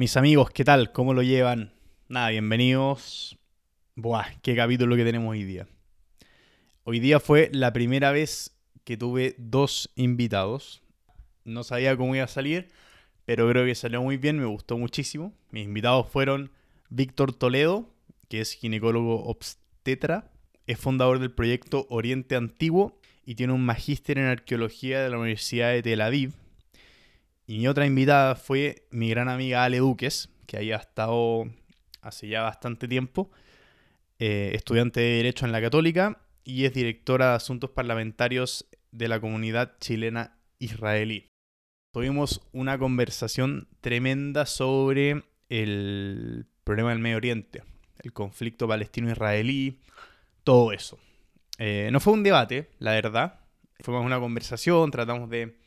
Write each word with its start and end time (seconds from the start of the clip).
Mis 0.00 0.16
amigos, 0.16 0.48
¿qué 0.48 0.64
tal? 0.64 0.92
¿Cómo 0.92 1.12
lo 1.12 1.22
llevan? 1.22 1.74
Nada, 2.08 2.30
bienvenidos. 2.30 3.36
Buah, 3.96 4.24
qué 4.40 4.56
capítulo 4.56 4.96
que 4.96 5.04
tenemos 5.04 5.30
hoy 5.30 5.44
día. 5.44 5.68
Hoy 6.84 7.00
día 7.00 7.20
fue 7.20 7.50
la 7.52 7.74
primera 7.74 8.10
vez 8.10 8.56
que 8.84 8.96
tuve 8.96 9.34
dos 9.36 9.90
invitados. 9.96 10.82
No 11.44 11.64
sabía 11.64 11.98
cómo 11.98 12.14
iba 12.14 12.24
a 12.24 12.28
salir, 12.28 12.68
pero 13.26 13.46
creo 13.50 13.66
que 13.66 13.74
salió 13.74 14.00
muy 14.00 14.16
bien, 14.16 14.38
me 14.38 14.46
gustó 14.46 14.78
muchísimo. 14.78 15.34
Mis 15.50 15.66
invitados 15.66 16.08
fueron 16.08 16.50
Víctor 16.88 17.34
Toledo, 17.34 17.86
que 18.30 18.40
es 18.40 18.52
ginecólogo 18.52 19.26
obstetra, 19.26 20.32
es 20.66 20.78
fundador 20.78 21.18
del 21.18 21.32
proyecto 21.32 21.86
Oriente 21.90 22.36
Antiguo 22.36 22.98
y 23.26 23.34
tiene 23.34 23.52
un 23.52 23.66
magíster 23.66 24.16
en 24.16 24.24
arqueología 24.24 25.02
de 25.02 25.10
la 25.10 25.18
Universidad 25.18 25.72
de 25.72 25.82
Tel 25.82 26.00
Aviv. 26.00 26.32
Y 27.50 27.58
mi 27.58 27.66
otra 27.66 27.84
invitada 27.84 28.36
fue 28.36 28.86
mi 28.92 29.10
gran 29.10 29.28
amiga 29.28 29.64
Ale 29.64 29.78
Duques, 29.78 30.28
que 30.46 30.58
había 30.58 30.76
estado 30.76 31.50
hace 32.00 32.28
ya 32.28 32.42
bastante 32.42 32.86
tiempo, 32.86 33.28
eh, 34.20 34.52
estudiante 34.54 35.00
de 35.00 35.16
Derecho 35.16 35.46
en 35.46 35.50
la 35.50 35.60
Católica 35.60 36.22
y 36.44 36.64
es 36.64 36.74
directora 36.74 37.30
de 37.30 37.34
Asuntos 37.34 37.70
Parlamentarios 37.70 38.68
de 38.92 39.08
la 39.08 39.18
comunidad 39.18 39.78
chilena 39.80 40.38
israelí. 40.60 41.26
Tuvimos 41.92 42.40
una 42.52 42.78
conversación 42.78 43.66
tremenda 43.80 44.46
sobre 44.46 45.24
el 45.48 46.46
problema 46.62 46.90
del 46.90 47.00
Medio 47.00 47.16
Oriente, 47.16 47.64
el 48.04 48.12
conflicto 48.12 48.68
palestino-israelí, 48.68 49.80
todo 50.44 50.70
eso. 50.70 51.00
Eh, 51.58 51.88
no 51.90 51.98
fue 51.98 52.12
un 52.12 52.22
debate, 52.22 52.70
la 52.78 52.92
verdad, 52.92 53.40
fue 53.80 53.92
más 53.92 54.06
una 54.06 54.20
conversación, 54.20 54.92
tratamos 54.92 55.28
de 55.30 55.59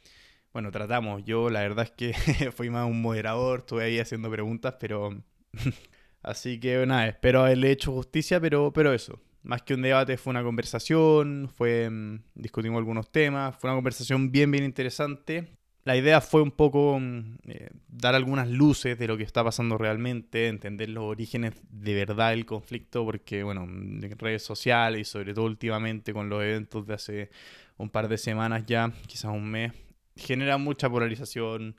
bueno, 0.54 0.72
tratamos. 0.72 1.24
Yo 1.26 1.50
la 1.50 1.62
verdad 1.62 1.86
es 1.86 1.92
que 1.92 2.14
fui 2.56 2.70
más 2.70 2.86
un 2.86 3.02
moderador, 3.02 3.60
estuve 3.62 3.84
ahí 3.84 4.00
haciendo 4.00 4.30
preguntas, 4.32 4.76
pero... 4.80 5.10
Así 6.24 6.58
que 6.58 6.86
nada, 6.86 7.08
espero 7.08 7.42
haberle 7.42 7.72
hecho 7.72 7.92
justicia, 7.92 8.40
pero, 8.40 8.72
pero 8.72 8.94
eso. 8.94 9.20
Más 9.42 9.62
que 9.62 9.74
un 9.74 9.82
debate 9.82 10.16
fue 10.16 10.32
una 10.32 10.42
conversación, 10.42 11.50
fue 11.54 11.90
mm, 11.90 12.20
discutimos 12.36 12.78
algunos 12.78 13.12
temas, 13.12 13.58
fue 13.58 13.70
una 13.70 13.76
conversación 13.76 14.32
bien, 14.32 14.50
bien 14.50 14.64
interesante. 14.64 15.58
La 15.84 15.98
idea 15.98 16.22
fue 16.22 16.42
un 16.42 16.52
poco 16.52 16.98
mm, 16.98 17.40
eh, 17.48 17.70
dar 17.90 18.16
algunas 18.16 18.48
luces 18.48 18.98
de 18.98 19.08
lo 19.08 19.18
que 19.18 19.24
está 19.24 19.44
pasando 19.44 19.78
realmente, 19.78 20.48
entender 20.48 20.88
los 20.90 21.04
orígenes 21.04 21.56
de 21.70 21.94
verdad 21.94 22.30
del 22.30 22.46
conflicto, 22.46 23.04
porque, 23.04 23.44
bueno, 23.44 23.64
en 23.64 24.02
redes 24.18 24.44
sociales 24.44 25.02
y 25.02 25.04
sobre 25.04 25.34
todo 25.34 25.44
últimamente 25.44 26.14
con 26.14 26.30
los 26.30 26.42
eventos 26.42 26.88
de 26.88 26.94
hace 26.94 27.30
un 27.76 27.90
par 27.90 28.08
de 28.08 28.18
semanas 28.18 28.66
ya, 28.66 28.94
quizás 29.08 29.34
un 29.34 29.52
mes, 29.52 29.74
genera 30.16 30.58
mucha 30.58 30.90
polarización, 30.90 31.76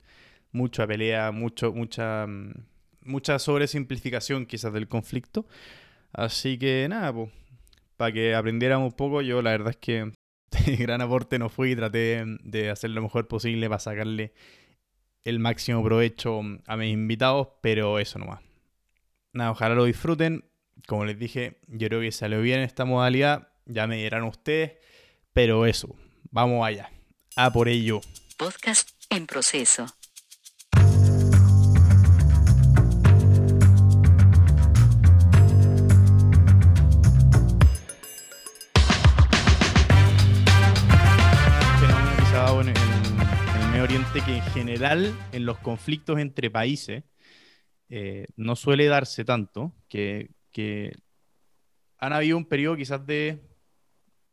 mucha 0.51 0.87
pelea, 0.87 1.31
mucho, 1.31 1.73
mucha, 1.73 2.25
mm, 2.27 2.53
mucha 3.01 3.39
sobresimplificación 3.39 4.45
quizás 4.45 4.73
del 4.73 4.87
conflicto. 4.87 5.45
Así 6.13 6.57
que 6.57 6.87
nada, 6.89 7.13
pues, 7.13 7.29
para 7.97 8.11
que 8.11 8.35
aprendiéramos 8.35 8.91
un 8.91 8.97
poco, 8.97 9.21
yo 9.21 9.41
la 9.41 9.51
verdad 9.51 9.71
es 9.71 9.77
que 9.77 10.11
gran 10.79 11.01
aporte 11.01 11.39
no 11.39 11.49
fui 11.49 11.71
y 11.71 11.75
traté 11.75 12.23
de 12.43 12.69
hacer 12.69 12.89
lo 12.91 13.01
mejor 13.01 13.27
posible 13.27 13.67
para 13.67 13.79
sacarle 13.79 14.33
el 15.23 15.39
máximo 15.39 15.83
provecho 15.83 16.41
a 16.67 16.77
mis 16.77 16.93
invitados, 16.93 17.47
pero 17.61 17.99
eso 17.99 18.19
nomás. 18.19 18.41
Nada, 19.33 19.51
ojalá 19.51 19.75
lo 19.75 19.85
disfruten. 19.85 20.45
Como 20.87 21.03
les 21.05 21.17
dije, 21.17 21.59
yo 21.67 21.87
creo 21.87 22.01
que 22.01 22.11
salió 22.11 22.41
bien 22.41 22.59
esta 22.59 22.85
modalidad, 22.85 23.49
ya 23.65 23.87
me 23.87 23.97
dirán 23.97 24.23
ustedes, 24.23 24.73
pero 25.33 25.65
eso, 25.65 25.95
vamos 26.31 26.65
allá, 26.65 26.91
a 27.35 27.51
por 27.51 27.67
ello. 27.67 28.01
Podcast 28.37 28.89
en 29.09 29.27
proceso. 29.27 29.85
en, 42.61 42.67
en, 42.67 42.75
el 42.75 43.69
Medio 43.71 43.83
Oriente 43.83 44.21
que 44.25 44.35
en 44.35 44.43
general 44.43 45.15
en 45.31 45.45
los 45.45 45.57
conflictos 45.59 46.19
entre 46.19 46.51
países 46.51 47.03
eh, 47.87 48.27
no 48.35 48.57
suele 48.57 48.87
darse 48.87 49.23
tanto, 49.23 49.73
que, 49.87 50.31
que 50.51 50.91
han 51.97 52.11
habido 52.11 52.35
un 52.35 52.45
periodo 52.45 52.75
quizás 52.75 53.05
de 53.05 53.41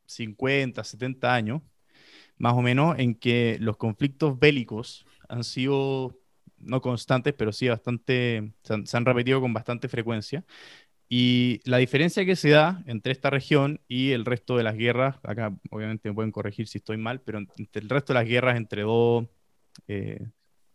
50, 0.06 0.82
70 0.82 1.32
años 1.32 1.62
más 2.42 2.54
o 2.54 2.60
menos, 2.60 2.98
en 2.98 3.14
que 3.14 3.56
los 3.60 3.76
conflictos 3.76 4.36
bélicos 4.36 5.06
han 5.28 5.44
sido, 5.44 6.18
no 6.58 6.80
constantes, 6.80 7.34
pero 7.34 7.52
sí 7.52 7.68
bastante, 7.68 8.52
se 8.64 8.96
han, 8.96 9.04
repetido 9.04 9.40
con 9.40 9.54
bastante 9.54 9.88
frecuencia. 9.88 10.44
Y 11.08 11.60
la 11.64 11.76
diferencia 11.76 12.24
que 12.26 12.34
se 12.34 12.50
da 12.50 12.82
entre 12.86 13.12
esta 13.12 13.30
región 13.30 13.80
y 13.86 14.10
el 14.10 14.24
resto 14.24 14.56
de 14.56 14.64
las 14.64 14.76
guerras, 14.76 15.18
acá 15.22 15.56
obviamente 15.70 16.08
me 16.08 16.16
pueden 16.16 16.32
corregir 16.32 16.66
si 16.66 16.78
estoy 16.78 16.96
mal, 16.96 17.20
pero 17.20 17.38
entre 17.38 17.80
el 17.80 17.88
resto 17.88 18.12
de 18.12 18.18
las 18.18 18.28
guerras 18.28 18.56
entre 18.56 18.82
dos 18.82 19.28
eh, 19.86 20.26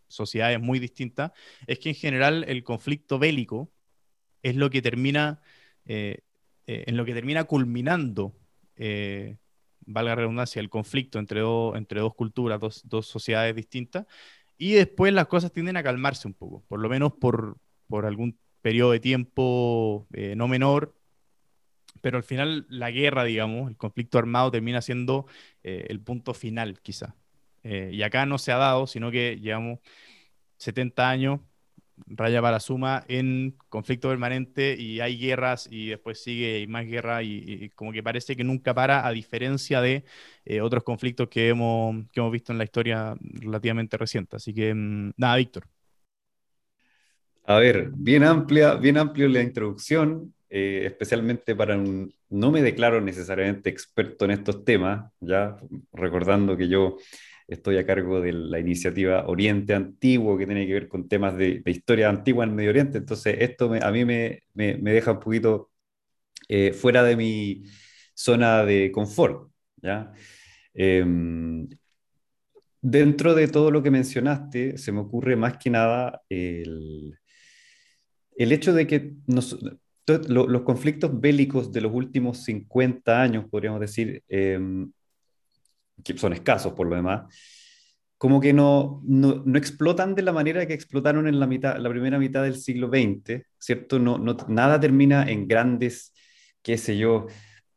sociedades 0.08 0.62
muy 0.62 0.80
distintas, 0.80 1.34
es 1.68 1.80
que 1.80 1.90
en 1.90 1.96
general 1.96 2.46
el 2.48 2.64
conflicto 2.64 3.20
bélico 3.20 3.70
es 4.42 4.56
lo 4.56 4.70
que 4.70 4.82
termina, 4.82 5.42
eh, 5.86 6.20
eh, 6.66 6.86
en 6.88 6.96
lo 6.96 7.04
que 7.04 7.14
termina 7.14 7.44
culminando 7.44 8.34
valga 9.88 10.12
la 10.12 10.16
redundancia, 10.16 10.60
el 10.60 10.70
conflicto 10.70 11.18
entre, 11.18 11.42
entre 11.76 12.02
dos 12.02 12.14
culturas, 12.14 12.60
dos, 12.84 13.08
sociedades 13.08 13.56
distintas, 13.56 14.06
y 14.58 14.74
después 14.74 15.14
las 15.14 15.28
cosas 15.28 15.52
tienden 15.52 15.78
a 15.78 15.84
calmarse 15.84 16.28
un 16.28 16.34
poco, 16.34 16.64
por 16.68 16.80
lo 16.80 16.90
menos 16.90 17.14
por, 17.14 17.58
por 17.88 18.06
algún 18.06 18.38
periodo 18.62 18.92
de 18.92 19.00
tiempo 19.00 20.08
eh, 20.14 20.36
no 20.36 20.48
menor, 20.48 20.94
pero 22.02 22.18
al 22.18 22.24
final 22.24 22.66
la 22.70 22.92
guerra, 22.92 23.24
digamos, 23.24 23.70
el 23.70 23.78
conflicto 23.78 24.18
armado 24.20 24.52
termina 24.52 24.82
siendo 24.82 25.26
eh, 25.64 25.88
el 25.90 26.00
punto 26.00 26.34
final, 26.34 26.80
quizá. 26.82 27.16
Eh, 27.64 27.92
y 27.94 28.04
acá 28.04 28.26
no 28.26 28.38
se 28.38 28.52
ha 28.52 28.58
dado, 28.58 28.88
sino 28.88 29.12
que 29.12 29.40
llevamos 29.42 29.80
70 30.58 31.10
años 31.10 31.40
raya 32.06 32.42
para 32.42 32.60
suma 32.60 33.04
en 33.08 33.56
conflicto 33.70 34.10
permanente 34.10 34.76
y 34.78 35.00
hay 35.00 35.18
guerras 35.18 35.68
y 35.72 35.90
después 35.90 36.22
sigue 36.22 36.66
más 36.68 36.86
guerra 36.86 37.24
y, 37.24 37.70
como 37.76 37.92
que 37.92 38.04
parece 38.04 38.36
que 38.36 38.44
nunca 38.44 38.74
para 38.74 39.08
a 39.08 39.12
diferencia 39.12 39.82
de 39.82 40.04
eh, 40.46 40.62
otros 40.62 40.84
conflictos 40.84 41.28
que 41.30 41.50
hemos, 41.50 42.06
que 42.12 42.20
hemos 42.20 42.32
visto 42.32 42.52
en 42.52 42.58
la 42.58 42.64
historia 42.64 43.16
relativamente 43.20 43.98
reciente. 43.98 44.36
Así 44.36 44.54
que 44.54 44.74
mm, 44.74 45.12
nada, 45.18 45.38
Víctor. 45.38 45.64
A 47.46 47.60
ver, 47.60 47.92
bien 47.94 48.24
amplia, 48.24 48.76
bien 48.76 48.98
amplio 48.98 49.28
la 49.30 49.42
introducción, 49.42 50.34
eh, 50.50 50.84
especialmente 50.86 51.56
para 51.56 51.78
un, 51.78 52.14
no 52.30 52.52
me 52.52 52.62
declaro 52.62 53.00
necesariamente 53.00 53.70
experto 53.70 54.26
en 54.26 54.32
estos 54.32 54.66
temas, 54.66 55.12
ya 55.22 55.56
recordando 55.94 56.58
que 56.58 56.68
yo 56.68 56.98
Estoy 57.48 57.78
a 57.78 57.86
cargo 57.86 58.20
de 58.20 58.34
la 58.34 58.60
iniciativa 58.60 59.26
Oriente 59.28 59.74
Antiguo, 59.74 60.38
que 60.38 60.46
tiene 60.46 60.68
que 60.68 60.74
ver 60.74 60.88
con 60.88 61.08
temas 61.08 61.38
de, 61.38 61.62
historia 61.66 62.10
antigua 62.10 62.44
en 62.44 62.56
Medio 62.56 62.72
Oriente. 62.72 62.98
Entonces, 62.98 63.38
esto 63.40 63.72
a 63.82 63.92
mí 63.92 64.06
me, 64.06 64.44
deja 64.54 65.14
un 65.14 65.20
poquito 65.20 65.72
eh, 66.50 66.74
fuera 66.74 67.04
de 67.04 67.16
mi 67.16 67.64
zona 68.14 68.66
de 68.66 68.92
confort. 68.92 69.50
¿ya? 69.78 70.12
Em, 70.74 71.68
dentro 72.82 73.34
de 73.34 73.48
todo 73.48 73.72
lo 73.72 73.82
que 73.82 73.92
mencionaste, 73.92 74.78
se 74.78 74.92
me 74.92 75.00
ocurre 75.00 75.36
más 75.36 75.58
que 75.58 75.70
nada 75.70 76.22
el, 76.30 77.18
el 78.38 78.52
hecho 78.52 78.74
de 78.74 78.88
que 78.88 79.14
los 79.28 80.62
conflictos 80.62 81.20
bélicos 81.20 81.72
de 81.72 81.82
los 81.82 81.94
últimos 81.94 82.44
50 82.44 83.22
años, 83.22 83.46
podríamos 83.50 83.82
decir, 83.82 84.24
em, 84.30 84.92
que 86.04 86.18
son 86.18 86.34
escasos 86.34 86.74
por 86.74 86.88
lo 86.88 86.96
demás, 86.96 87.34
como 88.18 88.42
que 88.42 88.54
no, 88.54 89.02
no, 89.06 89.44
no, 89.46 89.58
explotan 89.58 90.16
de 90.16 90.24
la 90.24 90.32
manera 90.32 90.66
que 90.66 90.74
explotaron 90.74 91.28
en 91.28 91.40
la, 91.40 91.46
mitad, 91.46 91.78
la 91.78 91.90
primera 91.90 92.18
mitad 92.18 92.44
del 92.44 92.58
siglo 92.58 92.90
XX, 92.90 93.44
¿cierto? 93.60 94.00
No, 94.00 94.18
no, 94.18 94.36
nada 94.48 94.80
termina 94.80 95.30
en 95.30 95.48
grandes, 95.48 96.14
qué 96.64 96.78
sé 96.78 96.98
yo, 96.98 97.28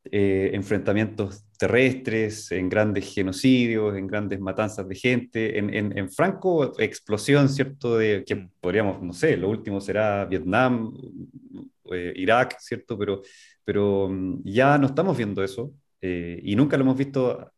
eh, 0.05 0.51
enfrentamientos 0.55 1.45
terrestres, 1.59 2.51
en 2.53 2.71
grandes 2.71 3.13
genocidios, 3.13 3.95
en 3.97 4.07
grandes 4.07 4.41
matanzas 4.41 4.89
de 4.89 4.95
gente, 4.95 5.59
en, 5.59 5.75
en, 5.75 5.99
en, 5.99 6.11
franco 6.11 6.73
explosión, 6.81 7.51
¿cierto? 7.51 7.99
De 7.99 8.25
que 8.27 8.35
mm. 8.35 8.51
podríamos, 8.61 9.03
no 9.03 9.13
sé, 9.13 9.37
lo 9.37 9.51
último 9.51 9.79
será 9.79 10.25
Vietnam, 10.25 10.91
eh, 11.93 12.15
Irak, 12.17 12.57
¿cierto? 12.61 12.97
Pero, 12.97 13.21
pero 13.63 14.09
mm, 14.09 14.43
ya 14.45 14.79
no 14.79 14.87
estamos 14.87 15.17
viendo 15.19 15.45
eso 15.45 15.75
eh, 16.01 16.41
y 16.43 16.57
nunca 16.57 16.79
lo 16.79 16.85
hemos 16.85 16.97
visto 16.97 17.53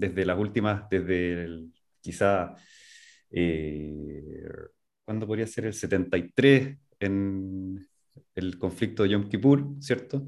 desde 0.00 0.24
las 0.24 0.38
últimas, 0.38 0.88
desde 0.90 1.44
el, 1.44 1.72
quizá, 2.00 2.54
eh, 3.30 4.22
¿cuándo 5.04 5.26
podría 5.26 5.46
ser? 5.46 5.66
El 5.66 5.74
73 5.74 6.78
en 7.00 7.86
el 8.34 8.58
conflicto 8.58 9.02
de 9.02 9.10
Yom 9.10 9.28
Kippur, 9.28 9.76
¿cierto? 9.80 10.24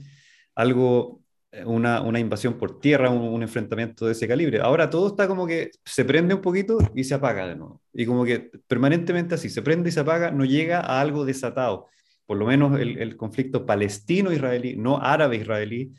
Algo 0.54 1.22
una, 1.66 2.18
invasión 2.18 2.58
por 2.58 2.80
tierra, 2.80 3.10
un, 3.10 3.42
enfrentamiento 3.42 4.06
de 4.06 4.12
ese 4.12 4.26
calibre. 4.26 4.60
Ahora 4.60 4.88
todo 4.88 5.08
está 5.08 5.28
como 5.28 5.46
que 5.46 5.70
se 5.84 6.04
prende 6.04 6.34
un 6.34 6.40
poquito 6.40 6.78
y 6.94 7.04
se 7.04 7.14
apaga 7.14 7.46
de 7.46 7.56
nuevo. 7.56 7.82
Y 7.92 8.06
como 8.06 8.24
que 8.24 8.50
permanentemente 8.66 9.34
así, 9.34 9.50
se 9.50 9.62
prende 9.62 9.90
y 9.90 9.92
se 9.92 10.00
apaga, 10.00 10.30
no 10.30 10.44
llega 10.44 10.80
a 10.80 11.00
algo 11.00 11.24
desatado. 11.24 11.88
Por 12.26 12.38
lo 12.38 12.46
menos 12.46 12.78
el, 12.80 12.98
el 12.98 13.16
conflicto 13.16 13.66
palestino-israelí, 13.66 14.76
no 14.76 14.98
árabe-israelí, 15.02 15.92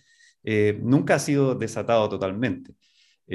eh, 0.44 0.80
nunca 0.82 1.16
ha 1.16 1.20
sido 1.20 1.56
desatado 1.56 2.10
totalmente. 2.10 2.74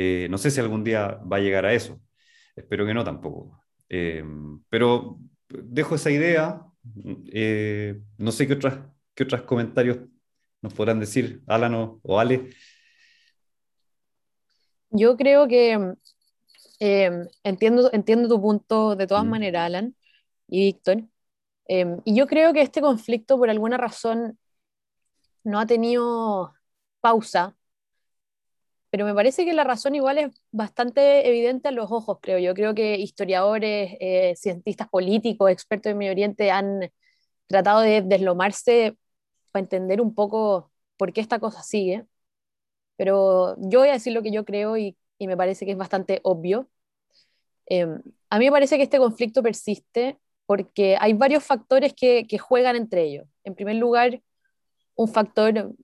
Eh, 0.01 0.29
no 0.31 0.39
sé 0.39 0.53
si 0.53 0.61
algún 0.61 0.85
día 0.85 1.21
va 1.31 1.39
a 1.39 1.41
llegar 1.41 1.67
a 1.67 1.75
eso. 1.75 2.01
Espero 2.55 2.87
que 2.87 2.95
no 2.95 3.03
tampoco. 3.03 3.65
Eh, 3.89 4.23
pero 4.69 5.19
dejo 5.49 5.97
esa 5.97 6.13
idea. 6.13 6.65
no 8.19 8.31
sé 8.31 8.47
qué 8.47 8.53
otras, 8.53 8.79
qué 9.13 9.25
otros 9.25 9.43
comentarios 9.43 9.99
nos 10.63 10.73
podrán 10.73 11.01
decir 11.01 11.43
Alan 11.49 11.99
o, 12.01 12.21
Ale. 12.21 12.51
Yo 14.91 15.17
creo 15.17 15.49
que 15.49 15.73
em, 16.79 17.29
entiendo, 17.43 17.91
entiendo 17.93 18.29
tu 18.29 18.41
punto 18.41 18.95
de 18.95 19.09
todas 19.09 19.25
mm. 19.25 19.29
maneras, 19.29 19.67
Alan 19.67 19.97
y 20.47 20.61
Víctor. 20.67 21.09
Em, 21.65 22.01
y 22.05 22.15
yo 22.15 22.29
creo 22.29 22.53
que 22.53 22.63
este 22.63 22.81
conflicto, 22.81 23.37
por 23.37 23.51
alguna 23.51 23.77
razón, 23.77 24.39
no 25.43 25.59
ha 25.59 25.67
tenido 25.67 26.55
pausa, 27.01 27.58
pero 28.91 29.05
me 29.05 29.15
parece 29.15 29.45
que 29.45 29.53
la 29.53 29.65
razón 29.65 29.95
igual 29.95 30.19
es 30.19 30.43
bastante 30.51 31.29
evidente 31.29 31.69
a 31.69 31.73
los 31.73 31.91
ojos, 31.93 32.19
creo 32.23 32.39
yo. 32.39 32.55
Creo 32.55 32.75
que 32.75 32.97
historiadores, 32.97 33.97
eh, 34.01 34.35
cientistas 34.37 34.89
políticos, 34.89 35.51
expertos 35.51 35.93
en 35.93 35.99
Medio 35.99 36.13
Oriente 36.13 36.51
han 36.51 36.91
tratado 37.49 37.81
de 37.81 38.03
deslomarse 38.03 38.97
para 39.53 39.63
entender 39.65 40.01
un 40.01 40.15
poco 40.15 40.73
por 40.97 41.13
qué 41.13 41.21
esta 41.21 41.39
cosa 41.41 41.63
sigue. 41.63 42.07
Pero 42.97 43.57
yo 43.61 43.81
voy 43.81 43.89
a 43.89 43.93
decir 43.93 44.13
lo 44.13 44.23
que 44.23 44.33
yo 44.33 44.45
creo 44.45 44.77
y, 44.77 44.97
y 45.19 45.27
me 45.29 45.37
parece 45.37 45.67
que 45.67 45.73
es 45.73 45.79
bastante 45.79 46.21
obvio. 46.25 46.69
Em, 47.67 48.03
a 48.31 48.39
mí 48.39 48.47
me 48.47 48.53
parece 48.53 48.77
que 48.77 48.85
este 48.85 48.99
conflicto 48.99 49.43
persiste 49.43 50.19
porque 50.47 50.97
hay 51.01 51.13
varios 51.13 51.45
factores 51.45 51.93
que, 51.95 52.27
que 52.27 52.39
juegan 52.39 52.77
entre 52.77 53.03
ellos. 53.05 53.27
En 53.45 53.55
primer 53.55 53.77
lugar, 53.77 54.23
un 54.97 55.09
factor 55.09 55.75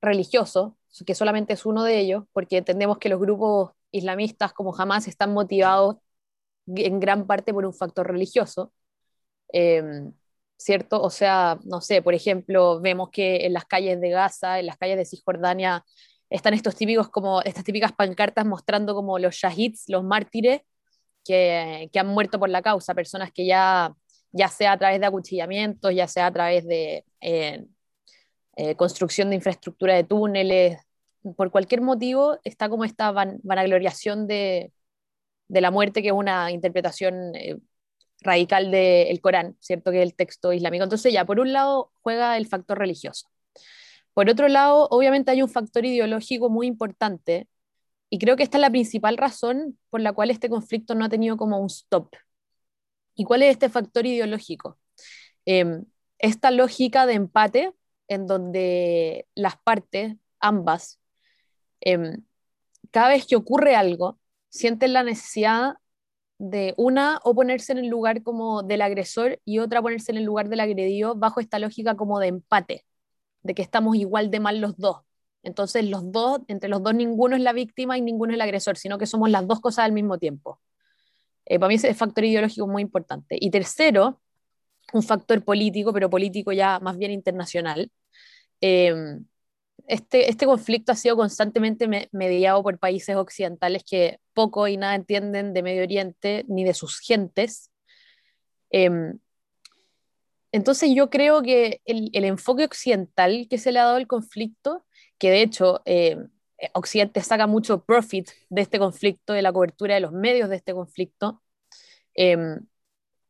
religioso, 0.00 0.75
que 1.04 1.14
solamente 1.14 1.52
es 1.54 1.66
uno 1.66 1.84
de 1.84 1.98
ellos, 1.98 2.24
porque 2.32 2.58
entendemos 2.58 2.98
que 2.98 3.08
los 3.08 3.20
grupos 3.20 3.72
islamistas 3.90 4.52
como 4.52 4.74
Hamas 4.76 5.08
están 5.08 5.32
motivados 5.32 5.96
en 6.66 7.00
gran 7.00 7.26
parte 7.26 7.52
por 7.54 7.66
un 7.66 7.74
factor 7.74 8.06
religioso. 8.08 8.72
Em, 9.48 10.12
¿cierto? 10.56 11.00
O 11.02 11.10
sea, 11.10 11.58
no 11.64 11.80
sé, 11.80 12.02
por 12.02 12.14
ejemplo, 12.14 12.80
vemos 12.80 13.10
que 13.10 13.46
en 13.46 13.52
las 13.52 13.66
calles 13.66 14.00
de 14.00 14.10
Gaza, 14.10 14.58
en 14.58 14.66
las 14.66 14.78
calles 14.78 14.96
de 14.96 15.04
Cisjordania, 15.04 15.84
están 16.30 16.54
estos 16.54 16.74
típicos 16.76 17.08
como, 17.10 17.42
estas 17.42 17.64
típicas 17.64 17.92
pancartas 17.92 18.46
mostrando 18.46 18.94
como 18.94 19.18
los 19.18 19.34
shahids, 19.34 19.84
los 19.88 20.04
mártires 20.04 20.62
que, 21.24 21.88
que 21.92 21.98
han 21.98 22.08
muerto 22.08 22.38
por 22.38 22.48
la 22.50 22.62
causa, 22.62 22.94
personas 22.94 23.32
que 23.32 23.46
ya, 23.46 23.94
ya 24.32 24.48
sea 24.48 24.72
a 24.72 24.78
través 24.78 25.00
de 25.00 25.06
acuchillamientos, 25.06 25.94
ya 25.94 26.08
sea 26.08 26.26
a 26.26 26.32
través 26.32 26.66
de 26.66 27.04
eh, 27.20 27.66
eh, 28.56 28.74
construcción 28.76 29.30
de 29.30 29.36
infraestructura 29.36 29.94
de 29.94 30.04
túneles, 30.04 30.78
por 31.34 31.50
cualquier 31.50 31.80
motivo 31.80 32.38
está 32.44 32.68
como 32.68 32.84
esta 32.84 33.10
van, 33.10 33.40
vanagloriación 33.42 34.26
de, 34.26 34.72
de, 35.48 35.60
la 35.60 35.70
muerte, 35.70 36.02
que 36.02 36.08
es 36.08 36.14
una 36.14 36.50
interpretación 36.50 37.34
eh, 37.34 37.56
radical 38.20 38.70
del 38.70 39.20
Corán, 39.20 39.56
¿cierto? 39.60 39.90
Que 39.90 39.98
es 39.98 40.08
el 40.08 40.14
texto 40.14 40.52
islámico. 40.52 40.84
Entonces 40.84 41.12
ya, 41.12 41.24
por 41.24 41.40
un 41.40 41.52
lado 41.52 41.92
juega 42.02 42.36
el 42.36 42.46
factor 42.46 42.78
religioso. 42.78 43.28
Por 44.14 44.30
otro 44.30 44.48
lado, 44.48 44.88
obviamente 44.90 45.30
hay 45.30 45.42
un 45.42 45.48
factor 45.48 45.84
ideológico 45.84 46.48
muy 46.48 46.66
importante 46.66 47.48
y 48.10 48.18
creo 48.18 48.36
que 48.36 48.44
esta 48.44 48.58
es 48.58 48.62
la 48.62 48.70
principal 48.70 49.16
razón 49.16 49.78
por 49.90 50.00
la 50.00 50.12
cual 50.12 50.30
este 50.30 50.48
conflicto 50.48 50.94
no 50.94 51.04
ha 51.04 51.08
tenido 51.08 51.36
como 51.36 51.58
un 51.58 51.66
stop. 51.66 52.14
¿Y 53.14 53.24
cuál 53.24 53.42
es 53.42 53.50
este 53.52 53.68
factor 53.68 54.06
ideológico? 54.06 54.78
Em, 55.44 55.84
esta 56.18 56.50
lógica 56.50 57.06
de 57.06 57.14
empate 57.14 57.72
en 58.08 58.26
donde 58.26 59.26
las 59.34 59.56
partes, 59.58 60.16
ambas, 60.40 61.00
em, 61.80 62.24
cada 62.90 63.08
vez 63.08 63.26
que 63.26 63.36
ocurre 63.36 63.76
algo, 63.76 64.18
sienten 64.48 64.92
la 64.92 65.02
necesidad 65.02 65.74
de 66.38 66.74
una 66.76 67.20
o 67.24 67.34
ponerse 67.34 67.72
en 67.72 67.78
el 67.78 67.88
lugar 67.88 68.22
como 68.22 68.62
del 68.62 68.82
agresor 68.82 69.40
y 69.44 69.58
otra 69.58 69.82
ponerse 69.82 70.12
en 70.12 70.18
el 70.18 70.24
lugar 70.24 70.48
del 70.48 70.60
agredido 70.60 71.14
bajo 71.14 71.40
esta 71.40 71.58
lógica 71.58 71.96
como 71.96 72.18
de 72.20 72.28
empate, 72.28 72.86
de 73.42 73.54
que 73.54 73.62
estamos 73.62 73.96
igual 73.96 74.30
de 74.30 74.40
mal 74.40 74.60
los 74.60 74.76
dos. 74.76 74.98
Entonces 75.42 75.84
los 75.88 76.10
dos, 76.12 76.40
entre 76.48 76.68
los 76.68 76.82
dos 76.82 76.94
ninguno 76.94 77.36
es 77.36 77.42
la 77.42 77.52
víctima 77.52 77.96
y 77.98 78.02
ninguno 78.02 78.32
es 78.32 78.36
el 78.36 78.40
agresor, 78.42 78.76
sino 78.76 78.98
que 78.98 79.06
somos 79.06 79.30
las 79.30 79.46
dos 79.46 79.60
cosas 79.60 79.84
al 79.86 79.92
mismo 79.92 80.18
tiempo. 80.18 80.60
Eh, 81.46 81.58
para 81.58 81.68
mí 81.68 81.76
ese 81.76 81.94
factor 81.94 82.24
ideológico 82.24 82.66
muy 82.66 82.82
importante. 82.82 83.38
Y 83.40 83.50
tercero, 83.50 84.20
un 84.92 85.02
factor 85.02 85.44
político, 85.44 85.92
pero 85.92 86.10
político 86.10 86.52
ya 86.52 86.80
más 86.80 86.98
bien 86.98 87.12
internacional. 87.12 87.90
Eh, 88.60 88.94
este, 89.86 90.30
este 90.30 90.46
conflicto 90.46 90.92
ha 90.92 90.96
sido 90.96 91.16
constantemente 91.16 92.08
mediado 92.12 92.62
por 92.62 92.78
países 92.78 93.16
occidentales 93.16 93.84
que 93.84 94.18
poco 94.34 94.66
y 94.68 94.76
nada 94.76 94.94
entienden 94.94 95.52
de 95.52 95.62
Medio 95.62 95.82
Oriente 95.82 96.44
ni 96.48 96.64
de 96.64 96.74
sus 96.74 96.98
gentes. 97.00 97.70
Em, 98.70 99.18
entonces 100.52 100.90
yo 100.94 101.10
creo 101.10 101.42
que 101.42 101.80
el, 101.84 102.10
enfoque 102.24 102.64
occidental 102.64 103.46
que 103.48 103.58
se 103.58 103.72
le 103.72 103.78
ha 103.78 103.84
dado 103.84 103.96
al 103.96 104.06
conflicto, 104.06 104.84
que 105.18 105.30
de 105.30 105.42
hecho 105.42 105.82
em, 105.84 106.30
Occidente 106.74 107.20
saca 107.22 107.46
mucho 107.46 107.84
profit 107.84 108.30
de 108.48 108.62
este 108.62 108.78
conflicto, 108.78 109.32
de 109.34 109.42
la 109.42 109.52
cobertura 109.52 109.94
de 109.94 110.00
los 110.00 110.12
medios 110.12 110.48
de 110.48 110.56
este 110.56 110.72
conflicto, 110.74 111.42
em, 112.14 112.66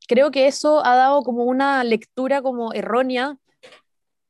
creo 0.08 0.31
que 0.31 0.46
eso 0.46 0.84
ha 0.84 0.96
dado 0.96 1.22
como 1.22 1.44
una 1.44 1.84
lectura 1.84 2.43
como 2.43 2.72
errónea 2.72 3.38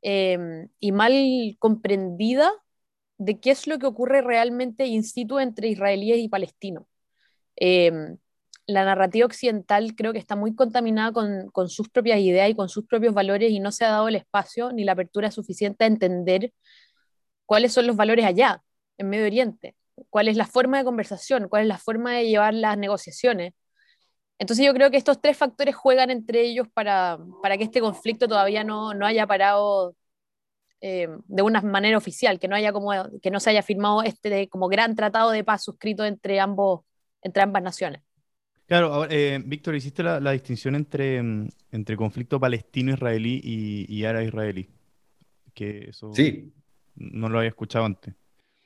Em, 0.09 0.69
y 0.79 0.93
mal 0.93 1.13
comprendida 1.59 2.53
de 3.19 3.41
qué 3.41 3.51
es 3.51 3.67
lo 3.67 3.79
que 3.81 3.87
ocurre 3.87 4.23
realmente 4.23 4.87
in 4.87 5.03
situ 5.03 5.41
entre 5.41 5.67
israelíes 5.69 6.19
y 6.19 6.29
palestinos. 6.29 6.85
Em, 7.57 8.17
la 8.69 8.85
narrativa 8.85 9.27
occidental 9.27 9.97
creo 9.97 10.13
que 10.13 10.21
está 10.21 10.37
muy 10.37 10.55
contaminada 10.55 11.13
con, 11.13 11.51
con, 11.51 11.69
sus 11.69 11.89
propias 11.89 12.21
ideas 12.21 12.51
y 12.51 12.55
con 12.55 12.69
sus 12.69 12.87
propios 12.87 13.15
valores 13.15 13.51
y 13.51 13.59
no 13.61 13.73
se 13.73 13.85
ha 13.85 13.91
dado 13.91 14.07
el 14.09 14.15
espacio 14.17 14.73
ni 14.73 14.85
la 14.85 14.93
apertura 14.93 15.33
suficiente 15.33 15.85
a 15.85 15.89
entender 15.89 16.53
cuáles 17.47 17.73
son 17.73 17.89
los 17.89 17.97
valores 17.97 18.25
allá, 18.27 18.63
en 18.99 19.09
Medio 19.11 19.27
Oriente, 19.27 19.77
cuál 20.11 20.29
es 20.29 20.37
la 20.37 20.47
forma 20.47 20.79
de 20.79 20.85
conversación, 20.85 21.49
cuál 21.49 21.63
es 21.63 21.69
la 21.69 21.79
forma 21.79 22.15
de 22.15 22.29
llevar 22.29 22.55
las 22.55 22.79
negociaciones, 22.79 23.55
entonces 24.39 24.67
yo 24.67 24.75
creo 24.75 24.91
que 24.91 24.99
estos 24.99 25.21
tres 25.21 25.37
factores 25.37 25.75
juegan 25.75 26.11
entre 26.11 26.43
ellos 26.43 26.69
para, 26.73 27.19
para 27.43 27.57
que 27.57 27.65
este 27.65 27.81
conflicto 27.81 28.29
todavía 28.29 28.65
no, 28.65 28.93
no 28.95 29.07
haya 29.07 29.27
parado 29.27 29.97
eh, 30.81 31.09
de 31.27 31.43
una 31.43 31.61
manera 31.63 31.97
oficial, 31.97 32.39
que 32.39 32.49
no, 32.49 32.57
haya 32.57 32.73
como, 32.73 32.91
que 33.23 33.31
no 33.31 33.41
se 33.41 33.51
haya 33.51 33.63
firmado 33.63 34.03
este 34.03 34.49
como 34.49 34.69
gran 34.69 34.95
tratado 34.95 35.31
de 35.31 35.45
paz 35.45 35.65
suscrito 35.65 36.05
entre, 36.05 36.41
ambos, 36.41 36.81
entre 37.23 37.43
ambas 37.43 37.63
naciones. 37.63 38.03
Claro, 38.67 39.07
eh, 39.09 39.41
Víctor, 39.45 39.77
hiciste 39.77 40.03
la, 40.03 40.19
la, 40.19 40.33
distinción 40.33 40.75
entre, 40.75 41.23
mm, 41.23 41.49
entre 41.73 41.97
conflicto 41.97 42.41
palestino-israelí 42.41 43.41
y, 43.43 43.87
y 43.89 44.05
árabe-israelí. 44.05 44.69
Que 45.55 45.91
eso 45.91 46.13
sí. 46.13 46.53
no 46.97 47.29
lo 47.29 47.39
había 47.39 47.51
escuchado 47.51 47.85
antes. 47.85 48.15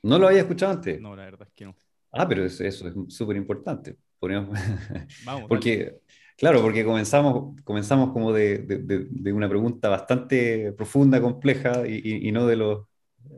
¿No 0.02 0.18
lo 0.18 0.28
había 0.28 0.40
escuchado 0.40 0.72
antes? 0.72 1.00
No, 1.00 1.14
la 1.14 1.24
verdad 1.24 1.46
es 1.46 1.54
que 1.54 1.66
no. 1.66 1.76
Ah, 2.12 2.26
pero 2.26 2.44
eso, 2.44 2.64
eso 2.64 2.88
es 2.88 2.94
súper 3.14 3.36
importante. 3.36 3.96
porque, 5.48 6.00
claro, 6.40 6.62
porque 6.62 6.84
comenzamos, 6.84 7.54
comenzamos 7.62 8.12
como 8.12 8.32
de, 8.32 8.58
de, 8.58 9.32
una 9.32 9.48
pregunta 9.48 9.88
bastante 9.88 10.72
profunda, 10.72 11.20
compleja, 11.20 11.86
y, 11.86 12.26
y, 12.26 12.32
no 12.32 12.46
de 12.46 12.56
los... 12.56 12.86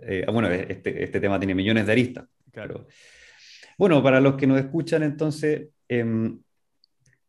Eh, 0.02 0.24
bueno, 0.32 0.48
este, 0.48 1.02
este, 1.02 1.20
tema 1.20 1.38
tiene 1.38 1.54
millones 1.54 1.84
de 1.84 1.92
aristas. 1.92 2.24
Claro. 2.50 2.86
Bueno, 3.76 4.02
para 4.02 4.20
los 4.20 4.36
que 4.36 4.46
nos 4.46 4.60
escuchan, 4.60 5.02
entonces, 5.02 5.68
em, 5.88 6.40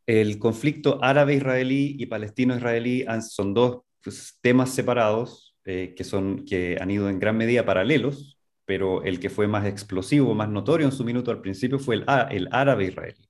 el 0.06 0.38
conflicto 0.38 1.04
árabe-israelí 1.04 1.96
y 2.00 2.06
palestino-israelí 2.06 3.06
son 3.28 3.54
dos 3.54 3.82
pues, 4.02 4.38
temas 4.42 4.70
separados 4.70 5.56
eh, 5.66 5.94
que, 5.98 6.04
son, 6.04 6.46
que 6.46 6.78
han 6.80 6.92
ido 6.92 7.10
en 7.10 7.20
gran 7.20 7.36
medida 7.36 7.66
paralelos, 7.66 8.38
pero 8.66 9.04
el 9.04 9.20
que 9.20 9.30
fue 9.30 9.48
más 9.48 9.66
explosivo, 9.66 10.36
más 10.36 10.50
notorio 10.50 10.86
en 10.86 10.94
su 10.94 11.04
minuto 11.04 11.32
al 11.32 11.42
principio 11.42 11.80
fue 11.80 11.96
el, 11.96 12.06
el 12.32 12.48
árabe-israelí 12.52 13.28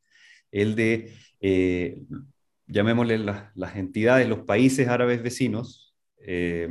el 0.53 0.75
de, 0.75 1.11
eh, 1.41 1.97
llamémosle 2.67 3.17
las 3.17 3.75
entidades, 3.75 4.27
los 4.27 4.39
países 4.39 4.87
árabes 4.87 5.21
vecinos, 5.21 5.95
eh, 6.19 6.69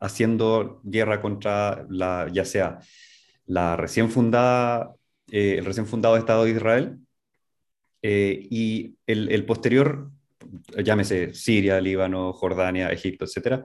haciendo 0.00 0.80
guerra 0.84 1.20
contra 1.20 1.86
la, 1.88 2.28
ya 2.32 2.44
sea 2.44 2.80
la 3.46 3.76
recién 3.76 4.10
fundada, 4.10 4.94
eh, 5.30 5.56
el 5.58 5.64
recién 5.64 5.86
fundado 5.86 6.16
Estado 6.16 6.44
de 6.44 6.50
Israel 6.50 6.98
y 8.04 8.96
el, 9.06 9.44
posterior, 9.44 10.10
llámese 10.82 11.34
Siria, 11.34 11.80
Líbano, 11.80 12.32
Jordania, 12.32 12.90
Egipto, 12.90 13.24
etcétera, 13.24 13.62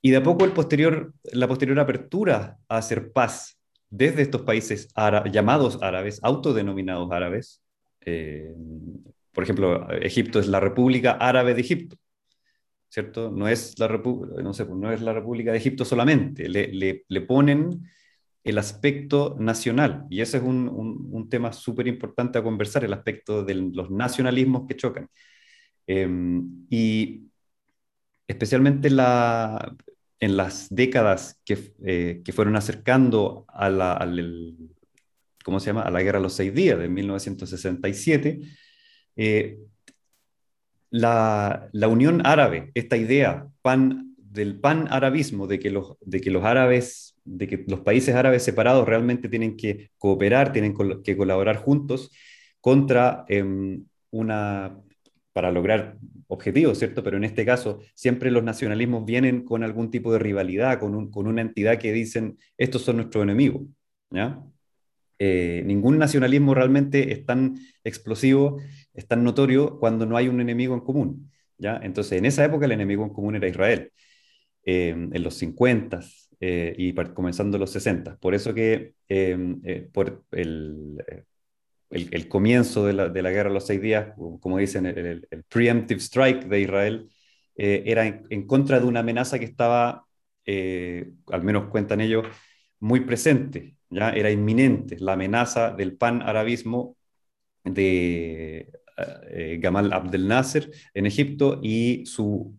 y 0.00 0.10
de 0.10 0.18
a 0.18 0.22
poco 0.22 0.44
el 0.44 0.52
posterior, 0.52 1.12
la 1.24 1.48
posterior 1.48 1.78
apertura 1.80 2.56
a 2.68 2.76
hacer 2.76 3.12
paz 3.12 3.58
desde 3.90 4.22
estos 4.22 4.42
países 4.42 4.88
llamados 5.32 5.78
árabes, 5.82 6.20
autodenominados 6.22 7.10
árabes, 7.10 7.62
eh, 8.02 8.54
por 9.38 9.44
ejemplo, 9.44 9.88
Egipto 9.92 10.40
es 10.40 10.48
la 10.48 10.58
República 10.58 11.12
Árabe 11.12 11.54
de 11.54 11.60
Egipto, 11.60 11.96
¿cierto? 12.88 13.30
No 13.30 13.46
es 13.46 13.78
la, 13.78 13.86
no 13.86 14.52
sé, 14.52 14.66
no 14.66 14.90
es 14.90 15.00
la 15.00 15.12
República 15.12 15.52
de 15.52 15.58
Egipto 15.58 15.84
solamente, 15.84 16.48
le, 16.48 16.66
le, 16.72 17.04
le 17.06 17.20
ponen 17.20 17.88
el 18.42 18.58
aspecto 18.58 19.36
nacional, 19.38 20.06
y 20.10 20.22
ese 20.22 20.38
es 20.38 20.42
un, 20.42 20.68
un, 20.68 21.28
tema 21.28 21.52
súper 21.52 21.86
importante 21.86 22.36
a 22.36 22.42
conversar, 22.42 22.84
el 22.84 22.92
aspecto 22.92 23.44
de 23.44 23.54
los 23.54 23.92
nacionalismos 23.92 24.66
que 24.66 24.74
chocan. 24.74 25.08
Em, 25.86 26.66
y 26.68 27.28
especialmente 28.26 28.90
la, 28.90 29.72
en 30.18 30.36
las 30.36 30.66
décadas 30.68 31.40
que, 31.44 31.74
eh, 31.84 32.22
que 32.24 32.32
fueron 32.32 32.56
acercando 32.56 33.44
a 33.46 33.70
la, 33.70 33.92
al, 33.92 34.56
¿cómo 35.44 35.60
se 35.60 35.66
llama? 35.66 35.82
a 35.82 35.92
la 35.92 36.02
Guerra 36.02 36.18
de 36.18 36.24
los 36.24 36.34
Seis 36.34 36.52
Días 36.52 36.76
de 36.76 36.88
1967, 36.88 38.40
eh, 39.18 39.58
la, 40.90 41.68
la, 41.72 41.88
Unión 41.88 42.22
Árabe, 42.24 42.70
esta 42.74 42.96
idea 42.96 43.48
pan, 43.62 44.14
del 44.16 44.58
pan-arabismo, 44.60 45.46
de, 45.46 45.58
que 45.58 45.70
los, 45.70 45.96
de 46.00 46.20
que 46.20 46.30
los 46.30 46.44
árabes, 46.44 47.16
de 47.24 47.48
que 47.48 47.64
los 47.66 47.80
países 47.80 48.14
árabes 48.14 48.44
separados 48.44 48.86
realmente 48.86 49.28
tienen 49.28 49.56
que 49.56 49.90
cooperar, 49.98 50.52
tienen 50.52 50.74
que 51.02 51.16
colaborar 51.16 51.56
juntos 51.56 52.10
contra 52.60 53.24
em, 53.28 53.84
una, 54.10 54.78
para 55.32 55.50
lograr 55.50 55.96
objetivos, 56.28 56.78
¿cierto? 56.78 57.02
Pero 57.02 57.16
en 57.16 57.24
este 57.24 57.44
caso, 57.44 57.80
siempre 57.94 58.30
los 58.30 58.44
nacionalismos 58.44 59.04
vienen 59.04 59.44
con 59.44 59.64
algún 59.64 59.90
tipo 59.90 60.12
de 60.12 60.20
rivalidad, 60.20 60.78
con, 60.78 61.10
con 61.10 61.26
una 61.26 61.42
entidad 61.42 61.78
que 61.78 61.92
dicen, 61.92 62.38
estos 62.56 62.82
son 62.82 62.96
nuestros 62.96 63.24
enemigos, 63.24 63.62
¿ya? 64.10 64.42
Eh, 65.20 65.62
ningún 65.66 65.98
nacionalismo 65.98 66.54
realmente 66.54 67.12
es 67.12 67.26
tan 67.26 67.58
explosivo, 67.82 68.60
es 68.98 69.06
tan 69.06 69.24
notorio 69.24 69.78
cuando 69.78 70.06
no 70.06 70.16
hay 70.16 70.28
un 70.28 70.40
enemigo 70.40 70.74
en 70.74 70.80
común, 70.80 71.30
¿ya? 71.58 71.80
Entonces, 71.82 72.18
en 72.18 72.26
esa 72.26 72.44
época 72.44 72.66
el 72.66 72.72
enemigo 72.72 73.04
en 73.04 73.10
común 73.10 73.36
era 73.36 73.48
Israel, 73.48 73.92
eh, 74.64 74.90
en 74.90 75.22
los 75.22 75.34
50 75.34 76.00
eh, 76.40 76.74
y 76.76 76.92
comenzando 77.14 77.58
los 77.58 77.70
60. 77.72 78.16
Por 78.18 78.34
eso 78.34 78.54
que 78.54 78.94
por 79.92 80.24
el, 80.32 80.98
el, 81.90 82.28
comienzo 82.28 82.86
de 82.86 82.92
la, 82.92 83.08
de 83.08 83.22
la, 83.22 83.30
guerra 83.30 83.48
de 83.48 83.54
los 83.54 83.66
seis 83.66 83.80
días, 83.80 84.14
como 84.40 84.58
dicen, 84.58 84.86
el, 84.86 85.26
preemptive 85.48 86.00
strike 86.00 86.44
de 86.46 86.60
Israel, 86.60 87.10
eh, 87.56 87.82
era 87.86 88.06
en, 88.06 88.46
contra 88.46 88.80
de 88.80 88.86
una 88.86 89.00
amenaza 89.00 89.38
que 89.38 89.44
estaba, 89.46 90.06
eh, 90.46 91.10
al 91.28 91.42
menos 91.42 91.68
cuentan 91.70 92.00
ellos, 92.00 92.26
muy 92.80 93.00
presente, 93.00 93.76
¿ya? 93.90 94.10
era 94.10 94.30
inminente, 94.30 94.96
la 95.00 95.14
amenaza 95.14 95.72
del 95.72 95.96
pan-arabismo 95.96 96.96
de 97.64 98.70
eh, 99.30 99.58
Gamal 99.60 99.92
Abdel 99.92 100.26
Nasser 100.28 100.70
en 100.94 101.06
Egipto 101.06 101.60
y 101.62 102.04
su 102.06 102.54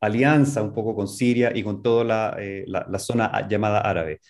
alianza 0.00 0.62
un 0.62 0.72
poco 0.72 0.94
con 0.94 1.08
Siria 1.08 1.52
y 1.54 1.62
con 1.62 1.82
toda 1.82 2.04
la, 2.04 2.38
la, 2.66 2.86
la 2.88 2.98
zona 2.98 3.46
llamada 3.48 3.80
árabe. 3.80 4.20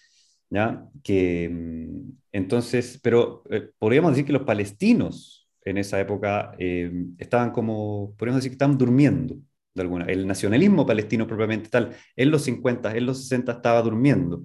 ¿ya? 0.50 0.86
Que, 1.02 1.48
mm, 1.50 2.10
entonces, 2.32 2.98
pero 3.02 3.42
eh, 3.50 3.70
podríamos 3.78 4.12
decir 4.12 4.26
que 4.26 4.32
los 4.32 4.42
palestinos 4.42 5.48
en 5.64 5.78
esa 5.78 6.00
época 6.00 6.54
eh, 6.58 6.90
estaban 7.18 7.50
como, 7.50 8.14
podríamos 8.16 8.38
decir 8.42 8.50
que 8.50 8.54
estaban 8.54 8.78
durmiendo 8.78 9.36
de 9.74 9.82
alguna. 9.82 10.06
El 10.06 10.26
nacionalismo 10.26 10.86
palestino 10.86 11.26
propiamente 11.26 11.68
tal, 11.68 11.94
en 12.14 12.30
los 12.30 12.42
50, 12.42 12.96
en 12.96 13.06
los 13.06 13.22
60 13.22 13.52
estaba 13.52 13.82
durmiendo, 13.82 14.42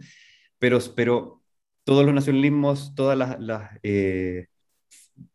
pero, 0.60 0.80
pero 0.96 1.42
todos 1.84 2.06
los 2.06 2.14
nacionalismos, 2.14 2.94
todas 2.96 3.18
las, 3.18 3.40
las 3.40 3.72
eh, 3.84 4.48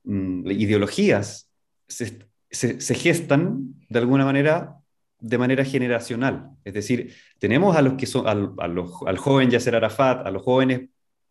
mm, 0.05 0.51
ideologías 0.51 1.51
se, 1.89 2.95
gestan 2.95 3.75
de 3.89 3.99
alguna 3.99 4.25
manera 4.25 4.77
de 5.19 5.39
manera 5.39 5.65
generacional. 5.65 6.51
Es 6.65 6.75
decir, 6.75 7.15
tenemos 7.39 7.77
a 7.77 7.83
los 7.83 7.95
que 7.95 8.07
son, 8.07 8.29
al, 8.29 8.53
al 8.59 9.19
joven 9.19 9.51
Yasser 9.51 9.75
Arafat, 9.75 10.27
a 10.27 10.31
los 10.31 10.43
jóvenes 10.43 10.89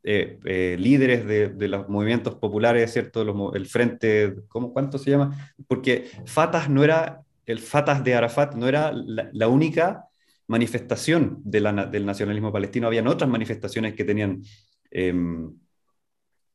eh, 0.08 0.38
eh, 0.46 0.78
líderes 0.80 1.26
de, 1.26 1.68
los 1.68 1.90
movimientos 1.90 2.36
populares, 2.36 2.94
¿cierto? 2.94 3.24
el 3.56 3.66
frente, 3.66 4.36
¿cómo, 4.50 4.72
¿cuánto 4.72 5.00
se 5.00 5.10
llama? 5.10 5.52
Porque 5.68 6.12
Fatah 6.28 6.68
no 6.68 6.84
era, 6.84 7.24
el 7.48 7.58
Fatah 7.58 8.02
de 8.02 8.14
Arafat 8.14 8.54
no 8.54 8.68
era 8.68 8.92
la, 8.94 9.48
única 9.48 10.06
manifestación 10.46 11.42
del 11.44 12.06
nacionalismo 12.06 12.54
palestino, 12.54 12.86
habían 12.86 13.08
otras 13.08 13.28
manifestaciones 13.28 13.96
que 13.96 14.04
tenían 14.04 14.44
em, 14.92 15.52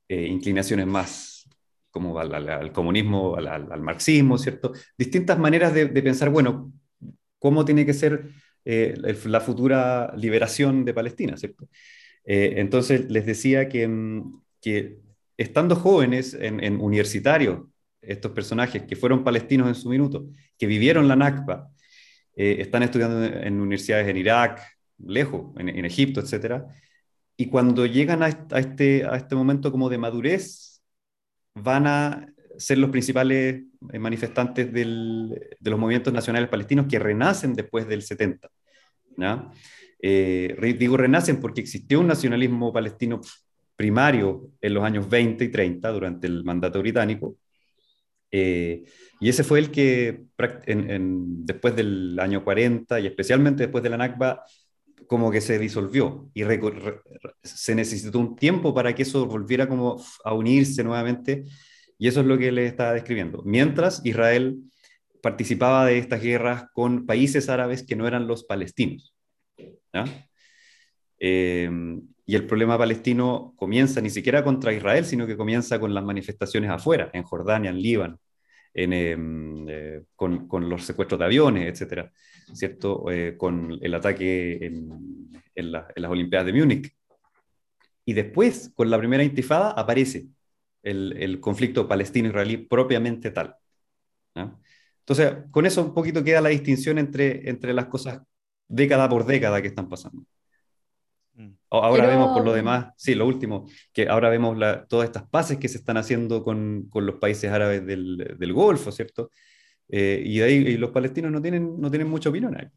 eh, 0.07 0.27
inclinaciones 0.29 0.87
más 0.87 1.40
como 1.91 2.19
al, 2.19 2.73
comunismo, 2.73 3.37
al, 3.37 3.81
marxismo, 3.81 4.39
¿cierto? 4.39 4.73
Distintas 4.97 5.39
maneras 5.39 5.75
de, 5.75 5.87
pensar, 5.89 6.31
bueno, 6.31 6.73
cómo 7.39 7.65
tiene 7.65 7.85
que 7.85 7.95
ser 7.95 8.29
eh, 8.65 8.95
la 9.25 9.41
futura 9.41 10.13
liberación 10.17 10.85
de 10.85 10.95
Palestina, 10.95 11.37
¿cierto? 11.37 11.69
Eh, 12.25 12.55
entonces 12.57 13.11
les 13.11 13.27
decía 13.27 13.69
que, 13.69 13.89
mm, 13.89 14.43
que 14.61 14.99
estando 15.37 15.75
jóvenes 15.75 16.37
en, 16.39 16.81
universitarios, 16.81 17.61
estos 18.03 18.33
personajes 18.33 18.83
que 18.85 18.97
fueron 18.97 19.25
palestinos 19.25 19.69
en 19.69 19.75
su 19.75 19.89
minuto, 19.89 20.27
que 20.59 20.67
vivieron 20.67 21.09
la 21.09 21.17
Nakba, 21.17 21.71
eh, 22.37 22.57
están 22.61 22.83
estudiando 22.83 23.25
en, 23.25 23.61
universidades 23.61 24.09
en 24.09 24.17
Irak, 24.17 24.61
lejos, 24.99 25.53
en, 25.59 25.85
Egipto, 25.85 26.21
etc. 26.21 26.65
Y 27.37 27.47
cuando 27.47 27.87
llegan 27.87 28.23
a, 28.23 28.29
este, 28.29 29.05
a 29.05 29.17
este 29.17 29.35
momento 29.35 29.73
como 29.73 29.89
de 29.89 29.99
madurez, 29.99 30.70
van 31.55 31.87
a 31.87 32.27
ser 32.57 32.79
los 32.79 32.91
principales 32.91 33.63
eh, 33.93 33.99
manifestantes 33.99 34.73
de 34.73 34.85
los 34.85 35.79
movimientos 35.79 36.13
nacionales 36.13 36.49
palestinos 36.49 36.87
que 36.89 36.99
renacen 36.99 37.55
después 37.55 37.89
del 37.89 38.03
70. 38.03 38.49
Eh, 40.03 40.77
digo 40.79 40.97
renacen 40.97 41.41
porque 41.41 41.61
existió 41.61 42.01
un 42.01 42.07
nacionalismo 42.07 42.73
palestino 42.73 43.21
primario 43.77 44.51
en 44.61 44.75
los 44.75 44.85
años 44.85 45.09
20 45.09 45.45
y 45.45 45.49
30 45.49 45.91
durante 45.91 46.27
el 46.27 46.45
mandato 46.45 46.81
británico. 46.81 47.37
Eh, 48.31 48.85
y 49.19 49.29
ese 49.29 49.43
fue 49.43 49.59
el 49.59 49.71
que 49.71 50.25
después 50.67 51.75
del 51.75 52.19
año 52.21 52.45
40 52.45 53.01
y 53.01 53.07
especialmente 53.07 53.65
después 53.65 53.83
de 53.83 53.91
la 53.91 53.97
Nakba, 53.97 54.45
como 55.07 55.31
que 55.31 55.41
se 55.41 55.59
disolvió 55.59 56.31
y 56.35 56.43
se 57.43 57.75
necesitó 57.75 58.19
un 58.19 58.37
tiempo 58.37 58.75
para 58.75 58.95
que 58.95 59.03
eso 59.03 59.27
volviera 59.27 59.69
como 59.69 60.03
a 60.25 60.35
unirse 60.35 60.85
nuevamente 60.85 61.45
y 61.99 62.09
eso 62.09 62.21
es 62.21 62.27
lo 62.27 62.39
que 62.39 62.51
le 62.51 62.67
estaba 62.67 62.95
describiendo. 62.95 63.43
Mientras 63.45 64.01
Israel 64.05 64.59
participaba 65.23 65.85
de 65.85 65.99
estas 65.99 66.23
guerras 66.23 66.65
con 66.73 67.07
países 67.07 67.49
árabes 67.49 67.85
que 67.85 67.97
no 67.97 68.07
eran 68.07 68.27
los 68.27 68.45
palestinos. 68.45 69.15
Em, 71.19 72.01
y 72.25 72.35
el 72.35 72.47
problema 72.47 72.79
palestino 72.79 73.53
comienza 73.57 74.01
ni 74.01 74.09
siquiera 74.09 74.43
contra 74.43 74.73
Israel, 74.73 75.05
sino 75.05 75.27
que 75.27 75.37
comienza 75.37 75.79
con 75.79 75.93
las 75.93 76.05
manifestaciones 76.05 76.71
afuera, 76.71 77.11
en 77.13 77.23
Jordania, 77.25 77.71
en 77.71 77.83
Líbano, 77.83 78.19
em, 78.73 79.67
eh, 79.69 80.03
con, 80.17 80.49
con, 80.49 80.69
los 80.71 80.85
secuestros 80.85 81.19
de 81.19 81.27
aviones, 81.27 81.69
etcétera, 81.69 82.11
¿cierto? 82.53 83.11
Eh, 83.11 83.37
con 83.37 83.79
el 83.81 83.95
ataque 83.95 84.65
en, 84.65 85.33
en, 85.55 85.67
en 85.67 85.73
las 85.73 86.11
Olimpiadas 86.11 86.47
de 86.47 86.53
Múnich. 86.53 86.95
Y 88.05 88.13
después, 88.13 88.73
con 88.75 88.91
la 88.91 88.99
primera 88.99 89.23
intifada, 89.23 89.71
aparece 89.71 90.27
el, 90.83 91.41
conflicto 91.41 91.87
palestino-israelí 91.87 92.59
propiamente 92.59 93.31
tal. 93.31 93.57
Entonces, 94.35 95.45
con 95.51 95.67
eso 95.67 95.83
un 95.83 95.95
poquito 95.95 96.23
queda 96.23 96.41
la 96.41 96.51
distinción 96.51 96.99
entre, 96.99 97.49
entre 97.49 97.75
las 97.75 97.87
cosas 97.87 98.23
década 98.69 99.09
por 99.09 99.27
década 99.27 99.61
que 99.61 99.69
están 99.69 99.89
pasando. 99.89 100.25
Mm. 101.35 101.51
Ahora 101.71 102.07
vemos 102.07 102.33
por 102.33 102.45
lo 102.45 102.53
demás, 102.53 102.93
sí, 102.97 103.15
lo 103.15 103.27
último, 103.27 103.69
que 103.93 104.09
ahora 104.09 104.29
vemos 104.29 104.57
todas 104.89 105.07
estas 105.07 105.29
paces 105.29 105.59
que 105.59 105.69
se 105.69 105.79
están 105.79 105.97
haciendo 105.97 106.45
con, 106.45 106.89
con 106.89 107.07
los 107.07 107.17
países 107.17 107.51
árabes 107.51 107.85
del, 107.85 108.37
del 108.39 108.53
Golfo, 108.53 108.93
¿cierto? 108.93 109.31
Eh, 109.93 110.23
y 110.25 110.39
de 110.39 110.45
ahí 110.45 110.55
y 110.55 110.77
los 110.77 110.91
palestinos 110.91 111.33
no 111.33 111.43
tienen, 111.43 111.81
no 111.81 111.91
tienen 111.91 112.09
mucha 112.09 112.29
opinión 112.29 112.57
ahí. 112.57 112.69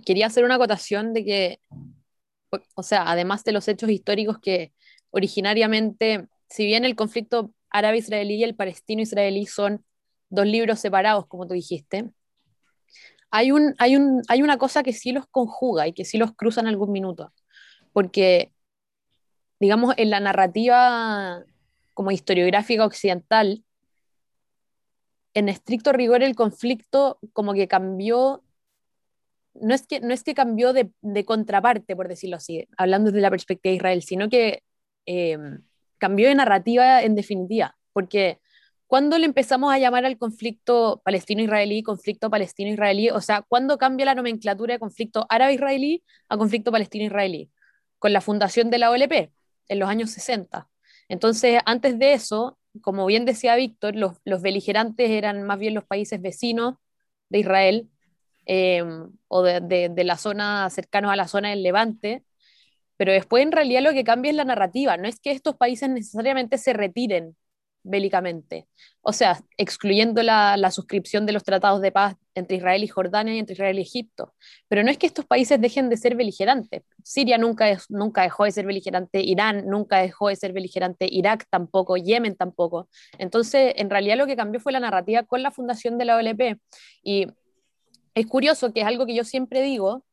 Quería 0.00 0.26
hacer 0.26 0.44
una 0.44 0.54
acotación 0.54 1.12
de 1.12 1.24
que, 1.24 1.60
o 2.74 2.82
sea, 2.82 3.10
además 3.10 3.44
de 3.44 3.52
los 3.52 3.68
hechos 3.68 3.90
históricos 3.90 4.38
que 4.38 4.72
originariamente 5.10 6.26
si 6.48 6.66
bien 6.66 6.84
el 6.84 6.94
conflicto 6.94 7.52
árabe-israelí 7.70 8.36
y 8.36 8.44
el 8.44 8.54
palestino-israelí 8.54 9.46
son 9.46 9.84
dos 10.28 10.46
libros 10.46 10.78
separados, 10.78 11.26
como 11.26 11.46
tú 11.46 11.54
dijiste, 11.54 12.10
hay, 13.30 13.50
un, 13.50 13.74
hay, 13.78 13.96
un, 13.96 14.22
hay 14.28 14.42
una 14.42 14.58
cosa 14.58 14.84
que 14.84 14.92
sí 14.92 15.10
los 15.10 15.26
conjuga 15.26 15.88
y 15.88 15.92
que 15.92 16.04
sí 16.04 16.18
los 16.18 16.32
cruza 16.34 16.60
en 16.60 16.68
algún 16.68 16.92
minuto, 16.92 17.32
porque, 17.92 18.52
digamos, 19.58 19.94
en 19.96 20.10
la 20.10 20.20
narrativa 20.20 21.42
como 21.92 22.12
historiográfica 22.12 22.84
occidental, 22.84 23.64
en 25.34 25.48
estricto 25.48 25.92
rigor 25.92 26.22
el 26.22 26.34
conflicto 26.34 27.18
como 27.32 27.54
que 27.54 27.68
cambió 27.68 28.42
no 29.54 29.74
es 29.74 29.86
que, 29.86 30.00
no 30.00 30.12
es 30.12 30.24
que 30.24 30.34
cambió 30.34 30.72
de, 30.72 30.90
contraparte, 31.24 31.94
por 31.94 32.08
decirlo 32.08 32.36
así, 32.36 32.66
hablando 32.76 33.10
desde 33.10 33.22
la 33.22 33.30
perspectiva 33.30 33.70
de 33.70 33.76
Israel, 33.76 34.02
sino 34.02 34.28
que 34.28 34.62
eh, 35.06 35.38
cambió 35.98 36.28
de 36.28 36.34
narrativa 36.34 37.02
en 37.02 37.14
definitiva, 37.14 37.76
porque 37.92 38.40
cuando 38.86 39.18
le 39.18 39.26
empezamos 39.26 39.72
a 39.72 39.78
llamar 39.78 40.04
al 40.04 40.18
conflicto 40.18 41.00
palestino-israelí, 41.04 41.82
conflicto 41.82 42.30
palestino-israelí? 42.30 43.10
O 43.10 43.20
sea, 43.20 43.42
¿cuándo 43.42 43.78
cambia 43.78 44.06
la 44.06 44.14
nomenclatura 44.14 44.74
de 44.74 44.78
conflicto 44.78 45.26
árabe-israelí 45.28 46.04
a 46.28 46.36
conflicto 46.36 46.70
palestino-israelí? 46.70 47.50
Con 47.98 48.12
la 48.12 48.20
fundación 48.20 48.70
de 48.70 48.78
la 48.78 48.90
OLP 48.90 49.32
en 49.68 49.78
los 49.78 49.88
años 49.88 50.10
60. 50.10 50.68
Entonces, 51.08 51.60
antes 51.64 51.98
de 51.98 52.12
eso, 52.12 52.58
como 52.82 53.06
bien 53.06 53.24
decía 53.24 53.56
Víctor, 53.56 53.94
los, 53.96 54.42
beligerantes 54.42 55.10
eran 55.10 55.42
más 55.44 55.58
bien 55.58 55.74
los 55.74 55.84
países 55.84 56.20
vecinos 56.20 56.74
de 57.28 57.38
Israel 57.38 57.90
eh, 58.46 58.84
o 59.28 59.42
de, 59.42 59.60
de, 59.60 59.88
de, 59.88 60.04
la 60.04 60.16
zona 60.18 60.68
cercanos 60.70 61.10
a 61.12 61.16
la 61.16 61.28
zona 61.28 61.50
del 61.50 61.62
Levante, 61.62 62.24
pero 62.96 63.12
después 63.12 63.42
en 63.42 63.52
realidad 63.52 63.82
lo 63.82 63.92
que 63.92 64.04
cambia 64.04 64.30
es 64.30 64.36
la 64.36 64.44
narrativa, 64.44 64.96
no 64.96 65.08
es 65.08 65.20
que 65.20 65.32
estos 65.32 65.56
países 65.56 65.88
necesariamente 65.90 66.58
se 66.58 66.72
retiren 66.72 67.36
bélicamente. 67.82 68.66
O 69.02 69.12
sea, 69.12 69.40
excluyendo 69.56 70.22
la, 70.22 70.56
la, 70.56 70.70
suscripción 70.70 71.26
de 71.26 71.32
los 71.32 71.44
tratados 71.44 71.80
de 71.82 71.92
paz 71.92 72.16
entre 72.34 72.56
Israel 72.56 72.82
y 72.82 72.88
Jordania 72.88 73.34
y 73.34 73.38
entre 73.38 73.54
Israel 73.54 73.78
y 73.78 73.82
Egipto. 73.82 74.34
Pero 74.68 74.82
no 74.82 74.90
es 74.90 74.98
que 74.98 75.06
estos 75.06 75.26
países 75.26 75.60
dejen 75.60 75.88
de 75.88 75.96
ser 75.96 76.16
beligerantes. 76.16 76.82
Siria 77.02 77.38
nunca, 77.38 77.70
es, 77.70 77.90
nunca 77.90 78.22
dejó 78.22 78.44
de 78.44 78.52
ser 78.52 78.66
beligerante, 78.66 79.20
Irán 79.20 79.66
nunca 79.66 79.98
dejó 79.98 80.28
de 80.28 80.36
ser 80.36 80.52
beligerante, 80.52 81.06
Irak 81.10 81.46
tampoco, 81.50 81.96
Yemen 81.96 82.36
tampoco. 82.36 82.88
Entonces, 83.18 83.74
en 83.76 83.90
realidad 83.90 84.16
lo 84.16 84.26
que 84.26 84.36
cambió 84.36 84.60
fue 84.60 84.72
la 84.72 84.80
narrativa 84.80 85.22
con 85.22 85.42
la 85.42 85.50
fundación 85.50 85.98
de 85.98 86.04
la 86.04 86.16
OLP. 86.16 86.58
Y 87.02 87.26
es 88.14 88.26
curioso 88.26 88.72
que 88.72 88.80
es 88.80 88.86
algo 88.86 89.06
que 89.06 89.14
yo 89.14 89.24
siempre 89.24 89.62
digo, 89.62 90.04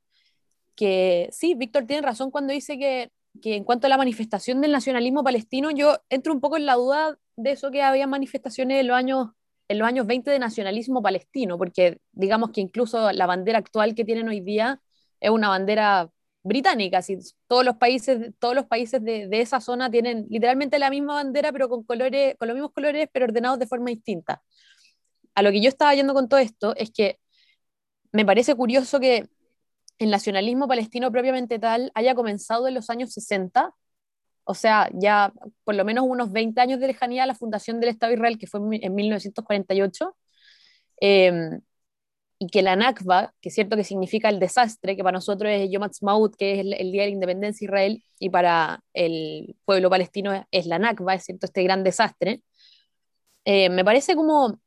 que 0.76 1.30
sí, 1.32 1.56
Víctor 1.56 1.86
tiene 1.86 2.02
razón 2.02 2.32
cuando 2.32 2.54
dice 2.54 2.78
que 2.78 3.12
que 3.42 3.56
en 3.56 3.64
cuanto 3.64 3.88
a 3.88 3.90
la 3.90 3.98
manifestación 3.98 4.62
del 4.62 4.72
nacionalismo 4.72 5.24
palestino, 5.24 5.72
yo 5.72 6.00
entro 6.10 6.34
un 6.34 6.42
poco 6.42 6.58
en 6.58 6.66
la 6.66 6.76
duda 6.76 7.18
de 7.38 7.52
eso 7.52 7.72
que 7.72 7.82
había 7.82 8.08
manifestaciones 8.08 8.82
en 8.82 8.88
los 8.88 8.98
años, 8.98 9.30
en 9.72 9.80
los 9.80 9.88
años 9.88 10.06
20 10.08 10.30
de 10.32 10.40
nacionalismo 10.40 11.02
palestino, 11.02 11.58
porque 11.58 12.00
digamos 12.12 12.52
que 12.52 12.62
incluso 12.62 13.12
la 13.12 13.26
bandera 13.26 13.60
actual 13.60 13.96
que 13.96 14.06
tienen 14.06 14.28
hoy 14.28 14.42
día 14.42 14.82
es 15.20 15.30
una 15.30 15.50
bandera 15.50 16.10
británica, 16.44 17.02
si 17.02 17.18
todos 17.48 17.64
los 17.64 17.78
países, 17.78 18.34
todos 18.40 18.56
los 18.56 18.66
países 18.66 19.04
de, 19.04 19.28
de, 19.28 19.42
esa 19.42 19.62
zona 19.62 19.90
tienen 19.92 20.26
literalmente 20.30 20.80
la 20.80 20.90
misma 20.90 21.16
bandera, 21.16 21.52
pero 21.52 21.70
con, 21.70 21.84
colores, 21.84 22.36
con 22.38 22.48
los 22.48 22.56
mismos 22.56 22.72
colores, 22.74 23.08
pero 23.14 23.26
ordenados 23.26 23.60
de 23.60 23.68
forma 23.68 23.90
distinta. 23.92 24.42
A 25.36 25.42
lo 25.44 25.52
que 25.52 25.62
yo 25.62 25.70
estaba 25.70 25.94
yendo 25.96 26.14
con 26.14 26.28
todo 26.28 26.40
esto 26.40 26.76
es 26.76 26.92
que 26.92 27.20
me 28.12 28.26
parece 28.26 28.56
curioso 28.56 29.00
que 29.00 29.30
el 30.00 30.10
nacionalismo 30.10 30.68
palestino 30.68 31.12
propiamente 31.12 31.60
tal 31.60 31.92
haya 31.96 32.16
comenzado 32.16 32.68
en 32.68 32.74
los 32.74 32.90
años 32.90 33.14
60, 33.14 33.74
o 34.44 34.54
sea, 34.54 34.90
ya 34.94 35.34
por 35.64 35.76
lo 35.76 35.86
menos 35.86 36.06
unos 36.08 36.32
20 36.32 36.60
años 36.62 36.80
de 36.80 36.88
lejanía 36.88 37.24
a 37.24 37.28
la 37.28 37.36
fundación 37.36 37.80
del 37.80 37.90
Estado 37.90 38.12
de 38.12 38.16
Israel, 38.16 38.38
que 38.38 38.48
fue 38.48 38.60
en 38.82 38.96
1948, 38.96 40.16
eh, 41.02 41.60
y 42.44 42.48
que 42.48 42.64
la 42.64 42.76
Nakba, 42.76 43.36
que 43.40 43.50
es 43.50 43.56
cierto 43.56 43.76
que 43.76 43.84
significa 43.84 44.28
el 44.30 44.40
desastre, 44.40 44.96
que 44.96 45.04
para 45.04 45.14
nosotros 45.14 45.52
es 45.52 45.70
Yom 45.70 45.84
Ha'atzmaut, 45.84 46.36
que 46.36 46.54
es 46.54 46.60
el, 46.60 46.92
Día 46.92 47.04
de 47.04 47.10
la 47.10 47.14
Independencia 47.14 47.66
de 47.68 47.72
Israel, 47.72 48.04
y 48.20 48.30
para 48.32 48.84
el 48.94 49.56
pueblo 49.64 49.92
palestino 49.92 50.48
es 50.50 50.66
la 50.66 50.80
Nakba, 50.80 51.14
es 51.14 51.26
cierto, 51.26 51.46
este 51.46 51.62
gran 51.64 51.84
desastre, 51.84 52.42
eh, 53.46 53.70
me 53.70 53.86
parece 53.86 54.16
como, 54.16 54.60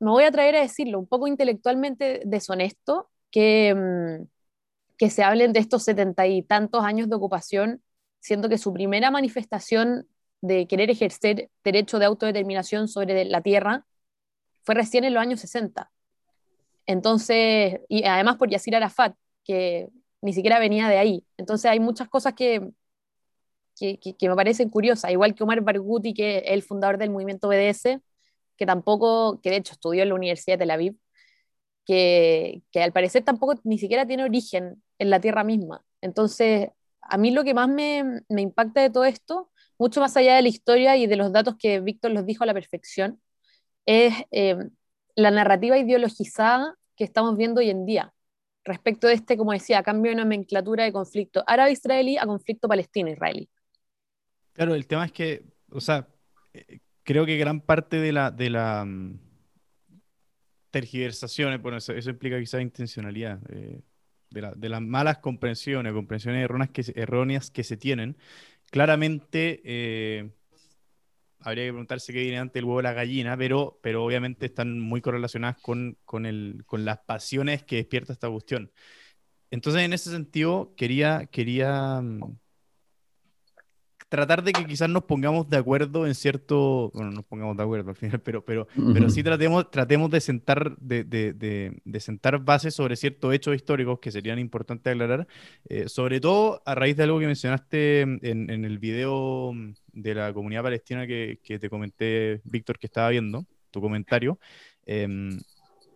me 0.00 0.10
voy 0.10 0.24
a 0.24 0.32
traer 0.32 0.56
a 0.56 0.60
decirlo, 0.62 0.98
un 0.98 1.06
poco 1.06 1.28
intelectualmente 1.28 2.22
deshonesto, 2.24 3.10
que, 3.30 3.74
mm, 3.74 4.26
que 4.98 5.10
se 5.10 5.22
hablen 5.22 5.52
de 5.52 5.60
estos 5.60 5.84
setenta 5.84 6.26
y 6.26 6.42
tantos 6.42 6.84
años 6.84 7.08
de 7.08 7.16
ocupación, 7.16 7.82
siendo 8.24 8.48
que 8.48 8.56
su 8.56 8.72
primera 8.72 9.10
manifestación 9.10 10.08
de 10.40 10.66
querer 10.66 10.90
ejercer 10.90 11.50
derecho 11.62 11.98
de 11.98 12.06
autodeterminación 12.06 12.88
sobre 12.88 13.26
la 13.26 13.42
tierra 13.42 13.84
fue 14.62 14.74
recién 14.74 15.04
en 15.04 15.12
los 15.12 15.20
años 15.20 15.40
60. 15.40 15.90
Entonces, 16.86 17.80
y 17.86 18.04
además 18.04 18.36
por 18.38 18.48
Yasir 18.48 18.76
Arafat, 18.76 19.14
que 19.44 19.90
ni 20.22 20.32
siquiera 20.32 20.58
venía 20.58 20.88
de 20.88 20.96
ahí. 20.96 21.26
Entonces 21.36 21.70
hay 21.70 21.80
muchas 21.80 22.08
cosas 22.08 22.32
que, 22.32 22.70
que, 23.78 23.98
que, 24.00 24.16
que 24.16 24.28
me 24.30 24.36
parecen 24.36 24.70
curiosas, 24.70 25.10
igual 25.10 25.34
que 25.34 25.42
Omar 25.44 25.60
Barghouti, 25.60 26.14
que 26.14 26.38
es 26.38 26.44
el 26.46 26.62
fundador 26.62 26.96
del 26.96 27.10
movimiento 27.10 27.48
BDS, 27.48 28.00
que 28.56 28.64
tampoco, 28.64 29.38
que 29.42 29.50
de 29.50 29.56
hecho 29.56 29.74
estudió 29.74 30.02
en 30.02 30.08
la 30.08 30.14
Universidad 30.14 30.54
de 30.54 30.60
Tel 30.60 30.70
Aviv, 30.70 30.96
que, 31.84 32.62
que, 32.72 32.82
al 32.82 32.92
parecer 32.92 33.22
tampoco 33.22 33.60
ni 33.64 33.78
siquiera 33.78 34.06
tiene 34.06 34.24
origen 34.24 34.82
en 34.98 35.10
la 35.10 35.20
tierra 35.20 35.44
misma. 35.44 35.84
Entonces, 36.00 36.70
a 37.08 37.16
mí 37.18 37.30
lo 37.30 37.44
que 37.44 37.54
más 37.54 37.68
me, 37.68 38.22
me, 38.28 38.42
impacta 38.42 38.80
de 38.80 38.90
todo 38.90 39.04
esto, 39.04 39.50
mucho 39.78 40.00
más 40.00 40.16
allá 40.16 40.36
de 40.36 40.42
la 40.42 40.48
historia 40.48 40.96
y 40.96 41.06
de 41.06 41.16
los 41.16 41.32
datos 41.32 41.56
que 41.58 41.80
Víctor 41.80 42.12
los 42.12 42.26
dijo 42.26 42.44
a 42.44 42.46
la 42.46 42.54
perfección, 42.54 43.20
es 43.86 44.14
eh, 44.30 44.56
la 45.14 45.30
narrativa 45.30 45.78
ideologizada 45.78 46.76
que 46.96 47.04
estamos 47.04 47.36
viendo 47.36 47.60
hoy 47.60 47.70
en 47.70 47.86
día 47.86 48.12
respecto 48.64 49.06
de 49.06 49.14
este, 49.14 49.36
como 49.36 49.52
decía, 49.52 49.82
cambio 49.82 50.10
de 50.10 50.16
nomenclatura 50.16 50.84
de 50.84 50.92
conflicto 50.92 51.44
árabe-israelí 51.46 52.16
a 52.16 52.26
conflicto 52.26 52.66
palestino-israelí. 52.66 53.48
Claro, 54.54 54.74
el 54.74 54.86
tema 54.86 55.04
es 55.04 55.12
que, 55.12 55.44
o 55.70 55.80
sea, 55.80 56.08
eh, 56.52 56.80
creo 57.02 57.26
que 57.26 57.36
gran 57.36 57.60
parte 57.60 57.98
de 57.98 58.12
la, 58.12 58.30
de 58.30 58.50
la 58.50 58.84
mm, 58.84 59.20
tergiversaciones, 60.70 61.60
bueno, 61.60 61.78
eso, 61.78 61.92
eso 61.92 62.10
implica 62.10 62.38
quizás 62.38 62.62
intencionalidad, 62.62 63.38
eh, 63.50 63.82
de, 64.34 64.42
la, 64.42 64.52
de, 64.52 64.68
las 64.68 64.82
malas 64.82 65.18
comprensiones, 65.18 65.92
comprensiones 65.92 66.44
erróneas 66.44 66.70
que, 66.70 66.84
erróneas 66.94 67.50
que 67.50 67.64
se 67.64 67.76
tienen, 67.76 68.16
claramente 68.70 69.62
eh, 69.64 70.30
habría 71.40 71.64
que 71.64 71.72
preguntarse 71.72 72.12
qué 72.12 72.20
viene 72.22 72.38
antes 72.38 72.60
el 72.60 72.64
huevo 72.64 72.78
o 72.78 72.82
la 72.82 72.92
gallina, 72.92 73.36
pero, 73.36 73.78
pero 73.82 74.04
obviamente 74.04 74.46
están 74.46 74.80
muy 74.80 75.00
correlacionadas 75.00 75.60
con, 75.62 75.98
con, 76.04 76.26
el, 76.26 76.64
con 76.66 76.84
las 76.84 76.98
pasiones 76.98 77.62
que 77.62 77.76
despierta 77.76 78.12
esta 78.12 78.30
cuestión. 78.30 78.72
Entonces, 79.50 79.82
en 79.82 79.92
ese 79.92 80.10
sentido, 80.10 80.74
quería, 80.76 81.26
quería 81.30 82.00
mm, 82.00 82.38
tratar 84.08 84.42
de 84.42 84.52
que 84.52 84.64
quizás 84.66 84.88
nos 84.88 85.04
pongamos 85.04 85.48
de 85.48 85.56
acuerdo 85.56 86.06
en 86.06 86.14
cierto, 86.14 86.90
bueno, 86.94 87.10
nos 87.10 87.24
pongamos 87.24 87.56
de 87.56 87.62
acuerdo 87.62 87.90
al 87.90 87.96
final, 87.96 88.20
pero, 88.20 88.44
pero, 88.44 88.68
uh 88.76 88.80
-huh. 88.80 88.92
pero 88.94 89.10
sí 89.10 89.22
tratemos, 89.22 89.70
tratemos 89.70 90.10
de 90.10 90.20
sentar, 90.20 90.76
de, 90.78 91.04
de, 91.04 91.32
de, 91.32 91.80
de, 91.84 92.00
sentar 92.00 92.38
bases 92.38 92.74
sobre 92.74 92.96
ciertos 92.96 93.34
hechos 93.34 93.56
históricos 93.56 93.98
que 93.98 94.10
serían 94.12 94.38
importantes 94.38 94.92
aclarar, 94.92 95.26
eh, 95.68 95.88
sobre 95.88 96.20
todo 96.20 96.62
a 96.64 96.74
raíz 96.74 96.96
de 96.96 97.02
algo 97.02 97.18
que 97.18 97.26
mencionaste 97.26 98.00
en, 98.02 98.20
en 98.22 98.64
el 98.64 98.78
video 98.78 99.52
de 99.92 100.14
la 100.14 100.32
comunidad 100.32 100.62
palestina 100.62 101.06
que, 101.06 101.40
que 101.42 101.58
te 101.58 101.68
comenté, 101.68 102.40
Víctor, 102.44 102.78
que 102.78 102.86
estaba 102.86 103.10
viendo, 103.10 103.46
tu 103.70 103.80
comentario, 103.80 104.38
eh, 104.86 105.08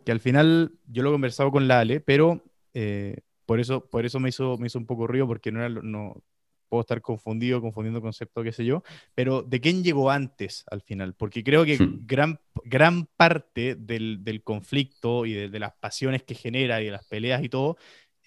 que 0.04 0.12
al 0.12 0.20
final 0.20 0.72
yo 0.86 1.02
lo 1.02 1.10
he 1.10 1.12
conversado 1.12 1.50
con 1.50 1.68
la 1.68 1.80
Ale, 1.80 2.00
pero 2.00 2.42
eh, 2.74 3.18
por 3.44 3.60
eso, 3.60 3.86
por 3.88 4.06
eso 4.06 4.20
me, 4.20 4.30
hizo, 4.30 4.56
me 4.58 4.66
hizo 4.66 4.78
un 4.78 4.86
poco 4.86 5.06
ruido, 5.06 5.26
porque 5.26 5.52
no 5.52 5.60
era, 5.60 5.68
no, 5.68 6.22
puedo 6.68 6.82
estar 6.82 7.00
confundido, 7.00 7.60
confundiendo 7.60 8.00
conceptos, 8.00 8.44
qué 8.44 8.52
sé 8.52 8.64
yo, 8.64 8.82
pero 9.14 9.42
¿de 9.42 9.60
quién 9.60 9.82
llegó 9.82 10.10
antes 10.10 10.64
al 10.70 10.82
final? 10.82 11.14
Porque 11.14 11.42
creo 11.42 11.64
que 11.64 11.76
sí. 11.76 11.88
gran, 12.02 12.40
gran 12.64 13.06
parte 13.06 13.74
del, 13.74 14.22
del 14.22 14.42
conflicto 14.42 15.26
y 15.26 15.32
de, 15.32 15.48
de, 15.48 15.58
las 15.58 15.72
pasiones 15.74 16.22
que 16.22 16.34
genera 16.34 16.80
y 16.80 16.86
de 16.86 16.90
las 16.92 17.06
peleas 17.06 17.42
y 17.42 17.48
todo, 17.48 17.76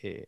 eh, 0.01 0.25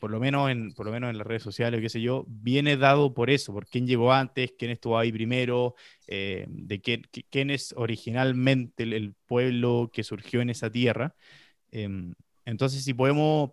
por, 0.00 0.10
lo 0.10 0.20
menos 0.20 0.50
en, 0.50 0.72
por 0.72 0.86
lo 0.86 0.92
menos 0.92 1.10
en 1.10 1.18
las 1.18 1.26
redes 1.26 1.42
sociales, 1.42 1.80
qué 1.80 1.88
sé 1.88 2.00
yo, 2.00 2.24
viene 2.28 2.76
dado 2.76 3.12
por 3.12 3.30
eso, 3.30 3.52
por 3.52 3.66
quién 3.66 3.86
llegó 3.86 4.12
antes, 4.12 4.52
quién 4.58 4.70
estuvo 4.70 4.98
ahí 4.98 5.12
primero, 5.12 5.74
eh, 6.06 6.46
de 6.48 6.80
quién, 6.80 7.02
quién, 7.30 7.50
es 7.50 7.74
originalmente 7.76 8.84
el, 8.84 8.92
el, 8.92 9.14
pueblo 9.26 9.90
que 9.92 10.04
surgió 10.04 10.40
en 10.40 10.50
esa 10.50 10.70
tierra. 10.70 11.14
Eh, 11.72 11.88
entonces, 12.44 12.82
si 12.82 12.94
podemos 12.94 13.50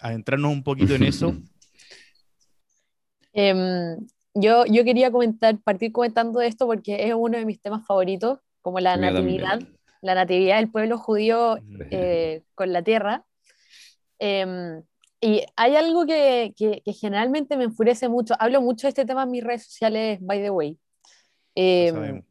adentrarnos 0.00 0.52
un 0.52 0.62
poquito 0.62 0.94
en 0.94 1.04
eso. 1.04 1.34
Eh, 3.32 3.96
yo, 4.34 4.64
yo 4.66 4.84
quería 4.84 5.10
comentar, 5.10 5.58
partir 5.58 5.92
comentando 5.92 6.40
esto 6.40 6.66
porque 6.66 7.08
es 7.08 7.14
uno 7.14 7.38
de 7.38 7.44
mis 7.44 7.60
temas 7.60 7.86
favoritos, 7.86 8.38
como 8.62 8.80
la 8.80 8.96
Mira 8.96 9.12
natividad, 9.12 9.50
también. 9.50 9.78
la 10.00 10.14
natividad 10.14 10.56
del 10.56 10.70
pueblo 10.70 10.98
judío 10.98 11.58
eh, 11.90 12.42
con 12.54 12.72
la 12.72 12.82
tierra. 12.82 13.24
Eh, 14.18 14.82
y 15.24 15.40
hay 15.54 15.76
algo 15.76 16.04
que, 16.04 16.52
que, 16.56 16.82
que, 16.84 16.92
generalmente 16.92 17.56
me 17.56 17.64
enfurece 17.64 18.08
mucho, 18.08 18.34
hablo 18.40 18.60
mucho 18.60 18.86
de 18.86 18.88
este 18.88 19.04
tema 19.04 19.22
en 19.22 19.30
mis 19.30 19.44
redes 19.44 19.64
sociales, 19.66 20.18
by 20.20 20.42
the 20.42 20.50
way. 20.50 20.76
Em, 21.54 22.24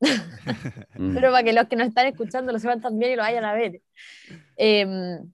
pero 1.14 1.30
para 1.30 1.42
que 1.42 1.54
los 1.54 1.66
que 1.66 1.76
nos 1.76 1.88
están 1.88 2.06
escuchando 2.06 2.52
lo 2.52 2.58
sepan 2.58 2.82
también 2.82 3.12
y 3.12 3.16
lo 3.16 3.22
vayan 3.22 3.44
a 3.44 3.54
ver. 3.54 3.80
Em, 4.56 5.32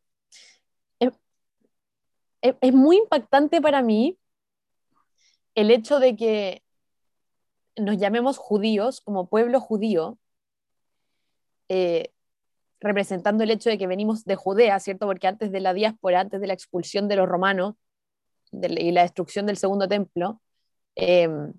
es, 1.01 1.13
es 2.61 2.73
muy 2.73 2.99
impactante 2.99 3.61
para 3.61 3.83
mí 3.83 4.17
el 5.61 5.71
hecho 5.71 6.01
de 6.01 6.17
que 6.17 6.63
nos 7.77 7.99
llamemos 7.99 8.39
judíos 8.39 9.01
como 9.01 9.29
pueblo 9.29 9.61
judío, 9.61 10.19
eh, 11.69 12.13
representando 12.81 13.45
el 13.45 13.51
hecho 13.51 13.71
de 13.71 13.79
que 13.79 13.87
venimos 13.87 14.25
de 14.25 14.37
Judea, 14.37 14.81
¿cierto? 14.81 15.07
Porque 15.07 15.27
antes 15.27 15.53
de 15.53 15.61
la 15.61 15.75
diáspora, 15.75 16.21
antes 16.21 16.41
de 16.41 16.47
la 16.47 16.55
expulsión 16.55 17.09
de 17.09 17.17
los 17.17 17.29
romanos 17.29 17.75
y 18.53 18.91
la 18.91 19.03
destrucción 19.03 19.47
del 19.47 19.59
segundo 19.59 19.87
templo, 19.87 20.41
em, 20.97 21.53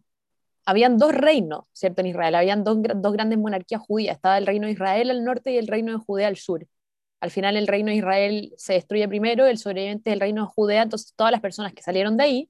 habían 0.66 0.98
dos 0.98 1.14
reinos, 1.14 1.66
¿cierto? 1.74 2.02
En 2.02 2.08
Israel, 2.08 2.36
habían 2.36 2.64
dos, 2.64 2.78
dos, 2.96 3.14
grandes 3.14 3.40
monarquías 3.40 3.82
judías, 3.82 4.16
estaba 4.16 4.38
el 4.38 4.48
reino 4.48 4.68
de 4.68 4.74
Israel 4.74 5.12
al 5.12 5.24
norte 5.24 5.52
y 5.52 5.58
el 5.58 5.68
reino 5.68 5.92
de 5.92 6.00
Judea 6.00 6.28
al 6.28 6.38
sur. 6.38 6.68
Al 7.22 7.32
final 7.32 7.56
el 7.56 7.68
reino 7.68 7.90
de 7.92 7.98
Israel 7.98 8.54
se 8.58 8.74
destruye 8.74 9.08
primero, 9.08 9.46
el 9.46 9.58
sobreviviente 9.60 10.10
es 10.10 10.16
el 10.16 10.20
reino 10.22 10.44
de 10.44 10.48
Judea, 10.48 10.82
entonces 10.84 11.14
todas 11.16 11.32
las 11.32 11.42
personas 11.42 11.74
que 11.74 11.84
salieron 11.84 12.18
de 12.18 12.24
ahí, 12.24 12.50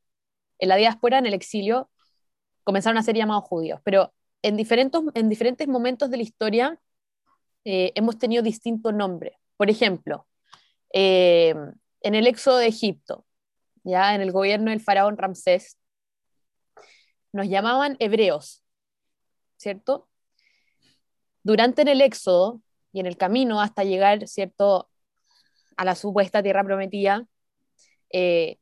en 0.61 0.69
la 0.69 0.77
diáspora, 0.77 1.17
en 1.17 1.25
el 1.25 1.33
exilio, 1.33 1.89
comenzaron 2.63 2.97
a 2.97 3.03
ser 3.03 3.17
llamados 3.17 3.43
judíos. 3.43 3.81
Pero 3.83 4.13
en 4.41 4.55
diferentes, 4.55 5.01
en 5.15 5.27
diferentes 5.27 5.67
momentos 5.67 6.09
de 6.09 6.17
la 6.17 6.23
historia 6.23 6.79
eh, 7.65 7.91
hemos 7.95 8.17
tenido 8.17 8.43
distintos 8.43 8.93
nombres. 8.93 9.33
Por 9.57 9.69
ejemplo, 9.69 10.27
eh, 10.93 11.53
en 12.01 12.15
el 12.15 12.27
éxodo 12.27 12.57
de 12.57 12.67
Egipto, 12.67 13.25
ya 13.83 14.15
en 14.15 14.21
el 14.21 14.31
gobierno 14.31 14.71
del 14.71 14.81
faraón 14.81 15.17
Ramsés, 15.17 15.77
nos 17.33 17.47
llamaban 17.47 17.95
hebreos, 17.99 18.63
¿cierto? 19.57 20.07
Durante 21.43 21.81
el 21.83 22.01
éxodo 22.01 22.61
y 22.93 22.99
en 22.99 23.07
el 23.07 23.17
camino 23.17 23.61
hasta 23.61 23.83
llegar, 23.83 24.27
¿cierto?, 24.27 24.89
a 25.77 25.85
la 25.85 25.95
supuesta 25.95 26.43
tierra 26.43 26.63
prometida, 26.63 27.25
eh, 28.11 28.59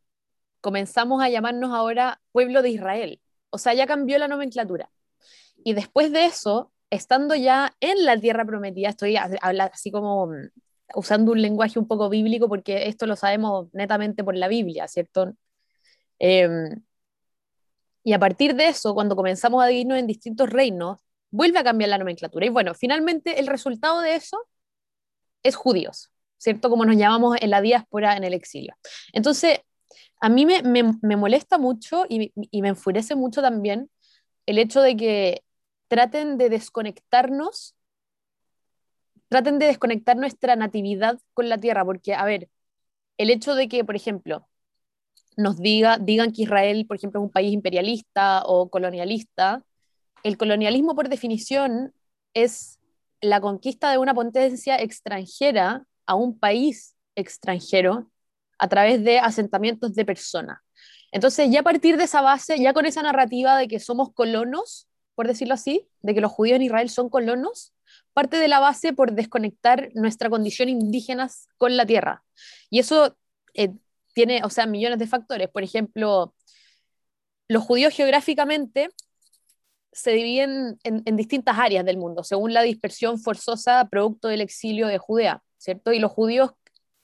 comenzamos 0.61 1.21
a 1.23 1.29
llamarnos 1.29 1.71
ahora 1.73 2.21
pueblo 2.31 2.61
de 2.61 2.69
Israel. 2.69 3.21
O 3.49 3.57
sea, 3.57 3.73
ya 3.73 3.87
cambió 3.87 4.17
la 4.17 4.27
nomenclatura. 4.27 4.89
Y 5.63 5.73
después 5.73 6.11
de 6.11 6.25
eso, 6.25 6.71
estando 6.89 7.35
ya 7.35 7.75
en 7.79 8.05
la 8.05 8.19
tierra 8.19 8.45
prometida, 8.45 8.89
estoy 8.89 9.17
hablando 9.17 9.73
así 9.73 9.91
como 9.91 10.27
mm, 10.27 10.49
usando 10.95 11.31
un 11.31 11.41
lenguaje 11.41 11.79
un 11.79 11.87
poco 11.87 12.09
bíblico, 12.09 12.47
porque 12.47 12.87
esto 12.87 13.05
lo 13.05 13.15
sabemos 13.15 13.67
netamente 13.73 14.23
por 14.23 14.35
la 14.35 14.47
Biblia, 14.47 14.87
¿cierto? 14.87 15.33
Em, 16.19 16.83
y 18.03 18.13
a 18.13 18.19
partir 18.19 18.55
de 18.55 18.67
eso, 18.69 18.93
cuando 18.93 19.15
comenzamos 19.15 19.63
a 19.63 19.67
dividirnos 19.67 19.99
en 19.99 20.07
distintos 20.07 20.49
reinos, 20.49 20.99
vuelve 21.31 21.59
a 21.59 21.63
cambiar 21.63 21.89
la 21.89 21.97
nomenclatura. 21.97 22.45
Y 22.45 22.49
bueno, 22.49 22.73
finalmente 22.73 23.39
el 23.39 23.47
resultado 23.47 24.01
de 24.01 24.15
eso 24.15 24.37
es 25.43 25.55
judíos, 25.55 26.11
¿cierto? 26.37 26.69
Como 26.69 26.85
nos 26.85 26.95
llamamos 26.95 27.37
en 27.41 27.49
la 27.49 27.61
diáspora, 27.61 28.17
en 28.17 28.23
el 28.23 28.33
exilio. 28.33 28.75
Entonces, 29.13 29.59
a 30.19 30.29
mí 30.29 30.45
me, 30.45 30.61
me, 30.63 31.15
molesta 31.15 31.57
mucho 31.57 32.05
y, 32.09 32.31
y, 32.35 32.61
me 32.61 32.69
enfurece 32.69 33.15
mucho 33.15 33.41
también 33.41 33.89
el 34.45 34.57
hecho 34.57 34.81
de 34.81 34.95
que 34.97 35.43
traten 35.87 36.37
de 36.37 36.49
desconectarnos, 36.49 37.75
traten 39.29 39.59
de 39.59 39.67
desconectar 39.67 40.17
nuestra 40.17 40.55
natividad 40.55 41.19
con 41.33 41.49
la 41.49 41.57
tierra, 41.57 41.85
porque, 41.85 42.15
a 42.15 42.25
ver, 42.25 42.49
el 43.17 43.29
hecho 43.29 43.55
de 43.55 43.67
que, 43.69 43.83
por 43.85 43.95
ejemplo, 43.95 44.47
nos 45.37 45.57
diga, 45.57 45.97
digan 45.97 46.33
que 46.33 46.43
Israel, 46.43 46.85
por 46.87 46.97
ejemplo, 46.97 47.21
es 47.21 47.25
un 47.25 47.31
país 47.31 47.53
imperialista 47.53 48.43
o 48.45 48.69
colonialista, 48.69 49.63
el 50.23 50.37
colonialismo, 50.37 50.95
por 50.95 51.09
definición, 51.09 51.93
es 52.33 52.79
la 53.21 53.41
conquista 53.41 53.91
de 53.91 53.97
una 53.97 54.13
potencia 54.13 54.77
extranjera 54.77 55.85
a 56.05 56.15
un 56.15 56.37
país 56.37 56.95
extranjero 57.15 58.09
a 58.59 58.67
través 58.67 59.03
de 59.03 59.19
asentamientos 59.19 59.95
de 59.95 60.05
personas. 60.05 60.59
Entonces, 61.11 61.49
ya 61.49 61.61
a 61.61 61.63
partir 61.63 61.97
de 61.97 62.03
esa 62.03 62.21
base, 62.21 62.59
ya 62.59 62.73
con 62.73 62.85
esa 62.85 63.01
narrativa 63.01 63.57
de 63.57 63.67
que 63.67 63.79
somos 63.79 64.13
colonos, 64.13 64.87
por 65.15 65.27
decirlo 65.27 65.55
así, 65.55 65.87
de 66.01 66.13
que 66.13 66.21
los 66.21 66.31
judíos 66.31 66.57
en 66.57 66.63
Israel 66.63 66.89
son 66.89 67.09
colonos, 67.09 67.73
parte 68.13 68.37
de 68.37 68.47
la 68.47 68.59
base 68.59 68.93
por 68.93 69.13
desconectar 69.13 69.89
nuestra 69.95 70.29
condición 70.29 70.69
indígena 70.69 71.29
con 71.57 71.77
la 71.77 71.85
tierra. 71.85 72.23
Y 72.69 72.79
eso 72.79 73.17
eh, 73.55 73.73
tiene, 74.13 74.41
o 74.43 74.49
sea, 74.49 74.65
millones 74.65 74.99
de 74.99 75.07
factores. 75.07 75.49
Por 75.49 75.63
ejemplo, 75.63 76.35
los 77.47 77.63
judíos 77.63 77.93
geográficamente 77.93 78.89
se 79.91 80.11
dividen 80.11 80.79
en, 80.83 81.15
distintas 81.15 81.57
áreas 81.57 81.83
del 81.83 81.97
mundo, 81.97 82.23
según 82.23 82.53
la 82.53 82.61
dispersión 82.61 83.19
forzosa 83.19 83.87
producto 83.89 84.27
del 84.27 84.41
exilio 84.41 84.87
de 84.87 84.99
Judea, 84.99 85.41
¿cierto? 85.57 85.91
Y 85.91 85.99
los 85.99 86.11
judíos 86.11 86.51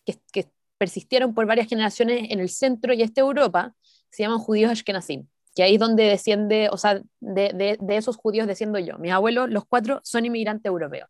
que, 0.05 0.19
que 0.31 0.51
persistieron 0.77 1.33
por 1.33 1.45
varias 1.45 1.67
generaciones 1.67 2.27
en 2.31 2.39
el 2.39 2.49
centro 2.49 2.93
y 2.93 3.01
este 3.01 3.21
Europa 3.21 3.75
se 4.09 4.23
llaman 4.23 4.39
judíos 4.39 4.71
ashkenazim, 4.71 5.27
que 5.55 5.63
ahí 5.63 5.75
es 5.75 5.79
donde 5.79 6.03
desciende, 6.05 6.69
o 6.71 6.77
sea, 6.77 7.01
de, 7.19 7.77
de, 7.79 7.97
esos 7.97 8.17
judíos 8.17 8.47
desciendo 8.47 8.79
yo. 8.79 8.97
Mis 8.97 9.11
abuelos, 9.11 9.49
los 9.49 9.65
cuatro, 9.65 10.01
son 10.03 10.25
inmigrantes 10.25 10.69
europeos. 10.69 11.09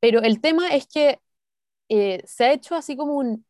Pero 0.00 0.22
el 0.22 0.40
tema 0.40 0.68
es 0.74 0.86
que 0.86 1.18
eh, 1.88 2.22
se 2.26 2.44
ha 2.44 2.52
hecho 2.52 2.74
así 2.74 2.96
como 2.96 3.14
un 3.14 3.44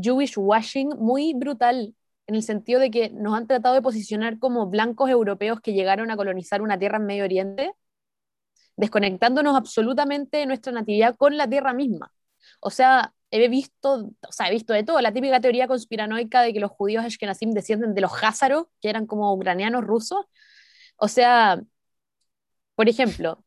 Jewish 0.00 0.34
washing 0.36 0.90
muy 0.98 1.34
brutal 1.34 1.94
en 2.26 2.34
el 2.36 2.42
sentido 2.42 2.80
de 2.80 2.90
que 2.90 3.10
nos 3.10 3.34
han 3.36 3.46
tratado 3.46 3.74
de 3.74 3.82
posicionar 3.82 4.38
como 4.38 4.66
blancos 4.68 5.10
europeos 5.10 5.60
que 5.60 5.72
llegaron 5.72 6.10
a 6.10 6.16
colonizar 6.16 6.62
una 6.62 6.78
tierra 6.78 6.98
en 6.98 7.06
Medio 7.06 7.24
Oriente, 7.24 7.72
desconectándonos 8.76 9.56
absolutamente 9.56 10.38
de 10.38 10.46
nuestra 10.46 10.72
natividad 10.72 11.16
con 11.16 11.36
la 11.36 11.48
tierra 11.48 11.72
misma. 11.72 12.12
O 12.60 12.70
sea, 12.70 13.14
he 13.40 13.48
visto, 13.48 14.10
o 14.28 14.32
sea, 14.32 14.48
he 14.48 14.52
visto 14.52 14.72
de 14.74 14.84
todo, 14.84 15.00
la 15.00 15.12
típica 15.12 15.40
teoría 15.40 15.66
conspiranoica 15.68 16.42
de 16.42 16.52
que 16.52 16.60
los 16.60 16.70
judíos 16.70 17.04
ashkenazim 17.04 17.52
descienden 17.52 17.94
de 17.94 18.02
los 18.02 18.12
házaros, 18.22 18.66
que 18.80 18.90
eran 18.90 19.06
como 19.06 19.32
ucranianos 19.34 19.84
rusos. 19.84 20.26
O 20.96 21.08
sea, 21.08 21.62
por 22.74 22.88
ejemplo, 22.88 23.44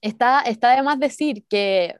está, 0.00 0.42
está 0.42 0.70
de 0.82 0.96
decir 0.98 1.44
que, 1.48 1.96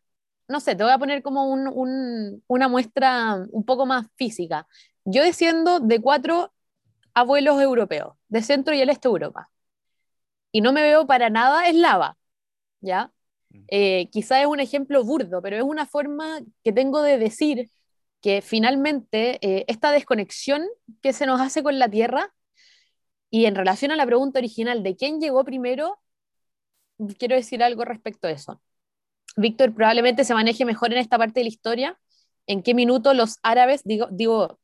no 0.49 0.61
sé, 0.61 0.77
te 0.77 0.85
voy 0.85 0.93
a 0.93 0.99
poner 0.99 1.23
como 1.23 1.47
una 1.47 2.69
muestra 2.69 3.47
un 3.51 3.65
poco 3.65 3.87
más 3.87 4.07
física. 4.17 4.67
Yo 5.05 5.23
desciendo 5.23 5.81
de 5.81 6.01
cuatro 6.01 6.53
abuelos 7.15 7.61
europeos, 7.63 8.17
de 8.29 8.43
centro 8.43 8.75
y 8.75 8.81
el 8.83 8.91
este 8.91 9.09
de 9.09 9.13
Europa. 9.13 9.51
Y 10.53 10.61
no 10.61 10.73
me 10.73 10.83
veo 10.83 11.07
para 11.07 11.31
nada 11.31 11.67
eslava, 11.69 12.17
¿ya? 12.81 13.13
Mm. 13.53 13.65
Eh, 13.69 14.09
quizá 14.11 14.41
es 14.41 14.47
un 14.47 14.61
ejemplo 14.61 15.05
burdo, 15.05 15.43
pero 15.43 15.57
es 15.57 15.63
una 15.63 15.87
forma 15.87 16.41
que 16.65 16.73
tengo 16.73 17.03
de 17.03 17.19
decir 17.19 17.71
que 18.21 18.41
finalmente 18.41 19.39
eh, 19.43 19.65
esta 19.69 19.91
desconexión 19.91 20.63
que 21.03 21.13
se 21.13 21.27
nos 21.27 21.41
hace 21.41 21.63
con 21.63 21.79
la 21.79 21.89
Tierra 21.89 22.33
y 23.31 23.47
en 23.47 23.55
relación 23.55 23.91
a 23.91 23.97
la 23.97 24.07
pregunta 24.07 24.39
original 24.39 24.83
de 24.83 24.97
quién 24.97 25.21
llegó 25.21 25.45
primero, 25.45 25.99
quiero 27.19 27.35
decir 27.35 27.63
algo 27.63 27.85
respecto 27.85 28.29
a 28.29 28.31
eso. 28.31 28.63
Víctor 29.37 29.75
probablemente 29.75 30.25
se 30.25 30.35
maneje 30.35 30.65
mejor 30.65 30.93
en 30.93 30.99
esta 30.99 31.19
parte 31.19 31.41
de 31.41 31.45
la 31.45 31.49
historia, 31.49 31.99
en 32.47 32.63
qué 32.63 32.75
minuto 32.75 33.15
los 33.15 33.39
árabes, 33.43 33.83
digo, 33.85 34.09
digo 34.11 34.61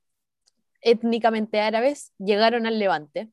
étnicamente 0.80 1.60
árabes, 1.60 2.12
llegaron 2.18 2.66
al 2.66 2.78
Levante. 2.78 3.30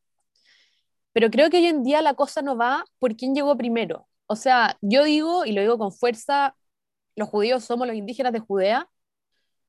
Pero 1.13 1.30
creo 1.30 1.50
que 1.50 1.58
hoy 1.58 1.68
en 1.68 1.84
día 1.84 2.02
la 2.02 2.13
cosa 2.13 2.41
no 2.41 2.58
va 2.58 2.86
por 3.00 3.15
quién 3.15 3.36
llegó 3.36 3.58
primero, 3.58 4.08
o 4.27 4.35
sea, 4.35 4.77
yo 4.81 5.03
digo, 5.03 5.45
y 5.45 5.51
lo 5.51 5.61
digo 5.61 5.77
con 5.77 5.91
fuerza, 5.91 6.55
los 7.15 7.29
judíos 7.29 7.63
somos 7.63 7.88
los 7.88 7.95
indígenas 7.95 8.33
de 8.33 8.39
Judea, 8.39 8.89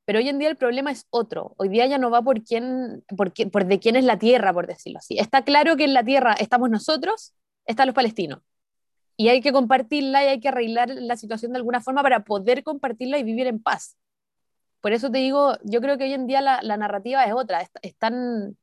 pero 0.05 0.21
hoy 0.21 0.29
en 0.29 0.39
día 0.39 0.49
el 0.49 0.57
problema 0.57 0.93
es 0.93 1.07
otro. 1.11 1.55
Hoy 1.59 1.69
día 1.69 1.87
ya 1.87 1.99
no 1.99 2.11
va 2.11 2.23
por 2.23 2.43
quién, 2.45 3.05
por, 3.17 3.33
por 3.51 3.67
de 3.67 3.81
quién 3.81 3.97
es 3.97 4.05
la 4.05 4.19
tierra, 4.19 4.53
por 4.53 4.67
decirlo 4.67 4.99
así. 5.01 5.19
Está 5.19 5.43
claro 5.45 5.77
que 5.77 5.85
en 5.85 5.95
la 5.95 6.05
tierra 6.05 6.35
estamos 6.35 6.71
nosotros, 6.71 7.35
están 7.67 7.87
los 7.87 7.95
palestinos. 7.95 8.41
Y 9.17 9.29
hay 9.29 9.41
que 9.41 9.53
compartirla 9.53 10.25
y 10.25 10.29
hay 10.29 10.41
que 10.41 10.49
arreglar 10.49 10.91
la 10.91 11.17
situación 11.17 11.53
de 11.53 11.59
alguna 11.59 11.81
forma 11.81 12.03
para 12.03 12.25
poder 12.25 12.63
compartirla 12.63 13.19
y 13.19 13.25
vivir 13.25 13.47
en 13.49 13.63
paz. 13.63 13.97
Por 14.81 14.93
eso 14.93 15.11
te 15.11 15.19
digo, 15.19 15.57
yo 15.65 15.81
creo 15.81 15.99
que 15.99 16.05
hoy 16.05 16.13
en 16.13 16.27
día 16.27 16.41
la, 16.41 16.63
la 16.63 16.77
narrativa 16.77 17.25
es 17.25 17.33
otra. 17.33 17.69
Están, 17.83 18.57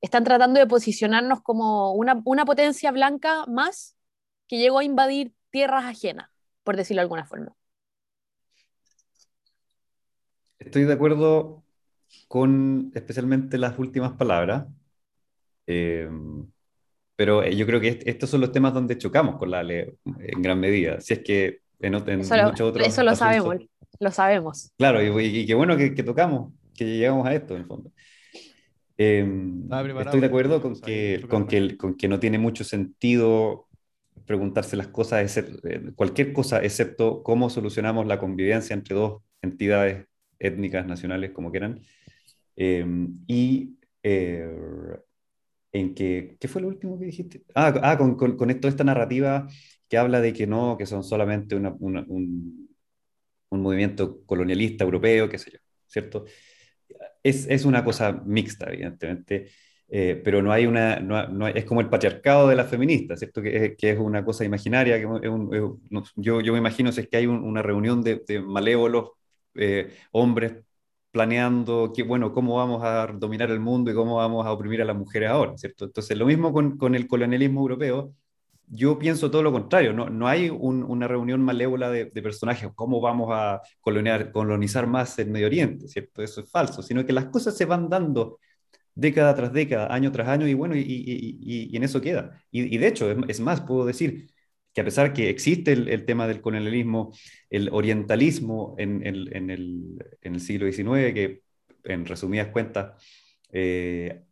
están 0.00 0.24
tratando 0.24 0.60
de 0.60 0.66
posicionarnos 0.66 1.42
como 1.42 1.92
una, 1.94 2.20
una 2.24 2.44
potencia 2.44 2.92
blanca 2.92 3.44
más 3.46 3.95
que 4.48 4.58
llegó 4.58 4.78
a 4.78 4.84
invadir 4.84 5.32
tierras 5.50 5.84
ajenas, 5.84 6.30
por 6.62 6.76
decirlo 6.76 7.00
de 7.00 7.04
alguna 7.04 7.24
forma. 7.24 7.54
Estoy 10.58 10.84
de 10.84 10.92
acuerdo 10.92 11.64
con 12.28 12.90
especialmente 12.94 13.58
las 13.58 13.78
últimas 13.78 14.12
palabras, 14.12 14.66
eh, 15.66 16.08
pero 17.14 17.42
eh, 17.42 17.56
yo 17.56 17.66
creo 17.66 17.80
que 17.80 18.00
estos 18.04 18.30
son 18.30 18.40
los 18.40 18.52
temas 18.52 18.74
donde 18.74 18.98
chocamos 18.98 19.36
con 19.36 19.50
la 19.50 19.62
ley 19.62 19.86
en 20.04 20.42
gran 20.42 20.60
medida. 20.60 21.00
Si 21.00 21.14
es 21.14 21.20
que 21.20 21.60
en, 21.80 21.94
eso 21.94 22.36
muchos 22.36 22.60
lo, 22.60 22.66
otros. 22.68 22.86
Eso 22.86 23.02
lo 23.02 23.14
sabemos, 23.14 23.56
lo 24.00 24.10
sabemos. 24.10 24.72
Claro, 24.76 25.02
y, 25.20 25.46
qué 25.46 25.54
bueno 25.54 25.76
que, 25.76 25.90
tocamos, 25.90 26.52
que 26.74 26.84
llegamos 26.84 27.26
a 27.26 27.34
esto 27.34 27.54
en 27.54 27.62
el 27.62 27.66
fondo. 27.66 27.92
Eh, 28.98 29.26
estoy 30.00 30.20
de 30.20 30.26
acuerdo 30.26 30.62
con 30.62 30.80
que, 30.80 31.26
con, 31.28 31.46
que, 31.46 31.76
con 31.76 31.96
que 31.96 32.08
no 32.08 32.18
tiene 32.18 32.38
mucho 32.38 32.64
sentido 32.64 33.65
preguntarse 34.24 34.76
las 34.76 34.88
cosas, 34.88 35.36
eh, 35.36 35.92
cualquier 35.94 36.32
cosa, 36.32 36.62
excepto 36.62 37.22
cómo 37.22 37.50
solucionamos 37.50 38.06
la 38.06 38.18
convivencia 38.18 38.74
entre 38.74 38.94
dos 38.94 39.22
entidades 39.42 40.06
étnicas, 40.38 40.86
nacionales, 40.86 41.32
como 41.32 41.50
quieran. 41.50 41.80
Em, 42.56 43.18
y 43.26 43.78
eh, 44.02 44.48
en 45.72 45.94
que, 45.94 46.36
¿qué 46.40 46.48
fue 46.48 46.62
lo 46.62 46.68
último 46.68 46.98
que 46.98 47.06
dijiste? 47.06 47.42
Ah, 47.54 47.74
ah 47.82 47.98
con, 47.98 48.16
con, 48.16 48.36
con, 48.36 48.48
toda 48.60 48.70
esta 48.70 48.84
narrativa 48.84 49.46
que 49.88 49.98
habla 49.98 50.20
de 50.20 50.32
que 50.32 50.46
no, 50.46 50.76
que 50.78 50.86
son 50.86 51.04
solamente 51.04 51.54
una, 51.54 51.74
un, 51.78 52.68
un 53.50 53.60
movimiento 53.60 54.24
colonialista 54.24 54.84
europeo, 54.84 55.28
qué 55.28 55.38
sé 55.38 55.52
yo, 55.52 55.58
¿cierto? 55.86 56.24
Es, 57.22 57.46
es 57.48 57.64
una 57.64 57.84
cosa 57.84 58.12
mixta, 58.24 58.72
evidentemente. 58.72 59.50
Eh, 59.88 60.20
pero 60.24 60.42
no 60.42 60.50
hay 60.52 60.66
una, 60.66 60.98
no, 60.98 61.46
es 61.46 61.64
como 61.64 61.80
el 61.80 61.88
patriarcado 61.88 62.48
de 62.48 62.56
las 62.56 62.68
feministas, 62.68 63.20
¿cierto? 63.20 63.40
Que 63.40 63.66
es, 63.66 63.76
que 63.76 63.90
es 63.90 63.98
una 63.98 64.24
cosa 64.24 64.44
imaginaria, 64.44 64.96
que 64.96 65.02
yo, 66.16 66.40
yo 66.40 66.52
me 66.52 66.58
imagino 66.58 66.90
si 66.90 67.02
es 67.02 67.08
que 67.08 67.18
hay 67.18 67.26
una 67.26 67.62
reunión 67.62 68.02
de, 68.02 68.20
malévolos 68.44 69.10
eh, 69.54 69.94
hombres 70.12 70.54
planeando 71.12 71.92
que, 71.94 72.02
bueno, 72.02 72.32
cómo 72.32 72.56
vamos 72.56 72.82
a 72.84 73.06
dominar 73.06 73.50
el 73.50 73.60
mundo 73.60 73.90
y 73.90 73.94
cómo 73.94 74.16
vamos 74.16 74.44
a 74.46 74.52
oprimir 74.52 74.82
a 74.82 74.84
las 74.84 74.96
mujeres 74.96 75.30
ahora, 75.30 75.56
¿cierto? 75.56 75.86
Entonces, 75.86 76.16
lo 76.18 76.26
mismo 76.26 76.52
con, 76.52 76.76
con 76.76 76.94
el 76.94 77.06
colonialismo 77.06 77.60
europeo, 77.60 78.12
yo 78.68 78.98
pienso 78.98 79.30
todo 79.30 79.42
lo 79.42 79.52
contrario, 79.52 79.92
no, 79.92 80.10
no 80.10 80.26
hay 80.26 80.50
una 80.50 81.06
reunión 81.08 81.40
malévola 81.42 81.90
de, 81.90 82.06
de, 82.06 82.22
personajes, 82.22 82.70
cómo 82.74 83.00
vamos 83.00 83.28
a 83.32 83.62
colonizar 83.80 84.86
más 84.88 85.18
el 85.20 85.30
Medio 85.30 85.46
Oriente, 85.46 85.88
¿cierto? 85.88 86.22
Eso 86.22 86.40
es 86.40 86.50
falso, 86.50 86.82
sino 86.82 87.06
que 87.06 87.12
las 87.12 87.26
cosas 87.26 87.56
se 87.56 87.64
van 87.64 87.88
dando 87.88 88.38
década 88.96 89.34
tras 89.36 89.52
década, 89.52 89.94
año 89.94 90.10
tras 90.10 90.28
año, 90.28 90.48
y 90.48 90.54
bueno, 90.54 90.74
y, 90.76 91.70
en 91.72 91.82
eso 91.84 92.00
queda. 92.00 92.42
Y, 92.50 92.78
de 92.78 92.88
hecho, 92.88 93.14
es, 93.28 93.40
más, 93.40 93.60
puedo 93.60 93.86
decir 93.86 94.28
que 94.72 94.80
a 94.80 94.84
pesar 94.84 95.12
que 95.12 95.30
existe 95.30 95.72
el, 95.72 96.04
tema 96.04 96.26
del 96.26 96.40
colonialismo, 96.40 97.12
el 97.50 97.68
orientalismo 97.72 98.74
en, 98.78 99.02
el, 99.04 100.40
siglo 100.40 100.70
XIX, 100.70 101.14
que 101.14 101.42
en 101.84 102.06
resumidas 102.06 102.48
cuentas 102.48 103.02
eh, 103.52 104.24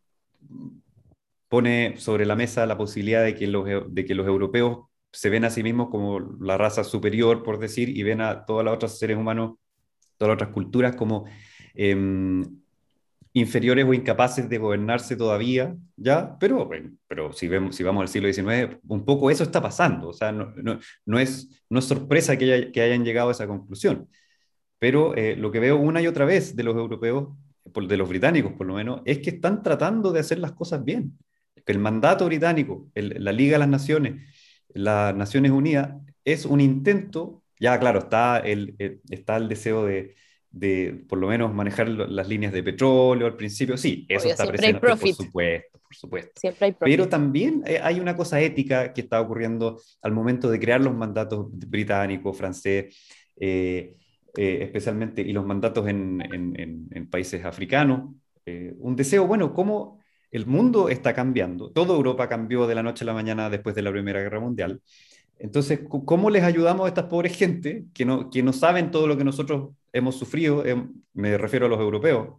pone 1.47 1.95
sobre 1.97 2.25
la 2.25 2.35
mesa 2.35 2.65
la 2.65 2.77
posibilidad 2.77 3.23
de 3.23 3.35
que, 3.35 3.47
los, 3.47 3.65
de 3.87 4.05
que 4.05 4.15
los 4.15 4.27
europeos 4.27 4.87
se 5.11 5.29
ven 5.29 5.45
a 5.45 5.49
sí 5.49 5.63
mismos 5.63 5.89
como 5.89 6.19
la 6.41 6.57
raza 6.57 6.83
superior, 6.83 7.43
por 7.43 7.59
decir, 7.59 7.89
y 7.89 8.03
ven 8.03 8.21
a 8.21 8.45
todos 8.45 8.65
los 8.65 8.73
otros 8.73 8.97
seres 8.97 9.17
humanos, 9.17 9.57
todas 10.17 10.29
las 10.29 10.35
otras 10.35 10.49
culturas 10.53 10.95
como... 10.95 11.25
Em, 11.75 12.64
inferiores 13.35 13.85
o 13.85 13.93
incapaces 13.93 14.47
de 14.47 14.57
gobernarse 14.57 15.17
todavía, 15.17 15.75
¿ya? 15.97 16.37
Pero, 16.39 16.69
pero 17.05 17.33
si, 17.33 17.49
vemos, 17.49 17.75
si 17.75 17.83
vamos 17.83 18.01
al 18.01 18.07
siglo 18.07 18.31
XIX, 18.31 18.79
un 18.87 19.03
poco 19.03 19.29
eso 19.29 19.43
está 19.43 19.61
pasando, 19.61 20.09
o 20.09 20.13
sea, 20.13 20.31
no, 20.31 20.53
no, 20.55 20.79
no 21.05 21.19
es, 21.19 21.49
no 21.69 21.79
es 21.79 21.85
sorpresa 21.85 22.37
que, 22.37 22.71
que, 22.71 22.81
hayan 22.81 23.03
llegado 23.03 23.27
a 23.27 23.33
esa 23.33 23.45
conclusión. 23.45 24.07
Pero 24.79 25.15
eh, 25.15 25.35
lo 25.35 25.51
que 25.51 25.59
veo 25.59 25.77
una 25.77 26.01
y 26.01 26.07
otra 26.07 26.23
vez 26.23 26.55
de 26.55 26.63
los 26.63 26.75
europeos, 26.75 27.35
de 27.65 27.97
los 27.97 28.07
británicos 28.07 28.53
por 28.53 28.67
lo 28.67 28.75
menos, 28.75 29.01
es 29.03 29.19
que 29.19 29.31
están 29.31 29.63
tratando 29.63 30.13
de 30.13 30.21
hacer 30.21 30.39
las 30.39 30.53
cosas 30.53 30.85
bien. 30.85 31.17
El 31.65 31.79
mandato 31.79 32.25
británico, 32.25 32.89
la 32.95 33.33
Liga 33.33 33.53
de 33.55 33.59
las 33.59 33.69
Naciones, 33.69 34.33
las 34.69 35.13
Naciones 35.13 35.51
Unidas, 35.51 35.93
es 36.23 36.45
un 36.45 36.61
intento, 36.61 37.43
ya 37.59 37.77
claro, 37.79 37.99
está 37.99 38.39
el, 38.39 38.75
está 39.09 39.35
el 39.35 39.49
deseo 39.49 39.85
de, 39.85 40.15
de 40.55 41.03
por 41.09 41.19
lo 41.19 41.27
menos 41.27 41.53
manejar 41.53 41.89
las 41.89 42.29
líneas 42.29 42.53
de 42.53 42.63
petróleo 42.63 43.27
al 43.27 43.35
principio, 43.35 43.75
sí, 43.75 44.05
eso 44.07 44.29
está 44.29 44.47
presente, 44.47 44.79
por 44.79 44.97
supuesto, 44.97 45.79
por 45.83 45.95
supuesto. 45.95 46.31
Siempre 46.35 46.67
hay 46.67 46.75
Pero 46.79 47.09
también 47.09 47.61
eh, 47.67 47.79
hay 47.83 47.99
una 47.99 48.15
cosa 48.15 48.39
ética 48.39 48.93
que 48.93 49.01
está 49.01 49.19
ocurriendo 49.19 49.81
al 50.01 50.13
momento 50.13 50.49
de 50.49 50.57
crear 50.57 50.79
los 50.79 50.95
mandatos 50.95 51.47
británico, 51.51 52.31
francés, 52.31 52.95
eh, 53.37 53.95
eh, 54.37 54.59
especialmente, 54.61 55.21
y 55.21 55.33
los 55.33 55.45
mandatos 55.45 55.89
en, 55.89 56.21
en, 56.21 56.87
en, 56.89 57.09
países 57.09 57.43
africanos. 57.43 58.15
un 58.79 58.95
deseo, 58.95 59.27
bueno, 59.27 59.53
¿cómo 59.53 59.99
el 60.31 60.45
mundo 60.45 60.87
está 60.87 61.13
cambiando? 61.13 61.69
Toda 61.71 61.93
Europa 61.95 62.29
cambió 62.29 62.65
de 62.65 62.75
la 62.75 62.83
noche 62.83 63.03
a 63.03 63.07
la 63.07 63.13
mañana 63.13 63.49
después 63.49 63.75
de 63.75 63.81
la 63.81 63.91
Primera 63.91 64.21
Guerra 64.21 64.39
Mundial. 64.39 64.81
Entonces, 65.37 65.81
¿cómo 65.87 66.29
les 66.29 66.43
ayudamos 66.43 66.85
a 66.85 66.87
estas 66.87 67.05
pobres 67.05 67.37
gente 67.37 67.85
que 67.93 68.05
no, 68.05 68.29
que 68.29 68.41
no 68.41 68.53
saben 68.53 68.91
todo 68.91 69.07
lo 69.07 69.17
que 69.17 69.23
nosotros 69.23 69.71
hemos 69.91 70.17
sufrido? 70.17 70.65
Em, 70.65 70.93
me 71.13 71.37
refiero 71.37 71.65
a 71.65 71.69
los 71.69 71.79
europeos, 71.79 72.35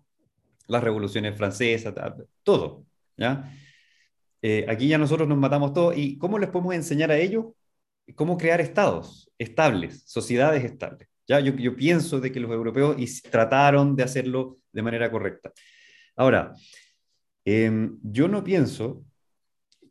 las 0.67 0.83
revoluciones 0.83 1.37
francesas, 1.37 1.95
todo. 2.43 2.85
¿ya? 3.17 3.53
Eh, 4.43 4.65
aquí 4.69 4.89
ya 4.89 4.99
nosotros 4.99 5.29
nos 5.29 5.39
matamos 5.39 5.73
todos. 5.73 5.97
¿Y 5.97 6.17
cómo 6.19 6.39
les 6.39 6.51
podemos 6.51 6.75
enseñar 6.75 7.11
a 7.11 7.19
ellos 7.19 7.47
cómo 8.15 8.39
crear 8.39 8.61
estados 8.61 9.31
estables, 9.39 10.03
sociedades 10.07 10.65
estables? 10.65 11.09
¿ya? 11.29 11.41
Yo, 11.41 11.55
yo 11.55 11.77
pienso 11.77 12.21
de 12.21 12.33
que 12.33 12.41
los 12.41 12.51
europeos 12.51 12.97
trataron 13.31 13.95
de 13.95 14.05
hacerlo 14.05 14.59
de 14.73 14.83
manera 14.83 15.11
correcta. 15.11 15.53
Ahora, 16.17 16.55
em, 17.45 17.99
yo 18.03 18.27
no 18.27 18.43
pienso 18.43 19.05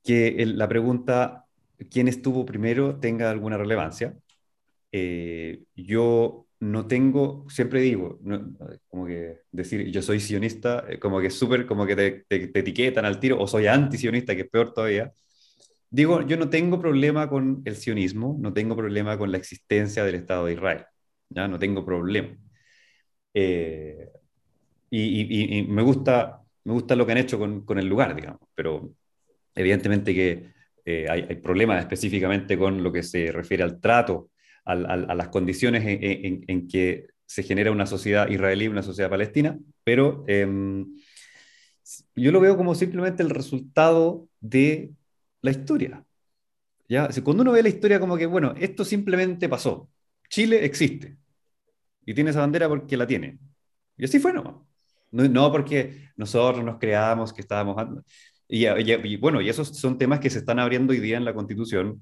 que 0.04 0.46
la 0.46 0.68
pregunta 0.68 1.45
quién 1.90 2.08
estuvo 2.08 2.46
primero 2.46 3.00
tenga 3.00 3.30
alguna 3.30 3.58
relevancia. 3.58 4.16
Eh, 4.92 5.64
yo 5.76 6.48
no 6.60 6.88
tengo, 6.88 7.46
siempre 7.50 7.82
digo, 7.82 8.20
como 8.88 9.06
que 9.08 9.42
decir 9.52 9.92
yo 9.92 10.02
soy 10.02 10.20
sionista, 10.20 10.86
eh, 10.90 11.00
como 11.00 11.20
que 11.22 11.30
súper, 11.30 11.66
como 11.66 11.86
que 11.86 11.96
te, 11.96 12.26
etiquetan 12.30 13.06
al 13.06 13.20
tiro, 13.20 13.40
o 13.40 13.48
soy 13.48 13.68
anti-sionista, 13.68 14.36
que 14.36 14.42
es 14.44 14.50
peor 14.50 14.74
todavía. 14.74 15.12
Digo, 15.90 16.22
yo 16.24 16.38
no 16.38 16.50
tengo 16.50 16.80
problema 16.80 17.30
con 17.30 17.62
el 17.66 17.76
sionismo, 17.78 18.38
no 18.40 18.54
tengo 18.54 18.76
problema 18.76 19.18
con 19.18 19.32
la 19.32 19.38
existencia 19.38 20.04
del 20.04 20.16
Estado 20.16 20.46
de 20.48 20.54
Israel, 20.54 20.86
ya 21.30 21.48
no 21.48 21.60
tengo 21.60 21.86
problema. 21.86 22.38
Eh, 23.34 24.10
y, 24.90 25.64
me, 25.70 25.82
gusta, 25.84 26.42
me 26.64 26.74
gusta 26.74 26.96
lo 26.96 27.06
que 27.06 27.12
han 27.14 27.18
hecho 27.20 27.38
con, 27.40 27.66
con 27.66 27.80
el 27.80 27.88
lugar, 27.88 28.16
digamos, 28.16 28.42
pero 28.56 28.94
evidentemente 29.56 30.14
que 30.14 30.55
eh, 30.86 31.08
hay, 31.10 31.36
problemas 31.38 31.80
específicamente 31.80 32.58
con 32.58 32.84
lo 32.84 32.92
que 32.92 33.02
se 33.02 33.32
refiere 33.32 33.64
al 33.64 33.80
trato, 33.80 34.30
a 34.66 34.76
las 34.76 35.28
condiciones 35.30 35.84
en, 35.86 36.68
que 36.68 37.08
se 37.26 37.44
genera 37.44 37.72
una 37.72 37.86
sociedad 37.86 38.28
israelí, 38.30 38.68
una 38.68 38.82
sociedad 38.82 39.12
palestina, 39.12 39.60
pero 39.84 40.24
em, 40.28 40.88
yo 42.16 42.32
lo 42.32 42.40
veo 42.40 42.58
como 42.58 42.74
simplemente 42.74 43.22
el 43.22 43.30
resultado 43.30 44.28
de 44.40 44.92
la 45.42 45.52
historia. 45.52 46.04
¿ya? 46.88 47.10
cuando 47.24 47.42
uno 47.42 47.52
ve 47.52 47.64
la 47.64 47.70
historia 47.70 48.00
como 48.00 48.18
que, 48.18 48.26
bueno, 48.26 48.54
esto 48.58 48.86
simplemente 48.86 49.50
pasó, 49.50 49.90
Chile 50.30 50.66
existe 50.66 51.18
y 52.06 52.14
tiene 52.14 52.30
esa 52.32 52.42
bandera 52.42 52.68
porque 52.68 52.98
la 52.98 53.08
tiene. 53.08 53.40
Y 53.98 54.06
así 54.06 54.20
fue, 54.20 54.34
¿no? 54.34 54.68
No, 55.12 55.28
no 55.28 55.52
porque 55.52 56.10
nosotros 56.16 56.64
nos 56.64 56.78
creamos 56.78 57.34
que 57.34 57.42
estábamos... 57.42 57.76
Y, 58.48 59.16
bueno, 59.18 59.42
y 59.42 59.50
esos 59.50 59.70
son 59.78 59.98
temas 59.98 60.20
que 60.20 60.30
se 60.30 60.40
están 60.40 60.60
abriendo 60.60 60.94
hoy 60.94 61.00
día 61.00 61.18
en 61.18 61.26
la 61.26 61.34
Constitución, 61.34 62.02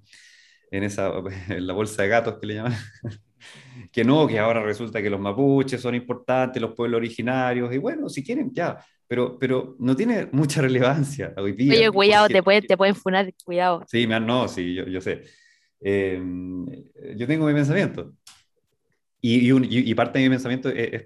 en, 0.72 0.84
esa, 0.84 1.12
en 1.50 1.68
la 1.68 1.74
bolsa 1.74 2.04
de 2.04 2.10
gatos 2.10 2.38
que 2.40 2.48
le 2.48 2.56
llaman. 2.56 2.74
que 3.92 4.04
no, 4.04 4.28
que 4.28 4.40
ahora 4.40 4.64
resulta 4.64 5.02
que 5.02 5.10
los 5.10 5.20
mapuches 5.20 5.82
son 5.82 5.96
importantes, 5.96 6.62
los 6.62 6.74
pueblos 6.74 6.98
originarios, 6.98 7.74
y 7.74 7.78
bueno, 7.78 8.10
si 8.10 8.24
quieren, 8.24 8.52
ya, 8.54 8.78
pero, 9.08 9.38
pero 9.38 9.76
no 9.80 9.96
tiene 9.96 10.28
mucha 10.32 10.62
relevancia 10.62 11.34
hoy 11.38 11.54
día. 11.54 11.74
Oye, 11.74 11.92
cuidado, 11.92 12.28
te, 12.28 12.42
pueden, 12.42 12.66
te 12.66 12.78
pueden 12.78 12.96
funar, 12.96 13.32
cuidado. 13.44 13.84
Sí, 13.88 14.08
no, 14.08 14.48
sí, 14.48 14.74
yo, 14.74 14.86
yo 14.86 15.02
sé. 15.02 15.24
Em, 15.80 16.66
yo 17.16 17.28
tengo 17.28 17.46
mi 17.46 17.54
pensamiento. 17.54 18.14
Y, 19.20 19.52
y, 19.52 19.90
y, 19.90 19.96
parte 19.96 20.20
de 20.20 20.26
mi 20.26 20.32
pensamiento 20.32 20.70
es, 20.70 21.06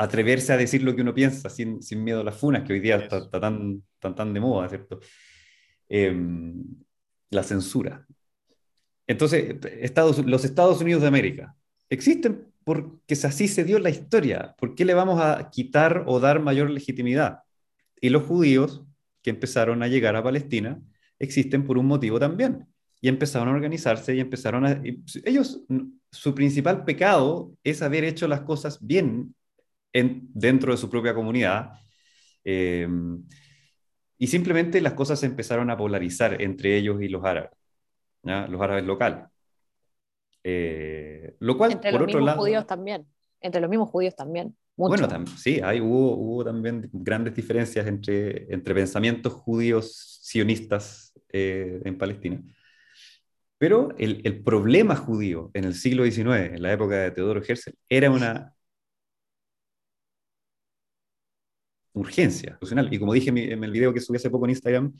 atreverse 0.00 0.52
a 0.52 0.56
decir 0.56 0.82
lo 0.82 0.96
que 0.96 1.02
uno 1.02 1.12
piensa 1.12 1.50
sin, 1.50 1.82
sin 1.82 2.02
miedo 2.02 2.20
a 2.20 2.24
las 2.24 2.36
funas, 2.36 2.64
que 2.64 2.72
hoy 2.72 2.80
día 2.80 2.96
está, 2.96 3.28
tan, 3.30 3.82
tan, 3.98 4.14
tan 4.14 4.32
de 4.32 4.40
moda, 4.40 4.66
¿cierto? 4.68 4.98
Em, 5.88 6.64
la 7.28 7.42
censura. 7.42 8.06
Entonces, 9.06 9.56
Estados, 9.80 10.24
los 10.24 10.44
Estados 10.44 10.80
Unidos 10.80 11.02
de 11.02 11.08
América 11.08 11.54
existen 11.90 12.46
porque 12.64 13.14
así 13.24 13.46
se 13.46 13.64
dio 13.64 13.78
la 13.78 13.90
historia. 13.90 14.54
¿Por 14.58 14.74
qué 14.74 14.86
le 14.86 14.94
vamos 14.94 15.20
a 15.20 15.50
quitar 15.50 16.04
o 16.06 16.18
dar 16.18 16.40
mayor 16.40 16.70
legitimidad? 16.70 17.40
Y 18.00 18.08
los 18.08 18.22
judíos 18.22 18.82
que 19.22 19.30
empezaron 19.30 19.82
a 19.82 19.88
llegar 19.88 20.16
a 20.16 20.22
Palestina 20.22 20.80
existen 21.18 21.66
por 21.66 21.76
un 21.76 21.86
motivo 21.86 22.18
también. 22.18 22.66
Y 23.02 23.08
empezaron 23.08 23.48
a 23.48 23.52
organizarse 23.52 24.14
y 24.14 24.20
empezaron 24.20 24.64
a... 24.64 24.82
Ellos, 25.24 25.62
su 26.10 26.34
principal 26.34 26.84
pecado 26.84 27.52
es 27.64 27.82
haber 27.82 28.04
hecho 28.04 28.28
las 28.28 28.42
cosas 28.42 28.78
bien 28.80 29.34
dentro 29.92 30.72
de 30.72 30.78
su 30.78 30.88
propia 30.88 31.14
comunidad. 31.14 31.72
Eh, 32.44 32.88
y 34.18 34.26
simplemente 34.26 34.82
las 34.82 34.92
cosas 34.92 35.18
se 35.18 35.26
empezaron 35.26 35.70
a 35.70 35.76
polarizar 35.76 36.42
entre 36.42 36.76
ellos 36.76 37.00
y 37.00 37.08
los 37.08 37.24
árabes, 37.24 37.50
los 38.22 38.60
árabes 38.60 38.84
locales. 38.84 39.24
Eh, 40.44 41.36
lo 41.38 41.56
cual, 41.56 41.72
entre 41.72 41.90
por 41.90 42.00
los 42.00 42.08
otro 42.08 42.18
mismos 42.18 42.26
lado, 42.26 42.38
judíos 42.40 42.66
también. 42.66 43.06
Entre 43.40 43.60
los 43.62 43.70
mismos 43.70 43.88
judíos 43.88 44.14
también. 44.14 44.54
Bueno, 44.76 45.08
sí, 45.38 45.60
hay, 45.62 45.80
hubo, 45.80 46.16
hubo, 46.16 46.44
también 46.44 46.88
grandes 46.92 47.34
diferencias 47.34 47.86
entre, 47.86 48.52
entre 48.52 48.74
pensamientos 48.74 49.32
judíos 49.32 50.20
sionistas 50.22 51.12
eh, 51.32 51.80
en 51.84 51.96
Palestina. 51.96 52.42
Pero 53.56 53.94
el, 53.98 54.20
el, 54.24 54.42
problema 54.42 54.96
judío 54.96 55.50
en 55.54 55.64
el 55.64 55.74
siglo 55.74 56.04
XIX, 56.04 56.54
en 56.54 56.62
la 56.62 56.72
época 56.72 56.96
de 56.96 57.10
Teodoro 57.10 57.42
Herzl, 57.42 57.72
era 57.88 58.10
una 58.10 58.54
urgencia 61.92 62.58
Y 62.90 62.98
como 62.98 63.12
dije 63.12 63.30
en 63.30 63.64
el 63.64 63.70
video 63.70 63.92
que 63.92 64.00
subí 64.00 64.16
hace 64.16 64.30
poco 64.30 64.46
en 64.46 64.50
Instagram, 64.50 64.92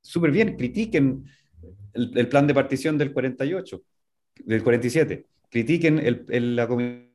súper 0.00 0.30
bien, 0.30 0.56
critiquen 0.56 1.24
el, 1.94 2.28
plan 2.28 2.46
de 2.46 2.54
partición 2.54 2.98
del 2.98 3.12
48, 3.12 3.82
del 4.44 4.62
47, 4.62 5.26
critiquen 5.50 5.98
el, 5.98 6.24
el, 6.28 6.56
la 6.56 6.66
comisión 6.68 7.14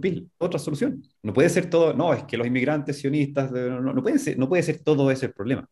PIL, 0.00 0.30
otra 0.38 0.58
solución. 0.58 1.02
No 1.22 1.32
puede 1.32 1.48
ser 1.48 1.68
todo, 1.68 1.92
no, 1.92 2.14
es 2.14 2.24
que 2.24 2.36
los 2.36 2.46
inmigrantes 2.46 2.98
sionistas, 2.98 3.50
no, 3.52 4.02
pueden 4.02 4.38
no 4.38 4.48
puede 4.48 4.62
ser 4.62 4.82
todo 4.82 5.10
ese 5.10 5.26
el 5.26 5.32
problema. 5.32 5.68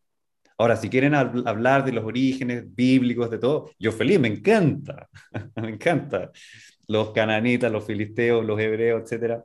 Ahora, 0.57 0.77
si 0.77 0.89
quieren 0.89 1.15
hablar 1.15 1.85
de 1.85 1.93
los 1.93 2.05
orígenes 2.05 2.65
bíblicos, 2.75 3.31
de 3.31 3.39
todo, 3.39 3.71
yo 3.79 3.91
feliz, 3.91 4.21
me 4.21 4.29
encanta, 4.29 5.09
me 5.57 5.71
encanta. 5.71 6.31
Los 6.87 7.11
cananitas, 7.13 7.73
los 7.73 7.85
filisteos, 7.85 8.45
los 8.45 8.61
hebreos, 8.61 9.03
etcétera. 9.03 9.45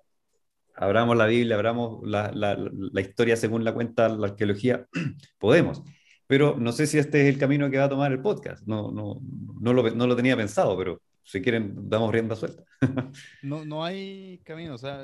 Abramos 0.82 1.18
la 1.18 1.26
Biblia, 1.26 1.56
abramos 1.56 2.00
la, 2.08 2.32
la, 2.34 2.58
la 2.58 3.02
historia 3.02 3.36
según 3.36 3.66
la 3.66 3.74
cuenta 3.74 4.08
la 4.08 4.28
arqueología, 4.28 4.88
podemos. 5.38 5.84
Pero 6.26 6.56
no 6.58 6.72
sé 6.72 6.88
si 6.88 6.98
este 6.98 7.22
es 7.22 7.34
el 7.34 7.38
camino 7.38 7.70
que 7.70 7.78
va 7.78 7.86
a 7.86 7.90
tomar 7.90 8.12
el 8.12 8.22
podcast. 8.22 8.66
No, 8.66 8.92
no, 8.92 9.20
no, 9.60 9.74
lo, 9.74 9.90
no 9.92 10.08
lo 10.08 10.16
tenía 10.16 10.38
pensado, 10.38 10.78
pero 10.78 11.02
si 11.24 11.42
quieren, 11.42 11.90
damos 11.90 12.14
rienda 12.14 12.36
suelta. 12.36 12.64
no, 13.44 13.66
no 13.66 13.84
hay 13.84 14.40
camino, 14.44 14.76
o 14.76 14.78
sea, 14.78 15.04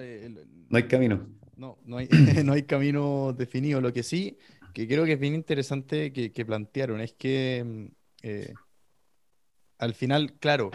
no 0.70 0.78
hay 0.78 0.84
camino. 0.84 1.28
No, 1.58 1.78
no 1.84 1.98
hay, 1.98 2.08
no 2.46 2.54
hay 2.54 2.64
camino 2.64 3.34
definido. 3.34 3.82
Lo 3.82 3.92
que 3.92 4.04
sí, 4.04 4.38
que 4.74 4.88
creo 4.88 5.04
que 5.04 5.14
es 5.14 5.20
bien 5.20 5.36
interesante 5.36 6.14
que, 6.14 6.32
que 6.32 6.46
plantearon, 6.46 7.02
es 7.02 7.14
que 7.14 7.64
mm, 7.66 7.86
eh, 8.24 8.54
al 9.78 9.94
final, 9.94 10.34
claro, 10.40 10.72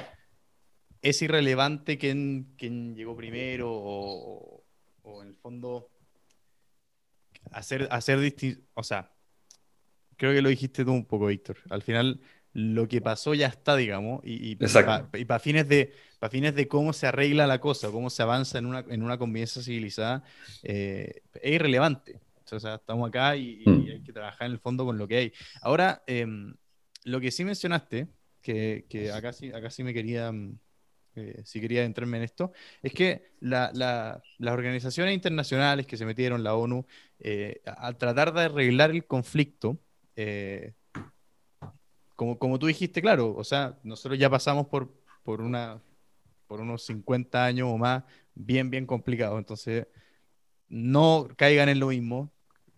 es 1.02 1.22
irrelevante 1.22 1.96
quién, 1.96 2.54
quién 2.58 2.94
llegó 2.94 3.16
primero 3.16 3.70
o, 3.70 4.59
o, 5.02 5.22
en 5.22 5.28
el 5.28 5.34
fondo 5.36 5.88
hacer, 7.52 7.88
hacer 7.90 8.20
distinto, 8.20 8.62
o 8.74 8.82
sea, 8.82 9.12
creo 10.16 10.32
que 10.32 10.42
lo 10.42 10.48
dijiste 10.48 10.84
tú 10.84 10.92
un 10.92 11.06
poco, 11.06 11.26
Víctor. 11.26 11.56
Al 11.70 11.82
final, 11.82 12.20
lo 12.52 12.88
que 12.88 13.00
pasó 13.00 13.34
ya 13.34 13.46
está, 13.46 13.76
digamos, 13.76 14.20
y, 14.24 14.52
y 14.52 14.56
para 14.56 15.38
fines, 15.38 15.68
de, 15.68 15.94
fines 16.30 16.54
de 16.54 16.68
cómo 16.68 16.92
se 16.92 17.06
arregla 17.06 17.46
la 17.46 17.60
cosa, 17.60 17.90
cómo 17.90 18.10
se 18.10 18.22
avanza 18.22 18.58
en 18.58 18.66
una, 18.66 18.84
en 18.88 19.02
una 19.02 19.18
convivencia 19.18 19.62
civilizada, 19.62 20.24
eh, 20.62 21.22
es 21.34 21.52
irrelevante. 21.52 22.20
O 22.52 22.58
sea, 22.58 22.76
estamos 22.76 23.08
acá 23.08 23.36
y, 23.36 23.62
mm. 23.64 23.86
hay 23.90 24.02
que 24.02 24.12
trabajar 24.12 24.46
en 24.46 24.52
el 24.52 24.58
fondo 24.58 24.84
con 24.84 24.98
lo 24.98 25.06
que 25.06 25.16
hay. 25.16 25.32
Ahora, 25.62 26.02
em, 26.06 26.54
lo 27.04 27.20
que 27.20 27.30
sí 27.30 27.44
mencionaste, 27.44 28.08
que, 28.42 28.86
que, 28.88 29.12
acá, 29.12 29.32
sí, 29.32 29.52
acá 29.52 29.70
sí 29.70 29.84
me 29.84 29.94
quería, 29.94 30.32
mm, 30.32 30.58
si 31.44 31.60
quería 31.60 31.84
entrarme 31.84 32.18
en 32.18 32.24
esto, 32.24 32.52
es 32.82 32.92
que 32.92 33.32
la, 33.40 33.70
la, 33.74 34.22
las 34.38 34.54
organizaciones 34.54 35.14
internacionales 35.14 35.86
que 35.86 35.96
se 35.96 36.04
metieron, 36.06 36.42
la 36.42 36.54
ONU, 36.54 36.86
eh, 37.18 37.60
al 37.64 37.96
tratar 37.96 38.32
de 38.32 38.42
arreglar 38.42 38.90
el 38.90 39.06
conflicto, 39.06 39.78
eh, 40.16 40.74
como, 42.16 42.38
como 42.38 42.58
tú 42.58 42.66
dijiste, 42.66 43.00
claro, 43.00 43.34
o 43.34 43.44
sea, 43.44 43.78
nosotros 43.82 44.18
ya 44.18 44.28
pasamos 44.28 44.66
por, 44.66 44.92
por, 45.22 45.40
una, 45.40 45.80
por 46.46 46.60
unos 46.60 46.84
50 46.84 47.44
años 47.44 47.68
o 47.70 47.78
más 47.78 48.04
bien, 48.34 48.70
bien 48.70 48.86
complicados, 48.86 49.38
entonces 49.38 49.86
no 50.68 51.28
caigan 51.36 51.68
en 51.68 51.80
lo 51.80 51.88
mismo, 51.88 52.30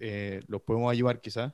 eh, 0.04 0.42
los 0.48 0.62
podemos 0.62 0.90
ayudar 0.90 1.20
quizás, 1.20 1.52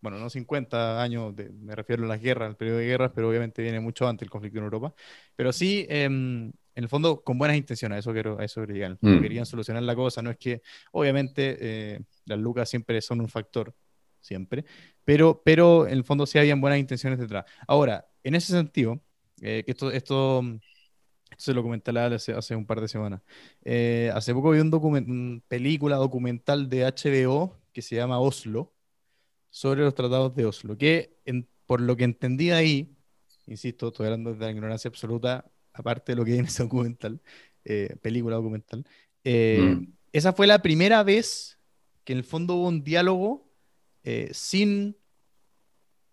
bueno, 0.00 0.18
no 0.18 0.28
50 0.28 1.00
años, 1.00 1.32
me 1.60 1.74
refiero 1.76 2.04
a 2.04 2.08
las 2.08 2.20
guerras, 2.20 2.48
al 2.48 2.56
periodo 2.56 2.78
de 2.78 2.86
guerras, 2.86 3.12
pero 3.14 3.28
obviamente 3.28 3.62
viene 3.62 3.78
mucho 3.78 4.08
antes 4.08 4.26
el 4.26 4.30
conflicto 4.30 4.58
en 4.58 4.64
Europa, 4.64 4.92
pero 5.36 5.52
sí, 5.52 5.86
em, 5.88 6.52
en 6.78 6.84
el 6.84 6.88
fondo, 6.88 7.22
con 7.22 7.38
buenas 7.38 7.56
intenciones, 7.56 8.00
eso 8.00 8.12
quiero, 8.12 8.38
a 8.38 8.44
eso 8.44 8.64
querían, 8.66 8.98
mm. 9.00 9.20
querían 9.20 9.46
solucionar 9.46 9.82
la 9.82 9.96
cosa, 9.96 10.22
no 10.22 10.30
es 10.30 10.36
que, 10.36 10.62
obviamente, 10.92 11.56
eh, 11.60 12.00
las 12.24 12.38
lucas 12.38 12.68
siempre 12.68 13.00
son 13.00 13.20
un 13.20 13.28
factor, 13.28 13.74
siempre, 14.20 14.64
pero, 15.04 15.40
pero 15.44 15.86
en 15.86 15.94
el 15.94 16.04
fondo 16.04 16.26
sí 16.26 16.38
habían 16.38 16.60
buenas 16.60 16.78
intenciones 16.78 17.18
detrás. 17.18 17.46
Ahora, 17.66 18.06
en 18.22 18.34
ese 18.34 18.52
sentido, 18.52 19.00
eh, 19.40 19.62
que 19.64 19.72
esto, 19.72 19.90
esto, 19.90 20.42
se 21.36 21.54
lo 21.54 21.62
comenté 21.62 21.90
hace, 21.98 22.32
hace 22.32 22.54
un 22.54 22.66
par 22.66 22.80
de 22.80 22.88
semanas, 22.88 23.22
eh, 23.64 24.10
hace 24.14 24.32
poco 24.34 24.50
vi 24.50 24.60
un 24.60 24.72
una 24.72 25.40
película 25.48 25.96
documental 25.96 26.68
de 26.68 26.84
HBO 26.84 27.56
que 27.78 27.82
se 27.82 27.94
llama 27.94 28.18
Oslo, 28.18 28.74
sobre 29.50 29.82
los 29.82 29.94
tratados 29.94 30.34
de 30.34 30.44
Oslo, 30.44 30.76
que 30.76 31.16
por 31.64 31.80
lo 31.80 31.96
que 31.96 32.02
entendí 32.02 32.50
ahí, 32.50 32.92
insisto, 33.46 33.88
estoy 33.88 34.06
hablando 34.06 34.34
de 34.34 34.44
la 34.44 34.50
ignorancia 34.50 34.88
absoluta, 34.88 35.48
aparte 35.72 36.10
de 36.10 36.16
lo 36.16 36.24
que 36.24 36.32
hay 36.32 36.38
en 36.40 36.46
ese 36.46 36.64
documental, 36.64 37.20
eh, 37.64 37.94
película 38.02 38.34
documental, 38.34 38.84
mm. 39.24 39.92
esa 40.12 40.32
fue 40.32 40.48
la 40.48 40.60
primera 40.60 41.04
vez 41.04 41.60
que 42.02 42.14
en 42.14 42.18
el 42.18 42.24
fondo 42.24 42.56
hubo 42.56 42.66
un 42.66 42.82
diálogo 42.82 43.48
eh, 44.02 44.30
sin 44.32 44.96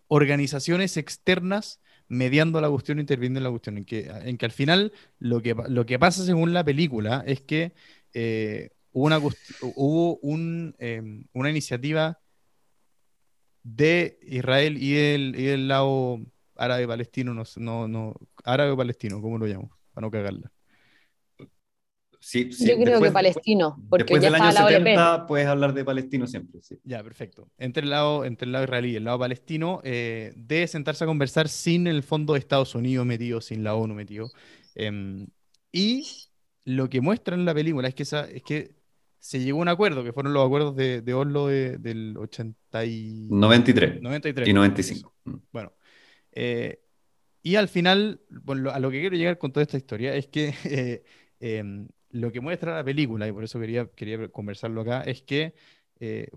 organizaciones 0.06 0.96
externas 0.96 1.80
mediando 2.06 2.60
la 2.60 2.70
cuestión, 2.70 3.00
interviniendo 3.00 3.40
en 3.40 3.44
la 3.44 3.50
cuestión, 3.50 3.78
en 3.78 3.84
que, 3.84 4.06
en 4.06 4.38
que 4.38 4.46
al 4.46 4.52
final 4.52 4.92
lo 5.18 5.42
que, 5.42 5.56
lo 5.68 5.84
que 5.84 5.98
pasa 5.98 6.24
según 6.24 6.52
la 6.52 6.62
película 6.62 7.24
es 7.26 7.40
que 7.40 7.72
eh, 8.14 8.70
hubo, 8.96 9.04
una, 9.04 9.18
hubo 9.74 10.18
em, 10.78 11.24
una 11.34 11.50
iniciativa 11.50 12.18
de 13.62 14.18
Israel 14.22 14.82
y 14.82 14.94
del, 14.94 15.34
y 15.38 15.42
del 15.42 15.68
lado 15.68 16.20
árabe-palestino, 16.56 17.34
no, 17.34 17.44
no, 17.56 17.88
no 17.88 18.14
árabe-palestino, 18.44 19.20
¿cómo 19.20 19.36
lo 19.36 19.46
llamo? 19.46 19.70
Para 19.92 20.06
no 20.06 20.10
cagarla. 20.10 20.50
Sí, 22.18 22.48
Yo 22.50 22.76
creo 22.78 23.00
que 23.00 23.10
palestino, 23.10 23.76
porque 23.90 24.14
después 24.14 24.22
del 24.22 24.34
año 24.34 24.50
70 24.50 25.26
puedes 25.26 25.46
hablar 25.46 25.74
de 25.74 25.84
palestino 25.84 26.26
siempre. 26.26 26.62
Sí. 26.62 26.76
Ya, 26.82 27.02
perfecto. 27.04 27.50
Entre 27.58 27.82
el 27.82 27.90
lado, 27.90 28.24
entre 28.24 28.46
el 28.46 28.52
lado 28.52 28.64
israelí 28.64 28.92
y 28.92 28.96
el 28.96 29.04
lado 29.04 29.18
palestino, 29.18 29.80
eh, 29.84 30.32
de 30.34 30.66
sentarse 30.66 31.04
a 31.04 31.06
conversar 31.06 31.48
sin 31.48 31.86
el 31.86 32.02
fondo 32.02 32.32
de 32.32 32.38
Estados 32.38 32.74
Unidos 32.74 33.04
metido, 33.04 33.42
sin 33.42 33.62
la 33.62 33.74
ONU 33.74 33.94
metido. 33.94 34.30
Em, 34.74 35.28
y 35.70 36.06
lo 36.64 36.88
que 36.88 37.00
muestra 37.00 37.36
en 37.36 37.44
la 37.44 37.54
película 37.54 37.86
es 37.86 37.94
que, 37.94 38.02
esa, 38.02 38.28
es 38.28 38.42
que 38.42 38.75
se 39.26 39.40
llegó 39.40 39.58
a 39.58 39.62
un 39.62 39.68
acuerdo, 39.68 40.04
que 40.04 40.12
fueron 40.12 40.32
los 40.32 40.46
acuerdos 40.46 40.76
de, 40.76 41.02
de 41.02 41.12
Oslo 41.12 41.48
del 41.48 42.16
80 42.16 42.84
y... 42.84 43.26
93. 43.28 44.00
93. 44.00 44.48
Y 44.48 44.52
95. 44.52 45.14
Mm. 45.24 45.34
Bueno. 45.50 45.72
Eh, 46.30 46.80
y 47.42 47.56
al 47.56 47.66
final, 47.66 48.20
bueno, 48.30 48.70
a 48.70 48.78
lo 48.78 48.88
que 48.88 49.00
quiero 49.00 49.16
llegar 49.16 49.36
con 49.36 49.50
toda 49.50 49.64
esta 49.64 49.78
historia 49.78 50.14
es 50.14 50.28
que 50.28 50.54
eh, 50.64 51.02
em, 51.40 51.88
lo 52.10 52.30
que 52.30 52.40
muestra 52.40 52.76
la 52.76 52.84
película, 52.84 53.26
y 53.26 53.32
por 53.32 53.42
eso 53.42 53.58
quería, 53.58 53.90
quería 53.96 54.28
conversarlo 54.28 54.82
acá, 54.82 55.00
es 55.00 55.22
que 55.22 55.54
eh, 55.98 56.28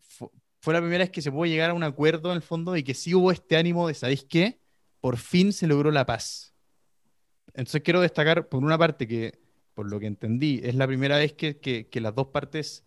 fue 0.59 0.73
la 0.73 0.79
primera 0.79 1.03
vez 1.03 1.11
que 1.11 1.21
se 1.21 1.31
pudo 1.31 1.45
llegar 1.45 1.69
a 1.69 1.75
un 1.75 1.83
acuerdo 1.83 2.31
en 2.31 2.37
el 2.37 2.41
fondo 2.41 2.75
y 2.75 2.81
que 2.81 2.95
sí 2.95 3.13
hubo 3.13 3.31
este 3.31 3.55
ánimo 3.55 3.87
de, 3.87 3.93
¿sabéis 3.93 4.25
qué? 4.27 4.59
Por 4.99 5.17
fin 5.17 5.53
se 5.53 5.67
logró 5.67 5.91
la 5.91 6.07
paz. 6.07 6.55
Entonces 7.49 7.83
quiero 7.83 8.01
destacar, 8.01 8.49
por 8.49 8.63
una 8.63 8.79
parte, 8.79 9.07
que 9.07 9.37
por 9.79 9.89
lo 9.89 9.97
que 9.97 10.07
entendí, 10.07 10.59
es 10.61 10.75
la 10.75 10.87
primera 10.87 11.15
vez 11.15 11.31
que, 11.31 11.57
que 11.57 12.01
las 12.01 12.13
dos 12.13 12.27
partes 12.27 12.83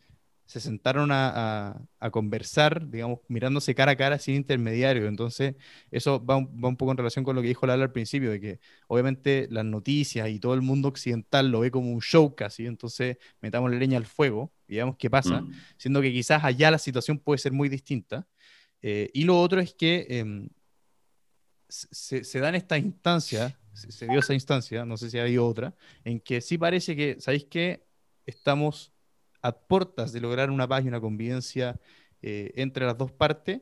se 0.53 0.61
sentaron 0.61 1.09
a, 1.11 1.81
conversar, 2.11 2.87
digamos, 2.91 3.21
mirándose 3.27 3.75
cara 3.75 3.93
a 3.93 3.97
cara 3.97 4.19
sin 4.19 4.35
intermediario. 4.35 5.09
Entonces, 5.09 5.55
eso 5.91 6.23
va 6.23 6.37
un, 6.37 6.77
poco 6.77 6.91
en 6.91 6.99
relación 6.99 7.25
con 7.25 7.35
lo 7.35 7.41
que 7.41 7.49
dijo 7.49 7.67
Lala 7.67 7.85
al 7.85 7.93
principio, 7.93 8.31
de 8.31 8.39
que 8.39 8.61
obviamente 8.89 9.49
las 9.51 9.65
noticias 9.65 10.29
y 10.29 10.39
todo 10.39 10.53
el 10.53 10.61
mundo 10.61 10.89
occidental 10.89 11.51
lo 11.51 11.61
ve 11.61 11.71
como 11.71 11.91
un 11.91 12.03
show 12.03 12.35
casi, 12.35 12.67
entonces 12.67 13.17
metamos 13.41 13.71
la 13.71 13.79
leña 13.79 13.97
al 13.97 14.05
fuego 14.05 14.53
y 14.69 14.75
veamos 14.75 14.97
qué 14.99 15.09
pasa, 15.09 15.41
mm. 15.41 15.53
siendo 15.79 16.03
que 16.03 16.13
quizás 16.13 16.45
allá 16.45 16.71
la 16.71 16.79
situación 16.79 17.19
puede 17.19 17.39
ser 17.39 17.53
muy 17.53 17.71
distinta. 17.71 18.27
Eh, 18.83 19.09
y 19.15 19.25
lo 19.25 19.41
otro 19.41 19.59
es 19.59 19.73
que 19.73 20.07
em, 20.11 20.51
se, 21.67 22.25
se, 22.25 22.41
dan 22.41 22.57
esta 22.57 22.77
instancia, 22.77 23.59
se, 23.73 24.07
dio 24.07 24.19
esa 24.19 24.35
instancia, 24.35 24.85
no 24.85 24.97
sé 24.97 25.11
si 25.11 25.19
hay 25.19 25.39
otra, 25.39 25.75
en 26.05 26.21
que 26.21 26.41
sí 26.41 26.59
parece 26.59 26.95
que, 26.97 27.21
¿sabéis 27.21 27.47
qué? 27.47 27.85
Estamos 28.27 28.93
a 29.41 29.53
puertas 29.53 30.13
de 30.13 30.21
lograr 30.21 30.51
una 30.51 30.69
paz 30.69 30.85
y 30.85 30.89
una 30.89 31.01
convivencia 31.01 31.79
eh, 32.23 32.53
entre 32.57 32.87
las 32.87 32.97
dos 32.97 33.13
partes, 33.13 33.61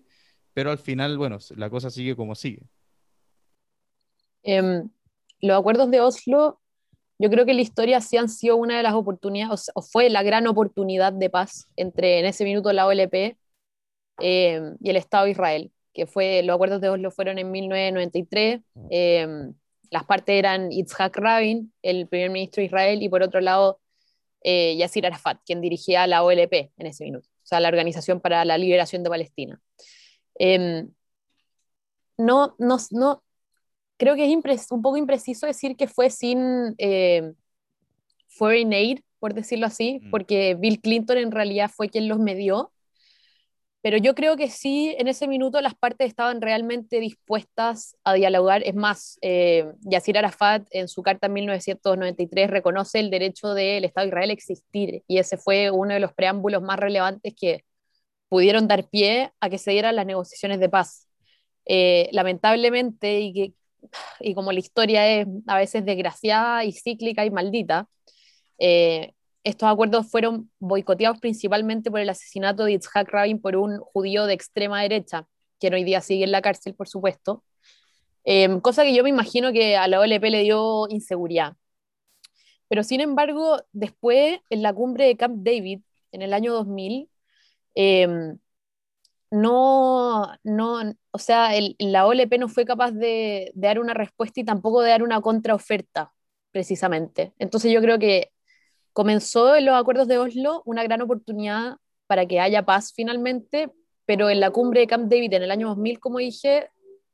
pero 0.52 0.70
al 0.70 0.78
final, 0.78 1.16
bueno, 1.16 1.38
la 1.56 1.70
cosa 1.70 1.90
sigue 1.90 2.16
como 2.16 2.34
sigue. 2.34 2.62
Em, 4.42 4.90
los 5.40 5.58
acuerdos 5.58 5.90
de 5.90 6.00
Oslo, 6.00 6.60
yo 7.18 7.30
creo 7.30 7.46
que 7.46 7.54
la 7.54 7.60
historia 7.60 8.00
sí 8.00 8.16
han 8.16 8.28
sido 8.28 8.56
una 8.56 8.76
de 8.76 8.82
las 8.82 8.94
oportunidades, 8.94 9.70
o, 9.74 9.82
fue 9.82 10.10
la 10.10 10.22
gran 10.22 10.46
oportunidad 10.46 11.12
de 11.12 11.30
paz 11.30 11.68
entre 11.76 12.18
en 12.18 12.26
ese 12.26 12.44
minuto 12.44 12.72
la 12.72 12.86
OLP 12.86 13.36
em, 14.18 14.76
y 14.80 14.90
el 14.90 14.96
Estado 14.96 15.24
de 15.24 15.30
Israel, 15.30 15.72
que 15.94 16.06
fue, 16.06 16.42
los 16.42 16.54
acuerdos 16.54 16.80
de 16.80 16.88
Oslo 16.88 17.10
fueron 17.10 17.38
en 17.38 17.50
1993. 17.50 18.60
Las 19.90 20.04
partes 20.04 20.38
eran 20.38 20.70
Yitzhak 20.70 21.16
Rabin, 21.16 21.72
el 21.82 22.08
primer 22.08 22.30
ministro 22.30 22.60
de 22.60 22.66
Israel, 22.66 23.02
y 23.02 23.08
por 23.08 23.22
otro 23.22 23.40
lado 23.40 23.80
eh, 24.42 24.76
Yasir 24.76 25.06
Arafat, 25.06 25.40
quien 25.44 25.60
dirigía 25.60 26.06
la 26.06 26.22
OLP 26.22 26.70
en 26.76 26.86
ese 26.86 27.04
minuto, 27.04 27.28
o 27.28 27.46
sea, 27.46 27.60
la 27.60 27.68
Organización 27.68 28.20
para 28.20 28.44
la 28.44 28.56
Liberación 28.56 29.02
de 29.02 29.10
Palestina. 29.10 29.60
Em, 30.36 30.90
no, 32.16 32.54
no, 32.58 32.78
no, 32.90 33.22
creo 33.96 34.14
que 34.14 34.24
es 34.24 34.70
un 34.70 34.82
poco 34.82 34.96
impreciso 34.96 35.46
decir 35.46 35.76
que 35.76 35.86
fue 35.86 36.08
sin 36.08 36.74
eh, 36.78 37.32
foreign 38.28 38.72
aid, 38.72 39.00
por 39.18 39.34
decirlo 39.34 39.66
así, 39.66 40.00
mm. 40.02 40.10
porque 40.10 40.54
Bill 40.54 40.80
Clinton 40.80 41.18
en 41.18 41.30
realidad 41.30 41.70
fue 41.74 41.90
quien 41.90 42.08
los 42.08 42.18
medió, 42.18 42.72
pero 43.82 43.96
yo 43.96 44.14
creo 44.14 44.36
que 44.36 44.50
sí, 44.50 44.94
en 44.98 45.08
ese 45.08 45.26
minuto 45.26 45.60
las 45.62 45.74
partes 45.74 46.08
estaban 46.08 46.42
realmente 46.42 47.00
dispuestas 47.00 47.96
a 48.04 48.12
dialogar. 48.14 48.62
Es 48.66 48.74
más, 48.74 49.18
eh, 49.22 49.72
Yasir 49.80 50.18
Arafat 50.18 50.66
en 50.70 50.86
su 50.88 51.02
carta 51.02 51.28
en 51.28 51.32
1993 51.34 52.50
reconoce 52.50 53.00
el 53.00 53.10
derecho 53.10 53.54
del 53.54 53.84
Estado 53.84 54.04
de 54.04 54.08
Israel 54.10 54.30
a 54.30 54.32
existir 54.34 55.02
y 55.08 55.18
ese 55.18 55.38
fue 55.38 55.70
uno 55.70 55.94
de 55.94 56.00
los 56.00 56.12
preámbulos 56.12 56.62
más 56.62 56.78
relevantes 56.78 57.34
que 57.34 57.64
pudieron 58.28 58.68
dar 58.68 58.88
pie 58.88 59.32
a 59.40 59.50
que 59.50 59.58
se 59.58 59.72
dieran 59.72 59.96
las 59.96 60.06
negociaciones 60.06 60.60
de 60.60 60.68
paz. 60.68 61.08
Eh, 61.66 62.08
lamentablemente, 62.12 63.20
y, 63.20 63.32
que, 63.32 63.54
y 64.20 64.34
como 64.34 64.52
la 64.52 64.60
historia 64.60 65.08
es 65.08 65.26
a 65.46 65.56
veces 65.58 65.84
desgraciada 65.84 66.64
y 66.64 66.72
cíclica 66.72 67.24
y 67.24 67.30
maldita, 67.30 67.88
eh, 68.58 69.14
estos 69.44 69.68
acuerdos 69.68 70.10
fueron 70.10 70.50
boicoteados 70.58 71.18
principalmente 71.20 71.90
por 71.90 72.00
el 72.00 72.08
asesinato 72.08 72.64
de 72.64 72.72
Yitzhak 72.72 73.08
Rabin 73.10 73.40
por 73.40 73.56
un 73.56 73.78
judío 73.78 74.26
de 74.26 74.34
extrema 74.34 74.82
derecha, 74.82 75.26
quien 75.58 75.74
hoy 75.74 75.84
día 75.84 76.00
sigue 76.00 76.24
en 76.24 76.32
la 76.32 76.42
cárcel, 76.42 76.74
por 76.74 76.88
supuesto. 76.88 77.44
Em, 78.24 78.60
cosa 78.60 78.82
que 78.84 78.94
yo 78.94 79.02
me 79.02 79.10
imagino 79.10 79.52
que 79.52 79.76
a 79.76 79.88
la 79.88 80.00
OLP 80.00 80.30
le 80.30 80.42
dio 80.42 80.88
inseguridad. 80.88 81.56
Pero 82.68 82.84
sin 82.84 83.00
embargo, 83.00 83.62
después, 83.72 84.40
en 84.50 84.62
la 84.62 84.72
cumbre 84.72 85.06
de 85.06 85.16
Camp 85.16 85.36
David, 85.44 85.80
en 86.12 86.22
el 86.22 86.32
año 86.32 86.52
2000, 86.52 87.10
em, 87.74 88.38
no, 89.30 90.26
no, 90.44 90.94
o 91.12 91.18
sea, 91.18 91.50
la 91.78 92.06
OLP 92.06 92.38
no 92.38 92.48
fue 92.48 92.64
capaz 92.64 92.92
de 92.92 93.52
dar 93.54 93.78
una 93.78 93.94
respuesta 93.94 94.40
y 94.40 94.44
tampoco 94.44 94.82
de 94.82 94.90
dar 94.90 95.02
una 95.02 95.20
contraoferta, 95.20 96.12
precisamente. 96.50 97.32
Entonces 97.38 97.72
yo 97.72 97.80
creo 97.80 97.98
que 97.98 98.32
comenzó 98.92 99.56
en 99.56 99.66
los 99.66 99.74
acuerdos 99.74 100.08
de 100.08 100.18
Oslo 100.18 100.62
una 100.64 100.82
gran 100.82 101.02
oportunidad 101.02 101.76
para 102.06 102.26
que 102.26 102.40
haya 102.40 102.64
paz 102.64 102.92
finalmente, 102.94 103.70
pero 104.04 104.30
en 104.30 104.40
la 104.40 104.50
cumbre 104.50 104.80
de 104.80 104.86
Camp 104.86 105.10
David 105.10 105.32
en 105.34 105.42
el 105.44 105.50
año 105.50 105.68
2000, 105.68 106.00
como 106.00 106.18
dije, 106.18 106.70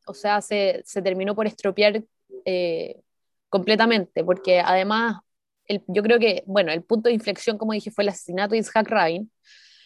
o 0.07 0.15
sea, 0.15 0.41
se, 0.41 0.83
se 0.85 1.03
terminó 1.03 1.35
por 1.35 1.47
estropear 1.47 2.03
eh, 2.45 3.01
completamente, 3.49 4.25
porque 4.25 4.61
además 4.61 5.19
el, 5.67 5.83
yo 5.89 6.03
creo 6.03 6.19
que, 6.19 6.43
bueno, 6.47 6.73
el 6.73 6.83
punto 6.83 7.09
de 7.09 7.15
inflexión, 7.15 7.59
como 7.59 7.73
dije, 7.73 7.91
fue 7.91 8.05
el 8.05 8.09
asesinato 8.09 8.53
de 8.53 8.59
Isaac 8.59 8.89
Rabin, 8.89 9.31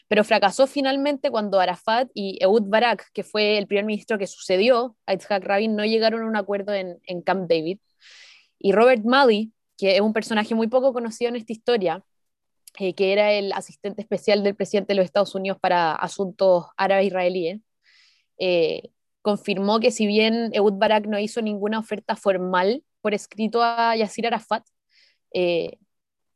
pero 0.08 0.24
fracasó 0.24 0.66
finalmente 0.66 1.30
cuando 1.30 1.60
Arafat 1.60 2.10
y 2.14 2.38
Ehud 2.42 2.64
Barak, 2.66 3.10
que 3.12 3.22
fue 3.22 3.58
el 3.58 3.66
primer 3.66 3.84
ministro 3.84 4.18
que 4.18 4.26
sucedió 4.26 4.96
a 5.06 5.14
Isaac 5.14 5.44
Rabin, 5.44 5.76
no 5.76 5.84
llegaron 5.84 6.22
a 6.22 6.26
un 6.26 6.36
acuerdo 6.36 6.74
en, 6.74 6.98
en 7.04 7.22
Camp 7.22 7.48
David. 7.48 7.78
Y 8.58 8.72
Robert 8.72 9.04
Malley, 9.04 9.52
que 9.80 9.96
es 9.96 10.00
un 10.02 10.12
personaje 10.12 10.54
muy 10.54 10.68
poco 10.68 10.92
conocido 10.92 11.30
en 11.30 11.36
esta 11.36 11.52
historia, 11.52 12.04
eh, 12.78 12.94
que 12.94 13.12
era 13.12 13.32
el 13.32 13.52
asistente 13.52 14.02
especial 14.02 14.42
del 14.44 14.54
presidente 14.54 14.92
de 14.92 14.96
los 14.96 15.06
Estados 15.06 15.34
Unidos 15.34 15.58
para 15.60 15.94
asuntos 15.94 16.66
árabes 16.76 17.06
israelíes, 17.06 17.60
eh, 18.38 18.90
confirmó 19.22 19.80
que 19.80 19.90
si 19.90 20.06
bien 20.06 20.50
Ehud 20.52 20.74
Barak 20.74 21.06
no 21.06 21.18
hizo 21.18 21.42
ninguna 21.42 21.78
oferta 21.78 22.16
formal 22.16 22.84
por 23.00 23.14
escrito 23.14 23.62
a 23.62 23.96
Yasir 23.96 24.26
Arafat, 24.26 24.64
eh, 25.34 25.78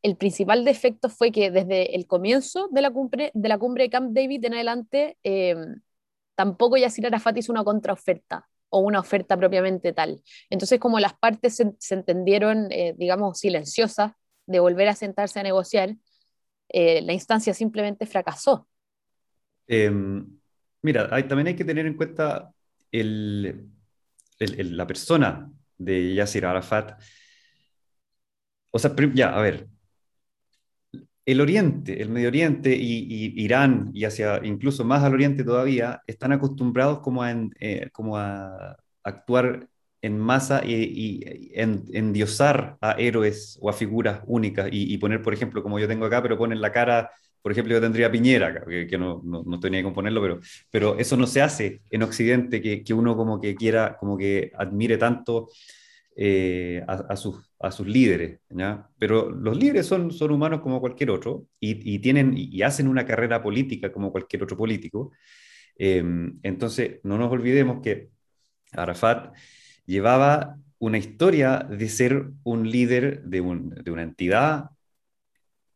el 0.02 0.16
principal 0.16 0.64
defecto 0.64 1.08
fue 1.10 1.30
que 1.32 1.50
desde 1.50 1.96
el 1.96 2.06
comienzo 2.06 2.68
de 2.70 2.82
la 2.82 2.90
cumbre 2.90 3.30
de, 3.34 3.48
la 3.48 3.58
cumbre 3.58 3.84
de 3.84 3.90
Camp 3.90 4.12
David 4.14 4.44
en 4.44 4.54
adelante, 4.54 5.18
tampoco 6.34 6.76
Yasir 6.76 7.06
Arafat 7.06 7.38
hizo 7.38 7.52
una 7.52 7.64
contraoferta 7.64 8.48
o 8.68 8.80
una 8.80 9.00
oferta 9.00 9.36
propiamente 9.36 9.92
tal. 9.92 10.22
Entonces, 10.50 10.78
como 10.78 10.98
las 11.00 11.14
partes 11.14 11.56
se, 11.78 11.94
entendieron, 11.94 12.68
eh, 12.70 12.94
digamos, 12.96 13.38
silenciosas 13.38 14.12
de 14.46 14.60
volver 14.60 14.88
a 14.88 14.94
sentarse 14.94 15.40
a 15.40 15.42
negociar, 15.42 15.96
eh, 16.68 17.02
la 17.02 17.12
instancia 17.12 17.54
simplemente 17.54 18.06
fracasó. 18.06 18.68
Em, 19.66 20.26
mira, 20.82 21.08
también 21.28 21.48
hay 21.48 21.56
que 21.56 21.64
tener 21.64 21.86
en 21.86 21.94
cuenta 21.94 22.52
el, 22.90 23.70
la 24.38 24.86
persona 24.86 25.50
de 25.78 26.14
Yasir 26.14 26.46
Arafat. 26.46 27.00
O 28.70 28.78
sea, 28.78 28.94
ya, 29.14 29.36
a 29.36 29.40
ver, 29.40 29.68
el 31.26 31.40
Oriente, 31.40 32.02
el 32.02 32.10
Medio 32.10 32.28
Oriente 32.28 32.74
y, 32.74 33.32
Irán 33.42 33.90
y 33.94 34.04
hacia 34.04 34.40
incluso 34.44 34.84
más 34.84 35.02
al 35.02 35.14
Oriente 35.14 35.44
todavía 35.44 36.02
están 36.06 36.32
acostumbrados 36.32 37.00
como 37.00 37.22
a, 37.22 37.32
eh, 37.60 37.90
actuar 39.02 39.68
en 40.02 40.18
masa 40.18 40.62
y, 40.64 41.50
en, 41.54 41.84
endiosar 41.92 42.76
a 42.80 42.92
héroes 42.92 43.58
o 43.62 43.70
a 43.70 43.72
figuras 43.72 44.20
únicas. 44.26 44.68
Y, 44.70 44.98
poner, 44.98 45.22
por 45.22 45.32
ejemplo, 45.32 45.62
como 45.62 45.78
yo 45.78 45.88
tengo 45.88 46.04
acá, 46.04 46.22
pero 46.22 46.36
ponen 46.36 46.60
la 46.60 46.72
cara, 46.72 47.10
por 47.40 47.52
ejemplo, 47.52 47.72
yo 47.74 47.80
tendría 47.80 48.12
Piñera, 48.12 48.62
que, 48.66 48.98
no, 48.98 49.22
no, 49.24 49.42
no, 49.46 49.54
estoy 49.54 49.70
ni 49.70 49.82
ponerlo, 49.82 50.20
pero, 50.20 50.40
pero 50.70 50.98
eso 50.98 51.16
no 51.16 51.26
se 51.26 51.40
hace 51.40 51.80
en 51.90 52.02
Occidente, 52.02 52.60
que, 52.60 52.84
que 52.84 52.92
uno 52.92 53.16
como 53.16 53.40
que 53.40 53.54
quiera, 53.54 53.96
como 53.98 54.18
que 54.18 54.52
admire 54.58 54.98
tanto 54.98 55.48
eh, 56.16 56.84
a, 56.86 57.16
sus, 57.16 57.50
a 57.58 57.72
sus 57.72 57.86
líderes, 57.86 58.40
¿ya? 58.48 58.88
Pero 58.98 59.30
los 59.30 59.56
líderes 59.56 59.86
son, 59.86 60.12
son 60.12 60.30
humanos 60.30 60.60
como 60.60 60.80
cualquier 60.80 61.10
otro 61.10 61.46
y, 61.58 61.98
tienen, 61.98 62.34
y 62.36 62.62
hacen 62.62 62.86
una 62.88 63.04
carrera 63.04 63.42
política 63.42 63.92
como 63.92 64.12
cualquier 64.12 64.44
otro 64.44 64.56
político. 64.56 65.12
Em, 65.76 66.38
entonces, 66.42 67.00
no 67.02 67.18
nos 67.18 67.32
olvidemos 67.32 67.80
que 67.82 68.10
Arafat 68.72 69.34
llevaba 69.86 70.56
una 70.78 70.98
historia 70.98 71.58
de 71.58 71.88
ser 71.88 72.30
un 72.44 72.70
líder 72.70 73.22
de, 73.24 73.42
de 73.82 73.90
una 73.90 74.02
entidad 74.02 74.70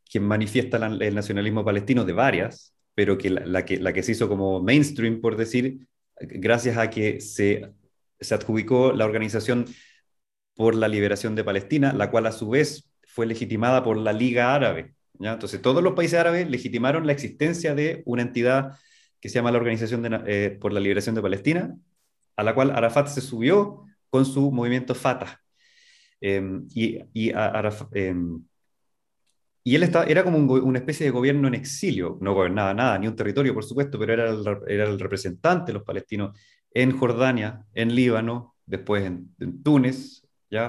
que 0.09 0.21
manifiesta 0.21 0.77
el 0.87 1.15
nacionalismo 1.15 1.65
palestino 1.65 2.05
de 2.05 2.13
varias, 2.13 2.75
pero 2.95 3.19
que 3.19 3.31
la, 3.31 3.65
que 3.65 3.79
la 3.79 3.93
que 3.93 4.03
se 4.03 4.13
hizo 4.13 4.29
como 4.29 4.63
mainstream, 4.63 5.21
por 5.21 5.37
decir, 5.37 5.87
gracias 6.21 6.77
a 6.79 6.91
que 6.91 7.21
se, 7.21 7.71
se 8.19 8.35
adjudicó 8.35 8.93
la 8.93 9.05
organización 9.05 9.67
por 10.59 10.75
la 10.75 10.89
liberación 10.89 11.37
de 11.37 11.45
Palestina, 11.45 11.93
la 11.93 12.11
cual 12.11 12.27
a 12.27 12.33
su 12.33 12.49
vez 12.49 12.91
fue 13.07 13.27
legitimada 13.27 13.85
por 13.85 13.97
la 13.97 14.13
Liga 14.13 14.57
Árabe. 14.57 14.93
¿ya? 15.21 15.35
Entonces, 15.35 15.63
todos 15.63 15.85
los 15.85 15.93
países 15.93 16.19
árabes 16.19 16.51
legitimaron 16.51 17.07
la 17.07 17.13
existencia 17.13 17.77
de 17.77 18.03
una 18.07 18.23
entidad 18.23 18.77
que 19.21 19.29
se 19.29 19.37
llama 19.37 19.53
la 19.53 19.59
Organización 19.59 20.05
eh, 20.27 20.59
por 20.61 20.73
la 20.73 20.81
Liberación 20.81 21.15
de 21.15 21.23
Palestina, 21.23 21.77
a 22.35 22.43
la 22.43 22.57
cual 22.57 22.73
Arafat 22.73 23.07
se 23.07 23.21
subió 23.21 23.85
con 24.11 24.27
su 24.27 24.51
movimiento 24.51 24.97
Fatah. 24.97 25.41
Em, 26.21 26.67
y, 26.75 26.99
y, 27.13 27.31
em, 27.93 28.43
él 29.65 29.93
era 30.09 30.25
como 30.25 30.39
una 30.39 30.79
especie 30.81 31.07
de 31.07 31.13
gobierno 31.13 31.47
en 31.47 31.55
exilio, 31.55 32.19
no 32.21 32.35
gobernaba 32.35 32.75
nada, 32.75 32.99
ni 32.99 33.07
un 33.07 33.15
territorio, 33.15 33.55
por 33.55 33.65
supuesto, 33.65 33.97
pero 33.97 34.13
era 34.13 34.29
el, 34.31 34.99
representante 34.99 35.67
de 35.67 35.75
los 35.75 35.85
palestinos 35.85 36.37
en 36.75 36.99
Jordania, 36.99 37.65
en 37.75 37.95
Líbano, 37.95 38.57
después 38.67 39.05
en 39.05 39.63
Túnez, 39.63 40.18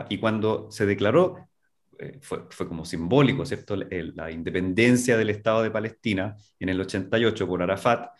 y 0.09 0.17
cuando 0.17 0.69
se 0.71 0.86
declaró, 0.86 1.49
eh, 1.97 2.19
fue, 2.21 2.45
fue, 2.49 2.67
como 2.67 2.86
simbólico, 2.86 3.45
¿cierto? 3.45 3.75
la 3.75 4.32
independencia 4.32 5.17
del 5.17 5.30
Estado 5.30 5.63
de 5.63 5.71
Palestina 5.71 6.36
en 6.59 6.69
el 6.69 6.80
88 6.80 7.47
por 7.47 7.61
Arafat, 7.61 8.11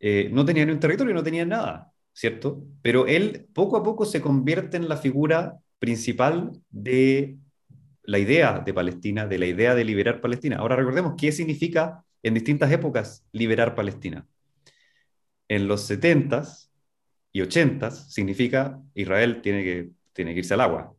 eh, 0.00 0.28
no 0.32 0.44
tenía 0.44 0.66
ni 0.66 0.72
un 0.72 0.80
territorio, 0.80 1.14
no 1.14 1.22
tenía 1.22 1.46
nada, 1.46 1.92
¿cierto? 2.12 2.64
Pero 2.82 3.06
él 3.06 3.46
poco 3.54 3.76
a 3.76 3.84
poco 3.84 4.04
se 4.04 4.20
convierte 4.20 4.76
en 4.76 4.88
la 4.88 4.96
figura 4.96 5.58
principal 5.78 6.52
de 6.70 7.38
la 8.02 8.18
idea 8.18 8.58
de 8.58 8.74
Palestina, 8.74 9.26
de 9.26 9.38
la 9.38 9.46
idea 9.46 9.74
de 9.76 9.84
liberar 9.84 10.20
Palestina. 10.20 10.56
Ahora 10.56 10.74
recordemos 10.74 11.14
qué 11.16 11.30
significa 11.30 12.04
en 12.22 12.34
distintas 12.34 12.72
épocas 12.72 13.24
liberar 13.30 13.76
Palestina. 13.76 14.26
En 15.48 15.68
los 15.68 15.88
70s 15.88 16.70
y 17.32 17.40
80s 17.42 18.08
significa 18.08 18.80
Israel 18.94 19.40
tiene 19.40 19.62
que 19.62 19.90
tiene 20.12 20.32
que 20.32 20.40
irse 20.40 20.54
al 20.54 20.60
agua, 20.60 20.94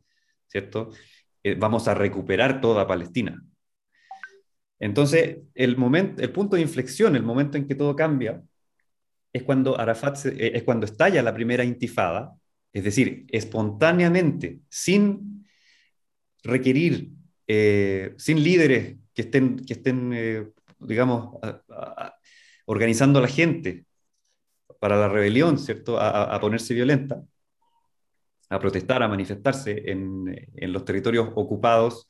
¿cierto? 0.46 0.90
Eh, 1.42 1.54
vamos 1.54 1.88
a 1.88 1.94
recuperar 1.94 2.60
toda 2.60 2.86
Palestina. 2.86 3.42
Entonces, 4.78 5.38
el, 5.54 5.76
momento, 5.76 6.22
el 6.22 6.32
punto 6.32 6.56
de 6.56 6.62
inflexión, 6.62 7.16
el 7.16 7.22
momento 7.22 7.58
en 7.58 7.66
que 7.66 7.74
todo 7.74 7.94
cambia, 7.94 8.42
es 9.32 9.42
cuando 9.42 9.78
Arafat 9.78 10.26
eh, 10.26 10.52
es 10.54 10.62
cuando 10.62 10.86
estalla 10.86 11.22
la 11.22 11.34
primera 11.34 11.64
intifada, 11.64 12.32
es 12.72 12.84
decir, 12.84 13.26
espontáneamente, 13.28 14.60
sin 14.68 15.46
requerir, 16.42 17.10
eh, 17.46 18.14
sin 18.16 18.42
líderes 18.42 18.96
que 19.14 19.22
estén, 19.22 19.64
que 19.64 19.74
estén 19.74 20.52
digamos, 20.80 21.38
organizando 22.66 23.18
a 23.18 23.22
la 23.22 23.28
gente 23.28 23.86
para 24.80 24.96
la 24.96 25.08
rebelión, 25.08 25.58
¿cierto? 25.58 26.00
a 26.00 26.38
ponerse 26.40 26.74
violenta, 26.74 27.22
a 28.54 28.58
protestar, 28.58 29.02
a 29.02 29.08
manifestarse 29.08 29.90
en, 29.90 30.48
en 30.54 30.72
los 30.72 30.84
territorios 30.84 31.28
ocupados, 31.34 32.06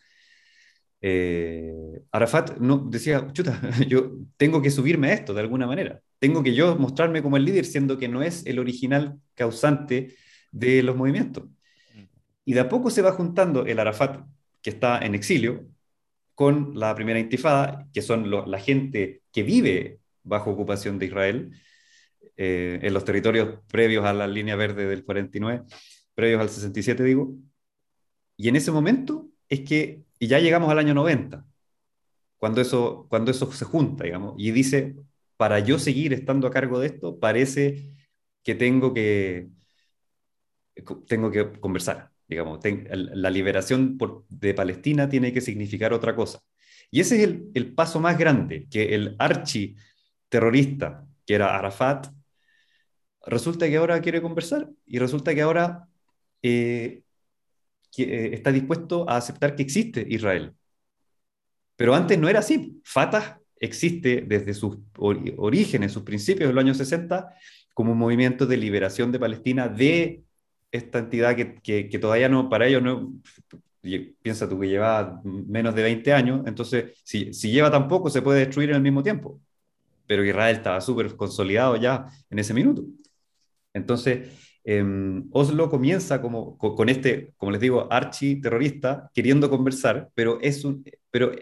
eh, 1.06 1.70
Arafat 2.12 2.56
no, 2.60 2.78
decía, 2.78 3.26
chuta, 3.32 3.60
yo 3.88 4.12
tengo 4.38 4.62
que 4.62 4.70
subirme 4.70 5.08
a 5.08 5.12
esto 5.12 5.34
de 5.34 5.42
alguna 5.42 5.66
manera, 5.66 6.00
tengo 6.18 6.42
que 6.42 6.54
yo 6.54 6.76
mostrarme 6.76 7.22
como 7.22 7.36
el 7.36 7.44
líder, 7.44 7.66
siendo 7.66 7.98
que 7.98 8.08
no 8.08 8.22
es 8.22 8.46
el 8.46 8.58
original 8.58 9.20
causante 9.34 10.16
de 10.50 10.82
los 10.82 10.96
movimientos. 10.96 11.44
Y 12.46 12.54
de 12.54 12.60
a 12.60 12.70
poco 12.70 12.88
se 12.88 13.02
va 13.02 13.12
juntando 13.12 13.66
el 13.66 13.78
Arafat, 13.78 14.24
que 14.62 14.70
está 14.70 14.98
en 14.98 15.14
exilio, 15.14 15.66
con 16.34 16.72
la 16.74 16.94
primera 16.94 17.18
intifada, 17.18 17.86
que 17.92 18.00
son 18.00 18.30
la 18.30 18.58
gente 18.58 19.20
que 19.30 19.42
vive 19.42 19.98
bajo 20.22 20.52
ocupación 20.52 20.98
de 20.98 21.06
Israel, 21.06 21.50
eh, 22.38 22.78
en 22.82 22.94
los 22.94 23.04
territorios 23.04 23.58
previos 23.70 24.06
a 24.06 24.14
la 24.14 24.26
línea 24.26 24.56
verde 24.56 24.86
del 24.86 25.04
49, 25.04 25.64
previos 26.14 26.40
al 26.40 26.48
67, 26.48 27.02
digo. 27.04 27.34
Y 28.36 28.48
en 28.48 28.56
ese 28.56 28.72
momento 28.72 29.28
es 29.48 29.60
que 29.60 30.04
y 30.18 30.26
ya 30.26 30.38
llegamos 30.38 30.70
al 30.70 30.78
año 30.78 30.94
90, 30.94 31.46
cuando 32.38 32.60
eso, 32.60 33.06
cuando 33.10 33.30
eso 33.30 33.50
se 33.52 33.64
junta, 33.64 34.04
digamos, 34.04 34.34
y 34.38 34.50
dice, 34.52 34.96
para 35.36 35.58
yo 35.58 35.78
seguir 35.78 36.12
estando 36.14 36.46
a 36.46 36.50
cargo 36.50 36.78
de 36.80 36.86
esto, 36.88 37.18
parece 37.18 37.92
que 38.42 38.54
tengo 38.54 38.94
que, 38.94 39.48
tengo 41.06 41.30
que 41.30 41.52
conversar, 41.60 42.10
digamos, 42.28 42.60
la 42.90 43.30
liberación 43.30 43.98
de 44.28 44.54
Palestina 44.54 45.08
tiene 45.08 45.32
que 45.32 45.40
significar 45.40 45.92
otra 45.92 46.14
cosa. 46.16 46.40
Y 46.90 47.00
ese 47.00 47.22
es 47.22 47.40
el, 47.54 47.74
paso 47.74 48.00
más 48.00 48.16
grande, 48.18 48.66
que 48.70 48.94
el 48.94 49.16
archi 49.18 49.76
terrorista, 50.28 51.06
que 51.26 51.34
era 51.34 51.56
Arafat, 51.58 52.06
resulta 53.26 53.68
que 53.68 53.76
ahora 53.76 54.00
quiere 54.00 54.22
conversar 54.22 54.70
y 54.86 54.98
resulta 54.98 55.34
que 55.34 55.42
ahora 55.42 55.88
eh, 56.44 57.02
eh, 57.96 58.30
está 58.34 58.52
dispuesto 58.52 59.08
a 59.08 59.16
aceptar 59.16 59.56
que 59.56 59.62
existe 59.62 60.06
Israel. 60.06 60.52
Pero 61.76 61.94
antes 61.94 62.18
no 62.18 62.28
era 62.28 62.40
así. 62.40 62.80
Fatah 62.84 63.40
existe 63.58 64.22
desde 64.26 64.52
sus 64.52 64.76
orígenes, 64.98 65.92
sus 65.92 66.02
principios 66.02 66.48
de 66.48 66.54
los 66.54 66.62
años 66.62 66.76
60, 66.76 67.30
como 67.72 67.92
un 67.92 67.98
movimiento 67.98 68.44
de 68.46 68.58
liberación 68.58 69.10
de 69.10 69.18
Palestina 69.18 69.68
de 69.68 70.22
esta 70.70 70.98
entidad 70.98 71.34
que, 71.34 71.88
que, 71.88 71.98
todavía 71.98 72.28
no, 72.28 72.50
para 72.50 72.66
ellos 72.66 72.82
no, 72.82 73.14
piensa 74.22 74.48
tú 74.48 74.60
que 74.60 74.68
lleva 74.68 75.20
menos 75.24 75.74
de 75.74 75.82
20 75.82 76.12
años, 76.12 76.42
entonces 76.46 77.00
si, 77.04 77.32
si 77.32 77.52
lleva 77.52 77.70
tan 77.70 77.88
poco 77.88 78.10
se 78.10 78.22
puede 78.22 78.40
destruir 78.40 78.70
en 78.70 78.76
el 78.76 78.82
mismo 78.82 79.02
tiempo. 79.02 79.40
Pero 80.06 80.24
Israel 80.24 80.56
estaba 80.56 80.80
súper 80.82 81.16
consolidado 81.16 81.76
ya 81.76 82.06
en 82.28 82.38
ese 82.38 82.52
minuto. 82.52 82.84
Entonces, 83.72 84.43
em, 84.64 85.28
Oslo 85.32 85.70
comienza 85.70 86.20
como, 86.20 86.58
con, 86.58 86.88
este, 86.88 87.32
como 87.36 87.52
les 87.52 87.60
digo, 87.60 87.88
archi-terrorista 87.90 89.10
queriendo 89.14 89.50
conversar, 89.50 90.10
pero 90.14 90.40
es 90.40 90.64
un, 90.64 90.84
pero 91.10 91.32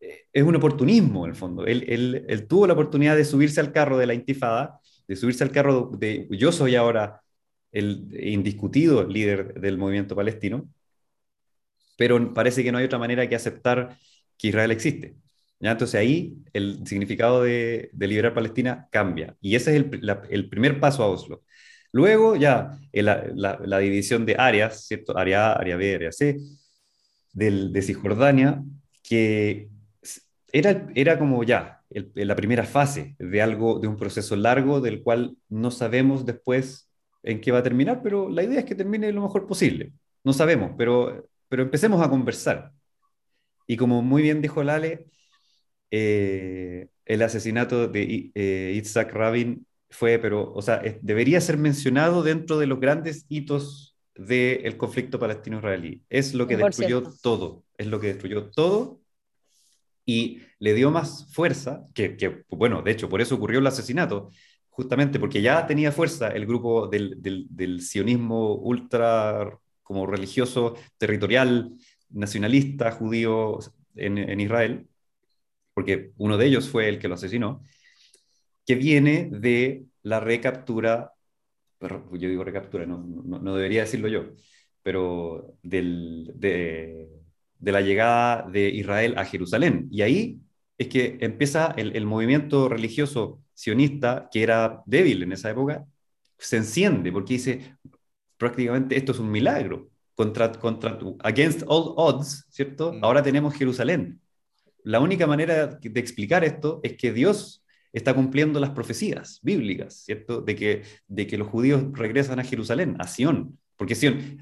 eh, 0.00 0.26
es 0.32 0.42
un 0.42 0.56
oportunismo 0.56 1.24
en 1.24 1.30
el 1.30 1.36
fondo. 1.36 1.66
Él, 1.66 1.84
él, 1.88 2.24
él, 2.28 2.46
tuvo 2.46 2.66
la 2.66 2.74
oportunidad 2.74 3.16
de 3.16 3.24
subirse 3.24 3.60
al 3.60 3.72
carro 3.72 3.98
de 3.98 4.06
la 4.06 4.14
intifada, 4.14 4.80
de 5.06 5.16
subirse 5.16 5.44
al 5.44 5.50
carro 5.52 5.90
de 5.98 6.28
yo 6.30 6.52
soy 6.52 6.76
ahora 6.76 7.22
el 7.72 8.08
indiscutido 8.20 9.04
líder 9.06 9.54
del 9.54 9.78
movimiento 9.78 10.16
palestino, 10.16 10.68
pero 11.96 12.32
parece 12.34 12.62
que 12.62 12.72
no 12.72 12.78
hay 12.78 12.84
otra 12.84 12.98
manera 12.98 13.28
que 13.28 13.34
aceptar 13.36 13.98
que 14.38 14.48
Israel 14.48 14.70
existe. 14.70 15.16
¿ya? 15.60 15.72
Entonces 15.72 15.96
ahí 16.00 16.38
el 16.52 16.86
significado 16.86 17.42
de, 17.42 17.90
de 17.92 18.06
liberar 18.06 18.34
Palestina 18.34 18.88
cambia. 18.90 19.36
Y 19.40 19.56
ese 19.56 19.76
es 19.76 19.84
el, 19.84 20.18
el 20.30 20.48
primer 20.48 20.80
paso 20.80 21.02
a 21.02 21.08
Oslo. 21.08 21.42
Luego 21.92 22.36
ya 22.36 22.78
la, 22.92 23.24
la, 23.34 23.78
división 23.78 24.26
de 24.26 24.36
áreas, 24.38 24.86
¿cierto? 24.86 25.16
Área 25.16 25.52
A, 25.52 25.54
área 25.54 25.76
B, 25.76 25.94
área 25.94 26.12
C, 26.12 26.38
del, 27.32 27.72
de 27.72 27.82
Cisjordania, 27.82 28.62
que 29.02 29.68
era, 30.52 30.86
era 30.94 31.18
como 31.18 31.42
ya 31.44 31.82
la 31.90 32.36
primera 32.36 32.64
fase 32.64 33.16
de 33.18 33.42
algo, 33.42 33.78
de 33.78 33.88
un 33.88 33.96
proceso 33.96 34.36
largo 34.36 34.80
del 34.80 35.02
cual 35.02 35.36
no 35.48 35.70
sabemos 35.70 36.26
después 36.26 36.90
en 37.22 37.40
qué 37.40 37.52
va 37.52 37.58
a 37.58 37.62
terminar, 37.62 38.00
pero 38.02 38.28
la 38.28 38.42
idea 38.42 38.60
es 38.60 38.64
que 38.64 38.74
termine 38.74 39.12
lo 39.12 39.22
mejor 39.22 39.46
posible. 39.46 39.92
No 40.24 40.32
sabemos, 40.32 40.72
pero, 40.76 41.28
pero 41.48 41.62
empecemos 41.62 42.02
a 42.02 42.10
conversar. 42.10 42.72
Y 43.66 43.76
como 43.76 44.02
muy 44.02 44.22
bien 44.22 44.42
dijo 44.42 44.62
Lale, 44.62 45.06
eh, 45.90 46.88
el 47.06 47.22
asesinato 47.22 47.88
de 47.88 48.30
eh, 48.34 48.82
Rabin 49.12 49.66
fue, 49.90 50.18
pero, 50.18 50.52
o 50.52 50.62
sea, 50.62 50.82
debería 51.02 51.40
ser 51.40 51.56
mencionado 51.56 52.22
dentro 52.22 52.58
de 52.58 52.66
los 52.66 52.80
grandes 52.80 53.24
hitos 53.28 53.96
del 54.14 54.76
conflicto 54.76 55.18
palestino-israelí. 55.18 56.02
Es 56.10 56.34
lo 56.34 56.46
que 56.46 56.56
destruyó 56.56 57.02
todo, 57.22 57.64
es 57.76 57.86
lo 57.86 58.00
que 58.00 58.08
destruyó 58.08 58.50
todo 58.50 59.00
y 60.04 60.40
le 60.58 60.74
dio 60.74 60.90
más 60.90 61.32
fuerza, 61.32 61.84
que, 61.94 62.16
que, 62.16 62.44
bueno, 62.48 62.82
de 62.82 62.90
hecho, 62.90 63.08
por 63.08 63.20
eso 63.20 63.34
ocurrió 63.36 63.60
el 63.60 63.66
asesinato, 63.66 64.30
justamente 64.70 65.20
porque 65.20 65.42
ya 65.42 65.66
tenía 65.66 65.92
fuerza 65.92 66.28
el 66.28 66.46
grupo 66.46 66.88
del, 66.88 67.14
del, 67.20 67.80
sionismo 67.82 68.54
ultra 68.54 69.58
como 69.82 70.06
religioso, 70.06 70.76
territorial, 70.96 71.72
nacionalista, 72.10 72.90
judío 72.90 73.58
en, 73.94 74.18
en 74.18 74.40
Israel, 74.40 74.88
porque 75.74 76.12
uno 76.16 76.36
de 76.36 76.46
ellos 76.46 76.68
fue 76.68 76.88
el 76.88 76.98
que 76.98 77.08
lo 77.08 77.14
asesinó, 77.14 77.62
que 78.68 78.74
viene 78.74 79.30
de 79.32 79.86
la 80.02 80.20
recaptura, 80.20 81.14
yo 81.80 82.28
digo 82.28 82.44
recaptura, 82.44 82.84
no, 82.84 82.98
no, 82.98 83.54
debería 83.56 83.80
decirlo 83.80 84.08
yo, 84.08 84.26
pero 84.82 85.54
del, 85.62 86.30
de, 86.34 87.08
de, 87.58 87.72
la 87.72 87.80
llegada 87.80 88.46
de 88.46 88.68
Israel 88.68 89.14
a 89.16 89.24
Jerusalén. 89.24 89.88
Y 89.90 90.02
ahí 90.02 90.38
es 90.76 90.88
que 90.88 91.16
empieza 91.20 91.72
el, 91.78 91.96
el, 91.96 92.04
movimiento 92.04 92.68
religioso 92.68 93.40
sionista, 93.54 94.28
que 94.30 94.42
era 94.42 94.82
débil 94.84 95.22
en 95.22 95.32
esa 95.32 95.48
época, 95.48 95.86
se 96.36 96.58
enciende 96.58 97.10
porque 97.10 97.34
dice, 97.34 97.74
prácticamente 98.36 98.98
esto 98.98 99.12
es 99.12 99.18
un 99.18 99.30
milagro. 99.30 99.88
Contra, 100.14 100.52
contra, 100.52 100.98
against 101.20 101.62
all 101.68 101.94
odds, 101.96 102.44
¿cierto? 102.50 102.92
Mm. 102.92 103.02
Ahora 103.02 103.22
tenemos 103.22 103.54
Jerusalén. 103.54 104.20
La 104.82 105.00
única 105.00 105.26
manera 105.26 105.66
de 105.68 106.00
explicar 106.00 106.44
esto 106.44 106.80
es 106.82 106.98
que 106.98 107.14
Dios 107.14 107.62
está 107.92 108.14
cumpliendo 108.14 108.60
las 108.60 108.70
profecías 108.70 109.40
bíblicas, 109.42 110.02
¿cierto? 110.04 110.40
De 110.40 110.54
que, 110.54 110.82
de 111.06 111.26
que 111.26 111.38
los 111.38 111.48
judíos 111.48 111.84
regresan 111.92 112.38
a 112.38 112.44
Jerusalén, 112.44 112.96
a 112.98 113.06
Sión, 113.06 113.58
porque 113.76 113.94
Sion, 113.94 114.38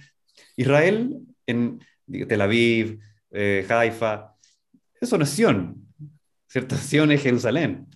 Israel 0.57 1.19
en 1.47 1.81
Tel 2.29 2.41
Aviv, 2.41 3.01
eh, 3.31 3.67
Haifa, 3.69 4.35
eso 5.01 5.19
no 5.19 5.25
es 5.25 5.31
Sión, 5.31 5.87
¿cierto? 6.47 6.77
Sión 6.77 7.13
es 7.13 7.23
Jerusalén. 7.23 7.87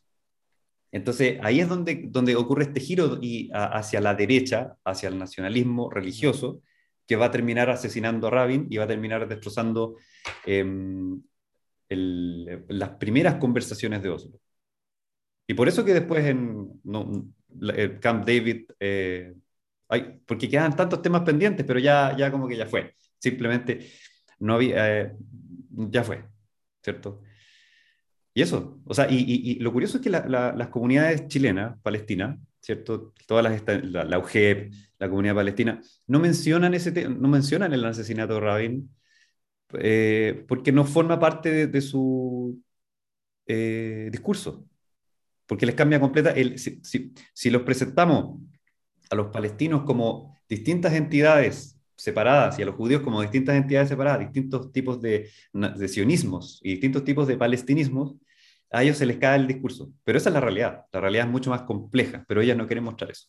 Entonces 0.93 1.39
ahí 1.43 1.61
es 1.61 1.69
donde, 1.69 2.07
donde 2.09 2.35
ocurre 2.35 2.65
este 2.65 2.81
giro 2.81 3.19
y, 3.21 3.49
hacia 3.53 4.01
la 4.01 4.15
derecha, 4.15 4.77
hacia 4.85 5.09
el 5.09 5.19
nacionalismo 5.19 5.89
religioso, 5.91 6.63
que 7.07 7.17
va 7.17 7.27
a 7.27 7.31
terminar 7.31 7.71
asesinando 7.71 8.27
a 8.29 8.31
Rabin 8.31 8.67
y 8.71 8.77
va 8.77 8.85
a 8.85 8.89
terminar 8.89 9.29
destrozando 9.29 9.97
em, 10.47 11.21
las 11.89 12.91
primeras 12.91 13.37
conversaciones 13.37 14.03
de 14.03 14.11
Oslo. 14.11 14.41
Y 15.51 15.55
por 15.55 15.67
eso 15.67 15.85
que 15.85 15.95
después 15.95 16.25
en 16.27 16.81
el 17.61 17.99
Camp 17.99 18.25
David, 18.25 18.67
eh, 18.79 19.35
hay, 19.89 20.21
porque 20.25 20.49
quedan 20.49 20.77
tantos 20.77 21.03
temas 21.03 21.23
pendientes, 21.23 21.67
pero 21.67 21.81
ya, 21.81 22.17
ya 22.17 22.31
como 22.31 22.47
que 22.47 22.57
ya 22.57 22.67
fue. 22.67 22.95
Simplemente 23.19 23.91
no 24.39 24.55
había, 24.55 25.01
eh, 25.01 25.13
ya 25.71 26.05
fue, 26.05 26.25
¿cierto? 26.81 27.23
Y 28.33 28.43
eso, 28.43 28.81
o 28.85 28.95
sea, 28.95 29.09
y, 29.11 29.57
lo 29.59 29.73
curioso 29.73 29.97
es 29.97 30.05
que 30.05 30.11
las 30.11 30.69
comunidades 30.69 31.27
chilenas, 31.27 31.77
palestinas, 31.83 32.39
¿cierto? 32.61 33.13
Todas 33.27 33.43
las, 33.43 33.85
la, 33.87 34.05
la 34.05 34.19
UGEP, 34.21 34.73
la 35.01 35.09
comunidad 35.09 35.35
palestina, 35.35 35.81
no 36.07 36.21
mencionan, 36.21 36.75
ese 36.75 37.09
no 37.09 37.27
mencionan 37.27 37.73
el 37.73 37.85
asesinato 37.85 38.35
de 38.35 38.41
Rabin 38.41 38.97
eh, 39.73 40.45
porque 40.47 40.71
no 40.71 40.85
forma 40.85 41.19
parte 41.19 41.51
de, 41.51 41.67
de 41.67 41.81
su 41.81 42.63
discurso 44.13 44.70
porque 45.51 45.67
les 45.67 45.75
cambia 45.75 45.99
completa. 45.99 46.31
El, 46.31 46.61
si, 46.61 46.81
si, 47.33 47.51
los 47.51 47.63
presentamos 47.63 48.41
a 49.11 49.17
los 49.17 49.33
palestinos 49.33 49.83
como 49.83 50.39
distintas 50.49 50.93
entidades 50.95 51.77
separadas 51.97 52.57
y 52.57 52.63
a 52.63 52.67
los 52.67 52.77
judíos 52.77 53.03
como 53.03 53.21
distintas 53.21 53.57
entidades 53.57 53.89
separadas, 53.89 54.21
distintos 54.21 54.71
tipos 54.71 55.03
de, 55.03 55.29
de 55.53 55.89
sionismos 55.89 56.61
y 56.63 56.71
distintos 56.71 57.03
tipos 57.03 57.27
de 57.27 57.37
palestinismos, 57.37 58.15
a 58.71 58.85
ellos 58.85 58.97
se 58.97 59.07
les 59.07 59.17
cae 59.17 59.41
el 59.41 59.49
discurso. 59.49 59.93
Pero 60.05 60.19
esa 60.19 60.29
es 60.29 60.35
la 60.35 60.41
realidad. 60.41 60.85
La 60.93 61.01
realidad 61.01 61.27
es 61.27 61.33
mucho 61.33 61.51
más 61.51 61.63
compleja, 61.63 62.25
pero 62.29 62.41
ellas 62.41 62.57
no 62.57 62.69
quieren 62.69 62.85
mostrar 62.85 63.11
eso. 63.11 63.27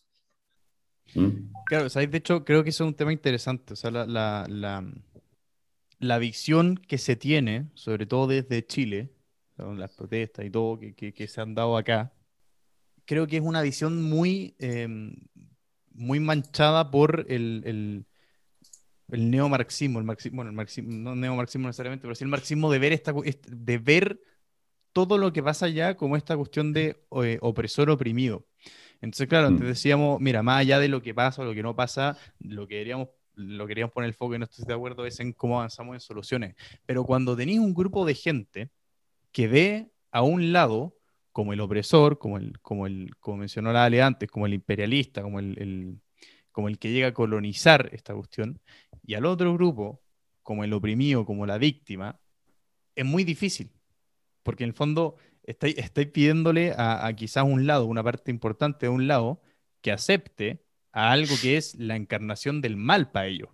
¿Mm? 1.16 1.50
Claro, 1.66 1.88
de 1.88 2.18
hecho, 2.18 2.44
creo 2.44 2.62
que 2.62 2.70
eso 2.70 2.84
es 2.84 2.88
un 2.88 2.94
tema 2.94 3.12
interesante. 3.12 3.72
O 3.72 3.76
sea, 3.76 3.90
la, 3.90 4.06
la, 4.06 4.46
la, 4.48 4.88
la 5.98 6.18
visión 6.18 6.76
que 6.76 6.98
se 6.98 7.16
tiene, 7.16 7.66
sobre 7.74 8.06
todo 8.06 8.28
desde 8.28 8.64
Chile, 8.64 9.10
las 9.74 9.90
protestas 9.92 10.44
y 10.44 10.50
todo 10.50 10.78
que, 10.78 10.94
que, 10.94 11.26
se 11.28 11.40
han 11.40 11.54
dado 11.54 11.76
acá, 11.76 12.12
creo 13.04 13.26
que 13.26 13.36
es 13.36 13.42
una 13.42 13.62
visión 13.62 14.02
muy, 14.02 14.54
em, 14.58 15.14
muy 15.92 16.20
manchada 16.20 16.90
por 16.90 17.26
el, 17.28 17.62
el, 17.64 18.06
el 19.10 19.30
neomarxismo, 19.30 19.98
el 19.98 20.04
marxismo, 20.04 20.36
bueno, 20.36 20.50
el 20.50 20.56
marxismo, 20.56 20.90
no 20.92 21.14
neomarxismo 21.14 21.66
necesariamente, 21.66 22.02
pero 22.02 22.14
sí 22.14 22.24
el 22.24 22.30
marxismo 22.30 22.70
de 22.70 22.78
ver, 22.78 22.92
esta, 22.92 23.12
de 23.12 23.78
ver 23.78 24.20
todo 24.92 25.18
lo 25.18 25.32
que 25.32 25.42
pasa 25.42 25.66
allá 25.66 25.96
como 25.96 26.16
esta 26.16 26.36
cuestión 26.36 26.72
de 26.72 27.04
eh, 27.22 27.38
opresor 27.40 27.90
oprimido. 27.90 28.46
Entonces, 29.00 29.26
claro, 29.26 29.48
antes 29.48 29.64
mm. 29.64 29.68
decíamos, 29.68 30.20
mira, 30.20 30.42
más 30.42 30.60
allá 30.60 30.78
de 30.78 30.88
lo 30.88 31.02
que 31.02 31.14
pasa 31.14 31.42
o 31.42 31.44
lo 31.44 31.54
que 31.54 31.62
no 31.62 31.74
pasa, 31.74 32.16
lo 32.40 32.66
que 32.68 32.76
queríamos 32.76 33.08
lo 33.34 33.66
queríamos 33.66 33.92
poner 33.92 34.08
el 34.08 34.14
foco 34.14 34.34
y 34.34 34.38
no 34.38 34.44
estoy 34.44 34.64
de 34.66 34.74
acuerdo 34.74 35.06
es 35.06 35.18
en 35.20 35.32
cómo 35.32 35.58
avanzamos 35.58 35.94
en 35.94 36.00
soluciones. 36.00 36.54
Pero 36.86 37.04
cuando 37.04 37.36
tenéis 37.36 37.60
un 37.60 37.74
grupo 37.74 38.04
de 38.04 38.14
gente 38.14 38.70
que 39.32 39.48
ve 39.48 39.90
a 40.10 40.22
un 40.22 40.52
lado 40.52 40.96
como 41.32 41.52
el 41.52 41.60
opresor, 41.60 42.18
como 42.18 42.36
el, 42.36 42.60
como 42.60 42.86
el, 42.86 43.16
como 43.18 43.38
mencionó 43.38 43.72
la 43.72 43.84
Ale 43.84 44.02
antes, 44.02 44.30
como 44.30 44.46
el 44.46 44.54
imperialista, 44.54 45.22
como 45.22 45.40
el, 45.40 46.00
como 46.52 46.68
el 46.68 46.78
que 46.78 46.92
llega 46.92 47.08
a 47.08 47.14
colonizar 47.14 47.88
esta 47.92 48.14
cuestión, 48.14 48.60
y 49.04 49.14
al 49.14 49.24
otro 49.24 49.52
grupo, 49.54 50.02
como 50.42 50.64
el 50.64 50.72
oprimido, 50.72 51.24
como 51.24 51.46
la 51.46 51.58
víctima, 51.58 52.20
es 52.94 53.04
muy 53.04 53.24
difícil, 53.24 53.72
porque 54.42 54.64
en 54.64 54.68
el 54.68 54.74
fondo 54.74 55.16
estáis, 55.42 55.78
estáis 55.78 56.08
pidiéndole 56.08 56.72
a, 56.76 57.06
a 57.06 57.12
quizás 57.14 57.44
un 57.44 57.66
lado, 57.66 57.86
una 57.86 58.04
parte 58.04 58.30
importante 58.30 58.86
de 58.86 58.90
un 58.90 59.08
lado, 59.08 59.40
que 59.80 59.92
acepte 59.92 60.62
a 60.92 61.10
algo 61.10 61.34
que 61.40 61.56
es 61.56 61.74
la 61.76 61.96
encarnación 61.96 62.60
del 62.60 62.76
mal 62.76 63.10
para 63.10 63.26
ellos. 63.26 63.48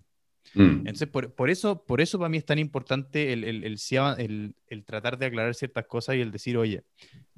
Mm. 0.53 0.79
Entonces, 0.79 1.07
por, 1.07 1.33
por 1.33 1.49
eso, 1.49 1.85
por 1.85 2.01
eso 2.01 2.17
para 2.17 2.29
mí 2.29 2.37
es 2.37 2.45
tan 2.45 2.59
importante 2.59 3.33
el, 3.33 3.43
el, 3.43 3.63
el 3.63 4.55
el- 4.67 4.83
tratar 4.85 5.17
de 5.17 5.27
aclarar 5.27 5.53
ciertas 5.55 5.85
cosas 5.85 6.15
y 6.15 6.21
el 6.21 6.31
decir, 6.31 6.57
oye, 6.57 6.83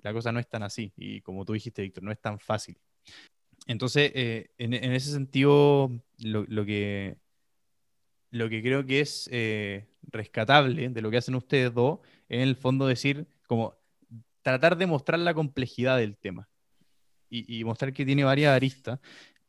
la 0.01 0.13
cosa 0.13 0.31
no 0.31 0.39
es 0.39 0.47
tan 0.47 0.63
así. 0.63 0.93
Y 0.97 1.21
como 1.21 1.43
tú 1.45 1.53
dijiste, 1.53 1.81
Víctor, 1.81 2.03
no 2.03 2.11
es 2.11 2.19
tan 2.19 2.39
fácil. 2.39 2.77
Entonces, 3.67 4.11
eh, 4.15 4.49
en, 4.57 4.73
en 4.73 4.93
ese 4.93 5.11
sentido, 5.11 5.91
lo, 6.23 6.45
lo 6.47 6.65
que, 6.65 7.17
lo 8.31 8.49
que 8.49 8.61
creo 8.61 8.85
que 8.85 9.01
es 9.01 9.29
eh, 9.31 9.85
rescatable 10.03 10.89
de 10.89 11.01
lo 11.01 11.11
que 11.11 11.17
hacen 11.17 11.35
ustedes 11.35 11.73
dos, 11.73 11.99
en 12.29 12.41
el 12.41 12.55
fondo 12.55 12.87
decir, 12.87 13.27
como 13.47 13.75
tratar 14.41 14.77
de 14.77 14.87
mostrar 14.87 15.19
la 15.19 15.33
complejidad 15.33 15.97
del 15.97 16.17
tema 16.17 16.47
y, 17.29 17.59
y 17.59 17.63
mostrar 17.63 17.93
que 17.93 18.05
tiene 18.05 18.23
varias 18.23 18.55
aristas. 18.55 18.99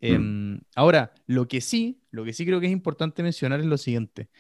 Em, 0.01 0.61
ahora, 0.75 1.15
lo 1.27 1.47
que 1.47 1.61
sí, 1.61 2.02
lo 2.13 2.25
que 2.25 2.33
sí 2.35 2.47
creo 2.47 2.61
que 2.61 2.67
es 2.67 2.73
importante 2.73 3.23
mencionar 3.25 3.61
es 3.61 3.67
lo 3.67 3.79
siguiente. 3.79 4.31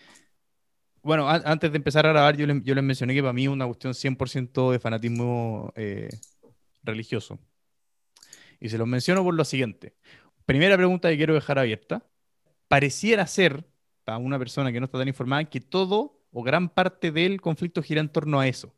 Bueno, 1.02 1.28
an- 1.28 1.42
antes 1.44 1.72
de 1.72 1.76
empezar 1.78 2.06
a 2.06 2.10
grabar, 2.10 2.36
yo 2.36 2.46
les, 2.46 2.62
yo 2.62 2.74
les 2.74 2.84
mencioné 2.84 3.14
que 3.14 3.22
para 3.22 3.32
mí 3.32 3.44
es 3.44 3.48
una 3.48 3.66
cuestión 3.66 3.94
100% 3.94 4.70
de 4.70 4.78
fanatismo 4.78 5.72
eh, 5.76 6.08
religioso. 6.84 7.40
Y 8.60 8.68
se 8.68 8.78
los 8.78 8.86
menciono 8.86 9.24
por 9.24 9.34
lo 9.34 9.44
siguiente. 9.44 9.94
Primera 10.46 10.76
pregunta 10.76 11.08
que 11.08 11.16
quiero 11.16 11.34
dejar 11.34 11.58
abierta. 11.58 12.06
Pareciera 12.68 13.26
ser, 13.26 13.66
para 14.04 14.18
una 14.18 14.38
persona 14.38 14.72
que 14.72 14.80
no 14.80 14.86
está 14.86 14.98
tan 14.98 15.08
informada, 15.08 15.44
que 15.46 15.60
todo 15.60 16.20
o 16.32 16.42
gran 16.42 16.68
parte 16.70 17.12
del 17.12 17.40
conflicto 17.40 17.82
gira 17.82 18.00
en 18.00 18.10
torno 18.10 18.40
a 18.40 18.48
eso. 18.48 18.74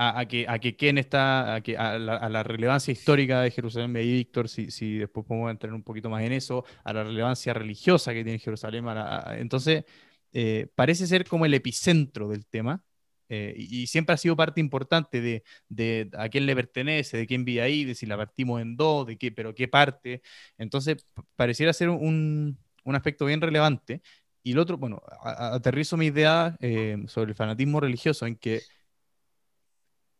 A, 0.00 0.20
a 0.20 0.28
que, 0.28 0.46
a 0.48 0.60
que 0.60 0.76
quién 0.76 0.96
está, 0.96 1.56
a, 1.56 1.60
que, 1.60 1.76
a, 1.76 1.98
la, 1.98 2.14
a 2.16 2.28
la 2.28 2.44
relevancia 2.44 2.92
histórica 2.92 3.40
de 3.42 3.50
Jerusalén, 3.50 3.96
y 3.96 4.12
Víctor, 4.12 4.48
si, 4.48 4.70
si 4.70 4.96
después 4.98 5.26
podemos 5.26 5.50
entrar 5.50 5.72
un 5.74 5.82
poquito 5.82 6.08
más 6.08 6.22
en 6.22 6.32
eso, 6.32 6.64
a 6.84 6.92
la 6.92 7.02
relevancia 7.02 7.52
religiosa 7.52 8.12
que 8.14 8.22
tiene 8.22 8.38
Jerusalén. 8.38 8.84
la- 8.86 9.34
entonces, 9.38 9.84
eh, 10.32 10.68
parece 10.76 11.06
ser 11.08 11.26
como 11.26 11.46
el 11.46 11.54
epicentro 11.54 12.28
del 12.28 12.46
tema. 12.46 12.82
eh, 13.30 13.54
y, 13.58 13.86
siempre 13.88 14.14
ha 14.14 14.16
sido 14.16 14.36
parte 14.36 14.60
importante 14.60 15.20
de, 15.20 15.42
de 15.68 16.08
a 16.16 16.28
quién 16.30 16.46
le 16.46 16.54
pertenece, 16.56 17.16
de 17.18 17.26
quién 17.26 17.44
vive 17.44 17.60
ahí, 17.62 17.84
de 17.84 17.94
si 17.94 18.06
la 18.06 18.16
partimos 18.16 18.60
en 18.62 18.76
dos, 18.76 19.06
de 19.06 19.18
qué, 19.18 19.32
pero 19.32 19.54
qué 19.54 19.68
parte. 19.68 20.22
Entonces, 20.58 20.96
pareciera 21.36 21.72
ser 21.72 21.90
un, 21.90 22.58
un 22.84 22.94
aspecto 22.94 23.26
bien 23.26 23.40
relevante. 23.40 24.00
Y 24.42 24.52
el 24.52 24.58
otro, 24.60 24.78
bueno, 24.78 25.02
aterrizo 25.22 25.96
mi 25.96 26.06
idea 26.06 26.56
eh, 26.60 26.96
sobre 27.08 27.30
el 27.30 27.34
fanatismo 27.36 27.80
religioso 27.80 28.26
en 28.26 28.36
que 28.36 28.66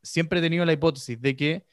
siempre 0.03 0.39
he 0.39 0.43
tenido 0.43 0.65
la 0.65 0.73
hipótesis 0.73 1.21
de 1.21 1.37
que, 1.37 1.67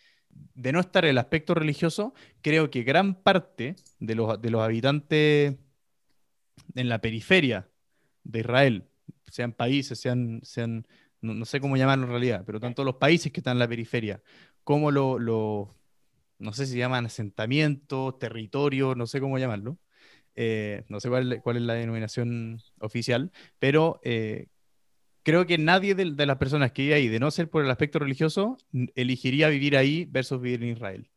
de 0.53 0.71
no 0.71 0.79
estar 0.79 1.05
el 1.05 1.17
aspecto 1.17 1.53
religioso, 1.53 2.13
creo 2.41 2.69
que 2.69 2.83
gran 2.83 3.15
parte 3.15 3.75
de 3.99 4.15
los, 4.15 4.41
de 4.41 4.49
los 4.49 4.61
habitantes 4.61 5.55
en 6.75 6.89
la 6.89 6.99
periferia 6.99 7.69
de 8.23 8.39
Israel, 8.39 8.87
sean 9.29 9.53
países, 9.53 9.99
sean, 9.99 10.41
no, 11.21 11.45
sé 11.45 11.59
cómo 11.59 11.77
llamarlo 11.77 12.05
en 12.05 12.11
realidad, 12.11 12.43
pero 12.45 12.59
tanto 12.59 12.83
los 12.83 12.95
países 12.95 13.31
que 13.31 13.39
están 13.39 13.53
en 13.53 13.59
la 13.59 13.67
periferia, 13.67 14.21
como 14.63 14.91
los, 14.91 15.19
lo, 15.21 15.75
no 16.39 16.53
sé 16.53 16.65
si 16.65 16.77
llaman 16.77 17.05
asentamientos, 17.05 18.17
territorios, 18.19 18.97
no 18.97 19.07
sé 19.07 19.19
cómo 19.19 19.37
llamarlo, 19.37 19.77
eh, 20.35 20.83
no 20.89 20.99
sé 20.99 21.09
cuál, 21.09 21.41
cuál 21.41 21.57
es 21.57 21.63
la 21.63 21.73
denominación 21.73 22.61
oficial, 22.79 23.31
pero 23.59 23.99
eh, 24.03 24.47
creo 25.25 25.47
que 25.47 25.57
nadie 25.57 25.95
de, 25.95 26.05
las 26.25 26.37
personas 26.37 26.71
que 26.71 26.83
vive 26.83 26.93
ahí, 26.93 27.07
de 27.07 27.19
no 27.19 27.31
ser 27.31 27.49
por 27.49 27.65
el 27.65 27.71
aspecto 27.71 27.97
religioso, 27.99 28.57
elegiría 28.93 29.49
vivir 29.49 29.75
ahí 29.75 30.05
versus 30.05 30.39
vivir 30.39 30.63
en 30.63 30.69
Israel. 30.69 31.09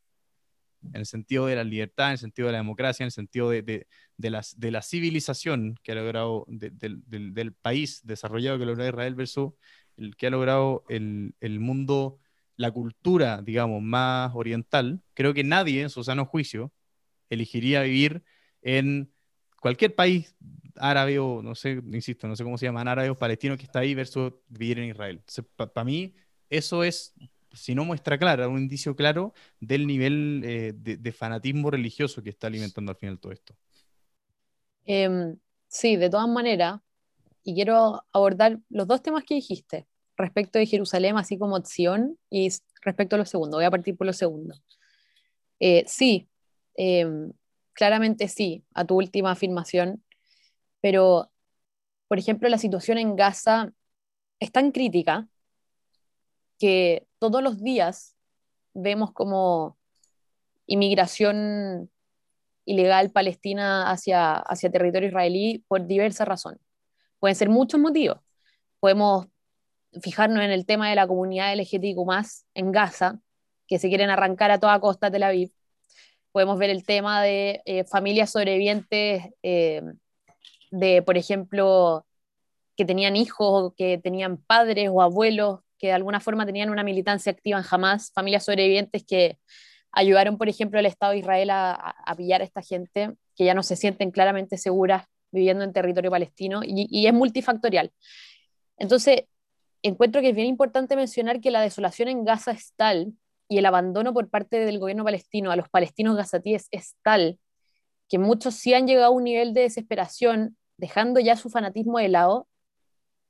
En 0.83 1.01
el 1.01 1.07
sentido 1.07 1.47
de 1.47 1.57
la 1.57 1.65
libertad, 1.65 2.07
en 2.07 2.13
el 2.13 2.19
sentido 2.19 2.47
de 2.47 2.53
la 2.53 2.59
democracia, 2.59 3.05
en 3.05 3.09
el 3.09 3.13
sentido 3.13 3.51
de, 3.51 3.87
de, 4.17 4.71
la 4.71 4.83
civilización 4.83 5.79
que 5.83 5.93
ha 5.93 5.95
logrado, 5.95 6.47
de- 6.49 6.71
del- 6.71 7.03
del, 7.07 7.53
país 7.53 8.01
desarrollado 8.03 8.59
que 8.59 8.65
logrado 8.65 8.89
Israel 8.89 9.15
versus 9.15 9.53
el 9.97 10.17
que 10.17 10.29
ha 10.29 10.31
logrado 10.31 10.85
el 10.89 11.61
mundo, 11.61 12.19
la 12.57 12.71
cultura, 12.71 13.43
digamos, 13.43 13.83
más 13.83 14.33
oriental. 14.35 15.03
Creo 15.13 15.35
que 15.35 15.45
nadie, 15.45 15.83
en 15.83 15.91
su 15.91 16.03
sano 16.03 16.25
juicio, 16.25 16.73
elegiría 17.29 17.83
vivir 17.83 18.23
en 18.63 19.13
cualquier 19.61 19.95
país 19.95 20.35
árabe 20.77 21.19
o 21.19 21.43
no 21.43 21.55
sé, 21.55 21.83
insisto, 21.93 22.29
no 22.29 22.37
sé 22.37 22.45
cómo 22.45 22.59
se 22.59 22.67
llaman, 22.67 22.89
árabe 22.89 23.11
o 23.11 23.19
palestino 23.19 23.57
que 23.57 23.65
está 23.65 23.81
ahí 23.81 23.95
versus 23.95 24.33
vivir 24.49 24.79
en 24.79 24.91
Israel. 24.91 25.23
Para 25.57 25.85
mí, 25.85 26.15
eso 26.49 26.85
es, 26.85 27.15
si 27.53 27.75
no 27.75 27.85
muestra 27.85 28.19
clara, 28.19 28.49
un 28.49 28.59
indicio 28.59 28.95
claro 28.95 29.35
del 29.61 29.87
nivel 29.87 30.43
eh, 30.45 30.73
de, 30.75 31.13
fanatismo 31.13 31.71
religioso 31.71 32.23
que 32.23 32.31
está 32.31 32.47
alimentando 32.47 32.93
al 32.93 32.97
final 32.97 33.19
todo 33.19 33.33
esto. 33.33 33.55
Em, 34.85 35.37
sí, 35.67 35.97
de 35.97 36.09
todas 36.09 36.29
maneras, 36.29 36.81
y 37.45 37.55
quiero 37.55 38.05
abordar 38.13 38.59
los 38.69 38.87
dos 38.87 39.03
temas 39.03 39.25
que 39.25 39.35
dijiste, 39.35 39.87
respecto 40.17 40.59
de 40.59 40.67
Jerusalén, 40.67 41.17
así 41.17 41.39
como 41.39 41.65
Sion, 41.65 42.19
y 42.31 42.49
respecto 42.83 43.17
a 43.17 43.19
lo 43.19 43.25
segundo. 43.25 43.57
Voy 43.57 43.65
a 43.65 43.71
partir 43.71 43.97
por 43.97 44.07
lo 44.07 44.13
segundo. 44.13 44.55
Eh, 45.61 45.85
sí, 45.87 46.29
em, 46.75 47.33
claramente 47.79 48.27
sí, 48.27 48.65
a 48.75 48.85
tu 48.85 48.97
última 48.97 49.31
afirmación, 49.31 50.03
pero, 50.81 51.31
por 52.09 52.19
ejemplo, 52.19 52.49
la 52.49 52.59
situación 52.59 52.99
en 52.99 53.15
Gaza 53.15 53.73
es 54.41 54.51
tan 54.51 54.73
crítica 54.73 55.29
que 56.59 57.07
todos 57.21 57.41
los 57.41 57.63
días 57.63 58.17
vemos 58.75 59.13
como 59.13 59.79
inmigración 60.67 61.89
ilegal 62.65 63.13
palestina 63.13 63.93
hacia, 63.93 64.35
hacia 64.35 64.73
territorio 64.73 65.09
israelí 65.09 65.65
por 65.69 65.87
diversas 65.87 66.27
razones. 66.27 66.61
Pueden 67.21 67.37
ser 67.37 67.49
muchos 67.49 67.79
motivos. 67.79 68.19
Podemos 68.81 69.29
fijarnos 70.03 70.43
en 70.43 70.51
el 70.51 70.67
tema 70.67 70.91
de 70.91 70.97
la 70.97 71.07
comunidad 71.07 71.55
LGTBIQ 71.55 71.99
en 72.55 72.73
Gaza, 72.73 73.21
que 73.69 73.79
se 73.79 73.89
quieren 73.89 74.11
arrancar 74.11 74.51
a 74.51 74.59
toda 74.59 74.81
costa 74.81 75.13
Tel 75.13 75.23
Aviv. 75.23 75.53
Podemos 76.39 76.61
ver 76.61 76.71
el 76.71 76.85
tema 76.85 77.21
de 77.21 77.63
eh, 77.65 77.83
familias 77.83 78.31
sobrevivientes 78.31 79.25
eh, 79.43 79.83
de, 80.71 81.03
por 81.03 81.17
ejemplo, 81.17 82.07
que 82.77 82.85
tenían 82.85 83.17
hijos, 83.17 83.73
que 83.77 83.99
tenían 83.99 84.37
padres 84.37 84.89
o 84.93 85.03
abuelos, 85.03 85.63
que 85.81 85.89
de 85.89 85.95
alguna 85.95 86.21
forma 86.21 86.47
tenían 86.47 86.71
una 86.71 86.85
militancia 86.85 87.33
activa 87.33 87.59
en 87.59 87.65
Hamas, 87.69 88.13
familias 88.13 88.45
sobrevivientes 88.45 89.05
que 89.05 89.37
ayudaron, 89.91 90.39
por 90.39 90.49
ejemplo, 90.49 90.79
al 90.79 90.87
Estado 90.87 91.11
de 91.11 91.19
Israel 91.19 91.51
a, 91.51 92.15
pillar 92.17 92.41
a 92.41 92.45
esta 92.45 92.63
gente, 92.63 93.17
que 93.35 93.45
ya 93.45 93.55
no 93.55 93.65
se 93.65 93.75
sienten 93.75 94.13
claramente 94.13 94.59
seguras 94.59 95.07
viviendo 95.33 95.65
en 95.65 95.73
territorio 95.73 96.13
palestino, 96.13 96.61
y, 96.63 96.87
y 96.89 97.09
es 97.09 97.13
multifactorial. 97.15 97.91
Entonces, 98.77 99.25
encuentro 99.83 100.21
que 100.21 100.29
es 100.29 100.37
bien 100.37 100.47
importante 100.47 100.95
mencionar 100.95 101.41
que 101.41 101.51
la 101.51 101.63
desolación 101.63 102.09
en 102.09 102.25
Gaza 102.25 102.53
es 102.53 102.75
tal 102.77 103.15
y 103.49 103.59
el 103.59 103.67
abandono 103.67 104.13
por 104.13 104.29
parte 104.29 104.59
del 104.65 104.79
gobierno 104.79 105.05
palestino 105.05 105.51
a 105.51 105.57
los 105.57 105.69
palestinos 105.69 106.17
gazatíes 106.17 106.69
es 106.71 106.97
tal 107.03 107.39
que 108.09 108.19
muchos 108.19 108.55
sí 108.55 108.75
han 108.75 108.87
llegado 108.87 109.07
a 109.07 109.11
un 109.11 109.25
nivel 109.25 109.55
de 109.55 109.63
desesperación, 109.63 110.57
dejando 110.77 111.21
ya 111.21 111.37
su 111.37 111.51
fanatismo 111.51 111.99
de 111.99 112.09
lado 112.09 112.49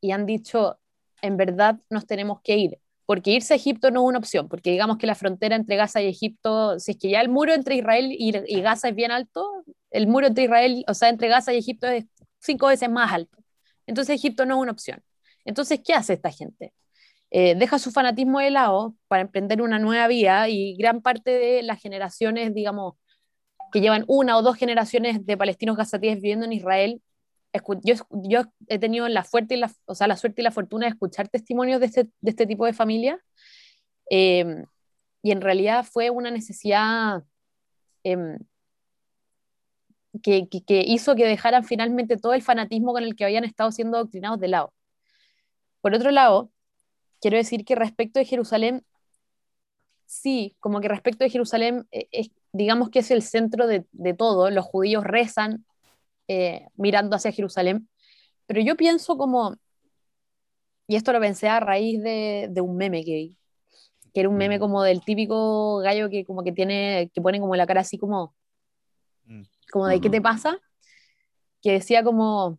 y 0.01 0.13
han 0.13 0.27
dicho, 0.27 0.79
en 1.23 1.37
verdad 1.37 1.81
nos 1.91 2.07
tenemos 2.07 2.41
que 2.43 2.57
ir, 2.57 2.79
porque 3.07 3.33
irse 3.33 3.55
a 3.55 3.57
Egipto 3.57 3.91
no 3.91 4.03
es 4.03 4.09
una 4.09 4.19
opción, 4.19 4.49
porque 4.49 4.71
digamos 4.71 4.99
que 4.99 5.07
la 5.07 5.15
frontera 5.15 5.57
entre 5.57 5.77
Gaza 5.77 6.01
y 6.01 6.07
Egipto, 6.07 6.79
si 6.79 6.93
es 6.93 6.99
que 6.99 7.11
ya 7.11 7.21
el 7.21 7.29
muro 7.29 7.53
entre 7.53 7.77
Israel 7.77 8.13
y, 8.13 8.37
y 8.47 8.61
Gaza 8.61 8.89
es 8.89 8.95
bien 8.95 9.11
alto, 9.11 9.65
el 9.91 10.07
muro 10.07 10.27
entre 10.29 10.45
Israel, 10.45 10.85
o 10.87 10.95
sea, 10.95 11.09
entre 11.09 11.29
Gaza 11.29 11.53
y 11.53 11.59
Egipto 11.59 11.87
es 11.89 12.05
cinco 12.39 12.69
veces 12.69 12.91
más 12.91 13.13
alto. 13.13 13.39
Entonces 13.87 14.15
Egipto 14.15 14.47
no 14.47 14.57
es 14.57 14.63
una 14.63 14.73
opción. 14.73 15.03
Entonces, 15.45 15.81
¿qué 15.83 15.95
hace 15.95 16.13
esta 16.13 16.31
gente? 16.31 16.75
Eh, 17.31 17.55
deja 17.57 17.79
su 17.79 17.91
fanatismo 17.91 18.41
de 18.41 18.51
lado 18.51 18.95
para 19.07 19.23
emprender 19.23 19.61
una 19.61 19.79
nueva 19.79 20.09
vía 20.09 20.49
y 20.49 20.77
gran 20.77 21.03
parte 21.03 21.31
de 21.33 21.63
las 21.63 21.81
generaciones, 21.81 22.55
digamos, 22.55 22.95
que 23.73 23.81
llevan 23.81 24.05
una 24.09 24.37
o 24.39 24.43
dos 24.43 24.57
generaciones 24.57 25.27
de 25.27 25.37
palestinos 25.37 25.77
gazatíes 25.77 26.17
viviendo 26.17 26.47
en 26.47 26.55
Israel, 26.55 27.03
yo, 27.83 27.95
yo, 28.11 28.43
he 28.69 28.79
tenido 28.79 29.09
la, 29.09 29.25
fuerte 29.25 29.55
y 29.55 29.59
la, 29.59 29.73
o 29.87 29.95
sea, 29.95 30.07
la 30.07 30.17
suerte 30.17 30.43
y 30.43 30.45
la 30.45 30.51
fortuna 30.51 30.87
de 30.87 30.91
escuchar 30.91 31.29
testimonios 31.29 31.81
de 31.81 31.87
este, 31.87 32.05
de 32.21 32.31
este 32.31 32.47
tipo 32.47 32.67
de 32.67 32.73
familias 32.73 33.19
eh, 34.11 34.65
y 35.23 35.31
en 35.33 35.41
realidad 35.41 35.85
fue 35.85 36.11
una 36.11 36.31
necesidad 36.31 37.25
eh, 38.05 38.39
que, 40.23 40.49
que, 40.49 40.63
que, 40.65 40.81
hizo 40.87 41.15
que 41.15 41.27
dejaran 41.27 41.65
finalmente 41.65 42.17
todo 42.17 42.35
el 42.35 42.43
fanatismo 42.43 42.93
con 42.93 43.03
el 43.03 43.17
que 43.17 43.25
habían 43.25 43.45
estado 43.45 43.73
siendo 43.73 43.99
doctrinados 43.99 44.41
de 44.41 44.49
lado. 44.49 44.73
Por 45.81 45.95
otro 45.95 46.11
lado, 46.11 46.51
quiero 47.21 47.37
decir 47.37 47.65
que 47.65 47.75
respecto 47.75 48.19
de 48.19 48.25
Jerusalén, 48.27 48.85
sí, 50.07 50.57
como 50.61 50.81
que 50.81 50.89
respecto 50.89 51.25
de 51.25 51.31
Jerusalén, 51.31 51.87
eh, 51.91 52.09
es, 52.13 52.31
digamos 52.53 52.91
que 52.91 53.01
es 53.01 53.11
el 53.11 53.23
centro 53.23 53.67
de, 53.67 53.87
de 53.93 54.15
todo, 54.15 54.51
los 54.51 54.65
judíos 54.65 55.05
rezan 55.05 55.65
eh, 56.29 56.67
mirando 56.77 57.17
hacia 57.17 57.33
Jerusalén, 57.33 57.89
pero 58.47 58.61
yo 58.61 58.77
pienso 58.77 59.17
como, 59.19 59.57
y 60.87 60.97
esto 60.97 61.13
lo 61.13 61.21
pensé 61.21 61.49
a 61.49 61.61
raíz 61.61 62.03
de, 62.03 62.49
de 62.51 62.61
un 62.61 62.77
meme 62.77 63.05
que 63.05 63.15
vi, 63.15 63.37
que 64.15 64.21
era 64.21 64.29
un 64.29 64.37
meme 64.37 64.57
Mm. 64.57 64.61
como 64.61 64.83
del 64.83 65.05
típico 65.05 65.79
gallo 65.79 66.09
que 66.09 66.25
como 66.25 66.43
que 66.43 66.53
tiene, 66.53 67.11
que 67.13 67.21
pone 67.21 67.41
como 67.41 67.55
la 67.57 67.67
cara 67.67 67.83
así 67.83 67.99
como, 67.99 68.35
Mm. 69.27 69.43
como 69.71 69.87
de 69.87 70.01
¿qué 70.01 70.09
te 70.09 70.23
pasa? 70.23 70.59
Que 71.61 71.73
decía 71.73 72.03
como, 72.03 72.59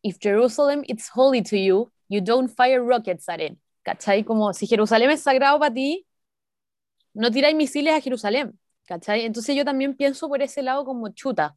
if 0.00 0.16
Jerusalem 0.18 0.82
is 0.86 1.10
holy 1.14 1.42
to 1.42 1.56
you, 1.56 1.92
you 2.08 2.22
don't 2.22 2.48
fire 2.50 2.82
rockets 2.82 3.28
at 3.28 3.40
it. 3.40 3.58
¿Cachai? 3.82 4.24
Como 4.24 4.52
si 4.52 4.66
Jerusalén 4.66 5.10
es 5.10 5.22
sagrado 5.22 5.58
para 5.58 5.74
ti, 5.74 6.06
no 7.14 7.30
tiráis 7.30 7.56
misiles 7.56 7.94
a 7.94 8.00
Jerusalén. 8.00 8.58
¿Cachai? 8.86 9.24
Entonces 9.24 9.56
yo 9.56 9.64
también 9.64 9.96
pienso 9.96 10.28
por 10.28 10.42
ese 10.42 10.62
lado 10.62 10.84
como 10.84 11.08
chuta. 11.10 11.56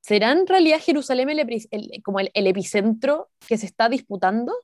¿Será 0.00 0.32
en 0.32 0.46
realidad 0.46 0.80
Jerusalén 0.80 1.28
el 1.30 2.02
como 2.02 2.20
el, 2.20 2.30
epicentro 2.32 3.30
que 3.46 3.58
se 3.58 3.66
está 3.66 3.88
disputando? 3.88 4.54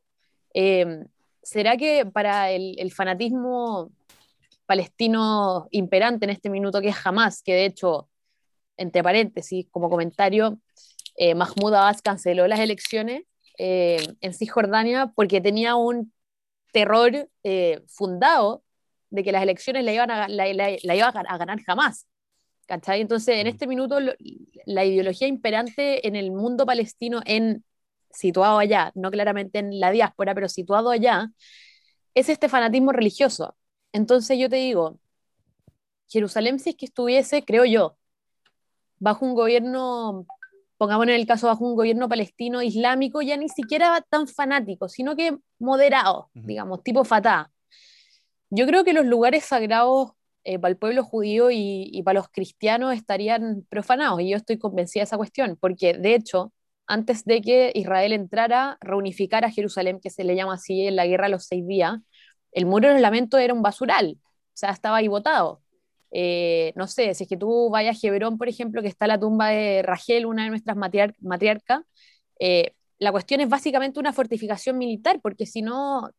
Eh, 0.54 1.04
¿Será 1.42 1.76
que 1.76 2.06
para 2.06 2.50
el, 2.50 2.90
fanatismo 2.92 3.92
palestino 4.66 5.68
imperante 5.70 6.24
en 6.24 6.30
este 6.30 6.48
minuto 6.48 6.80
que 6.80 6.88
es 6.88 6.96
Hamas, 7.06 7.42
que 7.42 7.52
de 7.52 7.66
hecho, 7.66 8.08
entre 8.78 9.02
paréntesis, 9.02 9.66
como 9.70 9.90
comentario, 9.90 10.58
eh, 11.16 11.34
Mahmoud 11.34 11.74
Abbas 11.74 12.00
canceló 12.00 12.48
las 12.48 12.60
elecciones 12.60 13.24
eh, 13.58 13.98
en 14.22 14.32
Cisjordania 14.32 15.12
porque 15.14 15.42
tenía 15.42 15.76
un 15.76 16.13
terror 16.74 17.30
eh, 17.44 17.80
fundado 17.86 18.64
de 19.10 19.22
que 19.22 19.32
las 19.32 19.42
elecciones 19.44 19.84
la 19.84 19.92
iban 19.94 20.10
a, 20.10 20.28
la, 20.28 20.52
la- 20.52 20.76
la 20.82 20.96
iba 20.96 21.08
a 21.08 21.12
gan- 21.12 21.26
a 21.28 21.38
ganar 21.38 21.62
jamás. 21.62 22.06
¿Cachai? 22.66 23.00
Entonces, 23.00 23.36
en 23.36 23.46
Mm. 23.46 23.50
este 23.50 23.66
minuto, 23.66 24.00
lo- 24.00 24.14
la 24.66 24.84
ideología 24.84 25.28
imperante 25.28 26.06
en 26.08 26.16
el 26.16 26.32
mundo 26.32 26.66
palestino, 26.66 27.20
en, 27.26 27.62
situado 28.10 28.58
allá, 28.58 28.90
no 28.94 29.10
claramente 29.10 29.58
en 29.60 29.78
la 29.80 29.90
diáspora, 29.92 30.34
pero 30.34 30.48
situado 30.48 30.90
allá, 30.90 31.30
es 32.14 32.28
este 32.28 32.48
fanatismo 32.48 32.90
religioso. 32.92 33.54
Entonces, 33.92 34.38
yo 34.38 34.48
te 34.48 34.56
digo, 34.56 34.98
Jerusalén, 36.08 36.58
si 36.58 36.70
es 36.70 36.76
que 36.76 36.86
estuviese, 36.86 37.44
creo 37.44 37.64
yo, 37.64 37.96
bajo 38.98 39.24
un 39.26 39.34
gobierno, 39.34 40.26
pongamos 40.78 41.04
en 41.08 41.14
el 41.14 41.26
caso 41.26 41.46
bajo 41.48 41.64
un 41.66 41.76
gobierno 41.76 42.08
palestino 42.08 42.62
islámico, 42.62 43.20
ya 43.22 43.36
ni 43.36 43.48
siquiera 43.48 44.00
tan 44.08 44.26
fanático, 44.26 44.88
sino 44.88 45.14
que 45.16 45.36
moderado, 45.64 46.30
Ujú. 46.34 46.46
digamos, 46.46 46.82
tipo 46.82 47.04
Fatah. 47.04 47.50
Yo 48.50 48.66
creo 48.66 48.84
que 48.84 48.92
los 48.92 49.06
lugares 49.06 49.44
sagrados 49.44 50.12
eh, 50.44 50.58
para 50.58 50.70
el 50.70 50.76
pueblo 50.76 51.02
judío 51.02 51.50
y, 51.50 51.88
y 51.92 52.02
para 52.02 52.20
los 52.20 52.28
cristianos 52.28 52.94
estarían 52.94 53.66
profanados, 53.68 54.20
y 54.20 54.30
yo 54.30 54.36
estoy 54.36 54.58
convencida 54.58 55.00
de 55.00 55.04
esa 55.04 55.16
cuestión, 55.16 55.56
porque 55.60 55.94
de 55.94 56.14
hecho, 56.14 56.52
antes 56.86 57.24
de 57.24 57.40
que 57.40 57.72
Israel 57.74 58.12
entrara, 58.12 58.76
reunificara 58.80 59.50
Jerusalén, 59.50 60.00
que 60.00 60.10
se 60.10 60.22
le 60.22 60.36
llama 60.36 60.54
así 60.54 60.86
en 60.86 60.96
la 60.96 61.06
guerra 61.06 61.24
de 61.26 61.32
los 61.32 61.46
seis 61.46 61.66
días, 61.66 61.94
el 62.52 62.66
muro 62.66 62.88
de 62.88 62.94
los 62.94 63.02
lamentos 63.02 63.40
era 63.40 63.54
un 63.54 63.62
basural, 63.62 64.18
o 64.20 64.56
sea, 64.56 64.70
estaba 64.70 64.98
ahí 64.98 65.08
botado. 65.08 65.62
Eh, 66.16 66.72
no 66.76 66.86
sé, 66.86 67.12
si 67.14 67.24
es 67.24 67.28
que 67.28 67.36
tú 67.36 67.70
vayas 67.70 68.04
a 68.04 68.06
Hebrón, 68.06 68.38
por 68.38 68.48
ejemplo, 68.48 68.82
que 68.82 68.88
está 68.88 69.08
la 69.08 69.18
tumba 69.18 69.48
de 69.48 69.82
Rachel, 69.82 70.26
una 70.26 70.44
de 70.44 70.50
nuestras 70.50 70.76
matriar- 70.76 71.16
matriarcas, 71.20 71.80
eh, 72.38 72.74
la 72.98 73.12
cuestión 73.12 73.40
es 73.40 73.48
básicamente 73.48 74.00
una 74.00 74.12
fortificación 74.12 74.78
militar, 74.78 75.20
porque 75.20 75.46
si 75.46 75.62
no, 75.62 76.10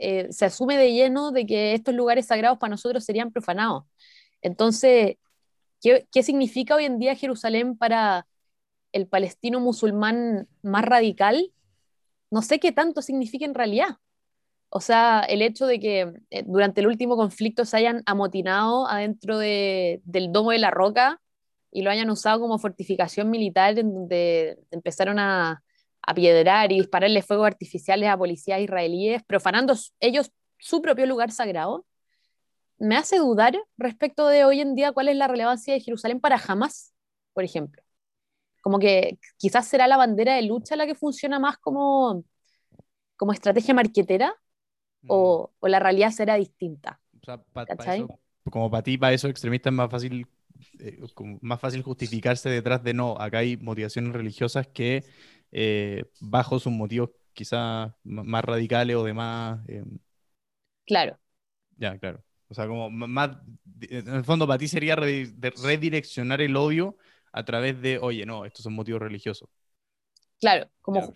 eh, 0.00 0.28
se 0.32 0.44
asume 0.46 0.76
de 0.76 0.92
lleno 0.92 1.30
de 1.30 1.46
que 1.46 1.74
estos 1.74 1.94
lugares 1.94 2.26
sagrados 2.26 2.58
para 2.58 2.70
nosotros 2.72 3.04
serían 3.04 3.32
profanados. 3.32 3.84
Entonces, 4.42 5.16
¿qué, 5.80 6.22
significa 6.22 6.76
hoy 6.76 6.84
en 6.84 6.98
día 6.98 7.14
Jerusalén 7.16 7.76
para 7.76 8.26
el 8.92 9.06
palestino 9.08 9.60
musulmán 9.60 10.48
más 10.62 10.84
radical? 10.84 11.52
No 12.30 12.42
sé 12.42 12.60
qué 12.60 12.72
tanto 12.72 13.02
significa 13.02 13.44
en 13.44 13.54
realidad. 13.54 13.98
O 14.70 14.80
sea, 14.80 15.20
el 15.28 15.42
hecho 15.42 15.66
de 15.66 15.80
que 15.80 16.12
eh, 16.30 16.44
durante 16.46 16.80
el 16.80 16.88
último 16.88 17.16
conflicto 17.16 17.64
se 17.64 17.76
hayan 17.76 18.02
amotinado 18.06 18.88
adentro 18.88 19.38
de- 19.38 20.02
del 20.04 20.32
domo 20.32 20.50
de 20.50 20.58
la 20.58 20.70
roca 20.70 21.20
y 21.70 21.82
lo 21.82 21.90
hayan 21.90 22.10
usado 22.10 22.40
como 22.40 22.58
fortificación 22.58 23.30
militar 23.30 23.78
en 23.78 23.94
donde 23.94 24.58
empezaron 24.72 25.18
a, 25.18 25.62
a 26.06 26.14
piedrar 26.14 26.72
y 26.72 26.76
dispararle 26.76 27.22
fuegos 27.22 27.46
artificiales 27.46 28.08
a 28.08 28.16
policías 28.16 28.60
israelíes, 28.60 29.22
profanando 29.24 29.74
ellos 30.00 30.30
su 30.58 30.80
propio 30.82 31.06
lugar 31.06 31.30
sagrado, 31.30 31.86
me 32.78 32.96
hace 32.96 33.18
dudar 33.18 33.56
respecto 33.78 34.26
de 34.28 34.44
hoy 34.44 34.60
en 34.60 34.74
día 34.74 34.92
cuál 34.92 35.08
es 35.08 35.16
la 35.16 35.28
relevancia 35.28 35.74
de 35.74 35.80
Jerusalén 35.80 36.20
para 36.20 36.36
Hamas, 36.46 36.92
por 37.32 37.44
ejemplo. 37.44 37.82
Como 38.62 38.78
que 38.78 39.18
quizás 39.36 39.66
será 39.68 39.86
la 39.86 39.96
bandera 39.96 40.34
de 40.36 40.42
lucha 40.42 40.76
la 40.76 40.86
que 40.86 40.94
funciona 40.94 41.38
más 41.38 41.58
como, 41.58 42.24
como 43.16 43.32
estrategia 43.32 43.74
marquetera 43.74 44.34
o, 45.06 45.52
o 45.60 45.68
la 45.68 45.78
realidad 45.78 46.10
será 46.10 46.36
distinta. 46.36 47.00
O 47.20 47.24
sea, 47.24 47.38
pa- 47.38 47.66
pa 47.66 47.74
eso- 47.96 48.20
como 48.50 48.70
para 48.70 48.82
ti, 48.82 48.98
para 48.98 49.12
esos 49.12 49.30
extremistas 49.30 49.70
es 49.72 49.76
más 49.76 49.90
fácil, 49.90 50.26
eh, 50.80 50.98
más 51.40 51.60
fácil 51.60 51.82
justificarse 51.82 52.48
detrás 52.50 52.82
de 52.82 52.94
no, 52.94 53.16
acá 53.18 53.38
hay 53.38 53.56
motivaciones 53.56 54.12
religiosas 54.12 54.66
que 54.66 55.04
eh, 55.54 56.04
bajo 56.20 56.60
sus 56.60 56.72
motivos 56.72 57.10
quizás 57.34 57.92
más 58.04 58.44
radicales 58.44 58.96
o 58.96 59.04
de 59.04 59.14
más... 59.14 59.60
eh, 59.68 59.84
Claro, 60.86 61.18
ya, 61.76 61.98
claro. 61.98 62.22
O 62.48 62.54
sea, 62.54 62.66
como 62.66 62.90
más... 62.90 63.36
En 63.82 64.08
el 64.08 64.24
fondo, 64.24 64.46
para 64.46 64.58
ti 64.58 64.68
sería 64.68 64.96
redireccionar 64.96 66.40
el 66.40 66.56
odio 66.56 66.96
a 67.32 67.44
través 67.44 67.80
de, 67.82 67.98
oye, 67.98 68.26
no, 68.26 68.44
estos 68.44 68.62
son 68.62 68.74
motivos 68.74 69.00
religiosos. 69.02 69.48
claro, 70.40 70.68
como, 70.82 71.00
Ya, 71.00 71.08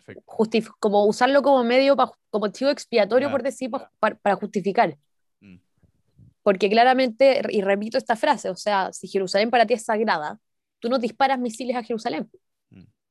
como 0.80 1.04
usarlo 1.06 1.42
como 1.42 1.64
medio, 1.64 1.96
pa- 1.96 2.12
como 2.30 2.48
chivo 2.48 2.70
expiatorio, 2.70 3.28
Ya, 3.28 3.32
por 3.32 3.42
decir, 3.42 3.70
pa- 3.70 3.90
para 4.22 4.36
justificar. 4.36 4.96
Mm. 5.42 5.58
Porque 6.42 6.70
claramente, 6.70 7.42
y 7.50 7.60
repito 7.62 7.98
esta 7.98 8.16
frase, 8.16 8.48
o 8.50 8.56
sea, 8.56 8.92
si 8.92 9.08
Jerusalén 9.08 9.50
para 9.50 9.66
ti 9.66 9.74
es 9.74 9.84
sagrada, 9.84 10.40
tú 10.78 10.88
no 10.88 10.98
disparas 10.98 11.38
misiles 11.38 11.76
a 11.76 11.82
Jerusalén. 11.82 12.30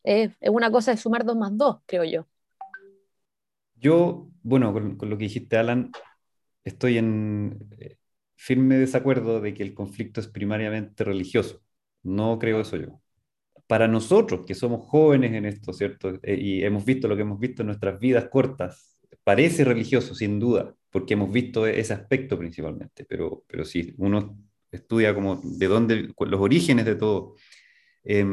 Es, 0.03 0.31
una 0.41 0.71
cosa 0.71 0.91
de 0.91 0.97
sumar 0.97 1.25
dos 1.25 1.35
más 1.35 1.55
dos, 1.57 1.79
creo 1.85 2.03
yo. 2.03 2.27
Yo, 3.75 4.29
bueno, 4.43 4.73
con, 4.73 4.97
lo 5.09 5.17
que 5.17 5.25
dijiste, 5.25 5.57
Alan, 5.57 5.91
estoy 6.63 6.97
en 6.97 7.67
eh, 7.79 7.97
firme 8.35 8.77
desacuerdo 8.77 9.41
de 9.41 9.53
que 9.53 9.63
el 9.63 9.73
conflicto 9.73 10.19
es 10.19 10.27
primariamente 10.27 11.03
religioso. 11.03 11.61
No 12.03 12.39
creo 12.39 12.61
eso 12.61 12.77
yo. 12.77 13.01
Para 13.67 13.87
nosotros, 13.87 14.45
que 14.45 14.55
somos 14.55 14.85
jóvenes 14.87 15.33
en 15.33 15.45
esto, 15.45 15.73
¿cierto? 15.73 16.19
Eh, 16.23 16.37
y 16.39 16.63
hemos 16.63 16.85
visto 16.85 17.07
lo 17.07 17.15
que 17.15 17.23
hemos 17.23 17.39
visto 17.39 17.61
en 17.61 17.67
nuestras 17.67 17.99
vidas 17.99 18.29
cortas, 18.29 18.97
parece 19.23 19.63
religioso, 19.65 20.15
sin 20.15 20.39
duda, 20.39 20.73
porque 20.89 21.15
hemos 21.15 21.31
visto 21.31 21.67
ese 21.67 21.93
aspecto 21.93 22.37
principalmente, 22.37 23.05
pero, 23.05 23.43
pero 23.47 23.65
si 23.65 23.93
uno 23.97 24.37
estudia 24.71 25.13
como 25.13 25.41
de 25.43 25.67
dónde, 25.67 26.13
los 26.17 26.41
orígenes 26.41 26.85
de 26.85 26.95
todo, 26.95 27.35
eh, 28.03 28.25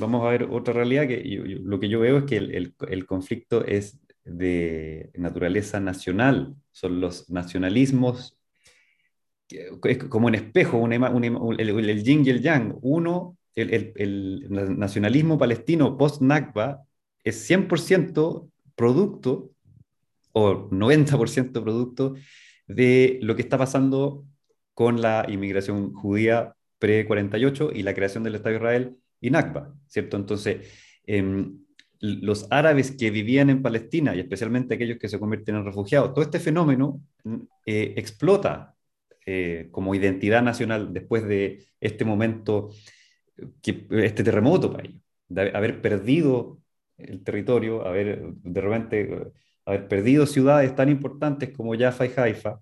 vamos 0.00 0.24
a 0.26 0.30
ver 0.30 0.44
otra 0.50 0.72
realidad 0.74 1.06
que 1.06 1.28
yo- 1.28 1.44
yo- 1.46 1.58
lo 1.62 1.78
que 1.80 1.88
yo 1.88 2.00
veo 2.00 2.18
es 2.18 2.24
que 2.24 2.36
el, 2.38 2.54
el- 2.54 2.74
el 2.88 3.06
conflicto 3.06 3.64
es 3.64 3.98
de 4.24 5.10
naturaleza 5.14 5.80
nacional, 5.80 6.54
son 6.72 7.00
los 7.00 7.28
nacionalismos 7.30 8.36
que- 9.48 9.70
es 9.84 9.98
como 10.04 10.26
un 10.28 10.34
espejo, 10.34 10.78
ima- 10.78 11.12
el, 11.58 11.68
el- 11.90 12.04
yin 12.04 12.24
y 12.26 12.30
el 12.30 12.40
yang. 12.42 12.76
Uno, 12.82 13.36
el 13.54 14.46
nacionalismo 14.78 15.36
palestino 15.38 15.96
post-Nakba 15.98 16.82
es 17.24 17.36
100% 17.50 18.48
producto 18.76 19.50
o 20.32 20.68
90% 20.70 21.62
producto 21.62 22.14
de 22.66 23.18
lo 23.22 23.34
que 23.34 23.42
está 23.42 23.58
pasando 23.58 24.24
con 24.74 25.00
la 25.02 25.26
inmigración 25.28 25.92
judía 25.92 26.54
pre-48 26.78 27.72
y 27.74 27.82
la 27.82 27.92
creación 27.94 28.22
del 28.22 28.36
Estado 28.36 28.50
de 28.52 28.56
Israel 28.56 28.96
y 29.20 29.30
Nakba, 29.30 29.74
¿cierto? 29.86 30.16
Entonces, 30.16 30.68
em, 31.06 31.58
los 32.00 32.46
árabes 32.50 32.92
que 32.92 33.10
vivían 33.10 33.50
en 33.50 33.62
Palestina 33.62 34.14
y 34.14 34.20
especialmente 34.20 34.74
aquellos 34.74 34.98
que 34.98 35.08
se 35.08 35.18
convierten 35.18 35.56
en 35.56 35.64
refugiados, 35.64 36.14
todo 36.14 36.24
este 36.24 36.40
fenómeno 36.40 37.02
eh, 37.66 37.94
explota 37.96 38.74
eh, 39.26 39.68
como 39.70 39.94
identidad 39.94 40.42
nacional 40.42 40.94
después 40.94 41.26
de 41.26 41.66
este 41.80 42.04
momento, 42.04 42.70
este 43.62 44.24
terremoto 44.24 44.72
para 44.72 44.84
ellos, 44.84 45.02
de 45.28 45.50
haber 45.54 45.82
perdido 45.82 46.58
el 46.96 47.22
territorio, 47.22 47.86
haber 47.86 48.32
de 48.32 48.60
repente 48.60 49.32
haber 49.66 49.88
perdido 49.88 50.26
ciudades 50.26 50.74
tan 50.74 50.88
importantes 50.88 51.50
como 51.50 51.76
Jaffa 51.78 52.06
y 52.06 52.12
Haifa, 52.16 52.60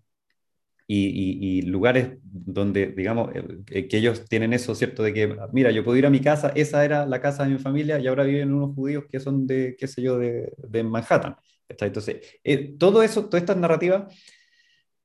y, 0.91 1.07
y, 1.09 1.59
y, 1.59 1.63
lugares 1.63 2.19
donde, 2.23 2.87
digamos, 2.89 3.31
eh, 3.71 3.89
que 3.89 3.99
ellos 3.99 4.25
tienen 4.25 4.55
eso, 4.55 4.75
¿cierto? 4.75 5.03
De 5.03 5.13
que, 5.13 5.37
mira, 5.53 5.71
yo 5.71 5.85
puedo 5.85 5.99
ir 5.99 6.07
a 6.07 6.11
mi 6.11 6.21
casa, 6.21 6.51
esa 6.55 6.83
era 6.85 7.07
la 7.07 7.21
casa 7.21 7.45
de 7.45 7.51
mi 7.51 7.59
familia 7.59 7.99
y 8.01 8.07
ahora 8.07 8.25
viven 8.25 8.55
unos 8.55 8.75
judíos 8.75 9.05
que 9.11 9.21
son 9.21 9.47
de, 9.47 9.77
qué 9.79 9.87
sé 9.87 10.01
yo, 10.03 10.19
de, 10.19 10.51
de 10.57 10.83
Manhattan. 10.85 11.37
¿está? 11.69 11.87
Entonces, 11.87 12.41
eh, 12.43 12.75
todo 12.79 13.03
eso, 13.03 13.27
todas 13.27 13.43
estas 13.43 13.59
narrativas 13.59 14.15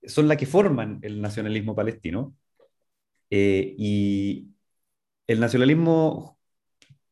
son 0.05 0.27
las 0.27 0.37
que 0.37 0.45
forman 0.45 0.99
el 1.01 1.21
nacionalismo 1.21 1.75
palestino. 1.75 2.35
Eh, 3.29 3.75
y 3.77 4.49
el 5.27 5.39
nacionalismo 5.39 6.39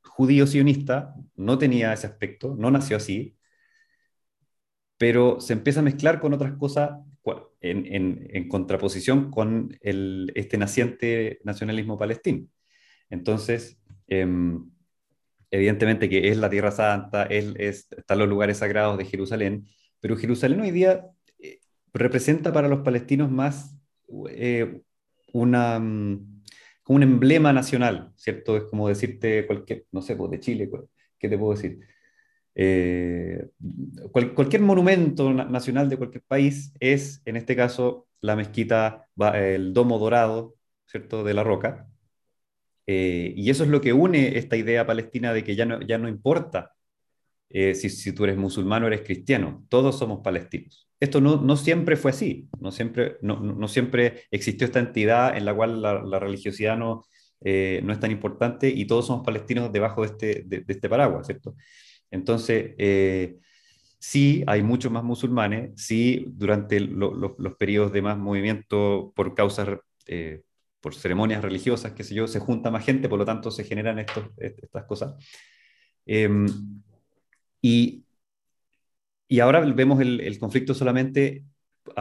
judío 0.04 0.48
sionista 0.48 1.16
no 1.36 1.58
tenía 1.58 1.94
ese 1.94 2.08
aspecto, 2.08 2.56
no 2.58 2.72
nació 2.72 2.98
así, 2.98 3.38
pero 4.98 5.40
se 5.42 5.54
empieza 5.54 5.80
a 5.80 5.84
mezclar 5.84 6.20
con 6.22 6.34
otras 6.34 6.54
cosas 6.58 6.92
en, 7.62 8.48
contraposición 8.48 9.32
con 9.32 9.78
este 9.82 10.58
naciente 10.58 11.40
nacionalismo 11.44 11.98
palestino. 11.98 12.48
Entonces, 13.10 13.80
em, 14.08 14.70
evidentemente 15.52 16.10
que 16.10 16.30
es 16.30 16.38
la 16.38 16.50
Tierra 16.50 16.72
Santa, 16.72 17.24
es, 17.26 17.56
están 17.92 18.20
los 18.20 18.30
lugares 18.30 18.58
sagrados 18.58 18.98
de 18.98 19.06
Jerusalén, 19.06 19.68
pero 20.00 20.18
Jerusalén 20.18 20.62
hoy 20.62 20.72
día 20.72 21.06
eh, 21.40 21.60
representa 21.94 22.52
para 22.52 22.68
los 22.68 22.80
palestinos 22.80 23.30
más 23.30 23.78
eh, 24.30 24.82
una, 25.34 25.80
mm, 25.80 26.42
un 26.88 27.04
emblema 27.04 27.54
nacional, 27.54 28.12
¿cierto? 28.16 28.58
Es 28.58 28.64
como 28.64 28.88
decirte 28.88 29.46
cualquier, 29.46 29.86
no 29.92 30.02
sé, 30.02 30.16
pues 30.16 30.32
de 30.32 30.40
Chile, 30.40 30.70
¿qué 31.20 31.30
te 31.30 31.38
puedo 31.38 31.54
decir? 31.54 31.80
Eh, 32.56 33.48
cualquier 34.12 34.62
monumento 34.62 35.32
nacional 35.34 35.90
de 35.90 35.98
cualquier 35.98 36.24
país 36.24 36.74
es, 36.80 37.22
en 37.26 37.38
este 37.38 37.56
caso, 37.56 38.08
la 38.22 38.36
mezquita, 38.36 39.08
el 39.34 39.74
domo 39.74 40.00
dorado, 40.00 40.56
¿cierto?, 40.86 41.24
de 41.24 41.34
la 41.34 41.44
roca. 41.44 41.88
Eh, 42.88 43.34
y 43.36 43.50
eso 43.50 43.64
es 43.64 43.70
lo 43.70 43.82
que 43.82 43.94
une 43.94 44.38
esta 44.38 44.58
idea 44.58 44.86
palestina 44.86 45.34
de 45.34 45.44
que 45.44 45.56
ya 45.56 45.66
no, 45.66 45.82
ya 45.82 45.98
no 45.98 46.10
importa 46.10 46.74
eh, 47.50 47.76
si, 47.76 47.90
si, 47.90 48.14
tú 48.14 48.24
eres 48.26 48.38
musulmán 48.38 48.84
o 48.84 48.88
eres 48.88 49.02
cristiano, 49.02 49.66
todos 49.70 49.98
somos 50.00 50.22
palestinos. 50.24 50.90
Esto 51.00 51.22
no, 51.22 51.38
no 51.42 51.58
siempre 51.58 51.98
fue 51.98 52.12
así, 52.12 52.50
no 52.60 52.72
siempre, 52.72 53.18
no, 53.22 53.40
no, 53.40 53.68
siempre 53.68 54.24
existió 54.32 54.66
esta 54.66 54.80
entidad 54.80 55.38
en 55.38 55.46
la 55.46 55.54
cual 55.54 55.82
la, 55.82 56.02
la 56.02 56.20
religiosidad 56.20 56.78
no, 56.78 57.04
no 57.42 57.94
es 57.94 58.00
tan 58.00 58.12
importante 58.12 58.70
y 58.70 58.86
todos 58.86 59.08
somos 59.08 59.26
palestinos 59.26 59.72
debajo 59.72 60.02
de 60.02 60.08
este, 60.08 60.44
de, 60.46 60.62
de 60.62 60.74
este 60.74 60.90
paraguas, 60.90 61.28
¿cierto? 61.28 61.56
Entonces, 62.12 62.76
eh, 62.78 63.40
sí 64.00 64.44
hay 64.48 64.64
muchos 64.64 64.92
más 64.92 65.04
musulmanes, 65.04 65.72
sí 65.76 66.26
durante 66.28 66.80
los 66.80 67.56
periodos 67.58 67.94
de 67.94 68.02
más 68.02 68.18
movimiento 68.18 69.14
por 69.16 69.36
causas, 69.36 69.70
eh, 70.08 70.44
por 70.82 70.96
ceremonias 70.96 71.42
religiosas, 71.44 71.94
qué 71.94 72.04
sé 72.04 72.16
yo, 72.16 72.28
se 72.28 72.40
junta 72.40 72.72
más 72.72 72.86
gente, 72.86 73.10
por 73.10 73.20
lo 73.20 73.26
tanto 73.26 73.52
se 73.52 73.64
generan 73.64 74.00
estas 74.00 74.86
cosas. 74.88 75.16
Em, 76.06 76.48
y, 77.62 78.04
y, 79.28 79.40
ahora 79.40 79.62
vemos 79.62 80.02
el, 80.02 80.40
conflicto 80.40 80.74
solamente 80.74 81.46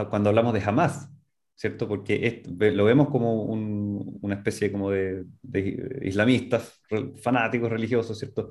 cuando 0.09 0.31
hablamos 0.31 0.55
de 0.55 0.63
Hamas, 0.63 1.11
¿cierto? 1.55 1.87
Porque 1.87 2.43
lo 2.49 2.85
vemos 2.85 3.09
como 3.11 3.45
una 3.45 4.35
especie 4.37 4.73
como 4.73 4.91
de, 4.91 5.25
de 5.43 6.01
islamistas, 6.03 6.81
fanáticos 7.23 7.71
religiosos, 7.71 8.19
¿cierto? 8.19 8.49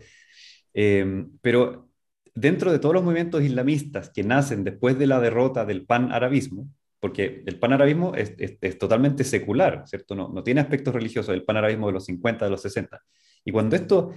Em, 0.74 1.32
pero 1.41 1.89
dentro 2.36 2.72
de 2.72 2.80
todos 2.80 2.95
los 2.95 3.03
movimientos 3.03 3.43
islamistas 3.43 4.09
que 4.09 4.24
nacen 4.24 4.63
después 4.63 4.97
de 4.97 5.07
la 5.07 5.20
derrota 5.20 5.65
del 5.65 5.86
pan-arabismo, 5.86 6.70
porque 6.99 7.43
el 7.45 7.59
pan-arabismo 7.59 8.13
es, 8.15 8.36
totalmente 8.78 9.24
secular, 9.24 9.84
¿cierto? 9.88 10.15
No, 10.15 10.30
no 10.30 10.43
tiene 10.43 10.61
aspectos 10.61 10.93
religiosos, 10.93 11.34
el 11.34 11.43
pan-arabismo 11.43 11.88
de 11.88 11.93
los 11.93 12.05
50, 12.05 12.45
de 12.45 12.51
los 12.51 12.61
60. 12.61 13.01
Y 13.45 13.51
cuando 13.51 13.76
esto 13.76 14.13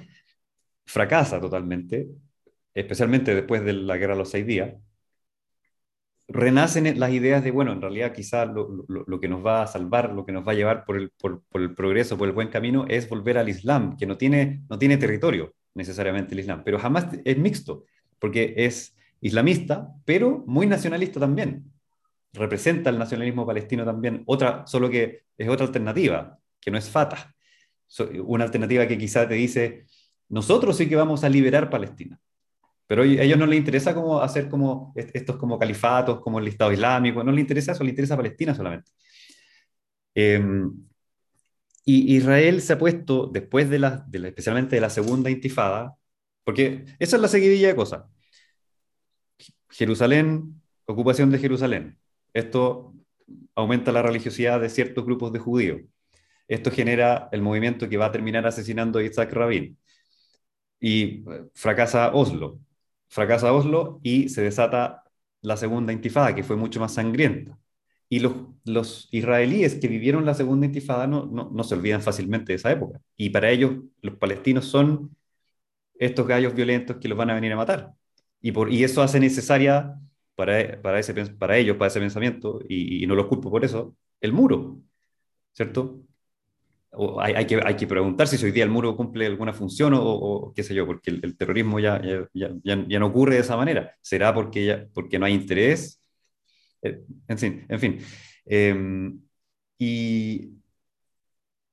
fracasa 0.85 1.41
totalmente, 1.41 2.09
especialmente 2.75 3.35
después 3.35 3.65
de 3.65 3.73
la 3.75 3.97
guerra 3.97 4.15
de 4.15 4.19
los 4.21 4.31
seis 4.31 4.47
días, 4.47 4.75
renacen 6.29 6.99
las 6.99 7.13
ideas 7.13 7.45
de, 7.45 7.51
bueno, 7.51 7.73
en 7.73 7.81
realidad 7.81 8.13
quizás 8.13 8.49
lo, 8.49 8.85
lo, 8.89 9.21
que 9.21 9.29
nos 9.29 9.45
va 9.45 9.63
a 9.63 9.67
salvar, 9.67 10.13
lo 10.13 10.25
que 10.25 10.33
nos 10.33 10.47
va 10.47 10.53
a 10.53 10.55
llevar 10.55 10.85
por 10.85 10.97
el, 10.97 11.11
por, 11.11 11.43
por 11.45 11.61
el 11.61 11.75
progreso, 11.75 12.17
por 12.17 12.29
el 12.29 12.35
buen 12.35 12.49
camino, 12.49 12.87
es 12.89 13.09
volver 13.09 13.39
al 13.39 13.49
Islam, 13.49 13.97
que 13.97 14.07
no 14.07 14.17
tiene, 14.17 14.63
no 14.69 14.79
tiene 14.79 14.97
territorio 14.97 15.55
necesariamente 15.75 16.35
el 16.35 16.41
Islam, 16.41 16.63
pero 16.65 16.79
jamás 16.79 17.07
es 17.25 17.39
mixto, 17.39 17.85
porque 18.19 18.55
es 18.57 18.97
islamista, 19.21 19.89
pero 20.05 20.45
muy 20.47 20.67
nacionalista 20.67 21.21
también. 21.21 21.65
Representa 22.33 22.91
el 22.91 22.99
nacionalismo 22.99 23.47
palestino 23.47 23.85
también, 23.85 24.23
otra, 24.27 24.67
solo 24.67 24.91
que 24.91 25.25
es 25.37 25.49
otra 25.49 25.67
alternativa, 25.67 26.39
que 26.61 26.71
no 26.71 26.79
es 26.79 26.89
Fatah. 26.89 27.35
una 28.25 28.45
alternativa 28.45 28.87
que 28.87 28.99
quizás 28.99 29.29
te 29.29 29.35
dice, 29.35 29.87
nosotros 30.29 30.77
sí 30.77 30.89
que 30.89 30.97
vamos 30.97 31.25
a 31.25 31.29
liberar 31.29 31.69
Palestina. 31.71 32.19
Pero 32.87 33.03
a 33.03 33.07
ellos 33.07 33.39
no 33.39 33.47
les 33.47 33.59
interesa 33.59 33.95
como 33.95 34.21
hacer 34.21 34.49
como 34.49 34.93
estos 34.97 35.37
como 35.37 35.59
califatos, 35.59 36.21
como 36.21 36.39
el 36.39 36.49
Estado 36.49 36.73
Islámico, 36.73 37.23
no 37.23 37.33
les 37.33 37.41
interesa 37.41 37.73
eso, 37.73 37.85
les 37.85 37.93
interesa 37.93 38.17
Palestina 38.17 38.55
solamente. 38.55 38.91
Eh, 40.15 40.43
y 41.85 42.17
Israel 42.17 42.63
se 42.63 42.75
ha 42.75 42.79
puesto, 42.79 43.27
después 43.27 43.69
de 43.71 43.79
la, 43.79 44.07
especialmente 44.13 44.77
de 44.77 44.81
la 44.83 44.91
segunda 44.91 45.31
intifada, 45.31 45.97
porque 46.45 46.85
esa 46.99 47.17
es 47.17 47.23
la 47.23 47.29
seguidilla 47.29 47.69
de 47.69 47.77
cosas. 47.77 48.05
Jerusalén, 49.71 50.63
ocupación 50.87 51.31
de 51.31 51.39
Jerusalén. 51.39 51.99
Esto 52.35 52.95
aumenta 53.55 53.93
la 53.93 54.03
religiosidad 54.03 54.61
de 54.61 54.69
ciertos 54.69 55.05
grupos 55.05 55.33
de 55.33 55.39
judíos. 55.39 55.83
Esto 56.49 56.71
genera 56.71 57.29
el 57.33 57.43
movimiento 57.43 57.89
que 57.89 57.97
va 57.97 58.07
a 58.07 58.13
terminar 58.13 58.47
asesinando 58.47 58.99
a 58.99 59.03
Isaac 59.05 59.33
Rabin. 59.33 59.79
Y 60.81 61.25
eh, 61.31 61.45
fracasa 61.55 62.13
Oslo. 62.15 62.61
Fracasa 63.09 63.53
Oslo 63.53 64.01
y 64.03 64.29
se 64.29 64.43
desata 64.43 65.05
la 65.43 65.57
segunda 65.57 65.93
intifada, 65.93 66.35
que 66.35 66.45
fue 66.45 66.57
mucho 66.57 66.81
más 66.81 66.95
sangrienta. 66.95 67.59
Y 68.13 68.21
los, 68.21 68.35
los, 68.67 69.09
israelíes 69.11 69.77
que 69.77 69.89
vivieron 69.89 70.27
la 70.27 70.35
segunda 70.35 70.67
intifada 70.67 71.07
no, 71.07 71.25
no, 71.25 71.65
se 71.65 71.75
olvidan 71.75 72.03
fácilmente 72.03 72.53
de 72.53 72.57
esa 72.57 72.71
época. 72.71 73.01
Y 73.17 73.31
para 73.31 73.49
ellos, 73.51 73.73
los 74.03 74.17
palestinos 74.19 74.67
son 74.67 75.17
estos 75.95 76.27
gallos 76.27 76.55
violentos 76.55 76.99
que 76.99 77.09
los 77.09 77.17
van 77.17 77.31
a 77.31 77.35
venir 77.35 77.55
a 77.55 77.57
matar. 77.57 77.95
Y, 78.43 78.53
por, 78.53 78.71
y 78.71 78.85
eso 78.85 79.01
hace 79.01 79.19
necesaria 79.19 79.95
para, 80.35 80.83
para, 80.83 80.99
ese, 81.01 81.15
para 81.15 81.57
ellos, 81.57 81.79
para 81.79 81.87
ese 81.89 82.01
pensamiento, 82.01 82.61
y, 82.69 83.07
no 83.07 83.15
los 83.15 83.29
culpo 83.29 83.51
por 83.51 83.65
eso, 83.65 83.97
el 84.21 84.35
muro, 84.35 84.83
¿cierto? 85.55 86.03
O 86.91 87.19
hay, 87.19 87.33
hay, 87.33 87.47
que, 87.47 87.63
hay 87.65 87.77
que 87.77 87.87
preguntarse 87.87 88.37
si 88.37 88.45
hoy 88.45 88.53
día 88.53 88.65
el 88.65 88.71
muro 88.71 88.95
cumple 88.95 89.25
alguna 89.25 89.55
función 89.55 89.95
o, 89.97 90.53
qué 90.55 90.63
sé 90.63 90.75
yo, 90.75 90.85
porque 90.87 91.11
el, 91.13 91.35
terrorismo 91.39 91.81
ya 91.81 92.03
ya, 92.03 92.29
ya, 92.63 92.85
ya, 92.87 92.99
no 92.99 93.07
ocurre 93.07 93.37
de 93.37 93.41
esa 93.41 93.57
manera. 93.57 93.97
¿Será 94.03 94.35
porque, 94.35 94.67
ya, 94.67 94.87
porque 94.93 95.19
no 95.19 95.25
hay 95.25 95.33
interés? 95.33 96.02
Eh, 96.83 97.05
en 97.29 97.39
fin, 97.39 97.67
en 97.69 97.81
fin. 97.81 97.99
Em, 98.45 99.21
y, 99.79 100.53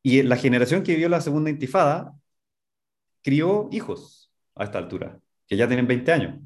y 0.03 0.23
la 0.23 0.37
generación 0.37 0.83
que 0.83 0.93
vivió 0.93 1.09
la 1.09 1.21
segunda 1.21 1.49
intifada 1.49 2.15
crió 3.21 3.69
hijos 3.71 4.31
a 4.55 4.63
esta 4.65 4.77
altura, 4.77 5.19
que 5.47 5.57
ya 5.57 5.67
tienen 5.67 5.87
20 5.87 6.11
años. 6.11 6.39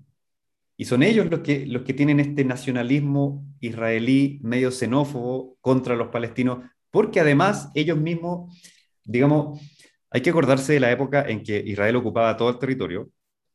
Y 0.76 0.86
son 0.86 1.04
ellos 1.04 1.30
los 1.30 1.42
que, 1.42 1.66
los 1.68 1.84
que 1.84 1.94
tienen 1.94 2.20
este 2.20 2.46
nacionalismo 2.46 3.46
israelí 3.60 4.40
medio 4.44 4.72
xenófobo 4.72 5.58
contra 5.62 5.96
los 5.96 6.10
palestinos, 6.10 6.66
porque 6.92 7.20
además 7.20 7.70
ellos 7.76 7.98
mismos, 7.98 8.58
digamos, 9.04 9.62
hay 10.10 10.22
que 10.22 10.30
acordarse 10.32 10.74
de 10.74 10.80
la 10.80 10.92
época 10.92 11.24
en 11.28 11.44
que 11.44 11.58
Israel 11.66 11.96
ocupaba 11.98 12.38
todo 12.38 12.50
el 12.50 12.60
territorio 12.60 13.10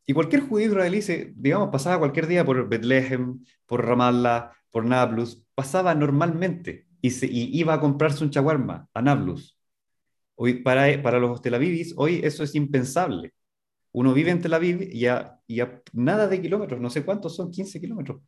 y 0.09 0.15
cualquier 0.15 0.41
judío 0.41 0.69
israelí, 0.69 1.03
se, 1.03 1.35
digamos, 1.37 1.69
pasaba 1.69 1.99
cualquier 1.99 2.27
día 2.27 2.43
por 2.43 2.67
Betlehem, 2.67 3.45
por 3.67 3.85
Ramallah, 3.85 4.53
por 4.71 4.85
Nablus, 4.85 5.45
pasaba 5.55 5.95
normalmente 5.95 6.87
y, 7.01 7.11
se, 7.11 7.27
iba 7.27 7.75
a 7.75 7.81
comprarse 7.81 8.25
un 8.25 8.31
chaguarma 8.31 8.89
a 8.95 9.03
Nablus. 9.03 9.59
Hoy, 10.35 10.63
para, 10.63 11.03
para 11.03 11.19
los 11.19 11.43
Tel 11.43 11.55
Avivis, 11.55 11.95
hoy 11.97 12.21
eso 12.23 12.45
es 12.45 12.55
impensable. 12.55 13.33
Uno 13.93 14.13
vive 14.15 14.31
en 14.31 14.41
Tel 14.41 14.55
Aviv 14.55 14.83
y 14.93 15.07
a, 15.07 15.41
y 15.47 15.61
a 15.61 15.83
nada 15.93 16.29
de 16.29 16.41
kilómetros, 16.41 16.81
no 16.81 16.91
sé 16.91 17.05
cuántos 17.05 17.35
son, 17.35 17.51
15 17.51 17.81
kilómetros. 17.81 18.21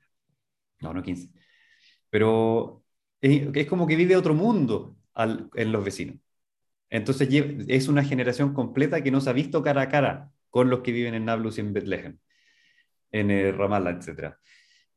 No, 0.81 0.95
no 0.95 1.03
15. 1.03 1.31
Pero 2.11 2.83
es, 3.21 3.67
como 3.67 3.87
que 3.87 3.97
vive 3.97 4.17
otro 4.17 4.35
mundo 4.35 4.97
en 5.55 5.73
los 5.73 5.85
vecinos. 5.85 6.17
Entonces 6.89 7.29
es 7.69 7.89
una 7.89 8.03
generación 8.05 8.53
completa 8.53 9.03
que 9.03 9.11
no 9.11 9.21
se 9.21 9.31
ha 9.31 9.33
visto 9.33 9.63
cara 9.63 9.83
a 9.83 9.89
cara 9.89 10.33
con 10.49 10.71
los 10.71 10.81
que 10.81 10.93
viven 10.93 11.15
en 11.15 11.27
Nablus 11.27 11.59
y 11.59 11.61
en 11.61 11.73
Bethlehem, 11.73 12.19
en 13.13 13.57
Ramallah, 13.57 13.91
etc. 13.91 14.35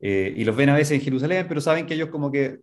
Eh, 0.05 0.33
y 0.35 0.43
los 0.43 0.55
ven 0.57 0.69
a 0.69 0.75
veces 0.75 0.91
en 0.99 1.01
Jerusalén, 1.01 1.45
pero 1.47 1.61
saben 1.61 1.85
que 1.85 1.93
ellos 1.93 2.09
como 2.09 2.29
que 2.29 2.59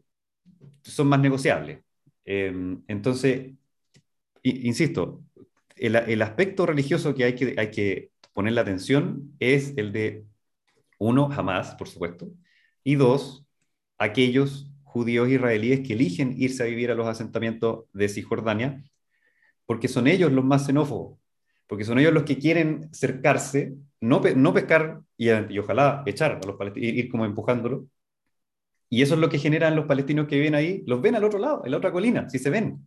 son 0.82 1.08
más 1.08 1.20
negociables. 1.20 1.80
Em, 2.24 2.82
entonces, 2.88 3.54
insisto, 4.42 5.24
el, 5.76 5.96
el, 5.96 6.22
aspecto 6.22 6.66
religioso 6.66 7.14
que 7.14 7.24
hay, 7.24 7.34
que 7.34 7.54
hay 7.58 7.70
que 7.70 8.12
poner 8.34 8.52
la 8.54 8.62
atención 8.62 9.34
es 9.40 9.74
el 9.78 9.92
de, 9.92 10.26
uno, 10.98 11.30
jamás, 11.30 11.74
por 11.76 11.88
supuesto, 11.88 12.28
y 12.84 12.96
dos, 12.96 13.46
aquellos 13.98 14.70
judíos 14.84 15.28
israelíes 15.30 15.80
que 15.86 15.94
eligen 15.94 16.34
irse 16.38 16.62
a 16.62 16.66
vivir 16.66 16.90
a 16.90 16.94
los 16.94 17.06
asentamientos 17.08 17.86
de 17.94 18.08
Cisjordania, 18.08 18.84
porque 19.66 19.88
son 19.88 20.08
ellos 20.08 20.32
los 20.32 20.44
más 20.44 20.66
xenófobos, 20.66 21.19
porque 21.70 21.84
son 21.84 22.00
ellos 22.00 22.12
los 22.12 22.24
que 22.24 22.36
quieren 22.36 22.92
cercarse, 22.92 23.76
no, 24.00 24.20
no 24.34 24.52
pescar 24.52 25.02
y, 25.16 25.30
y, 25.30 25.58
ojalá 25.60 26.02
echar 26.04 26.32
a 26.32 26.46
los 26.46 26.56
palestinos, 26.56 26.92
ir 26.92 27.08
como 27.08 27.24
empujándolo, 27.24 27.86
y 28.88 29.02
eso 29.02 29.14
es 29.14 29.20
lo 29.20 29.28
que 29.28 29.38
generan 29.38 29.76
los 29.76 29.86
palestinos 29.86 30.26
que 30.26 30.34
viven 30.34 30.56
ahí, 30.56 30.82
los 30.88 31.00
ven 31.00 31.14
al 31.14 31.22
otro 31.22 31.38
lado, 31.38 31.62
en 31.64 31.70
la 31.70 31.76
otra 31.76 31.92
colina, 31.92 32.28
si 32.28 32.40
se 32.40 32.50
ven. 32.50 32.84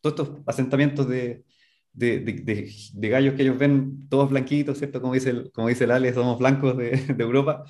Todos 0.00 0.18
estos 0.18 0.40
asentamientos 0.46 1.08
de, 1.08 1.44
de, 1.92 2.18
de, 2.18 2.72
de, 2.92 3.08
gallos 3.08 3.34
que 3.34 3.42
ellos 3.42 3.56
ven 3.56 4.08
todos 4.08 4.30
blanquitos, 4.30 4.78
¿cierto? 4.78 5.00
Como 5.00 5.14
dice 5.14 5.30
el, 5.30 5.52
como 5.52 5.68
dice 5.68 5.84
el 5.84 5.92
Ale, 5.92 6.12
somos 6.12 6.40
blancos 6.40 6.76
de, 6.76 6.90
Europa, 7.20 7.64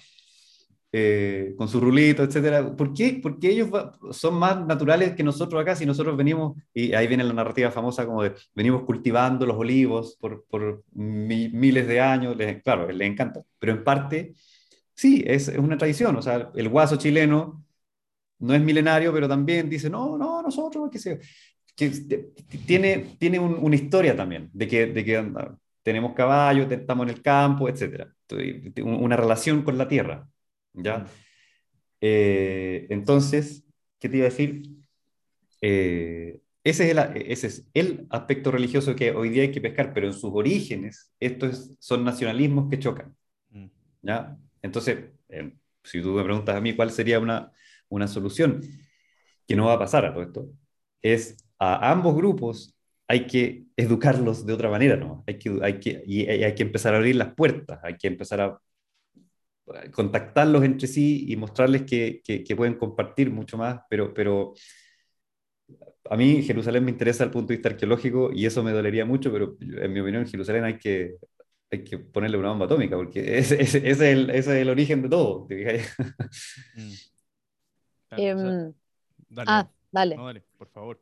eh, 0.93 1.55
con 1.57 1.69
su 1.69 1.81
rulito, 1.81 2.23
etcétera. 2.23 2.77
¿Por 2.77 2.93
qué? 2.93 3.21
Porque 3.23 3.51
ellos 3.51 3.71
son 4.13 4.35
más 4.35 4.67
naturales 4.67 5.15
que 5.15 5.23
nosotros 5.23 5.61
acá, 5.61 5.77
si 5.77 5.87
nosotros 5.87 6.17
venimos, 6.17 6.57
y 6.75 6.93
ahí 6.95 7.07
viene 7.07 7.25
la 7.25 7.33
narrativa 7.33 7.71
famosa 7.71 8.07
como 8.07 8.23
de, 8.23 8.35
venimos 8.55 8.83
cultivando 8.83 9.47
los 9.47 9.57
olivos 9.57 10.17
por, 10.21 10.45
por 10.47 10.85
miles 10.93 11.87
de 11.87 12.01
años, 12.01 12.37
les, 12.37 12.63
claro, 12.63 12.91
les 12.91 13.09
encanta, 13.09 13.43
pero 13.59 13.73
en 13.73 13.85
parte, 13.85 14.35
sí, 14.95 15.23
es, 15.27 15.49
es 15.49 15.59
una 15.59 15.79
tradición, 15.79 16.17
o 16.17 16.23
sea, 16.23 16.51
el 16.55 16.69
guaso 16.69 16.97
chileno 16.97 17.65
no 18.41 18.55
es 18.55 18.63
milenario, 18.63 19.13
pero 19.13 19.29
también 19.29 19.69
dice, 19.69 19.91
no, 19.91 20.17
no, 20.17 20.43
nosotros, 20.43 20.89
qué 20.91 20.99
sé 20.99 21.11
yo 21.11 21.21
tiene, 22.67 23.17
tiene 23.19 23.39
una 23.39 23.75
historia 23.75 24.17
también, 24.17 24.51
de 24.53 24.69
que, 24.69 24.87
de 24.87 25.05
que 25.05 25.33
tenemos 25.83 26.15
caballos, 26.15 26.71
estamos 26.71 27.05
en 27.09 27.15
el 27.15 27.23
campo, 27.23 27.69
etc. 27.69 28.07
Una 28.85 29.17
relación 29.17 29.63
con 29.63 29.79
la 29.79 29.89
tierra. 29.89 30.29
¿Ya? 30.73 31.07
Eh, 32.01 32.87
entonces, 32.91 33.65
¿qué 33.99 34.09
te 34.09 34.17
iba 34.17 34.27
a 34.27 34.31
decir? 34.31 34.63
Eh, 35.61 36.41
ese, 36.65 36.91
es 36.91 36.91
el, 36.91 36.99
ese 37.17 37.47
es 37.47 37.69
el 37.75 38.07
aspecto 38.11 38.51
religioso 38.51 38.95
que 38.95 39.13
hoy 39.13 39.31
día 39.31 39.43
hay 39.43 39.53
que 39.53 39.61
pescar, 39.61 39.93
pero 39.93 40.07
en 40.07 40.13
sus 40.13 40.31
orígenes 40.33 41.13
estos 41.21 41.77
son 41.79 42.05
nacionalismos 42.05 42.71
que 42.71 42.79
chocan. 42.79 43.15
Mm. 43.51 43.67
¿ya? 44.03 44.37
Entonces, 44.63 45.11
eh, 45.29 45.53
si 45.85 46.03
tú 46.03 46.13
me 46.13 46.25
preguntas 46.25 46.57
a 46.57 46.61
mí 46.61 46.75
cuál 46.75 46.91
sería 46.91 47.19
una, 47.19 47.53
una 47.89 48.09
solución, 48.09 48.63
que 49.47 49.57
no 49.57 49.67
va 49.67 49.75
a 49.75 49.79
pasar 49.79 50.05
a 50.05 50.13
todo 50.13 50.23
esto, 50.23 50.49
es 51.03 51.37
a 51.59 51.91
ambos 51.91 52.15
grupos 52.15 52.77
hay 53.09 53.27
que 53.27 53.65
educarlos 53.77 54.47
de 54.47 54.53
otra 54.53 54.71
manera, 54.71 54.97
¿no? 54.97 55.25
Hay 55.27 55.37
que, 55.37 55.59
hay 55.63 55.81
que, 55.81 56.01
y 56.07 56.27
hay 56.29 56.55
que 56.55 56.63
empezar 56.63 56.95
a 56.95 56.99
abrir 56.99 57.17
las 57.17 57.35
puertas, 57.35 57.81
hay 57.83 57.97
que 57.97 58.07
empezar 58.07 58.41
a 58.41 58.61
contactarlos 59.93 60.65
entre 60.65 60.87
sí 60.87 61.27
y 61.29 61.37
mostrarles 61.37 61.83
que, 61.83 62.23
que, 62.25 62.57
pueden 62.57 62.75
compartir 62.75 63.31
mucho 63.31 63.57
más, 63.57 63.81
pero, 63.89 64.13
pero 64.13 64.55
a 66.09 66.17
mí 66.17 66.43
Jerusalén 66.43 66.85
me 66.85 66.91
interesa 66.91 67.25
desde 67.25 67.27
el 67.27 67.31
punto 67.31 67.49
de 67.49 67.57
vista 67.57 67.69
arqueológico 67.69 68.31
y 68.33 68.47
eso 68.47 68.63
me 68.63 68.73
dolería 68.73 69.05
mucho, 69.05 69.31
pero 69.33 69.57
en 69.61 69.93
mi 69.93 70.01
opinión 70.01 70.27
Jerusalén 70.27 70.65
hay 70.65 70.79
que, 70.79 71.17
hay 71.71 71.85
que 71.85 71.99
ponerle 71.99 72.39
una 72.39 72.51
bomba 72.51 72.67
atómica, 72.67 72.97
porque 72.97 73.39
ese, 73.39 73.63
ese, 73.63 73.89
es, 73.89 74.01
el, 74.01 74.31
ese 74.31 74.39
es, 74.39 74.63
el, 74.63 74.71
origen 74.71 75.03
de 75.03 75.09
todo. 75.09 75.47
Mm. 76.75 76.93
Em, 78.17 78.75
ah, 79.47 79.71
dale. 79.93 80.17
dale, 80.17 80.43
por 80.59 80.69
favor. 80.69 81.01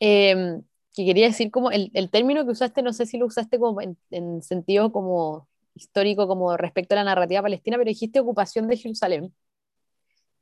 Em, 0.00 0.62
que 0.92 1.04
quería 1.04 1.26
decir 1.26 1.52
como 1.52 1.70
el, 1.70 1.92
el, 1.94 2.10
término 2.10 2.44
que 2.44 2.50
usaste, 2.50 2.82
no 2.82 2.92
sé 2.92 3.06
si 3.06 3.18
lo 3.18 3.26
usaste 3.26 3.60
como 3.60 3.80
en, 3.80 3.96
en, 4.10 4.42
sentido 4.42 4.90
como 4.90 5.48
histórico, 5.80 6.26
como 6.26 6.56
respecto 6.56 6.94
a 6.94 6.96
la 6.96 7.04
narrativa 7.04 7.42
palestina, 7.42 7.76
pero 7.76 7.88
dijiste 7.88 8.20
ocupación 8.20 8.68
de 8.68 8.76
Jerusalén. 8.76 9.32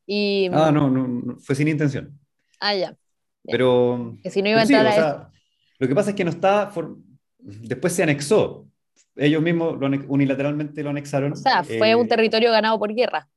Y, 0.07 0.49
ah, 0.53 0.71
no, 0.73 0.89
no, 0.89 1.39
fue 1.41 1.55
sin 1.55 1.69
intención. 1.69 2.19
Ah, 2.61 2.75
ya. 2.75 2.97
Pero, 3.45 4.17
que 4.23 4.31
si 4.31 4.43
no 4.43 4.49
iba 4.49 4.61
a 4.61 4.63
entrar 4.63 4.87
a 4.87 5.33
Lo 5.79 5.89
que 5.89 5.95
pasa 5.95 6.11
es 6.11 6.17
que 6.17 6.25
no 6.25 6.31
está, 6.31 6.73
después 7.39 7.93
se 7.93 8.03
anexó. 8.03 8.67
Ellos 9.17 9.43
mismos 9.43 9.77
unilateralmente 10.09 10.83
lo 10.83 10.91
anexaron. 10.91 11.33
O 11.33 11.37
sea, 11.37 11.65
fue 11.65 11.95
un 11.95 12.07
eh, 12.07 12.09
territorio 12.09 12.51
ganado 12.53 12.79
por 12.79 12.95
guerra. 12.95 13.29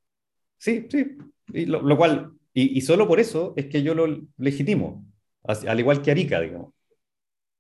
Sí, 0.58 0.88
sí. 0.90 1.18
Y 1.54 1.66
lo, 1.66 1.82
lo 1.82 1.98
cual, 1.98 2.34
y, 2.54 2.78
y, 2.78 2.82
solo 2.82 3.08
por 3.08 3.20
eso 3.20 3.54
es 3.58 3.66
que 3.66 3.82
yo 3.82 3.96
lo 3.96 4.22
legitimo 4.38 5.04
al 5.44 5.80
igual 5.80 6.02
que 6.02 6.12
Arica, 6.12 6.40
digamos. 6.40 6.74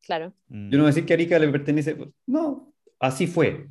Claro. 0.05 0.33
Mm. 0.47 0.69
Yo 0.69 0.77
no 0.77 0.83
voy 0.83 0.89
a 0.89 0.93
decir 0.93 1.05
que 1.05 1.13
Arica 1.13 1.39
le 1.39 1.49
pertenece, 1.49 1.97
no, 2.25 2.73
así 2.99 3.27
fue. 3.27 3.67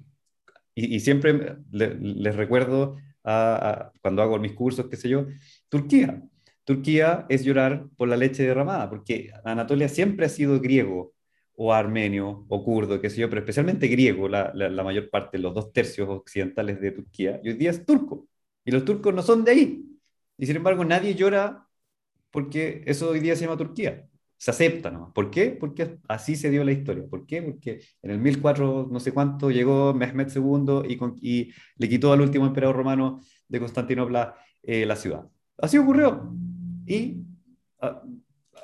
Y, 0.75 1.01
siempre 1.01 1.57
les 1.71 2.37
recuerdo 2.37 2.97
cuando 3.23 4.23
hago 4.23 4.39
mis 4.39 4.53
cursos, 4.53 4.87
qué 4.89 4.97
sé 4.97 5.09
yo, 5.09 5.27
Turquía. 5.69 6.23
Turquía 6.65 7.27
es 7.29 7.45
llorar 7.45 7.87
por 7.97 8.09
la 8.09 8.17
leche 8.17 8.45
derramada, 8.45 8.89
porque 8.89 9.31
Anatolia 9.45 9.89
siempre 9.89 10.27
ha 10.27 10.29
sido 10.29 10.61
griego 10.61 11.15
o 11.57 11.73
armenio 11.73 12.47
o 12.49 12.65
kurdo, 12.65 13.01
qué 13.01 13.11
sé 13.11 13.21
yo, 13.21 13.29
pero 13.29 13.41
especialmente 13.41 13.89
griego, 13.89 14.29
la, 14.29 14.53
la, 14.55 14.85
mayor 14.85 15.11
parte, 15.11 15.39
los 15.39 15.55
dos 15.55 15.73
tercios 15.73 16.09
occidentales 16.09 16.81
de 16.81 16.93
Turquía, 16.93 17.41
y 17.43 17.51
hoy 17.51 17.55
día 17.57 17.71
es 17.71 17.85
turco. 17.85 18.29
Y 18.65 18.71
los 18.71 18.85
turcos 18.85 19.15
no 19.15 19.23
son 19.23 19.45
de 19.45 19.51
ahí. 19.53 19.85
Y 20.39 20.47
sin 20.47 20.57
embargo, 20.57 20.85
nadie 20.85 21.15
llora 21.15 21.67
porque 22.31 22.83
eso 22.87 23.11
hoy 23.11 23.21
día 23.21 23.37
se 23.37 23.45
llama 23.45 23.57
Turquía. 23.57 24.09
Se 24.41 24.53
acepta 24.53 24.91
¿no? 24.91 25.13
¿Por 25.13 25.31
qué? 25.31 25.51
Porque 25.51 25.99
así 26.09 26.35
se 26.35 26.49
dio 26.49 26.65
la 26.65 26.73
historia. 26.73 27.05
¿Por 27.07 27.27
qué? 27.27 27.43
Porque 27.43 27.83
en 28.01 28.11
el 28.11 28.19
1004, 28.21 28.89
no 28.91 28.99
sé 28.99 29.13
cuánto, 29.13 29.51
llegó 29.51 29.93
Mehmed 29.93 30.29
II 30.35 30.89
y, 30.89 30.99
y 31.21 31.53
le 31.77 31.89
quitó 31.91 32.11
al 32.11 32.23
último 32.23 32.47
emperador 32.47 32.75
romano 32.75 33.21
de 33.47 33.61
Constantinopla 33.61 34.35
eh, 34.63 34.87
la 34.87 34.97
ciudad. 34.97 35.27
Así 35.59 35.77
ocurrió. 35.77 36.33
Y 36.87 37.19
ah, 37.83 38.03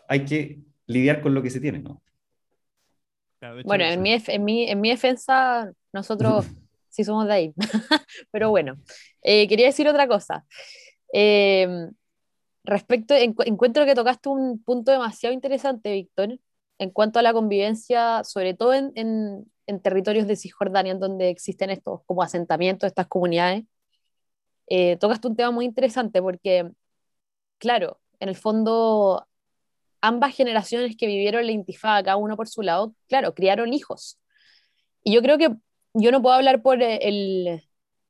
hay 0.08 0.24
que 0.24 0.60
lidiar 0.86 1.20
con 1.20 1.34
lo 1.34 1.42
que 1.42 1.50
se 1.50 1.60
tiene, 1.60 1.80
¿no? 1.80 2.02
bueno, 3.66 3.84
en 3.84 4.00
mi, 4.00 4.14
en, 4.14 4.44
mi, 4.44 4.70
en 4.70 4.80
mi 4.80 4.88
defensa, 4.88 5.70
nosotros 5.92 6.46
sí 6.88 7.04
somos 7.04 7.26
de 7.26 7.32
ahí. 7.34 7.54
Pero 8.30 8.48
bueno, 8.48 8.78
eh, 9.20 9.46
quería 9.46 9.66
decir 9.66 9.86
otra 9.88 10.08
cosa. 10.08 10.46
Eh, 11.12 11.68
respecto, 12.66 13.14
encuentro 13.14 13.84
que 13.84 13.94
tocaste 13.94 14.28
un 14.28 14.62
punto 14.62 14.92
demasiado 14.92 15.34
interesante, 15.34 15.92
Víctor, 15.92 16.38
en 16.78 16.90
cuanto 16.90 17.18
a 17.18 17.22
la 17.22 17.32
convivencia, 17.32 18.24
sobre 18.24 18.54
todo 18.54 18.74
en, 18.74 18.92
en, 18.94 19.80
territorios 19.82 20.26
de 20.26 20.36
Cisjordania, 20.36 20.92
en 20.92 21.00
donde 21.00 21.30
existen 21.30 21.70
estos 21.70 22.02
como 22.06 22.22
asentamientos, 22.22 22.86
estas 22.86 23.06
comunidades. 23.08 23.64
Eh, 24.68 24.96
tocaste 24.98 25.28
un 25.28 25.36
tema 25.36 25.50
muy 25.50 25.64
interesante 25.64 26.20
porque, 26.22 26.70
claro, 27.58 28.00
en 28.20 28.28
el 28.28 28.36
fondo, 28.36 29.26
ambas 30.00 30.34
generaciones 30.36 30.96
que 30.96 31.06
vivieron 31.06 31.46
la 31.46 31.52
intifada, 31.52 32.02
cada 32.02 32.16
uno 32.16 32.36
por 32.36 32.48
su 32.48 32.62
lado, 32.62 32.94
claro, 33.08 33.34
criaron 33.34 33.72
hijos. 33.72 34.18
Y 35.02 35.14
yo 35.14 35.22
creo 35.22 35.38
que 35.38 35.50
yo 35.94 36.10
no 36.12 36.22
puedo 36.22 36.34
hablar 36.36 36.62
por 36.62 36.82
el, 36.82 37.62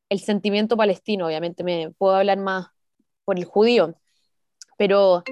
el 0.08 0.20
sentimiento 0.20 0.76
palestino, 0.76 1.26
obviamente, 1.26 1.64
me 1.64 1.92
puedo 1.98 2.16
hablar 2.16 2.38
más 2.38 2.68
por 3.24 3.38
el 3.38 3.44
judío 3.44 3.96
pero, 4.76 5.22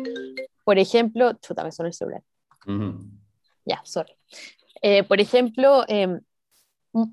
por 0.65 0.79
ejemplo, 0.79 1.35
chuta, 1.35 1.65
me 1.65 1.73
suena 1.73 1.89
el 1.89 1.95
celular. 1.95 2.23
Ya, 3.65 3.81
sorry. 3.85 4.15
Eh, 4.83 5.03
por 5.05 5.21
ejemplo, 5.21 5.85
em, 5.89 6.21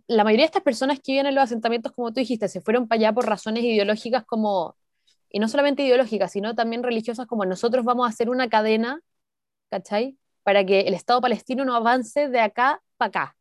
la 0.07 0.23
mayoría 0.23 0.43
de 0.43 0.47
estas 0.47 0.63
personas 0.63 0.99
que 0.99 1.13
viven 1.13 1.27
en 1.27 1.36
los 1.36 1.43
asentamientos, 1.43 1.91
como 1.91 2.11
tú 2.11 2.19
dijiste, 2.19 2.47
se 2.47 2.61
fueron 2.61 2.88
para 2.88 2.99
allá 2.99 3.13
por 3.13 3.25
razones 3.25 3.63
ideológicas 3.63 4.25
como, 4.25 4.75
y 5.29 5.39
no 5.39 5.47
solamente 5.47 5.84
ideológicas, 5.84 6.32
sino 6.32 6.55
también 6.55 6.84
religiosas, 6.84 7.27
como 7.27 7.45
nosotros 7.45 7.84
vamos 7.86 8.05
a 8.05 8.09
hacer 8.09 8.29
una 8.29 8.49
cadena, 8.49 9.01
¿cachai? 9.69 10.17
Para 10.43 10.65
que 10.65 10.82
el 10.82 10.93
Estado 10.93 11.21
palestino 11.21 11.65
no 11.65 11.75
avance 11.75 12.29
de 12.29 12.39
acá 12.39 12.82
para 12.97 13.09
acá, 13.09 13.38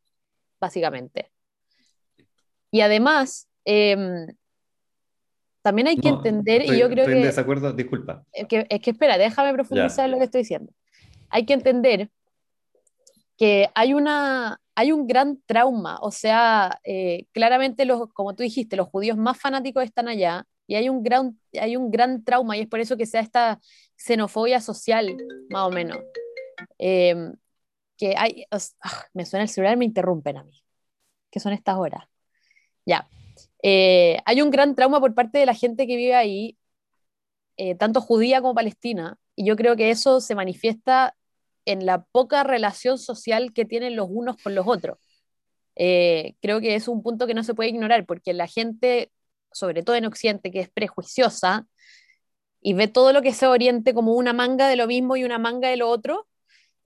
básicamente. 0.59 1.31
Y 2.71 2.81
además, 2.81 3.47
eh, 3.65 4.27
también 5.61 5.87
hay 5.87 5.97
que 5.97 6.09
entender, 6.09 6.63
y 6.63 6.79
yo 6.79 6.89
creo 6.89 7.03
estoy 7.03 7.13
que... 7.13 7.19
en 7.19 7.25
desacuerdo, 7.25 7.73
disculpa. 7.73 8.23
Es 8.31 8.47
que, 8.47 8.65
es 8.69 8.81
que 8.81 8.91
espera, 8.91 9.17
déjame 9.17 9.53
profundizar 9.53 10.05
en 10.05 10.11
lo 10.11 10.17
que 10.17 10.25
estoy 10.25 10.41
diciendo. 10.41 10.71
Hay 11.29 11.45
que 11.45 11.53
entender 11.53 12.09
que 13.37 13.69
hay, 13.75 13.93
una, 13.93 14.59
hay 14.75 14.91
un 14.91 15.07
gran 15.07 15.39
trauma, 15.45 15.97
o 16.01 16.11
sea, 16.11 16.79
eh, 16.83 17.25
claramente, 17.31 17.85
los, 17.85 18.11
como 18.13 18.35
tú 18.35 18.43
dijiste, 18.43 18.75
los 18.75 18.87
judíos 18.87 19.17
más 19.17 19.39
fanáticos 19.39 19.83
están 19.83 20.07
allá, 20.07 20.45
y 20.67 20.75
hay 20.75 20.89
un, 20.89 21.03
gran, 21.03 21.37
hay 21.59 21.75
un 21.75 21.91
gran 21.91 22.23
trauma, 22.23 22.57
y 22.57 22.61
es 22.61 22.67
por 22.67 22.79
eso 22.79 22.97
que 22.97 23.05
sea 23.05 23.21
esta 23.21 23.59
xenofobia 23.97 24.61
social, 24.61 25.15
más 25.49 25.67
o 25.67 25.69
menos. 25.69 25.97
Em, 26.77 27.33
que 27.97 28.15
hay, 28.17 28.45
ah, 28.49 28.59
me 29.13 29.25
suena 29.25 29.43
el 29.43 29.49
celular, 29.49 29.77
me 29.77 29.85
interrumpen 29.85 30.37
a 30.37 30.43
mí. 30.43 30.63
¿Qué 31.29 31.39
son 31.39 31.53
estas 31.53 31.77
horas? 31.77 32.05
Ya. 32.85 33.07
Eh, 33.63 34.19
hay 34.25 34.41
un 34.41 34.49
gran 34.51 34.75
trauma 34.75 34.99
por 34.99 35.13
parte 35.13 35.37
de 35.39 35.45
la 35.45 35.53
gente 35.53 35.87
que 35.87 35.95
vive 35.95 36.15
ahí, 36.15 36.57
eh, 37.57 37.75
tanto 37.75 38.01
judía 38.01 38.41
como 38.41 38.55
palestina, 38.55 39.17
y 39.35 39.45
yo 39.45 39.55
creo 39.55 39.75
que 39.75 39.91
eso 39.91 40.21
se 40.21 40.35
manifiesta 40.35 41.15
en 41.65 41.85
la 41.85 42.03
poca 42.05 42.43
relación 42.43 42.97
social 42.97 43.53
que 43.53 43.65
tienen 43.65 43.95
los 43.95 44.07
unos 44.09 44.37
con 44.41 44.55
los 44.55 44.67
otros. 44.67 44.97
Eh, 45.75 46.35
creo 46.41 46.59
que 46.59 46.75
es 46.75 46.87
un 46.87 47.03
punto 47.03 47.27
que 47.27 47.33
no 47.33 47.43
se 47.43 47.53
puede 47.53 47.69
ignorar, 47.69 48.05
porque 48.05 48.33
la 48.33 48.47
gente, 48.47 49.11
sobre 49.51 49.83
todo 49.83 49.95
en 49.95 50.05
Occidente, 50.05 50.51
que 50.51 50.61
es 50.61 50.69
prejuiciosa 50.69 51.67
y 52.61 52.73
ve 52.73 52.87
todo 52.87 53.13
lo 53.13 53.21
que 53.21 53.33
se 53.33 53.47
oriente 53.47 53.93
como 53.93 54.13
una 54.13 54.33
manga 54.33 54.67
de 54.67 54.75
lo 54.75 54.87
mismo 54.87 55.15
y 55.17 55.23
una 55.23 55.39
manga 55.39 55.69
de 55.69 55.77
lo 55.77 55.89
otro, 55.89 56.27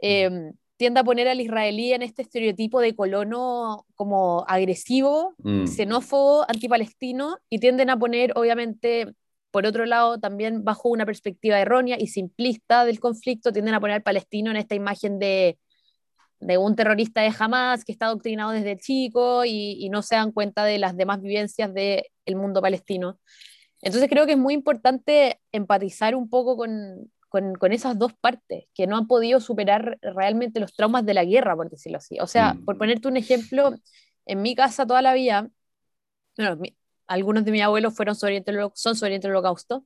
mm 0.02 0.65
tiende 0.78 1.00
a 1.00 1.04
poner 1.04 1.28
al 1.28 1.42
israelí 1.42 1.94
en 1.94 2.02
este 2.02 2.22
estereotipo 2.22 2.80
de 2.82 2.96
colono 2.96 3.86
como 3.96 4.46
agresivo, 4.48 5.34
mm. 5.40 5.68
xenófobo, 5.68 6.46
antipalestino, 6.50 7.38
y 7.50 7.60
tienden 7.60 7.90
a 7.90 7.98
poner, 7.98 8.34
obviamente, 8.36 9.14
por 9.52 9.66
otro 9.66 9.86
lado, 9.86 10.20
también 10.20 10.64
bajo 10.64 10.90
una 10.90 11.06
perspectiva 11.06 11.60
errónea 11.60 11.98
y 12.00 12.08
simplista 12.08 12.84
del 12.86 13.00
conflicto, 13.00 13.54
tienden 13.54 13.74
a 13.74 13.80
poner 13.80 13.96
al 13.96 14.04
palestino 14.04 14.52
en 14.52 14.58
esta 14.58 14.76
imagen 14.76 15.18
de, 15.18 15.58
de 16.40 16.58
un 16.58 16.76
terrorista 16.76 17.22
de 17.22 17.34
Hamas 17.38 17.86
que 17.86 17.94
está 17.94 18.08
adoctrinado 18.08 18.52
desde 18.52 18.78
chico 18.78 19.46
y, 19.46 19.78
y 19.80 19.90
no 19.90 20.02
se 20.02 20.16
dan 20.16 20.32
cuenta 20.32 20.66
de 20.66 20.78
las 20.78 20.98
demás 20.98 21.22
vivencias 21.22 21.74
del 21.74 22.36
mundo 22.36 22.62
palestino. 22.62 23.18
Entonces 23.82 24.10
creo 24.10 24.26
que 24.26 24.34
es 24.34 24.38
muy 24.38 24.54
importante 24.54 25.40
empatizar 25.52 26.16
un 26.16 26.30
poco 26.30 26.58
con, 26.58 27.12
con, 27.36 27.56
con, 27.56 27.74
esas 27.74 28.00
dos 28.00 28.14
partes, 28.14 28.66
que 28.74 28.88
no 28.88 28.96
han 28.96 29.08
podido 29.08 29.42
superar 29.42 29.98
realmente 30.02 30.60
los 30.60 30.74
traumas 30.74 31.06
de 31.06 31.14
la 31.14 31.26
guerra, 31.26 31.56
por 31.56 31.70
decirlo 31.70 31.98
así. 31.98 32.20
O 32.20 32.28
sea, 32.28 32.54
mm. 32.54 32.66
por 32.66 32.78
ponerte 32.78 33.08
un 33.08 33.18
ejemplo, 33.18 33.76
en 34.26 34.42
mi 34.42 34.56
casa 34.56 34.88
toda 34.88 35.02
la 35.02 35.14
vida, 35.14 35.50
bueno, 36.38 36.56
mi, 36.56 36.78
algunos 37.08 37.44
de 37.44 37.52
mis 37.52 37.62
abuelos 37.62 37.94
fueron 37.94 38.16
son 38.16 38.96
sobre 38.96 39.16
el 39.16 39.26
holocausto, 39.30 39.86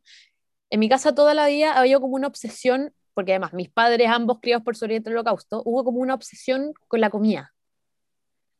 en 0.70 0.80
mi 0.80 0.90
casa 0.90 1.16
toda 1.16 1.34
la 1.34 1.48
vida 1.48 1.74
había 1.74 2.00
como 2.00 2.16
una 2.16 2.28
obsesión 2.28 2.94
porque 3.14 3.34
además 3.34 3.54
mis 3.54 3.70
padres, 3.70 4.08
ambos 4.10 4.40
criados 4.40 4.64
por 4.64 4.76
Oriente 4.82 5.10
del 5.10 5.18
Holocausto, 5.18 5.62
hubo 5.66 5.84
como 5.84 6.00
una 6.00 6.14
obsesión 6.14 6.74
con 6.88 7.02
la 7.02 7.10
comida, 7.10 7.54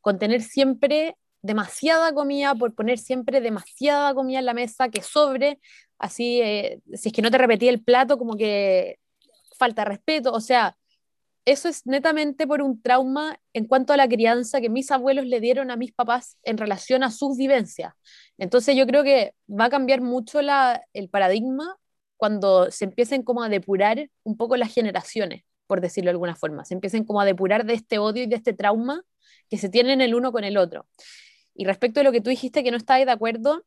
con 0.02 0.20
tener 0.20 0.42
siempre 0.42 1.16
demasiada 1.42 2.14
comida, 2.14 2.56
por 2.56 2.76
poner 2.76 2.98
siempre 2.98 3.40
demasiada 3.40 4.14
comida 4.14 4.40
en 4.40 4.46
la 4.46 4.54
mesa, 4.54 4.90
que 4.90 5.02
sobre, 5.02 5.62
así, 6.00 6.42
eh, 6.42 6.82
si 6.94 7.10
es 7.10 7.14
que 7.14 7.22
no 7.22 7.32
te 7.32 7.38
repetía 7.38 7.70
el 7.70 7.84
plato, 7.84 8.18
como 8.18 8.36
que 8.36 9.00
falta 9.58 9.86
respeto, 9.86 10.32
o 10.32 10.42
sea, 10.42 10.78
eso 11.46 11.68
es 11.68 11.86
netamente 11.86 12.46
por 12.48 12.62
un 12.62 12.82
trauma 12.82 13.40
en 13.54 13.66
cuanto 13.66 13.94
a 13.94 13.98
la 13.98 14.08
crianza 14.08 14.62
que 14.62 14.70
mis 14.70 14.92
abuelos 14.92 15.26
le 15.26 15.40
dieron 15.40 15.72
a 15.72 15.78
mis 15.78 15.92
papás 15.92 16.38
en 16.44 16.58
relación 16.58 17.04
a 17.04 17.12
sus 17.12 17.38
vivencias. 17.38 17.94
Entonces 18.38 18.76
yo 18.76 18.86
creo 18.86 19.04
que 19.04 19.34
va 19.50 19.66
a 19.66 19.70
cambiar 19.70 20.02
mucho 20.02 20.42
la, 20.42 20.84
el 20.94 21.10
paradigma 21.10 21.78
cuando 22.18 22.70
se 22.72 22.86
empiecen 22.86 23.24
como 23.24 23.44
a 23.44 23.50
depurar 23.50 24.10
un 24.24 24.38
poco 24.38 24.58
las 24.58 24.74
generaciones, 24.74 25.44
por 25.68 25.82
decirlo 25.82 26.10
de 26.10 26.12
alguna 26.12 26.36
forma, 26.36 26.66
se 26.66 26.74
empiecen 26.74 27.04
como 27.06 27.22
a 27.22 27.26
depurar 27.26 27.66
de 27.66 27.74
este 27.74 27.98
odio 27.98 28.24
y 28.24 28.28
de 28.28 28.36
este 28.36 28.54
trauma 28.54 29.02
que 29.50 29.58
se 29.58 29.70
tienen 29.70 30.02
el 30.02 30.14
uno 30.16 30.32
con 30.32 30.44
el 30.44 30.58
otro. 30.58 30.86
Y 31.56 31.66
respecto 31.66 32.02
a 32.02 32.04
lo 32.04 32.12
que 32.12 32.22
tú 32.22 32.30
dijiste 32.30 32.64
que 32.64 32.72
no 32.72 32.78
estáis 32.78 33.06
de 33.06 33.12
acuerdo, 33.12 33.64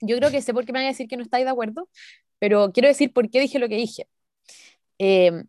yo 0.00 0.16
creo 0.16 0.30
que 0.30 0.42
sé 0.42 0.54
por 0.54 0.64
qué 0.66 0.72
me 0.72 0.80
van 0.80 0.86
a 0.86 0.88
decir 0.88 1.08
que 1.08 1.16
no 1.16 1.22
estáis 1.22 1.44
de 1.44 1.50
acuerdo, 1.50 1.88
pero 2.38 2.72
quiero 2.72 2.88
decir 2.88 3.12
por 3.12 3.30
qué 3.30 3.40
dije 3.40 3.58
lo 3.58 3.68
que 3.68 3.76
dije. 3.76 4.08
Eh, 4.98 5.44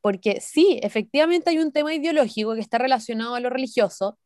porque 0.00 0.40
sí, 0.40 0.78
efectivamente 0.82 1.50
hay 1.50 1.58
un 1.58 1.72
tema 1.72 1.94
ideológico 1.94 2.54
que 2.54 2.60
está 2.60 2.78
relacionado 2.78 3.34
a 3.34 3.40
lo 3.40 3.50
religioso, 3.50 4.18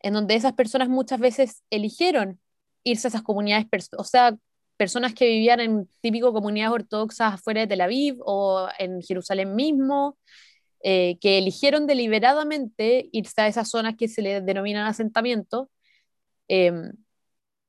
en 0.00 0.14
donde 0.14 0.34
esas 0.36 0.54
personas 0.54 0.88
muchas 0.88 1.20
veces 1.20 1.62
eligieron 1.70 2.40
irse 2.84 3.08
a 3.08 3.10
esas 3.10 3.22
comunidades, 3.22 3.66
o 3.98 4.04
sea, 4.04 4.36
personas 4.76 5.14
que 5.14 5.26
vivían 5.26 5.60
en 5.60 5.88
típico 6.00 6.32
comunidades 6.32 6.74
ortodoxas 6.74 7.34
afuera 7.34 7.62
de 7.62 7.66
Tel 7.66 7.80
Aviv 7.80 8.16
o 8.20 8.68
en 8.78 9.02
Jerusalén 9.02 9.54
mismo, 9.54 10.18
eh, 10.82 11.18
que 11.20 11.38
eligieron 11.38 11.86
deliberadamente 11.86 13.08
irse 13.12 13.40
a 13.42 13.48
esas 13.48 13.68
zonas 13.70 13.96
que 13.96 14.08
se 14.08 14.22
le 14.22 14.40
denominan 14.40 14.86
asentamientos, 14.86 15.68
eh, 16.48 16.72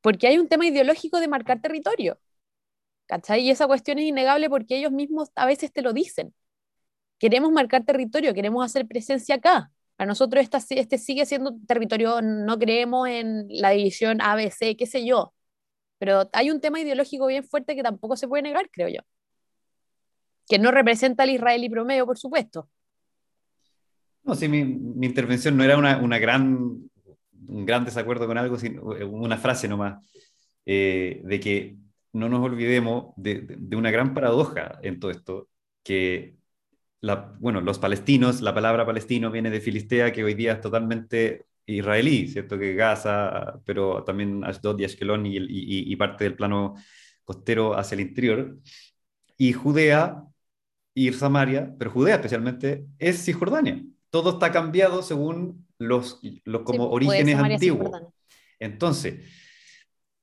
porque 0.02 0.28
hay 0.28 0.38
un 0.38 0.48
tema 0.48 0.66
ideológico 0.66 1.20
de 1.20 1.28
marcar 1.28 1.62
territorio. 1.62 2.20
¿Cachai? 3.08 3.42
Y 3.42 3.52
esa 3.52 3.68
cuestión 3.68 4.00
es 4.00 4.06
innegable 4.06 4.50
porque 4.50 4.78
ellos 4.78 4.92
mismos 4.92 5.30
a 5.36 5.46
veces 5.46 5.72
te 5.72 5.82
lo 5.82 5.94
dicen. 5.94 6.34
Queremos 7.20 7.52
marcar 7.52 7.84
territorio, 7.86 8.34
queremos 8.34 8.66
hacer 8.66 8.88
presencia 8.88 9.36
acá. 9.36 9.72
Para 9.96 10.08
nosotros 10.10 10.44
esta, 10.44 10.60
este 10.70 10.98
sigue 10.98 11.26
siendo 11.26 11.56
territorio, 11.68 12.22
no 12.22 12.60
creemos 12.60 13.08
en 13.08 13.48
la 13.50 13.72
división 13.72 14.22
ABC, 14.22 14.76
qué 14.78 14.86
sé 14.86 15.06
yo. 15.06 15.34
Pero 15.98 16.30
hay 16.34 16.52
un 16.52 16.62
tema 16.62 16.80
ideológico 16.80 17.28
bien 17.28 17.44
fuerte 17.44 17.76
que 17.76 17.82
tampoco 17.82 18.16
se 18.16 18.28
puede 18.28 18.44
negar, 18.44 18.70
creo 18.72 18.90
yo. 18.90 19.02
Que 20.48 20.60
no 20.60 20.72
representa 20.72 21.24
al 21.24 21.32
israelí 21.32 21.70
promedio, 21.70 22.06
por 22.06 22.18
supuesto. 22.18 22.70
No, 24.24 24.36
sí, 24.36 24.48
mi, 24.48 24.64
mi 24.66 25.08
intervención 25.08 25.58
no 25.58 25.64
era 25.64 25.78
una, 25.78 25.98
una, 25.98 26.20
gran, 26.20 26.90
un 27.48 27.66
gran 27.66 27.86
desacuerdo 27.86 28.28
con 28.28 28.38
algo, 28.38 28.58
sino 28.58 28.84
una 28.84 29.38
frase 29.38 29.68
nomás, 29.68 30.06
eh, 30.66 31.22
de 31.24 31.40
que 31.40 31.78
no 32.14 32.30
nos 32.30 32.42
olvidemos 32.44 33.14
de, 33.18 33.58
una 33.76 33.92
gran 33.92 34.14
paradoja 34.14 34.80
en 34.82 35.00
todo 35.00 35.12
esto, 35.12 35.50
que 35.84 36.38
bueno, 37.40 37.62
los 37.62 37.80
palestinos, 37.80 38.42
la 38.42 38.54
palabra 38.54 38.86
palestino 38.86 39.32
viene 39.32 39.50
de 39.50 39.62
Filistea, 39.62 40.12
que 40.12 40.24
hoy 40.24 40.34
día 40.34 40.54
es 40.54 40.62
totalmente 40.62 41.46
israelí, 41.66 42.28
¿cierto? 42.28 42.58
Que 42.58 42.74
Gaza, 42.76 43.60
pero 43.66 44.04
también 44.04 44.44
Ashdod 44.44 44.80
y 44.80 44.86
Ashkelon 44.86 45.26
y, 45.26 45.38
y, 45.38 45.92
y, 45.92 45.96
parte 45.96 46.24
del 46.24 46.36
plano 46.36 46.76
costero 47.24 47.78
hacia 47.78 47.96
el 47.96 48.02
interior. 48.02 48.58
Y 49.38 49.54
Judea 49.54 50.24
y 50.94 51.12
Samaria, 51.14 51.76
pero 51.78 51.92
Judea 51.92 52.16
especialmente, 52.16 52.86
es 53.00 53.24
Cisjordania. 53.24 53.84
Todo 54.10 54.32
está 54.32 54.52
cambiado 54.52 55.04
según 55.04 55.67
los, 55.80 56.20
los 56.44 56.62
como 56.64 56.86
sí, 56.86 56.90
orígenes 56.92 57.36
antiguos. 57.36 57.92
Entonces, 58.60 59.24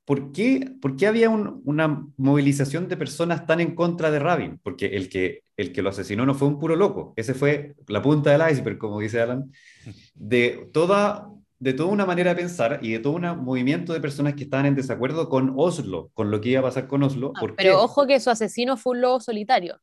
¿por 0.04 0.32
qué, 0.32 0.72
por 0.80 0.96
qué 0.96 1.06
había 1.06 1.30
un, 1.30 1.62
una 1.64 2.06
movilización 2.16 2.88
de 2.88 2.96
personas 2.96 3.46
tan 3.46 3.60
en 3.60 3.74
contra 3.74 4.10
de 4.10 4.18
Rabin? 4.18 4.60
Porque 4.62 4.86
el 4.86 5.08
que, 5.08 5.42
el 5.56 5.72
que 5.72 5.82
lo 5.82 5.90
asesinó 5.90 6.26
no 6.26 6.34
fue 6.34 6.48
un 6.48 6.58
puro 6.58 6.76
loco, 6.76 7.12
ese 7.16 7.34
fue 7.34 7.74
la 7.88 8.02
punta 8.02 8.30
del 8.30 8.50
iceberg, 8.50 8.78
como 8.78 9.00
dice 9.00 9.20
Alan, 9.20 9.52
de 10.14 10.68
toda, 10.72 11.30
de 11.58 11.72
toda 11.72 11.90
una 11.90 12.06
manera 12.06 12.34
de 12.34 12.42
pensar 12.42 12.80
y 12.82 12.92
de 12.92 12.98
todo 12.98 13.14
un 13.14 13.44
movimiento 13.44 13.92
de 13.92 14.00
personas 14.00 14.34
que 14.34 14.44
estaban 14.44 14.66
en 14.66 14.74
desacuerdo 14.74 15.28
con 15.28 15.54
Oslo, 15.56 16.10
con 16.14 16.30
lo 16.30 16.40
que 16.40 16.50
iba 16.50 16.60
a 16.60 16.64
pasar 16.64 16.88
con 16.88 17.02
Oslo. 17.02 17.32
Ah, 17.36 17.46
pero 17.56 17.82
ojo 17.82 18.06
que 18.06 18.20
su 18.20 18.30
asesino 18.30 18.76
fue 18.76 18.94
un 18.94 19.00
lobo 19.00 19.20
solitario. 19.20 19.80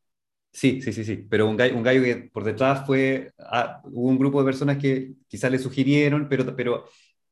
Sí, 0.54 0.82
sí, 0.82 0.92
sí, 0.92 1.06
sí, 1.06 1.16
pero 1.30 1.50
un 1.50 1.56
gallo, 1.56 1.78
un 1.78 1.84
gallo 1.84 2.04
que 2.04 2.30
por 2.32 2.44
detrás 2.44 2.86
fue, 2.86 3.32
ah, 3.40 3.82
hubo 3.86 4.10
un 4.10 4.20
grupo 4.20 4.40
de 4.40 4.46
personas 4.46 4.78
que 4.78 5.14
quizás 5.28 5.50
le 5.50 5.60
sugirieron, 5.60 6.28
pero, 6.28 6.56
pero, 6.56 6.86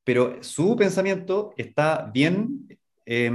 pero 0.03 0.41
su 0.41 0.75
pensamiento 0.77 1.53
está 1.57 2.09
bien 2.13 2.67
eh, 3.05 3.29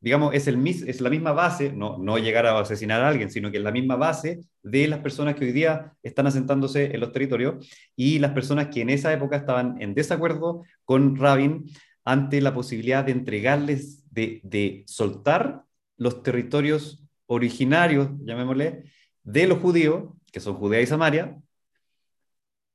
digamos, 0.00 0.34
es, 0.34 0.46
el, 0.48 0.66
es 0.66 1.00
la 1.00 1.10
misma 1.10 1.32
base, 1.32 1.72
no, 1.72 1.98
no 1.98 2.18
llegar 2.18 2.46
a 2.46 2.58
asesinar 2.58 3.02
a 3.02 3.08
alguien, 3.08 3.30
sino 3.30 3.50
que 3.50 3.58
es 3.58 3.62
la 3.62 3.70
misma 3.70 3.96
base 3.96 4.40
de 4.62 4.88
las 4.88 5.00
personas 5.00 5.34
que 5.34 5.44
hoy 5.44 5.52
día 5.52 5.92
están 6.02 6.26
asentándose 6.26 6.94
en 6.94 7.00
los 7.00 7.12
territorios 7.12 7.68
y 7.96 8.18
las 8.18 8.32
personas 8.32 8.68
que 8.68 8.80
en 8.80 8.90
esa 8.90 9.12
época 9.12 9.36
estaban 9.36 9.80
en 9.80 9.94
desacuerdo 9.94 10.62
con 10.84 11.16
Rabin 11.16 11.66
ante 12.04 12.40
la 12.40 12.54
posibilidad 12.54 13.04
de 13.04 13.12
entregarles, 13.12 14.02
de, 14.10 14.40
de 14.42 14.84
soltar 14.86 15.64
los 15.98 16.22
territorios 16.22 17.04
originarios, 17.26 18.08
llamémosle, 18.24 18.84
de 19.22 19.46
los 19.46 19.58
judíos, 19.58 20.12
que 20.32 20.40
son 20.40 20.54
Judea 20.54 20.80
y 20.80 20.86
Samaria, 20.86 21.36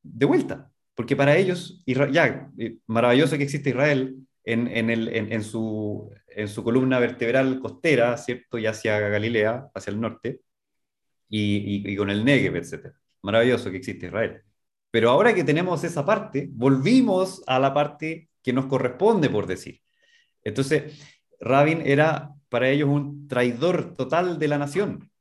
de 0.04 0.26
vuelta. 0.26 0.72
Porque 0.94 1.16
para 1.16 1.36
ellos, 1.36 1.84
ya, 1.86 2.50
eh, 2.58 2.78
maravilloso 2.88 3.38
que 3.38 3.44
existe 3.44 3.72
Israel, 3.72 4.16
en, 4.44 4.68
en, 4.68 4.90
el, 4.90 5.08
en, 5.10 5.44
su, 5.44 6.12
en 6.28 6.48
su 6.48 6.64
columna 6.64 7.00
vertebral 7.00 7.60
costera, 7.60 8.16
¿cierto? 8.18 8.60
Y 8.60 8.68
hacia 8.68 9.00
Galilea, 9.00 9.70
hacia 9.74 9.92
el 9.92 10.00
norte, 10.00 10.42
y, 11.28 11.84
y, 11.88 11.92
y 11.92 11.96
con 11.96 12.10
el 12.12 12.24
Negev, 12.24 12.56
etc. 12.56 12.94
Maravilloso 13.24 13.72
que 13.72 13.78
existe 13.78 14.06
Israel. 14.06 14.44
Pero 14.92 15.10
ahora 15.10 15.34
que 15.34 15.44
tenemos 15.44 15.84
esa 15.84 16.06
parte, 16.06 16.48
volvimos 16.52 17.44
a 17.48 17.60
la 17.60 17.74
parte 17.74 18.30
que 18.42 18.54
nos 18.54 18.68
corresponde, 18.68 19.30
por 19.30 19.48
decir. 19.48 19.82
Entonces, 20.44 20.94
Rabin 21.40 21.82
era 21.84 22.32
para 22.50 22.70
ellos 22.70 22.88
un 22.88 23.28
traidor 23.28 23.96
total 23.96 24.40
de 24.40 24.48
la 24.48 24.58
nación, 24.58 25.12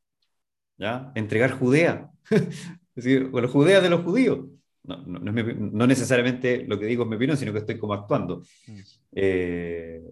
¿ya? 0.76 1.12
Entregar 1.14 1.52
Judea, 1.52 2.10
es 2.30 2.74
decir, 2.94 3.28
bueno, 3.28 3.48
Judea 3.48 3.80
de 3.80 3.90
los 3.90 4.02
judíos 4.02 4.40
no, 4.84 4.98
no, 5.06 5.18
no, 5.18 5.30
es 5.30 5.46
mi, 5.46 5.54
no, 5.72 5.86
necesariamente 5.86 6.64
lo 6.66 6.78
que 6.78 6.86
digo 6.86 7.04
es 7.04 7.08
mi 7.08 7.16
opinión, 7.16 7.36
sino 7.36 7.52
que 7.52 7.58
estoy 7.58 7.78
como 7.78 7.94
actuando, 7.94 8.42
mm. 8.66 8.80
eh, 9.12 10.02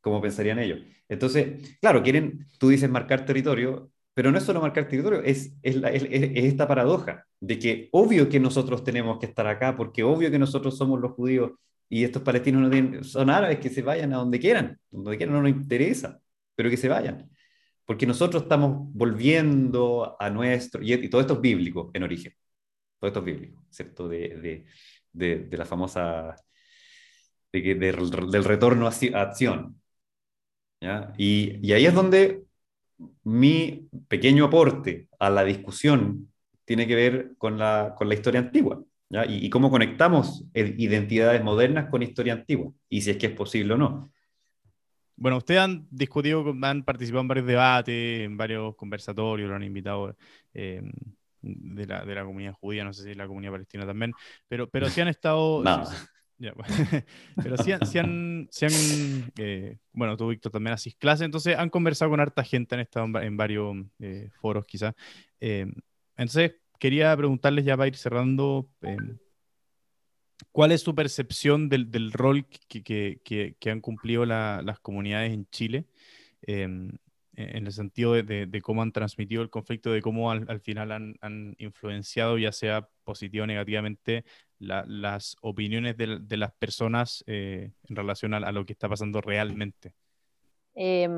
como 0.00 0.20
pensarían 0.20 0.58
ellos. 0.58 0.80
Entonces, 1.08 1.78
claro, 1.80 2.02
quieren, 2.02 2.46
tú 2.58 2.68
dices 2.68 2.88
marcar 2.88 3.24
territorio, 3.24 3.90
pero 4.14 4.30
no 4.30 4.38
es 4.38 4.44
solo 4.44 4.60
marcar 4.60 4.88
territorio, 4.88 5.22
es, 5.22 5.54
es, 5.62 5.76
la, 5.76 5.90
es, 5.90 6.02
es, 6.10 6.30
esta 6.34 6.68
paradoja 6.68 7.26
de 7.40 7.58
que 7.58 7.88
obvio 7.92 8.28
que 8.28 8.40
nosotros 8.40 8.84
tenemos 8.84 9.18
que 9.18 9.26
estar 9.26 9.46
acá, 9.46 9.76
porque 9.76 10.02
obvio 10.02 10.30
que 10.30 10.38
nosotros 10.38 10.76
somos 10.76 11.00
los 11.00 11.12
judíos 11.12 11.52
y 11.88 12.04
estos 12.04 12.22
palestinos 12.22 12.62
no 12.62 12.70
tienen, 12.70 13.04
son 13.04 13.30
árabes 13.30 13.58
que 13.58 13.70
se 13.70 13.82
vayan 13.82 14.12
a 14.12 14.18
donde 14.18 14.38
quieran, 14.38 14.78
donde 14.90 15.16
quieran 15.16 15.34
no 15.34 15.42
nos 15.42 15.50
interesa, 15.50 16.20
pero 16.54 16.68
que 16.68 16.76
se 16.76 16.88
vayan. 16.88 17.30
Porque 17.90 18.06
nosotros 18.06 18.44
estamos 18.44 18.86
volviendo 18.94 20.16
a 20.20 20.30
nuestro, 20.30 20.80
y, 20.80 20.92
y 20.92 21.08
todo 21.10 21.20
esto 21.20 21.34
es 21.34 21.40
bíblico 21.40 21.90
en 21.92 22.04
origen 22.04 22.32
todo 23.00 23.08
esto 23.08 23.20
es 23.20 23.26
bíblico, 23.26 23.64
¿cierto? 23.70 24.08
De, 24.08 24.28
de, 24.28 24.64
de, 25.12 25.38
de 25.46 25.56
la 25.56 25.64
famosa, 25.64 26.36
de 27.52 27.74
del 27.74 28.44
retorno 28.44 28.86
a 28.86 29.20
acción. 29.20 29.80
¿ya? 30.80 31.12
Y, 31.16 31.66
y 31.66 31.72
ahí 31.72 31.86
es 31.86 31.94
donde 31.94 32.44
mi 33.24 33.88
pequeño 34.06 34.44
aporte 34.44 35.08
a 35.18 35.30
la 35.30 35.44
discusión 35.44 36.30
tiene 36.64 36.86
que 36.86 36.94
ver 36.94 37.32
con 37.38 37.58
la, 37.58 37.94
con 37.96 38.08
la 38.08 38.14
historia 38.14 38.40
antigua. 38.40 38.84
¿ya? 39.08 39.24
Y, 39.24 39.46
y, 39.46 39.50
cómo 39.50 39.70
conectamos 39.70 40.44
identidades 40.54 41.42
modernas 41.42 41.88
con 41.90 42.02
historia 42.02 42.34
antigua, 42.34 42.70
y 42.88 43.00
si 43.00 43.10
es 43.10 43.16
que 43.16 43.26
es 43.28 43.32
posible 43.32 43.74
o 43.74 43.78
no. 43.78 44.12
Bueno, 45.20 45.36
ustedes 45.36 45.60
han 45.60 45.86
discutido, 45.90 46.42
han 46.62 46.82
participado 46.82 47.20
en 47.20 47.28
varios 47.28 47.46
debates, 47.46 48.20
en 48.22 48.38
varios 48.38 48.74
conversatorios, 48.74 49.50
lo 49.50 49.54
han 49.54 49.62
invitado 49.62 50.16
eh, 50.54 50.80
de, 51.42 51.86
la, 51.86 52.06
de, 52.06 52.14
la, 52.14 52.24
comunidad 52.24 52.54
judía, 52.54 52.84
no 52.84 52.94
sé 52.94 53.02
si 53.04 53.14
la 53.14 53.26
comunidad 53.26 53.52
palestina 53.52 53.86
también, 53.86 54.14
pero, 54.48 54.68
pero 54.70 54.88
sí 54.88 55.02
han 55.02 55.08
estado... 55.08 55.62
pero 57.36 57.58
sí, 57.58 57.98
han, 57.98 58.48
eh, 59.36 59.76
bueno, 59.92 60.16
tú 60.16 60.28
Víctor 60.28 60.50
también 60.50 60.72
haces 60.72 60.94
clases, 60.94 61.26
entonces 61.26 61.54
han 61.54 61.68
conversado 61.68 62.10
con 62.10 62.20
harta 62.20 62.42
gente, 62.42 62.74
han 62.74 62.80
estado 62.80 63.06
en, 63.20 63.36
varios 63.36 63.76
eh, 63.98 64.30
foros 64.40 64.64
quizás. 64.64 64.94
entonces, 65.38 66.54
quería 66.78 67.14
preguntarles 67.14 67.66
ya 67.66 67.76
para 67.76 67.88
ir 67.88 67.96
cerrando, 67.96 68.70
¿cuál 70.52 70.72
es 70.72 70.82
su 70.82 70.94
percepción 70.94 71.68
del, 71.68 71.90
del 71.90 72.12
rol 72.12 72.46
que, 72.46 72.82
que, 72.82 73.54
que, 73.58 73.70
han 73.70 73.80
cumplido 73.80 74.24
las 74.26 74.80
comunidades 74.80 75.32
en 75.32 75.46
Chile? 75.50 75.86
Em, 76.42 76.92
en 77.34 77.66
el 77.66 77.72
sentido 77.72 78.14
de, 78.14 78.46
de, 78.46 78.60
cómo 78.62 78.82
han 78.82 78.92
transmitido 78.92 79.42
el 79.42 79.50
conflicto, 79.50 79.90
de 79.92 80.02
cómo 80.02 80.30
al, 80.30 80.46
al 80.48 80.60
final 80.60 80.92
han, 80.92 81.16
han, 81.20 81.54
influenciado, 81.58 82.38
ya 82.38 82.52
sea 82.52 82.88
positivo 83.04 83.44
o 83.44 83.46
negativamente, 83.46 84.24
la, 84.58 84.84
las 84.86 85.36
opiniones 85.40 85.96
de, 85.96 86.18
de, 86.20 86.36
las 86.36 86.52
personas 86.52 87.24
eh, 87.26 87.70
en 87.88 87.96
relación 87.96 88.34
a, 88.34 88.38
a, 88.38 88.52
lo 88.52 88.66
que 88.66 88.72
está 88.72 88.88
pasando 88.88 89.20
realmente. 89.20 89.94
Eh, 90.74 91.08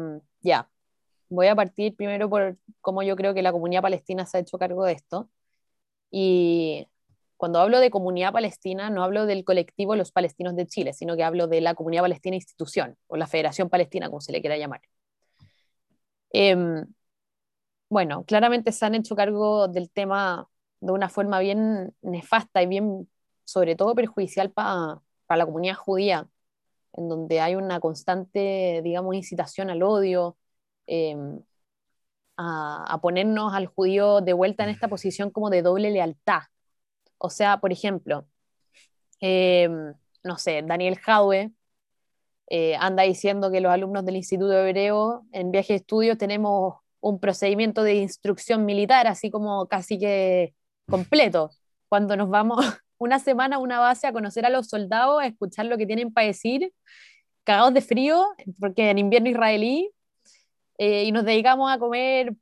ya, 0.40 0.68
voy 1.28 1.48
a 1.48 1.56
partir 1.56 1.96
primero 1.96 2.28
por 2.28 2.56
cómo 2.80 3.02
yo 3.02 3.16
creo 3.16 3.34
que 3.34 3.42
la 3.42 3.52
comunidad 3.52 3.82
palestina 3.82 4.26
se 4.26 4.36
ha 4.36 4.40
hecho 4.40 4.58
cargo 4.58 4.84
de 4.84 4.92
esto. 4.92 5.28
Y 6.10 6.86
cuando 7.42 7.58
hablo 7.58 7.80
de 7.80 7.90
comunidad 7.90 8.32
palestina, 8.32 8.88
no 8.88 9.02
hablo 9.02 9.26
del 9.26 9.42
colectivo 9.42 9.96
Los 9.96 10.12
Palestinos 10.12 10.54
de 10.54 10.64
Chile, 10.68 10.92
sino 10.92 11.16
que 11.16 11.24
hablo 11.24 11.48
de 11.48 11.60
la 11.60 11.74
comunidad 11.74 12.02
palestina 12.02 12.36
institución, 12.36 12.96
o 13.08 13.16
la 13.16 13.26
Federación 13.26 13.68
Palestina, 13.68 14.08
como 14.08 14.20
se 14.20 14.30
le 14.30 14.40
quiera 14.40 14.56
llamar. 14.56 14.80
Eh, 16.32 16.54
bueno, 17.88 18.24
claramente 18.24 18.70
se 18.70 18.86
han 18.86 18.94
hecho 18.94 19.16
cargo 19.16 19.66
del 19.66 19.90
tema 19.90 20.48
de 20.78 20.92
una 20.92 21.08
forma 21.08 21.40
bien 21.40 21.92
nefasta 22.00 22.62
y 22.62 22.66
bien, 22.66 23.10
sobre 23.44 23.74
todo, 23.74 23.96
perjudicial 23.96 24.52
para 24.52 25.00
la 25.28 25.44
comunidad 25.44 25.74
judía, 25.74 26.28
en 26.92 27.08
donde 27.08 27.40
hay 27.40 27.56
una 27.56 27.80
constante, 27.80 28.82
digamos, 28.84 29.16
incitación 29.16 29.68
al 29.68 29.82
odio, 29.82 30.36
eh, 30.86 31.16
a, 32.36 32.98
ponernos 33.02 33.52
al 33.52 33.66
judío 33.66 34.20
de 34.20 34.32
vuelta 34.32 34.62
en 34.62 34.70
esta 34.70 34.86
posición 34.86 35.30
como 35.30 35.50
de 35.50 35.62
doble 35.62 35.90
lealtad. 35.90 36.42
O 37.24 37.30
sea, 37.30 37.58
por 37.60 37.72
ejemplo, 37.72 38.26
em, 39.20 39.94
no 40.24 40.38
sé, 40.38 40.62
Daniel 40.62 40.98
Jaue 40.98 41.52
eh, 42.50 42.76
anda 42.76 43.04
diciendo 43.04 43.50
que 43.50 43.60
los 43.60 43.72
alumnos 43.72 44.04
del 44.04 44.16
Instituto 44.16 44.52
Hebreo 44.52 45.24
en 45.32 45.52
viaje 45.52 45.74
de 45.74 45.78
estudio 45.78 46.18
tenemos 46.18 46.76
un 47.00 47.20
procedimiento 47.20 47.82
de 47.84 47.94
instrucción 47.96 48.64
militar, 48.66 49.06
así 49.06 49.30
como 49.30 49.68
casi 49.68 49.98
que 49.98 50.54
completo. 50.88 51.50
Cuando 51.88 52.16
nos 52.16 52.28
vamos 52.30 52.58
una 52.98 53.18
semana 53.20 53.56
a 53.56 53.58
una 53.60 53.80
base 53.80 54.06
a 54.06 54.12
conocer 54.12 54.46
a 54.46 54.50
los 54.50 54.68
soldados, 54.68 55.22
a 55.22 55.26
escuchar 55.26 55.66
lo 55.66 55.78
que 55.78 55.86
tienen 55.86 56.12
para 56.12 56.26
decir, 56.28 56.72
cagados 57.44 57.74
de 57.74 57.82
frío, 57.82 58.26
porque 58.60 58.90
en 58.90 58.98
invierno 58.98 59.30
israelí, 59.30 59.90
eh, 60.78 61.04
y 61.04 61.12
nos 61.12 61.24
dedicamos 61.24 61.72
a 61.72 61.78
comer 61.78 62.34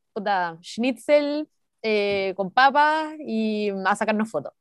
schnitzel 0.62 1.48
eh, 1.82 2.34
con 2.36 2.50
papas 2.50 3.14
y 3.20 3.70
a 3.86 3.96
sacarnos 3.96 4.30
fotos. 4.30 4.52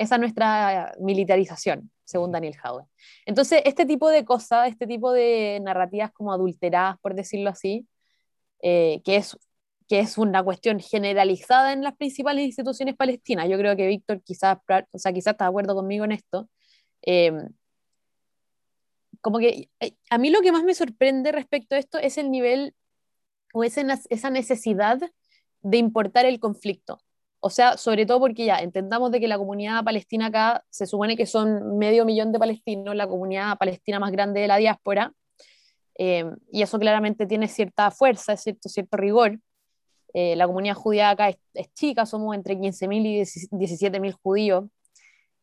Esa 0.00 0.14
es 0.14 0.20
nuestra 0.20 0.94
militarización, 0.98 1.90
según 2.04 2.32
Daniel 2.32 2.56
Howard. 2.64 2.86
Entonces, 3.26 3.62
este 3.64 3.84
tipo 3.84 4.08
de 4.08 4.24
cosas, 4.24 4.68
este 4.68 4.86
tipo 4.86 5.12
de 5.12 5.60
narrativas 5.62 6.10
como 6.12 6.32
adulteradas, 6.32 6.98
por 7.00 7.14
decirlo 7.14 7.50
así, 7.50 7.86
eh, 8.62 9.02
que, 9.04 9.16
es, 9.16 9.36
que 9.88 10.00
es 10.00 10.16
una 10.16 10.42
cuestión 10.42 10.80
generalizada 10.80 11.72
en 11.74 11.82
las 11.82 11.96
principales 11.96 12.46
instituciones 12.46 12.96
palestinas. 12.96 13.48
Yo 13.48 13.58
creo 13.58 13.76
que 13.76 13.86
Víctor 13.86 14.22
quizás, 14.22 14.58
o 14.92 14.98
sea, 14.98 15.12
quizás 15.12 15.32
está 15.32 15.44
de 15.44 15.50
acuerdo 15.50 15.74
conmigo 15.74 16.04
en 16.06 16.12
esto 16.12 16.48
como 19.20 19.38
que 19.38 19.68
a 20.08 20.18
mí 20.18 20.30
lo 20.30 20.40
que 20.40 20.52
más 20.52 20.64
me 20.64 20.74
sorprende 20.74 21.32
respecto 21.32 21.74
a 21.74 21.78
esto 21.78 21.98
es 21.98 22.18
el 22.18 22.30
nivel 22.30 22.74
o 23.52 23.64
esa 23.64 24.30
necesidad 24.30 24.98
de 25.62 25.76
importar 25.76 26.24
el 26.24 26.40
conflicto. 26.40 27.00
O 27.40 27.48
sea, 27.48 27.76
sobre 27.78 28.04
todo 28.04 28.20
porque 28.20 28.44
ya 28.44 28.58
entendamos 28.58 29.10
de 29.10 29.18
que 29.18 29.26
la 29.26 29.38
comunidad 29.38 29.82
palestina 29.82 30.26
acá 30.26 30.64
se 30.68 30.86
supone 30.86 31.16
que 31.16 31.24
son 31.24 31.78
medio 31.78 32.04
millón 32.04 32.32
de 32.32 32.38
palestinos, 32.38 32.94
la 32.94 33.08
comunidad 33.08 33.56
palestina 33.56 33.98
más 33.98 34.12
grande 34.12 34.40
de 34.40 34.48
la 34.48 34.58
diáspora, 34.58 35.14
eh, 35.98 36.24
y 36.50 36.62
eso 36.62 36.78
claramente 36.78 37.26
tiene 37.26 37.46
cierta 37.48 37.90
fuerza, 37.90 38.36
cierto, 38.36 38.68
cierto 38.68 38.96
rigor. 38.96 39.38
Eh, 40.14 40.34
la 40.34 40.46
comunidad 40.46 40.74
judía 40.74 41.10
acá 41.10 41.28
es, 41.28 41.36
es 41.54 41.72
chica, 41.74 42.06
somos 42.06 42.34
entre 42.34 42.56
15.000 42.56 43.06
y 43.06 43.20
17.000 43.20 44.12
judíos, 44.22 44.64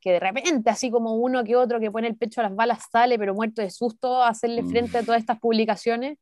que 0.01 0.13
de 0.13 0.19
repente, 0.19 0.69
así 0.69 0.91
como 0.91 1.15
uno 1.15 1.43
que 1.43 1.55
otro 1.55 1.79
que 1.79 1.91
pone 1.91 2.07
el 2.07 2.17
pecho 2.17 2.41
a 2.41 2.45
las 2.45 2.55
balas, 2.55 2.85
sale, 2.91 3.19
pero 3.19 3.35
muerto 3.35 3.61
de 3.61 3.69
susto, 3.69 4.21
a 4.23 4.29
hacerle 4.29 4.63
mm. 4.63 4.69
frente 4.69 4.97
a 4.97 5.03
todas 5.03 5.19
estas 5.19 5.39
publicaciones. 5.39 6.17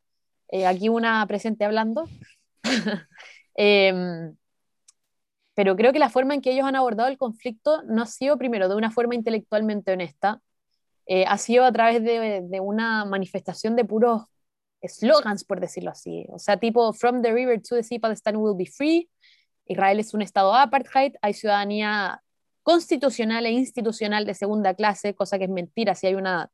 Eh, 0.49 0.65
aquí 0.65 0.89
una 0.89 1.25
presente 1.27 1.65
hablando. 1.65 2.05
Pero 5.55 5.75
creo 5.75 5.93
que 5.93 5.99
la 5.99 6.09
forma 6.09 6.33
en 6.35 6.41
que 6.41 6.51
ellos 6.51 6.65
han 6.65 6.75
abordado 6.75 7.09
el 7.09 7.17
conflicto 7.17 7.81
no 7.83 8.03
ha 8.03 8.05
sido, 8.05 8.37
primero, 8.37 8.69
de 8.69 8.75
una 8.75 8.91
forma 8.91 9.15
intelectualmente 9.15 9.93
honesta, 9.93 10.41
eh, 11.07 11.25
ha 11.27 11.37
sido 11.37 11.65
a 11.65 11.71
través 11.71 12.03
de, 12.03 12.59
una 12.61 13.05
manifestación 13.05 13.75
de 13.75 13.85
puros 13.85 14.23
slogans, 14.83 15.43
por 15.45 15.59
decirlo 15.61 15.91
así. 15.91 16.25
O 16.29 16.39
sea, 16.39 16.57
tipo, 16.57 16.93
from 16.93 17.21
the 17.21 17.31
river 17.31 17.61
to 17.61 17.75
the 17.75 17.83
sea, 17.83 17.99
Palestine 17.99 18.37
will 18.37 18.55
be 18.55 18.65
free. 18.65 19.09
Israel 19.65 19.99
es 19.99 20.13
un 20.13 20.21
estado 20.21 20.53
apartheid, 20.53 21.13
hay 21.21 21.33
ciudadanía 21.33 22.21
constitucional 22.61 23.45
e 23.45 23.51
institucional 23.51 24.25
de 24.25 24.33
segunda 24.33 24.73
clase, 24.73 25.15
cosa 25.15 25.37
que 25.37 25.45
es 25.45 25.49
mentira, 25.49 25.95
si 25.95 26.07
hay 26.07 26.15
una, 26.15 26.51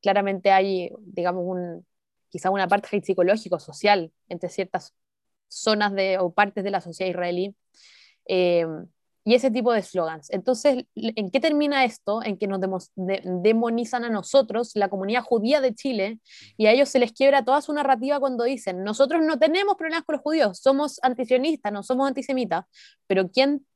claramente 0.00 0.50
hay, 0.50 0.90
digamos, 1.00 1.44
un, 1.46 1.86
quizá 2.28 2.50
una 2.50 2.68
parte 2.68 3.00
psicológico, 3.02 3.58
social, 3.60 4.12
entre 4.28 4.48
ciertas 4.48 4.94
zonas 5.48 5.92
de, 5.92 6.18
o 6.18 6.32
partes 6.32 6.64
de 6.64 6.70
la 6.70 6.80
sociedad 6.80 7.10
israelí, 7.10 7.54
eh, 8.26 8.66
y 9.24 9.34
ese 9.34 9.50
tipo 9.50 9.72
de 9.72 9.82
slogans. 9.82 10.30
Entonces, 10.30 10.86
¿en 10.94 11.30
qué 11.30 11.40
termina 11.40 11.84
esto? 11.84 12.22
En 12.22 12.38
que 12.38 12.46
nos 12.46 12.60
demonizan 12.96 14.04
a 14.04 14.10
nosotros, 14.10 14.72
la 14.74 14.88
comunidad 14.88 15.22
judía 15.22 15.60
de 15.60 15.74
Chile, 15.74 16.20
y 16.56 16.66
a 16.66 16.72
ellos 16.72 16.88
se 16.88 16.98
les 16.98 17.12
quiebra 17.12 17.44
toda 17.44 17.60
su 17.60 17.72
narrativa 17.72 18.18
cuando 18.18 18.44
dicen, 18.44 18.82
nosotros 18.82 19.22
no 19.22 19.38
tenemos 19.38 19.76
problemas 19.76 20.04
con 20.04 20.14
los 20.14 20.22
judíos, 20.22 20.58
somos 20.58 20.98
antisionistas, 21.02 21.72
no 21.72 21.82
somos 21.82 22.08
antisemitas, 22.08 22.64
pero 23.06 23.28
¿quién, 23.30 23.66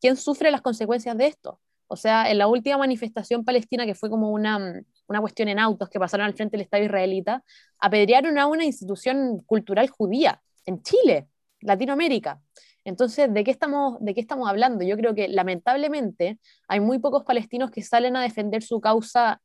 quién 0.00 0.16
sufre 0.16 0.50
las 0.50 0.60
consecuencias 0.60 1.16
de 1.16 1.26
esto? 1.26 1.58
O 1.86 1.96
sea, 1.96 2.30
en 2.30 2.38
la 2.38 2.46
última 2.46 2.78
manifestación 2.78 3.44
palestina, 3.44 3.86
que 3.86 3.94
fue 3.94 4.08
como 4.08 4.30
una, 4.30 4.82
una 5.08 5.20
cuestión 5.20 5.48
en 5.48 5.58
autos 5.58 5.88
que 5.88 5.98
pasaron 5.98 6.26
al 6.26 6.34
frente 6.34 6.56
del 6.56 6.64
Estado 6.64 6.84
israelita, 6.84 7.44
apedrearon 7.78 8.38
a 8.38 8.46
una 8.46 8.64
institución 8.64 9.40
cultural 9.46 9.88
judía 9.90 10.42
en 10.64 10.82
Chile, 10.82 11.28
Latinoamérica. 11.60 12.40
Entonces, 12.84 13.32
¿de 13.32 13.44
qué, 13.44 13.50
estamos, 13.50 13.98
¿de 14.00 14.14
qué 14.14 14.20
estamos 14.20 14.48
hablando? 14.48 14.84
Yo 14.84 14.96
creo 14.96 15.14
que 15.14 15.28
lamentablemente 15.28 16.38
hay 16.68 16.80
muy 16.80 16.98
pocos 16.98 17.24
palestinos 17.24 17.70
que 17.70 17.82
salen 17.82 18.16
a 18.16 18.22
defender 18.22 18.62
su 18.62 18.80
causa 18.80 19.40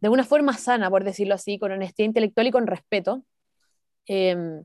de 0.00 0.08
una 0.08 0.24
forma 0.24 0.54
sana, 0.54 0.90
por 0.90 1.04
decirlo 1.04 1.34
así, 1.34 1.58
con 1.58 1.70
honestidad 1.70 2.06
intelectual 2.06 2.48
y 2.48 2.50
con 2.50 2.66
respeto. 2.66 3.24
Em, 4.06 4.64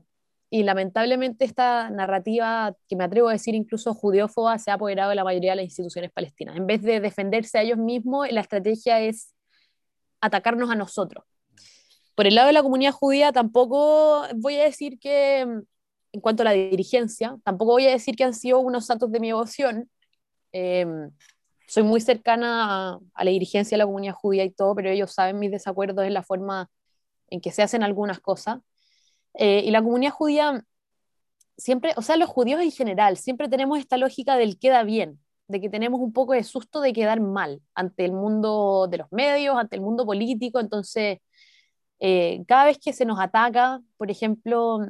y 0.50 0.64
lamentablemente 0.64 1.44
esta 1.44 1.90
narrativa, 1.90 2.74
que 2.88 2.96
me 2.96 3.04
atrevo 3.04 3.28
a 3.28 3.32
decir 3.32 3.54
incluso 3.54 3.94
judeófoba, 3.94 4.58
se 4.58 4.70
ha 4.70 4.74
apoderado 4.74 5.10
de 5.10 5.16
la 5.16 5.24
mayoría 5.24 5.52
de 5.52 5.56
las 5.56 5.64
instituciones 5.66 6.10
palestinas. 6.10 6.56
En 6.56 6.66
vez 6.66 6.82
de 6.82 7.00
defenderse 7.00 7.58
a 7.58 7.62
ellos 7.62 7.78
mismos, 7.78 8.30
la 8.32 8.40
estrategia 8.40 9.00
es 9.00 9.34
atacarnos 10.20 10.70
a 10.70 10.74
nosotros. 10.74 11.24
Por 12.16 12.26
el 12.26 12.34
lado 12.34 12.48
de 12.48 12.54
la 12.54 12.62
comunidad 12.62 12.92
judía, 12.92 13.30
tampoco 13.30 14.24
voy 14.34 14.56
a 14.56 14.64
decir 14.64 14.98
que, 14.98 15.46
en 16.12 16.20
cuanto 16.20 16.42
a 16.42 16.44
la 16.44 16.52
dirigencia, 16.52 17.36
tampoco 17.44 17.72
voy 17.72 17.86
a 17.86 17.90
decir 17.90 18.16
que 18.16 18.24
han 18.24 18.34
sido 18.34 18.60
unos 18.60 18.86
santos 18.86 19.10
de 19.12 19.20
mi 19.20 19.28
devoción. 19.28 19.90
Em, 20.52 21.10
soy 21.68 21.82
muy 21.82 22.00
cercana 22.00 22.98
a, 23.14 23.24
la 23.24 23.30
dirigencia 23.30 23.76
de 23.76 23.80
la 23.80 23.86
comunidad 23.86 24.14
judía 24.14 24.44
y 24.44 24.50
todo, 24.50 24.74
pero 24.74 24.90
ellos 24.90 25.12
saben 25.12 25.38
mis 25.38 25.50
desacuerdos 25.50 26.06
en 26.06 26.14
la 26.14 26.22
forma 26.22 26.70
en 27.28 27.40
que 27.40 27.52
se 27.52 27.62
hacen 27.62 27.82
algunas 27.82 28.20
cosas. 28.20 28.60
Eh, 29.34 29.62
y 29.64 29.70
la 29.70 29.82
comunidad 29.82 30.12
judía 30.12 30.64
siempre, 31.58 31.92
o 31.96 32.02
sea, 32.02 32.16
los 32.16 32.28
judíos 32.30 32.62
en 32.62 32.72
general, 32.72 33.16
siempre 33.18 33.48
tenemos 33.48 33.78
esta 33.78 33.98
lógica 33.98 34.36
del 34.36 34.58
queda 34.58 34.84
bien, 34.84 35.20
de 35.48 35.60
que 35.60 35.68
tenemos 35.70 36.00
un 36.00 36.12
poco 36.12 36.32
de 36.34 36.44
susto 36.44 36.80
de 36.80 36.92
quedar 36.92 37.20
mal 37.20 37.60
ante 37.74 38.04
el 38.04 38.12
mundo 38.12 38.88
de 38.90 38.98
los 38.98 39.08
medios, 39.12 39.56
ante 39.56 39.76
el 39.76 39.82
mundo 39.82 40.06
político. 40.06 40.60
Entonces, 40.60 41.18
eh, 42.00 42.44
cada 42.46 42.66
vez 42.66 42.78
que 42.78 42.92
se 42.92 43.04
nos 43.04 43.20
ataca, 43.20 43.80
por 43.96 44.10
ejemplo, 44.10 44.80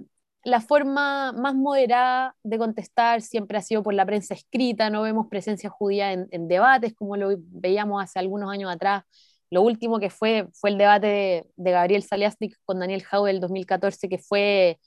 la 0.48 0.60
forma 0.60 1.32
más 1.32 1.54
moderada 1.54 2.36
de 2.42 2.58
contestar 2.58 3.22
siempre 3.22 3.58
ha 3.58 3.62
sido 3.62 3.82
por 3.82 3.94
la 3.94 4.06
prensa 4.06 4.34
escrita, 4.34 4.90
no 4.90 5.02
vemos 5.02 5.28
presencia 5.28 5.70
judía 5.70 6.12
en, 6.12 6.48
debates 6.48 6.94
como 6.94 7.16
lo 7.16 7.30
veíamos 7.38 8.02
hace 8.02 8.18
algunos 8.18 8.50
años 8.50 8.70
atrás 8.72 9.04
lo 9.50 9.62
último 9.62 9.98
que 10.00 10.10
fue 10.10 10.48
fue 10.52 10.70
el 10.70 10.78
debate 10.78 11.46
de, 11.56 11.70
Gabriel 11.72 12.02
Saliasnik 12.02 12.56
con 12.64 12.80
Daniel 12.80 13.02
Jau 13.04 13.24
del 13.24 13.40
2014, 13.40 14.08
que 14.08 14.18
fue 14.18 14.78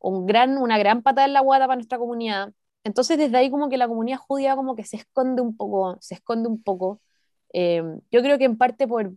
un 0.00 0.26
gran, 0.26 0.58
una 0.58 0.78
gran 0.78 1.02
patada 1.02 1.26
en 1.26 1.34
la 1.34 1.40
guata 1.40 1.66
para 1.66 1.76
nuestra 1.76 1.98
comunidad. 1.98 2.52
Entonces 2.84 3.18
desde 3.18 3.36
ahí 3.38 3.50
como 3.50 3.68
que 3.68 3.76
la 3.78 3.88
comunidad 3.88 4.18
judía 4.18 4.56
como 4.56 4.76
que 4.76 4.84
se 4.84 4.96
esconde 4.98 5.42
un 5.42 5.56
poco, 5.56 5.98
se 6.00 6.14
esconde 6.16 6.48
un 6.48 6.62
poco. 6.62 7.00
Eh, 7.52 7.82
yo 8.10 8.22
creo 8.22 8.38
que 8.38 8.44
en 8.44 8.58
parte 8.58 8.88
por, 8.88 9.12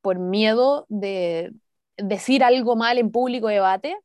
por 0.00 0.18
miedo 0.18 0.86
de 0.88 1.52
decir 1.96 2.44
algo 2.44 2.76
mal 2.76 2.98
en 2.98 3.10
público 3.12 3.48
debate, 3.48 3.96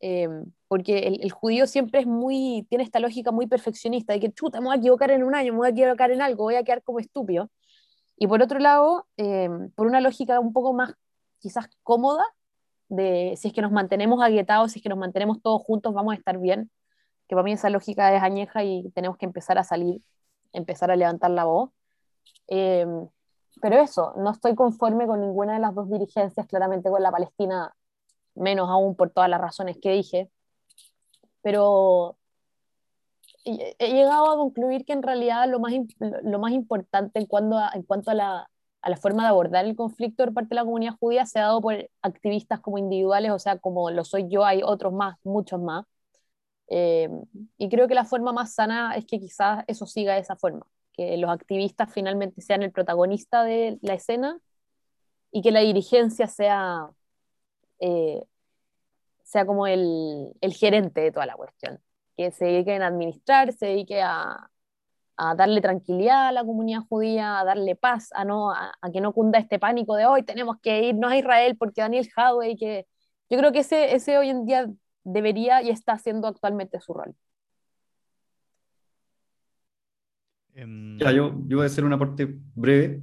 eh, 0.00 0.28
porque 0.68 0.98
el, 1.20 1.30
judío 1.30 1.66
siempre 1.66 2.00
es 2.00 2.06
muy, 2.06 2.66
tiene 2.68 2.84
esta 2.84 3.00
lógica 3.00 3.32
muy 3.32 3.46
perfeccionista 3.46 4.12
de 4.12 4.20
que, 4.20 4.32
chuta, 4.32 4.60
me 4.60 4.66
voy 4.66 4.76
a 4.76 4.78
equivocar 4.78 5.10
en 5.10 5.24
un 5.24 5.34
año, 5.34 5.52
me 5.52 5.58
voy 5.58 5.68
a 5.68 5.70
equivocar 5.70 6.10
en 6.10 6.22
algo, 6.22 6.44
voy 6.44 6.54
a 6.54 6.64
quedar 6.64 6.82
como 6.82 7.00
estúpido. 7.00 7.50
Y 8.16 8.26
por 8.26 8.42
otro 8.42 8.58
lado, 8.58 9.06
eh, 9.16 9.48
por 9.74 9.86
una 9.86 10.00
lógica 10.00 10.40
un 10.40 10.52
poco 10.52 10.72
más 10.72 10.94
quizás 11.38 11.68
cómoda, 11.82 12.24
de 12.88 13.34
si 13.36 13.48
es 13.48 13.54
que 13.54 13.62
nos 13.62 13.72
mantenemos 13.72 14.22
aguetados, 14.22 14.72
si 14.72 14.78
es 14.78 14.82
que 14.82 14.88
nos 14.88 14.98
mantenemos 14.98 15.40
todos 15.42 15.62
juntos, 15.62 15.94
vamos 15.94 16.12
a 16.12 16.16
estar 16.16 16.38
bien, 16.38 16.70
que 17.28 17.34
para 17.36 17.44
mí 17.44 17.52
esa 17.52 17.70
lógica 17.70 18.14
es 18.14 18.22
añeja 18.22 18.64
y 18.64 18.90
tenemos 18.94 19.16
que 19.16 19.26
empezar 19.26 19.58
a 19.58 19.64
salir, 19.64 20.02
empezar 20.52 20.90
a 20.90 20.96
levantar 20.96 21.30
la 21.30 21.44
voz. 21.44 21.70
Eh, 22.48 22.86
pero 23.60 23.76
eso, 23.80 24.14
no 24.16 24.30
estoy 24.30 24.54
conforme 24.54 25.06
con 25.06 25.20
ninguna 25.20 25.54
de 25.54 25.60
las 25.60 25.74
dos 25.74 25.90
dirigencias, 25.90 26.46
claramente 26.46 26.90
con 26.90 27.02
la 27.02 27.10
Palestina, 27.10 27.74
menos 28.40 28.68
aún 28.70 28.96
por 28.96 29.10
todas 29.10 29.30
las 29.30 29.40
razones 29.40 29.78
que 29.80 29.92
dije. 29.92 30.30
Pero 31.42 32.16
he 33.44 33.92
llegado 33.92 34.30
a 34.30 34.36
concluir 34.36 34.84
que 34.84 34.92
en 34.92 35.02
realidad 35.02 35.48
lo 35.48 35.60
más, 35.60 35.72
lo 36.22 36.38
más 36.38 36.52
importante 36.52 37.18
en 37.18 37.26
cuanto, 37.26 37.58
a, 37.58 37.70
en 37.74 37.82
cuanto 37.82 38.10
a, 38.10 38.14
la, 38.14 38.50
a 38.82 38.90
la 38.90 38.96
forma 38.96 39.22
de 39.24 39.30
abordar 39.30 39.64
el 39.64 39.76
conflicto 39.76 40.24
por 40.24 40.34
parte 40.34 40.50
de 40.50 40.56
la 40.56 40.64
comunidad 40.64 40.96
judía 40.98 41.26
se 41.26 41.38
ha 41.38 41.42
dado 41.42 41.60
por 41.60 41.88
activistas 42.02 42.60
como 42.60 42.78
individuales, 42.78 43.30
o 43.32 43.38
sea, 43.38 43.58
como 43.58 43.90
lo 43.90 44.04
soy 44.04 44.28
yo, 44.28 44.44
hay 44.44 44.62
otros 44.62 44.92
más, 44.92 45.16
muchos 45.24 45.60
más. 45.60 45.84
Eh, 46.68 47.08
y 47.58 47.68
creo 47.68 47.88
que 47.88 47.94
la 47.94 48.04
forma 48.04 48.32
más 48.32 48.54
sana 48.54 48.94
es 48.96 49.04
que 49.04 49.18
quizás 49.18 49.64
eso 49.66 49.86
siga 49.86 50.14
de 50.14 50.20
esa 50.20 50.36
forma, 50.36 50.66
que 50.92 51.16
los 51.16 51.30
activistas 51.30 51.92
finalmente 51.92 52.40
sean 52.42 52.62
el 52.62 52.72
protagonista 52.72 53.42
de 53.42 53.78
la 53.82 53.94
escena 53.94 54.38
y 55.32 55.42
que 55.42 55.50
la 55.50 55.60
dirigencia 55.60 56.28
sea, 56.28 56.90
eh, 57.80 58.22
sea 59.30 59.46
como 59.46 59.68
el, 59.68 60.32
el 60.40 60.52
gerente 60.52 61.00
de 61.00 61.12
toda 61.12 61.24
la 61.24 61.36
cuestión 61.36 61.78
que 62.16 62.32
se 62.32 62.46
dediquen 62.46 62.82
a 62.82 62.88
administrar, 62.88 63.52
se 63.52 63.66
dedique 63.66 64.02
a, 64.02 64.50
a 65.16 65.34
darle 65.36 65.60
tranquilidad 65.60 66.28
a 66.28 66.32
la 66.32 66.44
comunidad 66.44 66.80
judía, 66.88 67.38
a 67.38 67.44
darle 67.44 67.76
paz, 67.76 68.08
a, 68.12 68.24
no, 68.24 68.50
a, 68.50 68.72
que 68.92 69.00
no 69.00 69.12
cunda 69.12 69.38
este 69.38 69.60
pánico 69.60 69.94
de 69.94 70.06
hoy 70.06 70.24
tenemos 70.24 70.56
que 70.60 70.82
irnos 70.82 71.12
a 71.12 71.16
Israel 71.16 71.56
porque 71.56 71.80
Daniel 71.80 72.08
Hadway, 72.16 72.56
que 72.56 72.86
yo 73.30 73.38
creo 73.38 73.52
que 73.52 73.60
ese, 73.60 73.94
ese 73.94 74.18
hoy 74.18 74.30
en 74.30 74.46
día 74.46 74.66
debería 75.04 75.62
y 75.62 75.70
está 75.70 75.92
haciendo 75.92 76.26
actualmente 76.26 76.80
su 76.80 76.92
rol. 76.92 77.14
Em, 80.54 80.98
ya, 80.98 81.12
yo, 81.12 81.32
yo 81.46 81.58
voy 81.58 81.64
a 81.64 81.66
hacer 81.66 81.84
una 81.84 81.98
parte 81.98 82.26
breve. 82.56 83.00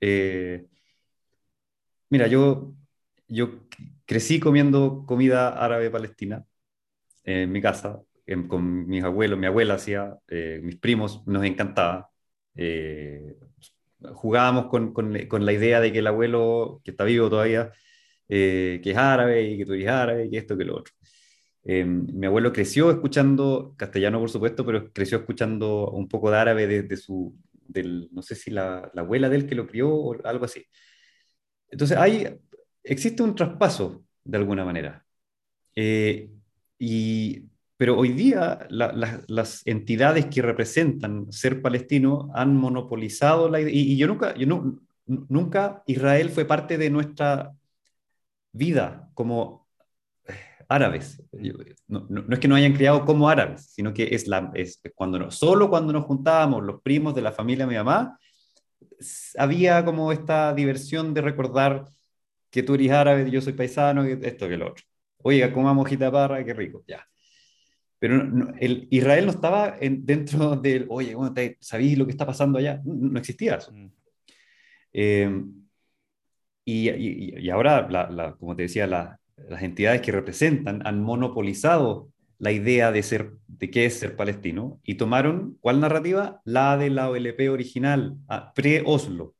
Eh, 0.00 0.66
mira, 2.10 2.26
yo, 2.26 2.74
yo 3.28 3.50
crecí 4.06 4.40
comiendo 4.40 5.04
comida 5.06 5.48
árabe 5.50 5.90
palestina 5.90 6.44
en 7.24 7.52
mi 7.52 7.60
casa 7.62 8.02
con 8.48 8.86
mis 8.86 9.04
abuelos, 9.04 9.38
mi 9.38 9.46
abuela 9.46 9.74
hacía, 9.74 10.18
eh, 10.28 10.60
mis 10.62 10.76
primos, 10.76 11.26
nos 11.26 11.44
encantaba. 11.44 12.10
Eh, 12.54 13.36
jugábamos 14.14 14.66
con, 14.66 14.92
con, 14.92 15.44
la 15.46 15.52
idea 15.52 15.80
de 15.80 15.92
que 15.92 15.98
el 16.00 16.06
abuelo, 16.06 16.80
que 16.84 16.90
está 16.92 17.04
vivo 17.04 17.30
todavía, 17.30 17.72
eh, 18.28 18.80
que 18.82 18.92
es 18.92 18.96
árabe 18.96 19.42
y 19.42 19.58
que 19.58 19.66
tú 19.66 19.74
eres 19.74 19.88
árabe 19.88 20.26
y 20.26 20.30
que 20.30 20.38
esto, 20.38 20.56
que 20.56 20.64
lo 20.64 20.76
otro. 20.76 20.94
mi 21.64 22.26
abuelo 22.26 22.52
creció 22.52 22.90
escuchando 22.90 23.74
castellano, 23.76 24.20
por 24.20 24.30
supuesto, 24.30 24.64
pero 24.66 24.92
creció 24.92 25.18
escuchando 25.18 25.90
un 25.90 26.08
poco 26.08 26.30
de 26.30 26.38
árabe 26.38 26.66
desde 26.66 26.96
su, 26.96 27.34
del, 27.66 28.08
no 28.12 28.22
sé 28.22 28.34
si 28.34 28.50
la, 28.50 28.90
la, 28.94 29.02
abuela 29.02 29.28
de 29.28 29.36
él 29.36 29.46
que 29.46 29.54
lo 29.54 29.66
crió 29.66 29.90
o 29.94 30.16
algo 30.26 30.44
así. 30.44 30.66
Entonces, 31.68 31.96
hay, 31.98 32.38
existe 32.84 33.22
un 33.22 33.34
traspaso 33.34 34.04
de 34.24 34.38
alguna 34.38 34.64
manera. 34.64 35.04
y 36.78 37.44
pero 37.76 37.98
hoy 37.98 38.10
día 38.10 38.66
las 38.70 39.66
entidades 39.66 40.26
que 40.26 40.42
representan 40.42 41.30
ser 41.32 41.60
palestino 41.60 42.30
han 42.34 42.56
monopolizado 42.56 43.48
la 43.48 43.60
idea. 43.60 43.72
Y, 43.74 43.96
yo 43.96 44.06
nunca, 44.06 44.34
yo 44.36 44.46
nunca 45.06 45.82
Israel 45.86 46.30
fue 46.30 46.44
parte 46.44 46.78
de 46.78 46.88
nuestra 46.88 47.52
vida 48.52 49.10
como 49.14 49.66
eh, 50.26 50.34
árabes. 50.68 51.22
No, 51.88 52.06
es 52.30 52.38
que 52.38 52.48
no 52.48 52.54
hayan 52.54 52.74
criado 52.74 53.04
como 53.04 53.28
árabes, 53.28 53.66
sino 53.66 53.92
que 53.92 54.14
es, 54.14 54.28
la, 54.28 54.52
es 54.54 54.80
cuando 54.94 55.18
no, 55.18 55.30
solo 55.32 55.68
cuando 55.68 55.92
nos 55.92 56.04
juntábamos 56.04 56.62
los 56.62 56.80
primos 56.80 57.14
de 57.14 57.22
la 57.22 57.32
familia 57.32 57.66
de 57.66 57.72
mi 57.72 57.76
mamá, 57.76 58.18
había 59.36 59.84
como 59.84 60.12
esta 60.12 60.54
diversión 60.54 61.12
de 61.12 61.22
recordar 61.22 61.86
que 62.54 62.62
tú 62.62 62.74
eres 62.74 62.92
árabe, 62.92 63.28
yo 63.28 63.40
soy 63.40 63.52
paisano, 63.52 64.04
esto 64.04 64.48
que 64.48 64.56
lo 64.56 64.68
otro. 64.68 64.84
Oiga, 65.24 65.52
comamos 65.52 65.90
parra, 66.12 66.44
qué 66.44 66.54
rico, 66.54 66.84
ya. 66.86 67.04
Pero 67.98 68.54
el, 68.60 68.86
Israel 68.92 69.26
no 69.26 69.32
estaba 69.32 69.76
en, 69.80 70.06
dentro 70.06 70.54
del, 70.54 70.86
oye, 70.88 71.16
bueno, 71.16 71.34
¿sabéis 71.58 71.98
lo 71.98 72.04
que 72.04 72.12
está 72.12 72.24
pasando 72.24 72.60
allá? 72.60 72.80
No, 72.84 73.18
existía 73.18 73.56
eso. 73.56 73.72
Mm. 73.72 73.90
Eh, 74.92 75.42
y, 76.64 76.90
y, 77.40 77.50
ahora, 77.50 77.88
la, 77.90 78.36
como 78.38 78.54
te 78.54 78.62
decía, 78.62 78.86
las 78.86 79.62
entidades 79.62 80.00
que 80.00 80.12
representan 80.12 80.86
han 80.86 81.02
monopolizado 81.02 82.10
la 82.38 82.52
idea 82.52 82.92
de, 82.92 83.02
ser, 83.02 83.32
de 83.48 83.68
qué 83.68 83.86
es 83.86 83.98
ser 83.98 84.14
palestino 84.14 84.80
y 84.84 84.94
tomaron, 84.94 85.58
¿cuál 85.60 85.80
narrativa? 85.80 86.40
La 86.44 86.76
de 86.76 86.90
la 86.90 87.10
OLP 87.10 87.50
original, 87.50 88.16
pre-Oslo 88.54 89.33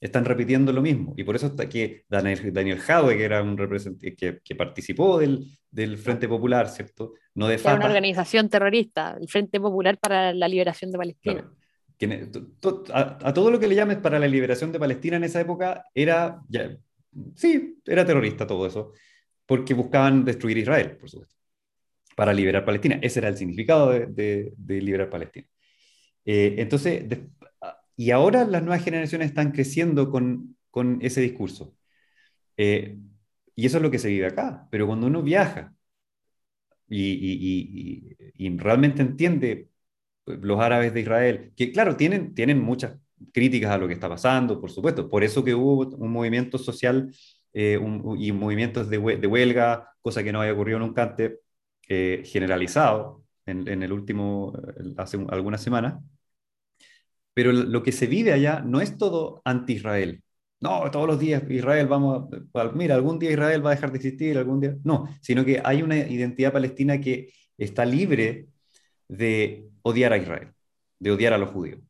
están 0.00 0.24
repitiendo 0.24 0.72
lo 0.72 0.82
mismo. 0.82 1.14
Y 1.16 1.24
por 1.24 1.36
eso 1.36 1.46
está 1.46 1.68
que 1.68 2.04
Daniel, 2.08 2.52
Daniel 2.52 2.80
que 2.84 3.24
era 3.24 3.42
un 3.42 3.56
que, 3.98 4.40
que, 4.42 4.54
participó 4.54 5.18
del, 5.18 5.46
del, 5.70 5.96
Frente 5.96 6.28
Popular, 6.28 6.68
¿cierto? 6.68 7.14
No 7.34 7.48
de 7.48 7.58
Fatah. 7.58 7.76
una 7.76 7.86
organización 7.86 8.48
terrorista, 8.48 9.16
el 9.20 9.28
Frente 9.28 9.60
Popular 9.60 9.98
para 9.98 10.32
la 10.32 10.48
Liberación 10.48 10.90
de 10.90 10.98
Palestina. 10.98 11.50
a, 12.92 13.32
todo 13.32 13.50
lo 13.50 13.58
que 13.58 13.68
le 13.68 13.74
llames 13.74 13.98
para 13.98 14.18
la 14.18 14.28
liberación 14.28 14.70
de 14.72 14.78
Palestina 14.78 15.16
en 15.16 15.24
esa 15.24 15.40
época 15.40 15.84
era, 15.94 16.40
ya, 16.48 16.76
sí, 17.34 17.80
era 17.84 18.04
terrorista 18.04 18.46
todo 18.46 18.66
eso, 18.66 18.92
porque 19.46 19.74
buscaban 19.74 20.24
destruir 20.24 20.58
Israel, 20.58 20.96
por 20.98 21.08
supuesto, 21.08 21.36
para 22.14 22.34
liberar 22.34 22.64
Palestina. 22.64 22.98
Ese 23.00 23.20
era 23.20 23.28
el 23.28 23.36
significado 23.36 23.90
de, 23.90 24.52
de, 24.54 24.80
liberar 24.82 25.08
Palestina. 25.08 25.46
Eh, 26.24 26.56
entonces, 26.58 27.04
y 27.96 28.10
ahora 28.10 28.44
las 28.44 28.62
nuevas 28.62 28.84
generaciones 28.84 29.28
están 29.28 29.52
creciendo 29.52 30.10
con, 30.10 30.56
con 30.70 30.98
ese 31.02 31.20
discurso. 31.22 31.74
Eh, 32.56 32.98
y 33.54 33.66
eso 33.66 33.78
es 33.78 33.82
lo 33.82 33.90
que 33.90 33.98
se 33.98 34.08
vive 34.08 34.26
acá. 34.26 34.68
Pero 34.70 34.86
cuando 34.86 35.06
uno 35.06 35.22
viaja 35.22 35.74
y, 36.88 37.12
y, 37.12 38.16
y, 38.36 38.58
realmente 38.58 39.02
entiende 39.02 39.68
pues, 40.24 40.38
los 40.40 40.60
árabes 40.60 40.94
de 40.94 41.00
Israel, 41.00 41.52
que 41.56 41.72
claro, 41.72 41.96
tienen, 41.96 42.34
tienen 42.34 42.60
muchas 42.62 42.98
críticas 43.32 43.70
a 43.72 43.78
lo 43.78 43.88
que 43.88 43.94
está 43.94 44.08
pasando, 44.08 44.60
por 44.60 44.70
supuesto. 44.70 45.08
Por 45.08 45.24
eso 45.24 45.44
que 45.44 45.54
hubo 45.54 45.86
un 45.96 46.12
movimiento 46.12 46.58
social 46.58 47.12
eh, 47.52 47.80
y 48.18 48.32
movimientos 48.32 48.90
de, 48.90 48.98
de, 48.98 49.26
huelga, 49.26 49.90
cosa 50.02 50.22
que 50.22 50.32
no 50.32 50.40
había 50.40 50.52
ocurrido 50.54 50.78
nunca 50.78 51.04
antes, 51.04 51.38
eh, 51.88 52.22
generalizado 52.26 53.24
en, 53.46 53.66
en, 53.68 53.82
el 53.82 53.92
último, 53.92 54.52
hace 54.98 55.18
algunas 55.30 55.62
semanas. 55.62 56.02
Pero 57.36 57.52
lo 57.52 57.82
que 57.82 57.92
se 57.92 58.06
vive 58.06 58.32
allá 58.32 58.62
no 58.64 58.80
es 58.80 58.96
todo 58.96 59.42
anti-Israel. 59.44 60.22
No, 60.58 60.90
todos 60.90 61.06
los 61.06 61.18
días 61.20 61.42
Israel 61.50 61.86
vamos 61.86 62.30
a, 62.54 62.72
mira, 62.72 62.94
algún 62.94 63.18
día 63.18 63.30
Israel 63.30 63.64
va 63.64 63.72
a 63.72 63.74
dejar 63.74 63.92
de 63.92 63.98
existir, 63.98 64.38
algún 64.38 64.58
día. 64.58 64.74
No, 64.84 65.06
sino 65.20 65.44
que 65.44 65.60
hay 65.62 65.82
una 65.82 65.98
identidad 65.98 66.50
palestina 66.50 66.98
que 66.98 67.28
está 67.58 67.84
libre 67.84 68.46
de 69.06 69.68
odiar 69.82 70.14
a 70.14 70.16
Israel, 70.16 70.54
de 70.98 71.10
odiar 71.10 71.34
a 71.34 71.38
los 71.38 71.50
judíos. 71.50 71.80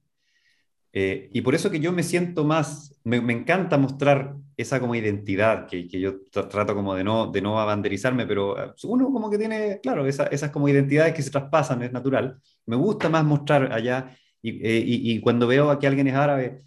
Eh, 0.92 1.30
y 1.32 1.42
por 1.42 1.54
eso 1.54 1.70
que 1.70 1.78
yo 1.78 1.92
me 1.92 2.02
siento 2.02 2.42
más, 2.42 2.98
me, 3.04 3.18
encanta 3.32 3.78
mostrar 3.78 4.34
esa 4.56 4.80
como 4.80 4.96
identidad, 4.96 5.68
que, 5.68 5.86
que 5.86 6.00
yo 6.00 6.24
trato 6.32 6.74
como 6.74 6.96
de 6.96 7.04
no, 7.04 7.30
de 7.30 7.40
no 7.40 7.60
abanderizarme, 7.60 8.26
pero 8.26 8.60
eh, 8.60 8.72
uno 8.82 9.12
como 9.12 9.30
que 9.30 9.38
tiene, 9.38 9.78
claro, 9.80 10.08
esas 10.08 10.50
como 10.50 10.68
identidades 10.68 11.14
que 11.14 11.22
se 11.22 11.30
traspasan, 11.30 11.82
es 11.84 11.92
natural. 11.92 12.40
Me 12.64 12.74
gusta 12.74 13.08
más 13.08 13.24
mostrar 13.24 13.72
allá 13.72 14.16
eh, 14.50 14.82
y, 14.86 15.20
cuando 15.20 15.46
veo 15.46 15.70
a 15.70 15.78
que 15.78 15.86
alguien 15.86 16.06
es 16.08 16.14
árabe, 16.14 16.62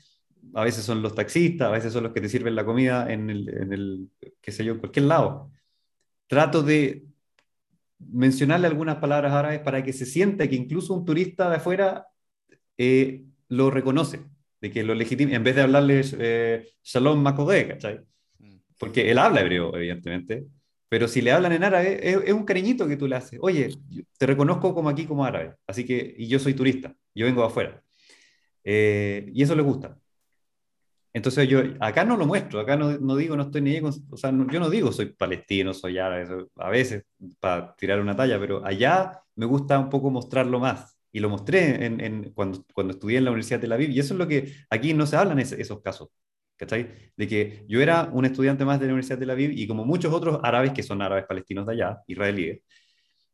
a 0.54 0.64
veces 0.64 0.84
son 0.84 1.02
los 1.02 1.16
taxistas, 1.16 1.68
a 1.68 1.72
veces 1.72 1.94
son 1.94 2.04
los 2.04 2.14
que 2.14 2.22
te 2.22 2.30
sirven 2.30 2.56
la 2.56 2.66
comida 2.66 3.12
en 3.12 3.30
el, 3.30 3.50
en 3.50 3.74
el 3.74 4.10
qué 4.42 4.52
sé 4.52 4.64
yo, 4.66 4.74
en 4.74 4.80
cualquier 4.80 5.06
lado. 5.06 5.52
Trato 6.28 6.64
de 6.64 7.06
mencionarle 8.00 8.68
algunas 8.68 8.98
palabras 8.98 9.34
árabes 9.34 9.60
para 9.60 9.84
que 9.84 9.94
se 9.94 10.06
sienta 10.06 10.48
que 10.48 10.56
incluso 10.56 10.94
un 10.94 11.06
turista 11.06 11.50
de 11.50 11.58
afuera 11.58 12.08
eh, 12.78 13.24
lo 13.50 13.70
reconoce 13.70 14.22
de 14.62 14.72
que 14.72 14.84
lo 14.84 14.94
legitime, 14.94 15.36
en 15.36 15.44
vez 15.44 15.56
de 15.56 15.62
hablarles 15.62 16.16
eh, 16.20 16.68
Shalom 16.84 17.22
Makodeh, 17.22 17.68
¿cachai? 17.68 18.00
Mm. 18.40 18.56
Porque 18.78 19.10
él 19.10 19.18
habla 19.18 19.42
hebreo, 19.42 19.76
evidentemente, 19.76 20.46
pero 20.90 21.08
si 21.08 21.22
le 21.22 21.32
hablan 21.32 21.54
en 21.54 21.64
árabe, 21.64 22.00
es, 22.02 22.18
es, 22.26 22.34
un 22.34 22.46
cariñito 22.46 22.88
que 22.88 22.98
tú 22.98 23.08
le 23.08 23.16
haces. 23.16 23.40
Oye, 23.42 23.70
te 24.18 24.26
reconozco 24.26 24.74
como 24.74 24.90
aquí 24.90 25.06
como 25.06 25.24
árabe, 25.26 25.56
así 25.68 25.86
que, 25.86 26.16
y 26.18 26.28
yo 26.28 26.40
soy 26.40 26.54
turista, 26.54 26.96
yo 27.14 27.26
vengo 27.26 27.44
afuera. 27.44 27.84
Eh, 28.64 29.32
y 29.34 29.44
eso 29.44 29.56
le 29.56 29.62
gusta. 29.62 29.98
Entonces 31.12 31.48
yo 31.50 31.62
acá 31.80 32.06
no 32.06 32.18
lo 32.18 32.28
muestro, 32.28 32.60
acá 32.60 32.78
no, 32.78 32.98
no 33.00 33.16
digo, 33.16 33.36
no 33.36 33.44
estoy 33.44 33.62
ni 33.62 33.82
con, 33.82 33.92
o 34.12 34.18
sea, 34.18 34.30
yo 34.32 34.60
no 34.60 34.70
digo 34.70 34.92
soy 34.92 35.08
palestino, 35.08 35.74
soy 35.74 35.98
árabe, 35.98 36.48
a 36.56 36.70
veces 36.70 37.04
para 37.40 37.76
tirar 37.76 38.00
una 38.00 38.16
talla, 38.16 38.40
pero 38.40 38.64
allá 38.66 39.20
me 39.36 39.46
gusta 39.46 39.80
un 39.80 39.90
poco 39.90 40.12
mostrarlo 40.12 40.60
más. 40.60 40.98
Y 41.12 41.20
lo 41.20 41.30
mostré 41.30 41.86
en, 41.86 42.32
cuando, 42.36 42.64
cuando 42.74 42.94
estudié 42.94 43.18
en 43.18 43.26
la 43.26 43.32
Universidad 43.32 43.58
de 43.58 43.62
Tel 43.64 43.72
Aviv, 43.72 43.90
y 43.90 44.00
eso 44.00 44.14
es 44.14 44.20
lo 44.20 44.28
que 44.28 44.54
aquí 44.70 44.94
no 44.94 45.08
se 45.08 45.16
hablan 45.18 45.40
es, 45.40 45.52
esos 45.54 45.82
casos. 45.82 46.10
¿Cachai? 46.56 47.12
De 47.16 47.28
que 47.28 47.66
yo 47.68 47.82
era 47.82 48.10
un 48.14 48.26
estudiante 48.26 48.66
más 48.66 48.80
de 48.80 48.86
la 48.86 48.94
Universidad 48.94 49.18
de 49.18 49.22
Tel 49.22 49.32
Aviv 49.32 49.52
y 49.52 49.66
como 49.66 49.86
muchos 49.86 50.14
otros 50.14 50.40
árabes 50.44 50.74
que 50.74 50.84
son 50.84 51.02
árabes 51.02 51.26
palestinos 51.26 51.66
de 51.66 51.74
allá, 51.74 52.00
israelíes, 52.06 52.62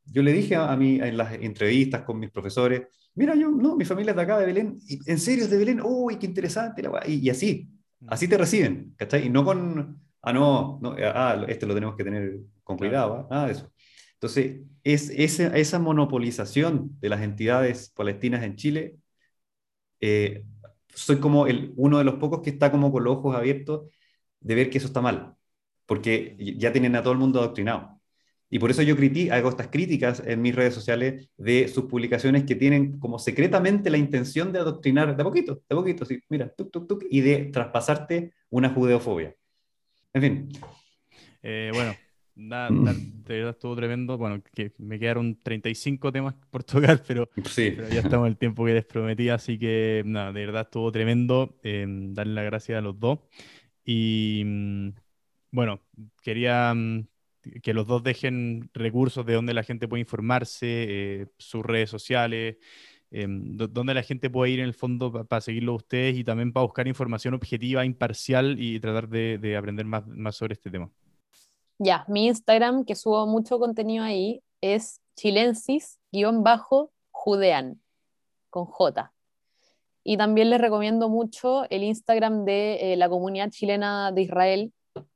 yo 0.06 0.24
le 0.24 0.32
dije 0.32 0.56
a 0.56 0.76
mí 0.78 1.00
en 1.02 1.18
las 1.18 1.34
entrevistas 1.34 2.04
con 2.04 2.20
mis 2.20 2.32
profesores, 2.32 2.84
mira, 3.16 3.36
yo, 3.36 3.50
no, 3.50 3.76
mi 3.76 3.86
familia 3.86 4.12
es 4.12 4.16
de 4.16 4.22
acá, 4.22 4.38
de 4.40 4.46
Belén, 4.46 4.80
¿en 5.06 5.20
serio 5.20 5.46
es 5.46 5.50
de 5.50 5.58
Belén? 5.58 5.82
¡Uy, 5.84 6.18
qué 6.18 6.26
interesante! 6.26 6.84
La 6.84 7.02
y, 7.08 7.16
y, 7.26 7.30
así, 7.30 7.70
mm. 8.00 8.08
así 8.10 8.28
te 8.28 8.38
reciben, 8.38 8.94
¿cachai? 8.98 9.28
Y 9.28 9.30
no 9.30 9.44
con, 9.44 10.00
ah, 10.22 10.34
no, 10.34 10.80
no 10.82 10.96
ah, 11.00 11.46
este 11.48 11.66
lo 11.66 11.74
tenemos 11.74 11.96
que 11.96 12.04
tener 12.04 12.40
con 12.64 12.78
cuidado, 12.78 13.16
¿ah? 13.16 13.28
nada 13.30 13.46
de 13.48 13.54
eso. 13.54 13.72
Entonces, 14.14 14.62
es, 14.84 15.10
esa, 15.10 15.48
esa 15.58 15.80
monopolización 15.80 16.98
de 17.00 17.10
las 17.10 17.22
entidades 17.22 17.90
palestinas 17.96 18.44
en 18.44 18.56
Chile 18.56 18.96
eh, 20.00 20.46
soy 20.94 21.20
como 21.20 21.48
el, 21.48 21.74
uno 21.78 21.98
de 21.98 22.04
los 22.04 22.16
pocos 22.16 22.42
que 22.42 22.50
está 22.52 22.72
como 22.72 22.92
con 22.92 23.04
los 23.04 23.18
ojos 23.18 23.36
abiertos 23.36 23.90
de 24.40 24.56
ver 24.56 24.70
que 24.70 24.78
eso 24.78 24.88
está 24.88 25.02
mal, 25.02 25.36
porque 25.86 26.36
ya 26.58 26.72
tienen 26.72 26.96
a 26.96 27.02
todo 27.04 27.14
el 27.14 27.20
mundo 27.20 27.40
adoctrinado. 27.40 27.95
Y 28.56 28.60
por 28.60 28.72
eso 28.72 28.82
yo 28.84 28.96
critico, 28.96 29.34
hago 29.34 29.50
estas 29.50 29.68
críticas 29.68 30.24
en 30.26 30.42
mis 30.42 30.56
redes 30.56 30.74
sociales 30.74 31.28
de 31.36 31.68
sus 31.68 31.88
publicaciones 31.88 32.46
que 32.46 32.56
tienen 32.56 32.98
como 33.00 33.20
secretamente 33.20 33.90
la 33.90 33.98
intención 33.98 34.54
de 34.54 34.60
adoctrinar 34.60 35.18
de 35.18 35.24
poquito, 35.26 35.62
de 35.68 35.76
poquito, 35.76 36.06
sí, 36.06 36.22
mira, 36.30 36.48
tuk, 36.48 36.72
tuk, 36.72 36.88
tuk, 36.88 37.04
y 37.10 37.20
de 37.20 37.50
traspasarte 37.52 38.32
una 38.50 38.70
judeofobia. 38.70 39.36
En 40.14 40.22
fin. 40.22 40.50
Eh, 41.44 41.70
bueno, 41.74 41.96
Nada, 42.34 42.70
nada, 42.70 42.98
de 42.98 43.36
verdad 43.36 43.52
estuvo 43.52 43.76
tremendo. 43.76 44.18
Bueno, 44.18 44.42
que 44.54 44.72
me 44.78 45.00
quedaron 45.00 45.38
35 45.42 46.14
temas 46.14 46.36
por 46.50 46.64
tocar, 46.64 47.02
pero, 47.06 47.30
sí. 47.44 47.74
pero 47.76 47.90
ya 47.90 48.00
estamos 48.00 48.26
en 48.28 48.32
el 48.32 48.38
tiempo 48.38 48.64
que 48.66 48.74
les 48.74 48.86
prometí, 48.86 49.28
así 49.28 49.60
que 49.60 50.02
nada, 50.06 50.32
de 50.32 50.46
verdad 50.46 50.62
estuvo 50.64 50.94
tremendo. 50.94 51.58
Eh, 51.62 51.86
darle 51.88 52.36
las 52.36 52.46
gracias 52.46 52.78
a 52.78 52.82
los 52.82 52.98
dos. 52.98 53.20
Y 53.84 54.44
mm, 54.46 54.90
bueno, 55.52 55.82
quería 56.22 56.74
mm, 56.74 57.06
que 57.62 57.74
los 57.74 57.88
dos 57.88 58.04
dejen 58.04 58.70
recursos 58.74 59.26
de 59.26 59.34
donde 59.34 59.54
la 59.54 59.64
gente 59.64 59.88
puede 59.88 60.02
informarse, 60.02 60.68
eh, 60.68 61.28
sus 61.38 61.66
redes 61.66 61.90
sociales, 61.90 62.58
eh, 63.12 63.28
donde 63.28 63.94
la 63.94 64.04
gente 64.04 64.30
puede 64.30 64.52
ir 64.52 64.60
en 64.60 64.66
el 64.66 64.74
fondo 64.74 65.12
para 65.12 65.24
pa 65.26 65.42
seguirlo 65.42 65.74
a 65.74 65.76
ustedes 65.76 66.18
y 66.18 66.24
también 66.24 66.52
para 66.52 66.66
buscar 66.66 66.88
información 66.88 67.34
objetiva, 67.34 67.86
imparcial 67.86 68.58
y 68.60 68.80
tratar 68.80 69.10
de, 69.10 69.38
de 69.38 69.58
aprender 69.58 69.86
más, 69.86 70.06
más 70.08 70.36
sobre 70.36 70.54
este 70.54 70.70
tema. 70.70 70.90
Ya, 71.78 72.06
mi 72.08 72.28
Instagram, 72.28 72.86
que 72.86 72.96
subo 72.96 73.28
mucho 73.28 73.60
contenido 73.60 74.04
ahí, 74.04 74.42
es 74.62 75.02
chilensis-judean, 75.16 77.82
con 78.50 78.66
J. 78.66 79.12
Y 80.04 80.18
también 80.18 80.52
les 80.52 80.62
recomiendo 80.62 81.10
mucho 81.10 81.70
el 81.70 81.84
Instagram 81.84 82.46
de 82.46 82.94
eh, 82.94 82.96
la 82.96 83.10
comunidad 83.10 83.50
chilena 83.50 84.12
de 84.12 84.22
Israel, 84.22 84.72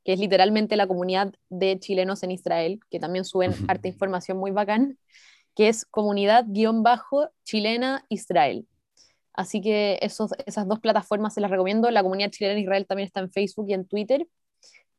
que 0.10 0.14
es 0.14 0.20
literalmente 0.20 0.76
la 0.76 0.88
comunidad 0.88 1.32
de 1.52 1.78
chilenos 1.78 2.24
en 2.24 2.32
Israel, 2.32 2.80
que 2.90 3.00
también 3.00 3.26
suben 3.26 3.54
harta 3.68 3.88
información 3.88 4.40
muy 4.40 4.50
bacán, 4.50 4.98
que 5.56 5.70
es 5.70 5.86
comunidad-chilena 5.86 8.04
Israel. 8.10 8.66
Así 9.34 9.62
que 9.62 10.00
esos, 10.02 10.32
esas 10.48 10.68
dos 10.68 10.80
plataformas 10.80 11.36
se 11.36 11.42
las 11.42 11.52
recomiendo. 11.52 11.92
La 11.92 12.02
comunidad 12.02 12.32
chilena 12.32 12.54
en 12.54 12.60
Israel 12.64 12.88
también 12.88 13.06
está 13.06 13.20
en 13.20 13.30
Facebook 13.30 13.68
y 13.70 13.74
en 13.74 13.86
Twitter. 13.86 14.26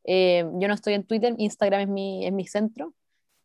Eh, 0.04 0.44
yo 0.60 0.68
no 0.68 0.74
estoy 0.74 0.94
en 0.94 1.02
Twitter, 1.02 1.34
Instagram 1.38 1.80
es 1.80 1.88
mi, 1.88 2.24
es 2.24 2.32
mi 2.32 2.46
centro. 2.46 2.94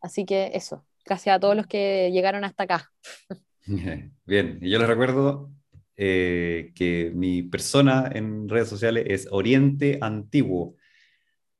Así 0.00 0.24
que 0.24 0.52
eso, 0.54 0.86
gracias 1.04 1.34
a 1.34 1.40
todos 1.40 1.56
los 1.56 1.66
que 1.66 2.12
llegaron 2.12 2.44
hasta 2.44 2.62
acá. 2.62 2.92
Bien, 3.66 4.60
y 4.62 4.70
yo 4.70 4.78
les 4.78 4.86
recuerdo 4.86 5.50
eh, 5.96 6.70
que 6.76 7.10
mi 7.12 7.42
persona 7.42 8.08
en 8.14 8.48
redes 8.48 8.68
sociales 8.68 9.04
es 9.08 9.26
Oriente 9.32 9.98
Antiguo, 10.00 10.76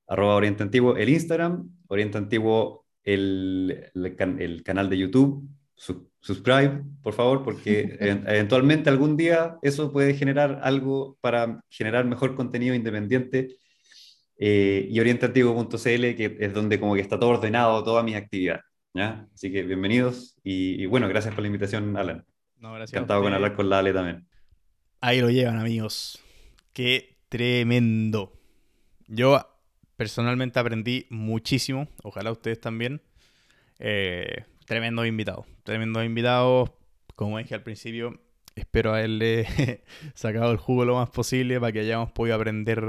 arroba 0.06 0.36
Oriente 0.36 0.62
Antiguo, 0.62 0.96
el 0.96 1.08
Instagram, 1.08 1.68
Oriente 1.88 2.18
Antiguo, 2.18 2.86
el, 3.02 3.90
el, 3.94 4.16
can, 4.16 4.40
el 4.40 4.62
canal 4.62 4.88
de 4.90 4.98
YouTube, 4.98 5.48
su, 5.74 6.08
subscribe, 6.20 6.82
por 7.02 7.14
favor, 7.14 7.44
porque 7.44 7.96
eventualmente 8.00 8.90
algún 8.90 9.16
día 9.16 9.56
eso 9.62 9.92
puede 9.92 10.14
generar 10.14 10.60
algo 10.62 11.16
para 11.20 11.60
generar 11.70 12.04
mejor 12.04 12.34
contenido 12.34 12.74
independiente 12.74 13.56
eh, 14.38 14.86
y 14.90 14.98
orienteantiguo.cl, 15.00 15.76
que 15.76 16.36
es 16.40 16.52
donde 16.52 16.80
como 16.80 16.94
que 16.94 17.00
está 17.00 17.18
todo 17.18 17.30
ordenado, 17.30 17.82
toda 17.84 18.02
mi 18.02 18.14
actividad. 18.14 18.60
¿ya? 18.92 19.28
Así 19.32 19.52
que 19.52 19.62
bienvenidos 19.62 20.36
y, 20.42 20.82
y, 20.82 20.86
bueno, 20.86 21.08
gracias 21.08 21.34
por 21.34 21.42
la 21.42 21.48
invitación, 21.48 21.96
Alan. 21.96 22.24
No, 22.58 22.72
gracias 22.72 22.94
Encantado 22.94 23.22
con 23.22 23.32
hablar 23.32 23.54
con 23.54 23.68
la 23.68 23.78
Ale 23.78 23.92
también. 23.92 24.26
Ahí 25.00 25.20
lo 25.20 25.30
llevan, 25.30 25.58
amigos. 25.58 26.18
Qué 26.72 27.18
tremendo. 27.28 28.32
Yo 29.06 29.55
personalmente 29.96 30.58
aprendí 30.58 31.06
muchísimo, 31.10 31.88
ojalá 32.02 32.30
ustedes 32.32 32.60
también. 32.60 33.02
Eh, 33.78 34.44
tremendos 34.66 35.06
invitados, 35.06 35.46
tremendos 35.64 36.04
invitados. 36.04 36.70
Como 37.14 37.38
dije 37.38 37.54
al 37.54 37.62
principio, 37.62 38.20
espero 38.54 38.92
haberle 38.94 39.82
sacado 40.14 40.52
el 40.52 40.58
jugo 40.58 40.84
lo 40.84 40.96
más 40.96 41.10
posible 41.10 41.58
para 41.60 41.72
que 41.72 41.80
hayamos 41.80 42.12
podido 42.12 42.36
aprender 42.36 42.84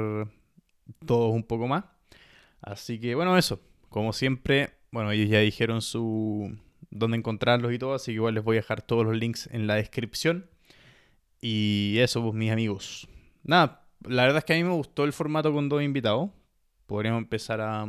todos 1.06 1.34
un 1.34 1.44
poco 1.44 1.68
más. 1.68 1.86
Así 2.62 3.00
que 3.00 3.16
bueno, 3.16 3.38
eso. 3.38 3.62
Como 3.90 4.12
siempre, 4.12 4.72
bueno, 4.92 5.12
ellos 5.12 5.30
ya 5.30 5.40
dijeron 5.40 5.82
su 5.82 6.58
dónde 6.90 7.18
encontrarlos 7.18 7.74
y 7.74 7.80
todo, 7.80 7.94
así 7.94 8.12
que 8.12 8.16
igual 8.16 8.34
les 8.34 8.44
voy 8.44 8.58
a 8.58 8.62
dejar 8.62 8.82
todos 8.82 9.06
los 9.06 9.16
links 9.16 9.48
en 9.52 9.68
la 9.68 9.76
descripción. 9.76 10.50
Y 11.40 11.98
eso, 12.00 12.22
pues 12.22 12.34
mis 12.34 12.52
amigos. 12.52 13.08
Nada, 13.44 13.86
la 14.02 14.24
verdad 14.24 14.40
es 14.40 14.46
que 14.46 14.54
a 14.54 14.56
mí 14.58 14.64
me 14.64 14.74
gustó 14.74 15.04
el 15.04 15.14
formato 15.14 15.54
con 15.54 15.70
dos 15.70 15.82
invitados. 15.84 16.32
Podríamos 16.88 17.22
empezar 17.22 17.62
a, 17.62 17.84
a 17.84 17.88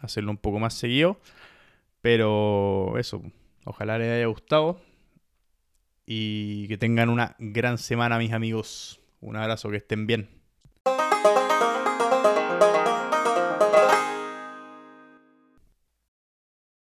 hacerlo 0.00 0.30
un 0.30 0.36
poco 0.36 0.58
más 0.58 0.74
seguido. 0.74 1.18
Pero 2.02 2.98
eso, 2.98 3.22
ojalá 3.64 3.98
les 3.98 4.12
haya 4.12 4.26
gustado. 4.26 4.78
Y 6.04 6.68
que 6.68 6.76
tengan 6.76 7.08
una 7.08 7.34
gran 7.38 7.78
semana, 7.78 8.18
mis 8.18 8.32
amigos. 8.32 9.00
Un 9.20 9.36
abrazo, 9.36 9.70
que 9.70 9.78
estén 9.78 10.06
bien. 10.06 10.28